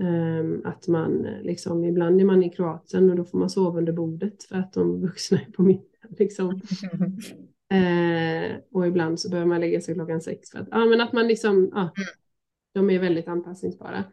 Um, 0.02 0.62
att 0.64 0.88
man 0.88 1.22
liksom, 1.22 1.84
ibland 1.84 2.20
är 2.20 2.24
man 2.24 2.42
i 2.42 2.50
Kroatien 2.50 3.10
och 3.10 3.16
då 3.16 3.24
får 3.24 3.38
man 3.38 3.50
sova 3.50 3.78
under 3.78 3.92
bordet 3.92 4.44
för 4.44 4.56
att 4.56 4.72
de 4.72 5.00
vuxna 5.00 5.40
är 5.40 5.52
på 5.52 5.62
middag. 5.62 6.08
Liksom. 6.18 6.50
uh, 7.74 8.56
och 8.72 8.86
ibland 8.86 9.20
så 9.20 9.30
behöver 9.30 9.48
man 9.48 9.60
lägga 9.60 9.80
sig 9.80 9.94
klockan 9.94 10.20
sex 10.20 10.50
för 10.50 10.58
att, 10.58 10.68
ja, 10.70 10.84
men 10.84 11.00
att 11.00 11.12
man 11.12 11.28
liksom, 11.28 11.70
ja, 11.72 11.80
mm. 11.80 11.92
de 12.72 12.90
är 12.90 12.98
väldigt 12.98 13.28
anpassningsbara. 13.28 14.04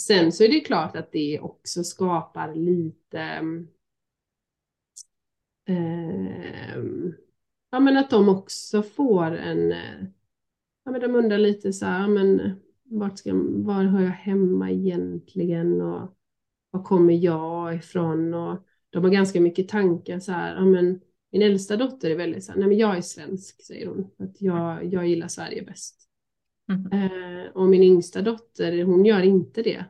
Sen 0.00 0.32
så 0.32 0.44
är 0.44 0.48
det 0.48 0.60
klart 0.60 0.96
att 0.96 1.12
det 1.12 1.40
också 1.40 1.84
skapar 1.84 2.54
lite 2.54 3.40
uh, 5.70 7.12
ja 7.70 7.80
men 7.80 7.96
att 7.96 8.10
de 8.10 8.28
också 8.28 8.82
får 8.82 9.36
en, 9.36 9.74
ja 10.84 10.90
men 10.90 11.00
de 11.00 11.14
undrar 11.14 11.38
lite 11.38 11.72
så 11.72 11.86
här, 11.86 12.08
men 12.08 12.60
vart 12.90 13.18
ska, 13.18 13.32
var 13.44 13.84
hör 13.84 14.02
jag 14.02 14.10
hemma 14.10 14.70
egentligen 14.70 15.80
och 15.80 16.14
var 16.70 16.82
kommer 16.82 17.14
jag 17.14 17.74
ifrån 17.74 18.34
och 18.34 18.58
de 18.90 19.04
har 19.04 19.10
ganska 19.10 19.40
mycket 19.40 19.68
tankar 19.68 20.20
så 20.20 20.32
här, 20.32 20.54
ja 20.54 20.64
men 20.64 21.00
min 21.32 21.42
äldsta 21.42 21.76
dotter 21.76 22.10
är 22.10 22.16
väldigt 22.16 22.44
så 22.44 22.52
här, 22.52 22.58
nej 22.58 22.68
men 22.68 22.78
jag 22.78 22.96
är 22.96 23.00
svensk 23.00 23.62
säger 23.62 23.86
hon, 23.86 24.10
för 24.16 24.24
att 24.24 24.42
jag, 24.42 24.84
jag 24.84 25.08
gillar 25.08 25.28
Sverige 25.28 25.62
bäst. 25.62 26.08
Mm. 26.68 26.92
Eh, 26.92 27.50
och 27.52 27.68
min 27.68 27.82
yngsta 27.82 28.22
dotter, 28.22 28.82
hon 28.82 29.04
gör 29.04 29.22
inte 29.22 29.62
det. 29.62 29.84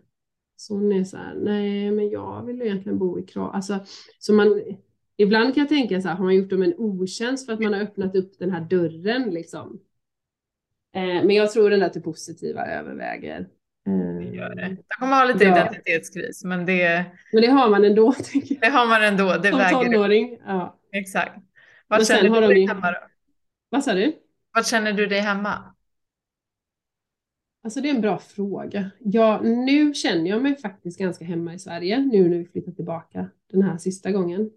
Så 0.56 0.74
hon 0.74 0.92
är 0.92 1.04
så 1.04 1.16
här, 1.16 1.34
nej 1.34 1.90
men 1.90 2.10
jag 2.10 2.46
vill 2.46 2.62
egentligen 2.62 2.98
bo 2.98 3.18
i 3.18 3.22
Kroatien. 3.22 3.54
Alltså, 3.54 3.78
så 4.18 4.32
man, 4.32 4.62
ibland 5.16 5.54
kan 5.54 5.60
jag 5.60 5.68
tänka 5.68 6.00
så 6.00 6.08
här, 6.08 6.14
har 6.16 6.24
man 6.24 6.34
gjort 6.34 6.50
dem 6.50 6.62
en 6.62 6.74
otjänst 6.76 7.46
för 7.46 7.52
att 7.52 7.60
man 7.60 7.72
har 7.72 7.80
öppnat 7.80 8.16
upp 8.16 8.38
den 8.38 8.50
här 8.50 8.60
dörren 8.60 9.30
liksom? 9.30 9.80
Eh, 10.94 11.24
men 11.24 11.30
jag 11.30 11.52
tror 11.52 11.70
den 11.70 11.80
där 11.80 11.88
till 11.88 12.02
positiva 12.02 12.66
överväger. 12.66 13.46
Det 14.18 14.36
gör 14.36 14.54
det. 14.54 14.76
Jag 14.88 14.98
kommer 14.98 15.16
ha 15.16 15.24
lite 15.24 15.44
ja. 15.44 15.50
identitetskris, 15.50 16.44
men 16.44 16.66
det... 16.66 17.04
Men 17.32 17.42
det 17.42 17.48
har 17.48 17.70
man 17.70 17.84
ändå. 17.84 18.14
Det 18.60 18.66
har 18.68 18.86
man 18.86 19.02
ändå. 19.02 19.36
Det 19.42 19.50
Som 19.50 19.58
väger 19.58 19.84
tonåring. 19.84 20.38
Ja. 20.46 20.78
Exakt. 20.92 21.38
Vad 21.88 22.06
känner 22.06 22.40
du 22.40 22.46
dig 22.46 22.54
de... 22.54 22.66
hemma 22.66 22.90
då? 22.90 22.98
Vad 23.70 23.84
sa 23.84 23.94
du? 23.94 24.12
Vad 24.54 24.66
känner 24.66 24.92
du 24.92 25.06
dig 25.06 25.20
hemma? 25.20 25.74
Alltså 27.64 27.80
det 27.80 27.90
är 27.90 27.94
en 27.94 28.00
bra 28.00 28.18
fråga. 28.18 28.90
Ja, 28.98 29.40
nu 29.40 29.94
känner 29.94 30.30
jag 30.30 30.42
mig 30.42 30.56
faktiskt 30.56 30.98
ganska 30.98 31.24
hemma 31.24 31.54
i 31.54 31.58
Sverige, 31.58 31.98
nu 31.98 32.28
när 32.28 32.38
vi 32.38 32.44
flyttar 32.44 32.72
tillbaka 32.72 33.30
den 33.50 33.62
här 33.62 33.78
sista 33.78 34.10
gången. 34.10 34.50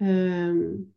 Um, 0.00 0.92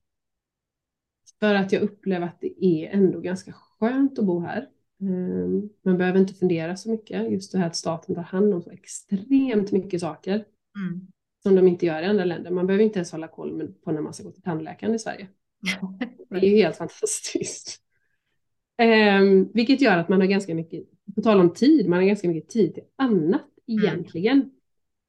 för 1.40 1.56
att 1.56 1.72
jag 1.72 1.82
upplever 1.82 2.26
att 2.26 2.42
det 2.42 2.66
är 2.66 2.90
ändå 2.90 3.20
ganska 3.20 3.54
skönt 3.54 4.20
att 4.20 4.26
bo 4.26 4.40
här. 4.40 4.70
Ehm, 5.06 5.70
man 5.82 5.98
behöver 5.98 6.20
inte 6.20 6.34
fundera 6.34 6.76
så 6.76 6.90
mycket. 6.90 7.32
Just 7.32 7.52
det 7.52 7.58
här 7.58 7.68
att 7.68 7.76
staten 7.76 8.16
tar 8.16 8.22
hand 8.22 8.54
om 8.54 8.62
så 8.62 8.72
extremt 8.72 9.72
mycket 9.72 10.02
saker 10.02 10.46
mm. 10.78 11.08
som 11.44 11.56
de 11.56 11.68
inte 11.68 11.86
gör 11.86 12.02
i 12.02 12.06
andra 12.06 12.26
länder. 12.26 12.52
Man 12.52 12.68
behöver 12.68 12.84
inte 12.84 13.00
ens 13.00 13.12
hålla 13.12 13.28
koll 13.28 13.74
på 13.84 13.92
när 13.92 14.02
man 14.02 14.14
ska 14.14 14.24
gå 14.24 14.32
till 14.32 14.42
tandläkaren 14.42 14.96
i 14.96 15.00
Sverige. 15.00 15.28
Det 16.30 16.48
är 16.48 16.56
helt 16.56 16.78
fantastiskt. 16.78 17.82
Um, 19.22 19.52
vilket 19.54 19.82
gör 19.82 19.98
att 19.98 20.10
man 20.10 20.22
har 20.22 20.28
ganska 20.28 20.56
mycket, 20.56 20.84
på 21.16 21.22
tal 21.22 21.40
om 21.40 21.54
tid, 21.54 21.90
man 21.90 22.00
har 22.00 22.06
ganska 22.06 22.28
mycket 22.28 22.50
tid 22.50 22.74
till 22.74 22.84
annat 22.96 23.42
mm. 23.68 23.84
egentligen. 23.84 24.52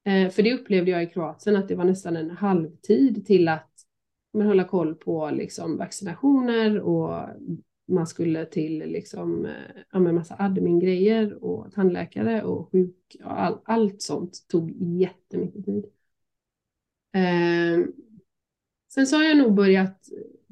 Mm. 0.05 0.25
Uh, 0.25 0.31
för 0.31 0.43
det 0.43 0.53
upplevde 0.53 0.91
jag 0.91 1.03
i 1.03 1.05
Kroatien 1.05 1.55
att 1.55 1.67
det 1.67 1.75
var 1.75 1.83
nästan 1.83 2.15
en 2.15 2.29
halvtid 2.29 3.25
till 3.25 3.47
att 3.47 3.71
man 4.33 4.47
hålla 4.47 4.63
koll 4.63 4.95
på 4.95 5.29
liksom, 5.31 5.77
vaccinationer 5.77 6.79
och 6.79 7.29
man 7.87 8.07
skulle 8.07 8.45
till 8.45 8.77
liksom, 8.77 9.45
eh, 9.45 9.81
ja, 9.91 9.99
med 9.99 10.15
massa 10.15 10.35
admin-grejer 10.39 11.43
och 11.43 11.73
tandläkare 11.73 12.43
och 12.43 12.71
sjuk, 12.71 13.15
och 13.23 13.41
all, 13.41 13.59
allt 13.63 14.01
sånt 14.01 14.47
tog 14.47 14.71
jättemycket 14.71 15.65
tid. 15.65 15.85
Eh, 17.15 17.85
sen 18.93 19.07
så 19.07 19.15
har 19.15 19.23
jag 19.23 19.37
nog 19.37 19.53
börjat 19.53 20.07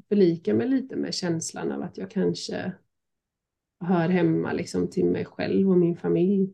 förlika 0.08 0.54
mig 0.54 0.68
lite 0.68 0.96
med 0.96 1.14
känslan 1.14 1.72
av 1.72 1.82
att 1.82 1.98
jag 1.98 2.12
kanske 2.12 2.74
hör 3.80 4.10
hemma 4.10 4.54
liksom 4.54 4.90
till 4.90 5.06
mig 5.06 5.26
själv 5.26 5.70
och 5.70 5.78
min 5.78 5.98
familj. 5.98 6.54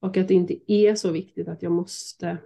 Och 0.00 0.16
att 0.16 0.28
det 0.28 0.34
inte 0.34 0.72
är 0.72 0.94
så 0.94 1.10
viktigt 1.10 1.48
att 1.48 1.62
jag 1.62 1.72
måste 1.72 2.38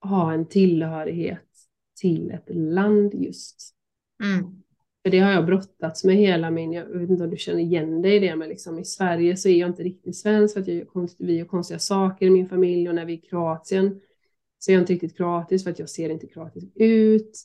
ha 0.00 0.32
en 0.32 0.46
tillhörighet 0.46 1.48
till 2.00 2.30
ett 2.30 2.48
land 2.48 3.14
just. 3.14 3.74
Mm. 4.24 4.62
För 5.02 5.10
det 5.10 5.18
har 5.18 5.32
jag 5.32 5.46
brottats 5.46 6.04
med 6.04 6.16
hela 6.16 6.50
min, 6.50 6.72
jag 6.72 6.84
vet 6.84 7.10
inte 7.10 7.24
om 7.24 7.30
du 7.30 7.36
känner 7.36 7.60
igen 7.60 8.02
dig 8.02 8.16
i 8.16 8.18
det, 8.18 8.36
men 8.36 8.48
liksom 8.48 8.78
i 8.78 8.84
Sverige 8.84 9.36
så 9.36 9.48
är 9.48 9.56
jag 9.56 9.70
inte 9.70 9.82
riktigt 9.82 10.16
svensk 10.16 10.54
för 10.54 10.60
att 10.60 10.68
jag, 10.68 10.86
vi 11.18 11.36
gör 11.36 11.44
konstiga 11.44 11.78
saker 11.78 12.26
i 12.26 12.30
min 12.30 12.48
familj 12.48 12.88
och 12.88 12.94
när 12.94 13.04
vi 13.04 13.12
är 13.12 13.16
i 13.16 13.20
Kroatien 13.20 14.00
så 14.58 14.70
är 14.70 14.74
jag 14.74 14.82
inte 14.82 14.92
riktigt 14.92 15.16
kroatisk 15.16 15.64
för 15.64 15.70
att 15.70 15.78
jag 15.78 15.90
ser 15.90 16.10
inte 16.10 16.26
kroatisk 16.26 16.66
ut. 16.74 17.38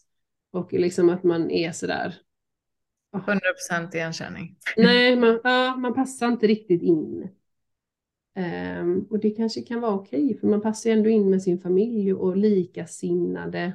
Och 0.51 0.73
liksom 0.73 1.09
att 1.09 1.23
man 1.23 1.51
är 1.51 1.71
sådär. 1.71 2.15
100% 3.15 3.95
igenkänning. 3.95 4.55
Nej, 4.77 5.15
man, 5.15 5.39
ja, 5.43 5.75
man 5.75 5.93
passar 5.93 6.27
inte 6.27 6.47
riktigt 6.47 6.81
in. 6.81 7.29
Um, 8.79 9.07
och 9.09 9.19
det 9.19 9.29
kanske 9.29 9.61
kan 9.61 9.81
vara 9.81 9.93
okej, 9.93 10.25
okay, 10.25 10.39
för 10.39 10.47
man 10.47 10.61
passar 10.61 10.89
ändå 10.89 11.09
in 11.09 11.29
med 11.29 11.41
sin 11.41 11.59
familj 11.59 12.13
och 12.13 12.37
likasinnade. 12.37 13.73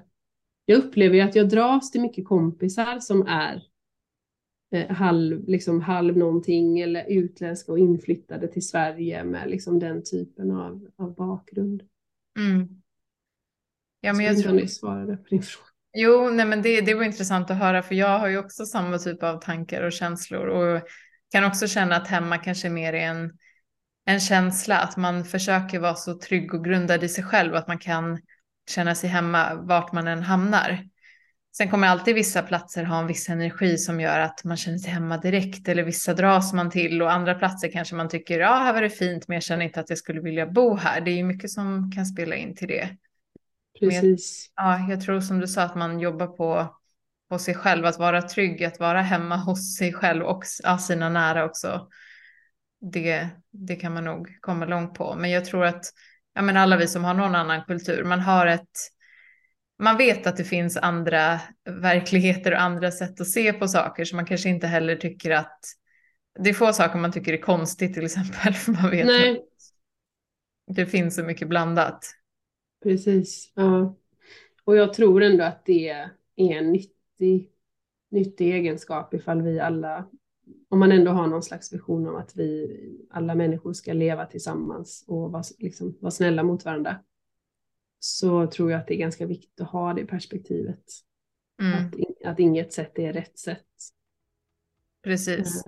Jag 0.70 0.78
upplever 0.78 1.24
att 1.24 1.35
jag 1.35 1.49
dras 1.49 1.90
till 1.90 2.01
mycket 2.01 2.24
kompisar 2.24 3.01
som 3.01 3.27
är 3.27 3.62
eh, 4.73 4.90
halv, 4.90 5.49
liksom 5.49 5.81
halv 5.81 6.16
någonting 6.16 6.81
eller 6.81 7.05
utländska 7.09 7.73
och 7.73 7.78
inflyttade 7.78 8.49
till 8.49 8.69
Sverige 8.69 9.24
med 9.24 9.51
liksom 9.51 9.78
den 9.78 10.03
typen 10.05 10.51
av, 10.51 10.89
av 10.97 11.15
bakgrund. 11.15 11.82
Mm. 12.39 12.69
Ja, 14.01 14.12
men 14.12 14.24
jag, 14.24 14.35
jag 14.35 14.43
tror 14.43 14.53
ni 14.53 14.69
svarade 14.69 15.16
på 15.16 15.28
din 15.28 15.43
fråga. 15.43 15.66
Jo, 15.93 16.31
nej, 16.31 16.47
men 16.47 16.62
det, 16.62 16.81
det 16.81 16.95
var 16.95 17.05
intressant 17.05 17.51
att 17.51 17.59
höra 17.59 17.82
för 17.82 17.95
jag 17.95 18.19
har 18.19 18.28
ju 18.28 18.39
också 18.39 18.66
samma 18.66 18.99
typ 18.99 19.23
av 19.23 19.40
tankar 19.40 19.82
och 19.82 19.93
känslor 19.93 20.47
och 20.47 20.82
kan 21.32 21.45
också 21.45 21.66
känna 21.66 21.97
att 21.97 22.09
hemma 22.09 22.39
kanske 22.39 22.69
mer 22.69 22.93
är 22.93 23.11
en, 23.11 23.39
en 24.05 24.20
känsla 24.20 24.78
att 24.78 24.97
man 24.97 25.24
försöker 25.24 25.78
vara 25.78 25.95
så 25.95 26.19
trygg 26.19 26.55
och 26.55 26.65
grundad 26.65 27.05
i 27.05 27.09
sig 27.09 27.24
själv 27.24 27.55
att 27.55 27.69
man 27.69 27.78
kan 27.78 28.19
känna 28.69 28.95
sig 28.95 29.11
hemma 29.11 29.55
vart 29.55 29.93
man 29.93 30.09
än 30.09 30.23
hamnar. 30.23 30.89
Sen 31.57 31.70
kommer 31.70 31.89
alltid 31.89 32.15
vissa 32.15 32.43
platser 32.43 32.85
ha 32.85 33.01
en 33.01 33.07
viss 33.07 33.28
energi 33.28 33.78
som 33.78 34.01
gör 34.01 34.20
att 34.20 34.45
man 34.45 34.57
känner 34.57 34.78
sig 34.78 34.90
hemma 34.90 35.19
direkt 35.19 35.69
eller 35.69 35.82
vissa 35.82 36.15
dras 36.15 36.53
man 36.53 36.70
till 36.70 37.03
och 37.03 37.12
andra 37.12 37.35
platser 37.35 37.70
kanske 37.73 37.95
man 37.95 38.09
tycker 38.09 38.40
ja 38.40 38.57
här 38.57 38.73
var 38.73 38.82
det 38.82 38.90
fint 38.90 39.28
men 39.28 39.35
jag 39.35 39.43
känner 39.43 39.65
inte 39.65 39.81
att 39.81 39.90
jag 39.90 39.99
skulle 39.99 40.20
vilja 40.20 40.47
bo 40.47 40.74
här. 40.74 41.01
Det 41.01 41.11
är 41.11 41.16
ju 41.16 41.24
mycket 41.24 41.51
som 41.51 41.93
kan 41.95 42.07
spela 42.07 42.36
in 42.36 42.55
till 42.57 42.69
det. 42.69 42.97
Precis. 43.81 44.53
Jag, 44.57 44.65
ja, 44.65 44.90
jag 44.90 45.01
tror 45.01 45.20
som 45.20 45.40
du 45.40 45.47
sa 45.47 45.62
att 45.62 45.77
man 45.77 46.01
jobbar 46.01 46.27
på, 46.27 46.77
på 47.28 47.39
sig 47.39 47.55
själv, 47.55 47.86
att 47.86 47.99
vara 47.99 48.23
trygg, 48.23 48.65
att 48.65 48.81
vara 48.81 49.03
hemma 49.03 49.36
hos 49.45 49.77
sig 49.77 49.93
själv 49.93 50.24
och 50.24 50.45
ja, 50.62 50.78
sina 50.78 51.09
nära 51.09 51.45
också. 51.45 51.89
Det, 52.81 53.28
det 53.51 53.77
kan 53.77 53.95
man 53.95 54.05
nog 54.05 54.39
komma 54.40 54.65
långt 54.65 54.95
på. 54.95 55.15
Men 55.15 55.31
jag 55.31 55.45
tror 55.45 55.65
att 55.65 55.85
ja, 56.39 56.43
men 56.43 56.56
alla 56.56 56.77
vi 56.77 56.86
som 56.86 57.05
har 57.05 57.15
någon 57.15 57.35
annan 57.35 57.65
kultur, 57.65 58.05
man 58.05 58.20
har 58.20 58.47
ett 58.47 58.70
man 59.78 59.97
vet 59.97 60.27
att 60.27 60.36
det 60.36 60.44
finns 60.44 60.77
andra 60.77 61.40
verkligheter 61.82 62.52
och 62.52 62.60
andra 62.60 62.90
sätt 62.90 63.20
att 63.20 63.28
se 63.28 63.52
på 63.52 63.69
saker 63.69 64.05
så 64.05 64.16
man 64.16 64.27
kanske 64.27 64.48
inte 64.48 64.66
heller 64.66 64.97
tycker 64.97 65.31
att 65.31 65.60
det 66.39 66.51
är 66.51 66.55
få 66.55 66.73
saker 66.73 66.98
man 66.98 67.12
tycker 67.12 67.32
är 67.32 67.40
konstigt 67.40 67.94
till 67.94 68.05
exempel 68.05 68.52
för 68.55 68.73
man 68.73 68.90
vet 68.90 69.06
Nej. 69.06 69.31
att 70.70 70.77
det 70.77 70.86
finns 70.86 71.15
så 71.15 71.23
mycket 71.23 71.48
blandat. 71.48 72.05
Precis, 72.82 73.52
ja. 73.55 73.97
Och 74.65 74.77
jag 74.77 74.94
tror 74.94 75.23
ändå 75.23 75.44
att 75.44 75.65
det 75.65 75.89
är 75.89 76.10
en 76.36 76.73
nyttig, 76.73 77.51
nyttig 78.10 78.55
egenskap 78.55 79.15
ifall 79.15 79.43
vi 79.43 79.60
alla, 79.60 80.09
om 80.69 80.78
man 80.78 80.93
ändå 80.93 81.11
har 81.11 81.27
någon 81.27 81.43
slags 81.43 81.73
vision 81.73 82.09
om 82.09 82.16
att 82.16 82.36
vi 82.36 82.77
alla 83.11 83.35
människor 83.35 83.73
ska 83.73 83.93
leva 83.93 84.27
tillsammans 84.27 85.05
och 85.07 85.32
vara, 85.32 85.43
liksom, 85.59 85.97
vara 86.01 86.11
snälla 86.11 86.43
mot 86.43 86.65
varandra 86.65 86.99
så 87.99 88.47
tror 88.47 88.70
jag 88.70 88.81
att 88.81 88.86
det 88.86 88.95
är 88.95 88.99
ganska 88.99 89.27
viktigt 89.27 89.61
att 89.61 89.70
ha 89.70 89.95
det 89.95 90.07
perspektivet. 90.07 90.85
Mm. 91.62 91.86
Att, 91.86 92.27
att 92.27 92.39
inget 92.39 92.73
sätt 92.73 92.99
är 92.99 93.12
rätt 93.12 93.39
sätt. 93.39 93.66
Precis. 95.05 95.65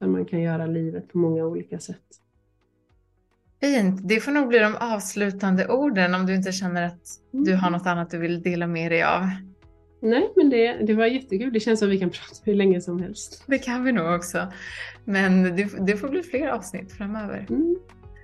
Där 0.00 0.06
man 0.06 0.24
kan 0.24 0.40
göra 0.40 0.66
livet 0.66 1.08
på 1.08 1.18
många 1.18 1.44
olika 1.44 1.78
sätt. 1.78 2.22
Fint. 3.60 4.08
Det 4.08 4.20
får 4.20 4.32
nog 4.32 4.48
bli 4.48 4.58
de 4.58 4.76
avslutande 4.80 5.68
orden 5.68 6.14
om 6.14 6.26
du 6.26 6.34
inte 6.34 6.52
känner 6.52 6.82
att 6.82 7.06
du 7.30 7.54
har 7.54 7.70
något 7.70 7.86
annat 7.86 8.10
du 8.10 8.18
vill 8.18 8.42
dela 8.42 8.66
med 8.66 8.92
dig 8.92 9.02
av. 9.02 9.28
Nej, 10.02 10.32
men 10.36 10.50
det, 10.50 10.72
det 10.72 10.94
var 10.94 11.06
jättekul. 11.06 11.52
Det 11.52 11.60
känns 11.60 11.78
som 11.78 11.88
att 11.88 11.94
vi 11.94 11.98
kan 11.98 12.10
prata 12.10 12.40
hur 12.44 12.54
länge 12.54 12.80
som 12.80 13.02
helst. 13.02 13.44
Det 13.46 13.58
kan 13.58 13.84
vi 13.84 13.92
nog 13.92 14.14
också. 14.14 14.52
Men 15.04 15.56
det, 15.56 15.86
det 15.86 15.96
får 15.96 16.08
bli 16.08 16.22
fler 16.22 16.48
avsnitt 16.48 16.92
framöver. 16.92 17.46
Mm. 17.50 17.76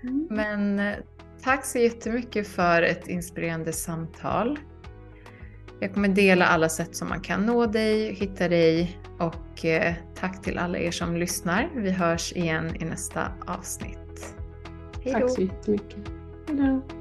Mm. 0.02 0.26
Men 0.30 0.78
eh, 0.78 0.96
tack 1.42 1.64
så 1.64 1.78
jättemycket 1.78 2.48
för 2.48 2.82
ett 2.82 3.08
inspirerande 3.08 3.72
samtal. 3.72 4.58
Jag 5.80 5.94
kommer 5.94 6.08
dela 6.08 6.46
alla 6.46 6.68
sätt 6.68 6.96
som 6.96 7.08
man 7.08 7.20
kan 7.20 7.46
nå 7.46 7.66
dig, 7.66 8.14
hitta 8.14 8.48
dig 8.48 8.98
och 9.18 9.64
eh, 9.64 9.94
tack 10.14 10.42
till 10.42 10.58
alla 10.58 10.78
er 10.78 10.90
som 10.90 11.16
lyssnar. 11.16 11.70
Vi 11.76 11.90
hörs 11.90 12.32
igen 12.32 12.76
i 12.80 12.84
nästa 12.84 13.32
avsnitt. 13.46 14.34
Tack 15.12 15.30
så 15.30 15.42
jättemycket. 15.42 15.98
Hejdå. 16.48 16.97